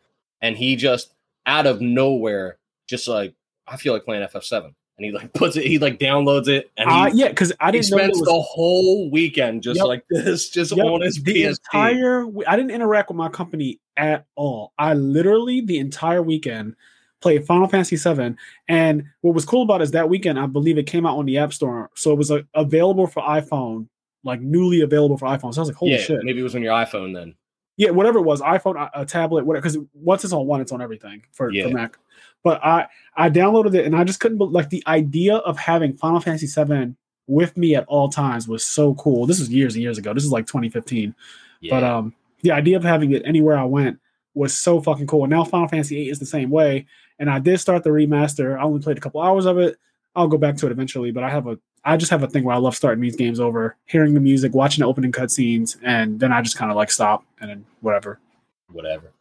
and 0.41 0.55
he 0.55 0.75
just 0.75 1.13
out 1.47 1.65
of 1.65 1.81
nowhere, 1.81 2.57
just 2.87 3.07
like 3.07 3.33
I 3.65 3.75
feel 3.77 3.93
like 3.93 4.05
playing 4.05 4.21
FF7, 4.23 4.75
and 4.97 5.05
he 5.05 5.11
like 5.11 5.31
puts 5.33 5.55
it, 5.55 5.65
he 5.65 5.77
like 5.79 5.99
downloads 5.99 6.47
it, 6.47 6.71
and 6.77 6.89
he, 6.89 6.95
Uh, 6.95 7.05
yeah, 7.13 7.27
because 7.29 7.53
I 7.59 7.71
didn't 7.71 7.85
it 7.85 7.87
spends 7.87 8.19
was 8.19 8.27
the 8.27 8.41
whole 8.41 9.09
weekend 9.11 9.63
just 9.63 9.77
Yep. 9.77 9.85
like 9.87 10.03
this, 10.09 10.49
just 10.49 10.75
Yep, 10.75 10.85
on 10.85 11.01
his 11.01 11.21
the 11.21 11.33
PSP. 11.43 11.49
entire 11.49 12.25
I 12.47 12.55
didn't 12.55 12.71
interact 12.71 13.09
with 13.09 13.17
my 13.17 13.29
company 13.29 13.79
at 13.95 14.25
all. 14.35 14.73
I 14.77 14.93
literally 14.95 15.61
the 15.61 15.77
entire 15.79 16.21
weekend 16.21 16.75
played 17.21 17.45
Final 17.45 17.67
Fantasy 17.67 17.95
VII, 17.95 18.35
and 18.67 19.03
what 19.21 19.33
was 19.33 19.45
cool 19.45 19.63
about 19.63 19.81
it 19.81 19.85
is 19.85 19.91
that 19.91 20.09
weekend 20.09 20.39
I 20.39 20.45
believe 20.47 20.77
it 20.77 20.87
came 20.87 21.05
out 21.05 21.17
on 21.17 21.25
the 21.25 21.37
App 21.37 21.53
Store, 21.53 21.89
so 21.95 22.11
it 22.11 22.17
was 22.17 22.31
uh, 22.31 22.41
available 22.55 23.07
for 23.07 23.21
iPhone, 23.23 23.87
like 24.23 24.41
newly 24.41 24.81
available 24.81 25.17
for 25.17 25.25
iPhone. 25.27 25.53
So 25.53 25.59
I 25.59 25.61
was 25.61 25.69
like, 25.69 25.77
holy 25.77 25.91
yeah, 25.93 25.97
shit, 25.99 26.23
maybe 26.23 26.39
it 26.39 26.43
was 26.43 26.55
on 26.55 26.61
your 26.63 26.73
iPhone 26.73 27.13
then. 27.13 27.35
yeah, 27.77 27.91
whatever 27.91 28.17
it 28.19 28.23
was, 28.23 28.41
iPhone, 28.41 28.75
a- 28.79 29.01
a 29.01 29.05
tablet, 29.05 29.45
whatever. 29.45 29.61
Because 29.61 29.77
once 29.93 30.23
it's 30.23 30.33
on 30.33 30.47
one, 30.47 30.61
it's 30.61 30.71
on 30.71 30.81
everything 30.81 31.21
for, 31.31 31.51
Yeah. 31.51 31.63
for 31.67 31.69
Mac. 31.75 31.97
But 32.43 32.63
I 32.63 32.87
I 33.15 33.29
downloaded 33.29 33.75
it 33.75 33.85
and 33.85 33.95
I 33.95 34.03
just 34.03 34.19
couldn't 34.19 34.37
like 34.39 34.69
the 34.69 34.83
idea 34.87 35.35
of 35.37 35.57
having 35.57 35.97
Final 35.97 36.19
Fantasy 36.19 36.47
VII 36.47 36.93
with 37.27 37.57
me 37.57 37.75
at 37.75 37.85
all 37.87 38.07
times 38.09 38.47
was 38.47 38.63
so 38.63 38.93
cool. 38.95 39.25
This 39.25 39.39
was 39.39 39.49
years 39.49 39.73
and 39.75 39.83
years 39.83 39.97
ago. 39.97 40.13
This 40.13 40.23
is 40.23 40.31
like 40.31 40.45
2015. 40.47 41.13
Yeah. 41.59 41.69
But 41.75 41.83
um, 41.83 42.13
the 42.41 42.51
idea 42.51 42.77
of 42.77 42.83
having 42.83 43.11
it 43.11 43.23
anywhere 43.25 43.57
I 43.57 43.65
went 43.65 43.99
was 44.33 44.55
so 44.55 44.79
fucking 44.79 45.07
cool. 45.07 45.23
And 45.23 45.31
now 45.31 45.43
Final 45.43 45.67
Fantasy 45.67 45.95
VIII 45.95 46.09
is 46.09 46.19
the 46.19 46.25
same 46.25 46.49
way. 46.49 46.85
And 47.19 47.29
I 47.29 47.39
did 47.39 47.59
start 47.59 47.83
the 47.83 47.89
remaster. 47.89 48.57
I 48.57 48.63
only 48.63 48.79
played 48.79 48.97
a 48.97 49.01
couple 49.01 49.21
hours 49.21 49.45
of 49.45 49.57
it. 49.57 49.77
I'll 50.15 50.27
go 50.27 50.37
back 50.37 50.55
to 50.57 50.67
it 50.67 50.71
eventually. 50.71 51.11
But 51.11 51.23
I 51.23 51.29
have 51.29 51.47
a, 51.47 51.57
I 51.83 51.97
just 51.97 52.11
have 52.11 52.23
a 52.23 52.27
thing 52.27 52.43
where 52.43 52.55
I 52.55 52.59
love 52.59 52.75
starting 52.75 53.01
these 53.01 53.15
games 53.15 53.39
over, 53.39 53.75
hearing 53.85 54.13
the 54.13 54.19
music, 54.19 54.53
watching 54.53 54.83
the 54.83 54.87
opening 54.87 55.11
cutscenes, 55.11 55.77
and 55.83 56.19
then 56.19 56.31
I 56.31 56.41
just 56.41 56.57
kind 56.57 56.69
of 56.71 56.77
like 56.77 56.91
stop 56.91 57.25
and 57.41 57.49
then 57.49 57.65
whatever. 57.81 58.19
whatever. 58.71 59.11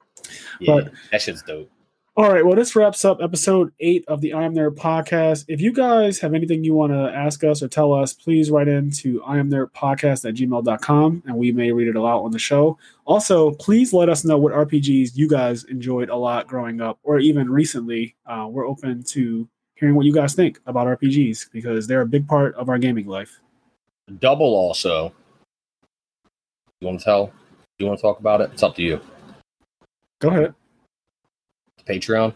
Yeah, 0.60 0.74
But- 0.74 0.92
that 1.10 1.22
shit's 1.22 1.42
dope. 1.42 1.70
All 2.18 2.32
right. 2.32 2.46
Well, 2.46 2.56
this 2.56 2.74
wraps 2.74 3.04
up 3.04 3.18
episode 3.20 3.74
eight 3.78 4.02
of 4.08 4.22
the 4.22 4.32
I 4.32 4.44
Am 4.44 4.54
Nerd 4.54 4.76
podcast. 4.76 5.44
If 5.48 5.60
you 5.60 5.70
guys 5.70 6.18
have 6.20 6.32
anything 6.32 6.64
you 6.64 6.72
want 6.72 6.90
to 6.92 7.14
ask 7.14 7.44
us 7.44 7.62
or 7.62 7.68
tell 7.68 7.92
us, 7.92 8.14
please 8.14 8.50
write 8.50 8.68
in 8.68 8.90
to 8.92 9.22
I 9.22 9.36
Am 9.36 9.50
Nerd 9.50 9.72
podcast 9.72 10.26
at 10.26 10.34
gmail.com 10.34 11.24
and 11.26 11.36
we 11.36 11.52
may 11.52 11.72
read 11.72 11.88
it 11.88 11.94
aloud 11.94 12.22
on 12.22 12.30
the 12.30 12.38
show. 12.38 12.78
Also, 13.04 13.50
please 13.50 13.92
let 13.92 14.08
us 14.08 14.24
know 14.24 14.38
what 14.38 14.54
RPGs 14.54 15.14
you 15.14 15.28
guys 15.28 15.64
enjoyed 15.64 16.08
a 16.08 16.16
lot 16.16 16.46
growing 16.46 16.80
up 16.80 16.98
or 17.02 17.18
even 17.18 17.50
recently. 17.50 18.16
Uh, 18.24 18.46
we're 18.48 18.66
open 18.66 19.02
to 19.02 19.46
hearing 19.74 19.94
what 19.94 20.06
you 20.06 20.14
guys 20.14 20.34
think 20.34 20.58
about 20.64 20.86
RPGs 20.86 21.52
because 21.52 21.86
they're 21.86 22.00
a 22.00 22.06
big 22.06 22.26
part 22.26 22.54
of 22.54 22.70
our 22.70 22.78
gaming 22.78 23.06
life. 23.06 23.40
Double 24.20 24.54
also. 24.54 25.12
You 26.80 26.86
want 26.86 27.00
to 27.00 27.04
tell? 27.04 27.32
You 27.78 27.84
want 27.84 27.98
to 27.98 28.02
talk 28.02 28.20
about 28.20 28.40
it? 28.40 28.52
It's 28.54 28.62
up 28.62 28.74
to 28.76 28.82
you. 28.82 29.02
Go 30.20 30.30
ahead. 30.30 30.54
Patreon. 31.86 32.34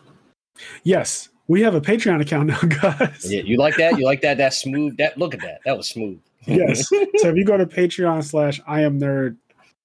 Yes, 0.84 1.28
we 1.48 1.62
have 1.62 1.74
a 1.74 1.80
Patreon 1.80 2.20
account 2.20 2.48
now, 2.48 2.60
guys. 2.98 3.30
Yeah, 3.30 3.42
you 3.42 3.56
like 3.56 3.76
that? 3.76 3.98
You 3.98 4.04
like 4.04 4.20
that? 4.22 4.36
That 4.38 4.54
smooth. 4.54 4.96
That 4.98 5.18
look 5.18 5.34
at 5.34 5.40
that. 5.40 5.60
That 5.64 5.76
was 5.76 5.88
smooth. 5.88 6.20
yes. 6.46 6.88
So 7.16 7.28
if 7.28 7.36
you 7.36 7.44
go 7.44 7.56
to 7.56 7.66
Patreon 7.66 8.24
slash 8.24 8.60
I 8.66 8.82
am 8.82 8.98
nerd, 9.00 9.36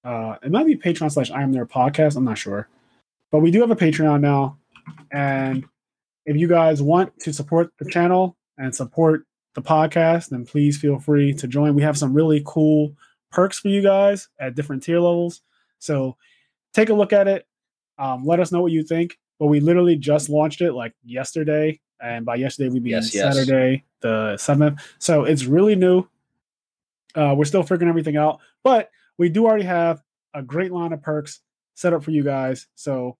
uh, 0.03 0.35
it 0.43 0.51
might 0.51 0.65
be 0.67 0.75
Patreon 0.75 1.11
slash 1.11 1.31
I 1.31 1.41
am 1.41 1.53
nerd 1.53 1.69
podcast. 1.69 2.15
I'm 2.15 2.23
not 2.25 2.37
sure, 2.37 2.67
but 3.31 3.39
we 3.39 3.51
do 3.51 3.59
have 3.61 3.71
a 3.71 3.75
Patreon 3.75 4.21
now, 4.21 4.57
and 5.11 5.65
if 6.25 6.35
you 6.37 6.47
guys 6.47 6.81
want 6.81 7.17
to 7.19 7.33
support 7.33 7.71
the 7.79 7.89
channel 7.89 8.35
and 8.57 8.73
support 8.73 9.25
the 9.55 9.61
podcast, 9.61 10.29
then 10.29 10.45
please 10.45 10.77
feel 10.77 10.99
free 10.99 11.33
to 11.33 11.47
join. 11.47 11.75
We 11.75 11.81
have 11.81 11.97
some 11.97 12.13
really 12.13 12.41
cool 12.45 12.93
perks 13.31 13.59
for 13.59 13.69
you 13.69 13.81
guys 13.81 14.27
at 14.39 14.55
different 14.55 14.83
tier 14.83 14.99
levels. 14.99 15.41
So 15.79 16.15
take 16.73 16.89
a 16.89 16.93
look 16.93 17.13
at 17.13 17.27
it. 17.27 17.45
Um, 17.97 18.25
let 18.25 18.39
us 18.39 18.51
know 18.51 18.61
what 18.61 18.71
you 18.71 18.83
think. 18.83 19.17
But 19.39 19.47
we 19.47 19.59
literally 19.59 19.95
just 19.95 20.29
launched 20.29 20.61
it 20.61 20.73
like 20.73 20.93
yesterday, 21.03 21.79
and 22.01 22.25
by 22.25 22.35
yesterday 22.35 22.69
we 22.69 22.79
mean 22.79 22.93
Yes, 22.93 23.13
yes. 23.13 23.35
Saturday 23.35 23.83
the 24.01 24.37
seventh. 24.37 24.81
So 24.99 25.23
it's 25.23 25.45
really 25.45 25.75
new. 25.75 26.05
Uh, 27.15 27.33
we're 27.35 27.45
still 27.45 27.63
figuring 27.63 27.89
everything 27.89 28.17
out, 28.17 28.39
but 28.63 28.91
we 29.17 29.29
do 29.29 29.45
already 29.45 29.63
have 29.63 30.01
a 30.33 30.43
great 30.43 30.71
line 30.71 30.93
of 30.93 31.01
perks 31.01 31.39
set 31.73 31.93
up 31.93 32.03
for 32.03 32.11
you 32.11 32.23
guys. 32.23 32.67
So 32.75 33.17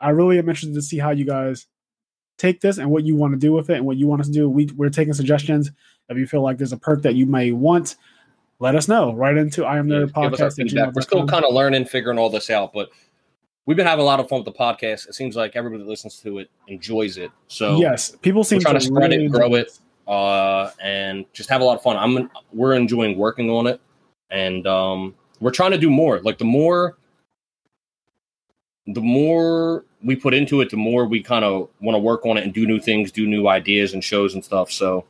I 0.00 0.10
really 0.10 0.38
am 0.38 0.48
interested 0.48 0.74
to 0.74 0.82
see 0.82 0.98
how 0.98 1.10
you 1.10 1.24
guys 1.24 1.66
take 2.38 2.60
this 2.60 2.78
and 2.78 2.90
what 2.90 3.04
you 3.04 3.16
want 3.16 3.34
to 3.34 3.38
do 3.38 3.52
with 3.52 3.70
it 3.70 3.76
and 3.76 3.86
what 3.86 3.96
you 3.96 4.06
want 4.06 4.20
us 4.20 4.28
to 4.28 4.32
do. 4.32 4.48
We, 4.48 4.66
we're 4.76 4.88
taking 4.88 5.14
suggestions. 5.14 5.70
If 6.08 6.16
you 6.16 6.26
feel 6.26 6.42
like 6.42 6.58
there's 6.58 6.72
a 6.72 6.76
perk 6.76 7.02
that 7.02 7.14
you 7.14 7.26
may 7.26 7.52
want, 7.52 7.96
let 8.60 8.74
us 8.74 8.88
know. 8.88 9.12
Right 9.12 9.36
into 9.36 9.64
I 9.64 9.78
am 9.78 9.88
Yeah, 9.88 9.98
there 9.98 10.06
give 10.06 10.16
us 10.34 10.40
our 10.40 10.50
podcast. 10.50 10.94
We're 10.94 11.02
still 11.02 11.26
kind 11.26 11.44
of 11.44 11.52
learning, 11.52 11.86
figuring 11.86 12.18
all 12.18 12.30
this 12.30 12.50
out, 12.50 12.72
but 12.72 12.90
we've 13.66 13.76
been 13.76 13.86
having 13.86 14.02
a 14.02 14.06
lot 14.06 14.20
of 14.20 14.28
fun 14.28 14.42
with 14.44 14.52
the 14.52 14.58
podcast. 14.58 15.08
It 15.08 15.14
seems 15.14 15.36
like 15.36 15.56
everybody 15.56 15.82
that 15.82 15.88
listens 15.88 16.20
to 16.20 16.38
it 16.38 16.50
enjoys 16.68 17.16
it. 17.16 17.30
So 17.48 17.78
yes, 17.80 18.14
people 18.22 18.44
seem 18.44 18.60
trying 18.60 18.74
to 18.74 18.80
spread 18.80 19.12
it, 19.12 19.30
grow 19.30 19.54
it. 19.54 19.78
uh, 20.06 20.70
and 20.82 21.24
just 21.32 21.48
have 21.48 21.60
a 21.60 21.64
lot 21.64 21.76
of 21.76 21.82
fun. 21.82 21.96
I'm 21.96 22.30
we're 22.52 22.74
enjoying 22.74 23.16
working 23.16 23.50
on 23.50 23.66
it, 23.66 23.80
and 24.30 24.66
um, 24.66 25.14
we're 25.40 25.50
trying 25.50 25.70
to 25.72 25.78
do 25.78 25.90
more. 25.90 26.20
Like 26.20 26.38
the 26.38 26.44
more, 26.44 26.98
the 28.86 29.00
more 29.00 29.84
we 30.02 30.14
put 30.16 30.34
into 30.34 30.60
it, 30.60 30.70
the 30.70 30.76
more 30.76 31.06
we 31.06 31.22
kind 31.22 31.44
of 31.44 31.70
want 31.80 31.94
to 31.94 31.98
work 31.98 32.26
on 32.26 32.36
it 32.36 32.44
and 32.44 32.52
do 32.52 32.66
new 32.66 32.78
things, 32.80 33.10
do 33.10 33.26
new 33.26 33.48
ideas 33.48 33.94
and 33.94 34.04
shows 34.04 34.34
and 34.34 34.44
stuff. 34.44 34.70
So 34.70 35.06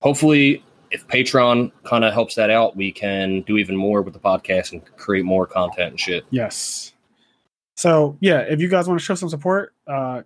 hopefully, 0.00 0.64
if 0.90 1.06
Patreon 1.06 1.70
kind 1.84 2.04
of 2.04 2.12
helps 2.12 2.34
that 2.34 2.50
out, 2.50 2.76
we 2.76 2.90
can 2.90 3.42
do 3.42 3.56
even 3.58 3.76
more 3.76 4.02
with 4.02 4.14
the 4.14 4.20
podcast 4.20 4.72
and 4.72 4.84
create 4.96 5.24
more 5.24 5.46
content 5.46 5.90
and 5.90 6.00
shit. 6.00 6.24
Yes. 6.30 6.91
So 7.74 8.16
yeah, 8.20 8.40
if 8.40 8.60
you 8.60 8.68
guys 8.68 8.86
want 8.88 9.00
to 9.00 9.04
show 9.04 9.14
some 9.14 9.28
support, 9.28 9.74
uh, 9.86 10.22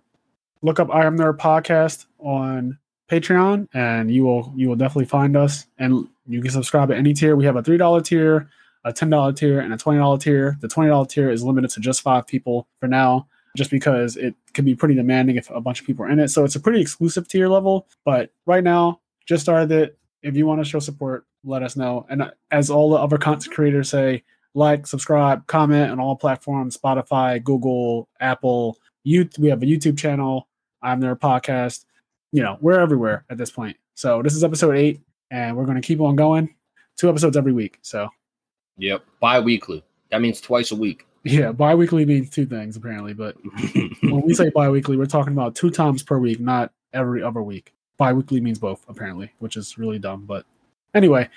look 0.61 0.79
up 0.79 0.93
I 0.93 1.05
Am 1.05 1.17
Nerd 1.17 1.37
podcast 1.37 2.05
on 2.19 2.77
Patreon, 3.09 3.67
and 3.73 4.11
you 4.11 4.25
will 4.25 4.53
you 4.55 4.67
will 4.67 4.75
definitely 4.75 5.05
find 5.05 5.37
us. 5.37 5.65
And 5.77 6.07
you 6.27 6.41
can 6.41 6.51
subscribe 6.51 6.91
at 6.91 6.97
any 6.97 7.13
tier. 7.13 7.35
We 7.35 7.45
have 7.45 7.55
a 7.55 7.63
three 7.63 7.77
dollar 7.77 8.01
tier, 8.01 8.49
a 8.83 8.91
ten 8.91 9.09
dollar 9.09 9.33
tier, 9.33 9.59
and 9.59 9.73
a 9.73 9.77
twenty 9.77 9.99
dollar 9.99 10.17
tier. 10.17 10.57
The 10.61 10.67
twenty 10.67 10.89
dollar 10.89 11.05
tier 11.05 11.31
is 11.31 11.43
limited 11.43 11.69
to 11.71 11.79
just 11.79 12.01
five 12.01 12.27
people 12.27 12.67
for 12.79 12.87
now, 12.87 13.27
just 13.55 13.71
because 13.71 14.17
it 14.17 14.35
can 14.53 14.65
be 14.65 14.75
pretty 14.75 14.95
demanding 14.95 15.37
if 15.37 15.49
a 15.49 15.61
bunch 15.61 15.79
of 15.79 15.87
people 15.87 16.05
are 16.05 16.09
in 16.09 16.19
it. 16.19 16.29
So 16.29 16.43
it's 16.43 16.55
a 16.55 16.59
pretty 16.59 16.81
exclusive 16.81 17.27
tier 17.27 17.47
level. 17.47 17.87
But 18.03 18.31
right 18.45 18.63
now, 18.63 18.99
just 19.25 19.43
started 19.43 19.71
it. 19.71 19.97
If 20.21 20.35
you 20.35 20.45
want 20.45 20.59
to 20.59 20.69
show 20.69 20.79
support, 20.79 21.25
let 21.45 21.63
us 21.63 21.77
know. 21.77 22.05
And 22.09 22.23
uh, 22.23 22.31
as 22.51 22.69
all 22.69 22.89
the 22.89 22.97
other 22.97 23.17
content 23.17 23.53
creators 23.53 23.89
say, 23.89 24.23
like, 24.57 24.87
subscribe, 24.87 25.45
comment 25.45 25.91
on 25.91 25.99
all 25.99 26.15
platforms 26.15 26.75
Spotify, 26.75 27.41
Google, 27.43 28.09
Apple. 28.19 28.77
You, 29.03 29.29
we 29.37 29.49
have 29.49 29.61
a 29.61 29.65
YouTube 29.65 29.97
channel. 29.97 30.47
I'm 30.81 30.99
Nerd 30.99 31.19
podcast. 31.19 31.85
You 32.31 32.41
know, 32.41 32.57
we're 32.59 32.79
everywhere 32.79 33.23
at 33.29 33.37
this 33.37 33.51
point. 33.51 33.77
So 33.93 34.21
this 34.23 34.35
is 34.35 34.43
episode 34.43 34.75
eight, 34.75 34.99
and 35.29 35.55
we're 35.55 35.65
going 35.65 35.79
to 35.79 35.87
keep 35.87 36.01
on 36.01 36.15
going. 36.15 36.53
Two 36.97 37.07
episodes 37.07 37.37
every 37.37 37.53
week. 37.53 37.77
So 37.83 38.09
Yep, 38.77 39.03
bi-weekly. 39.19 39.83
That 40.09 40.21
means 40.21 40.41
twice 40.41 40.71
a 40.71 40.75
week. 40.75 41.05
yeah, 41.23 41.51
bi-weekly 41.51 42.05
means 42.05 42.31
two 42.31 42.47
things 42.47 42.75
apparently. 42.75 43.13
But 43.13 43.35
when 44.01 44.21
we 44.21 44.33
say 44.33 44.49
bi-weekly, 44.49 44.97
we're 44.97 45.05
talking 45.05 45.33
about 45.33 45.55
two 45.55 45.69
times 45.69 46.01
per 46.01 46.17
week, 46.17 46.39
not 46.39 46.71
every 46.93 47.21
other 47.21 47.43
week. 47.43 47.73
Bi-weekly 47.97 48.41
means 48.41 48.57
both 48.57 48.83
apparently, 48.89 49.31
which 49.37 49.55
is 49.55 49.77
really 49.77 49.99
dumb. 49.99 50.25
But 50.25 50.45
anyway, 50.95 51.29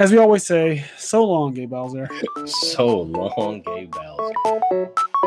as 0.00 0.10
we 0.10 0.16
always 0.16 0.46
say, 0.46 0.86
so 0.96 1.26
long, 1.26 1.52
Gay 1.52 1.66
Bowser. 1.66 2.08
so 2.46 3.02
long, 3.02 3.60
Gay 3.60 3.84
Bowser. 3.84 5.20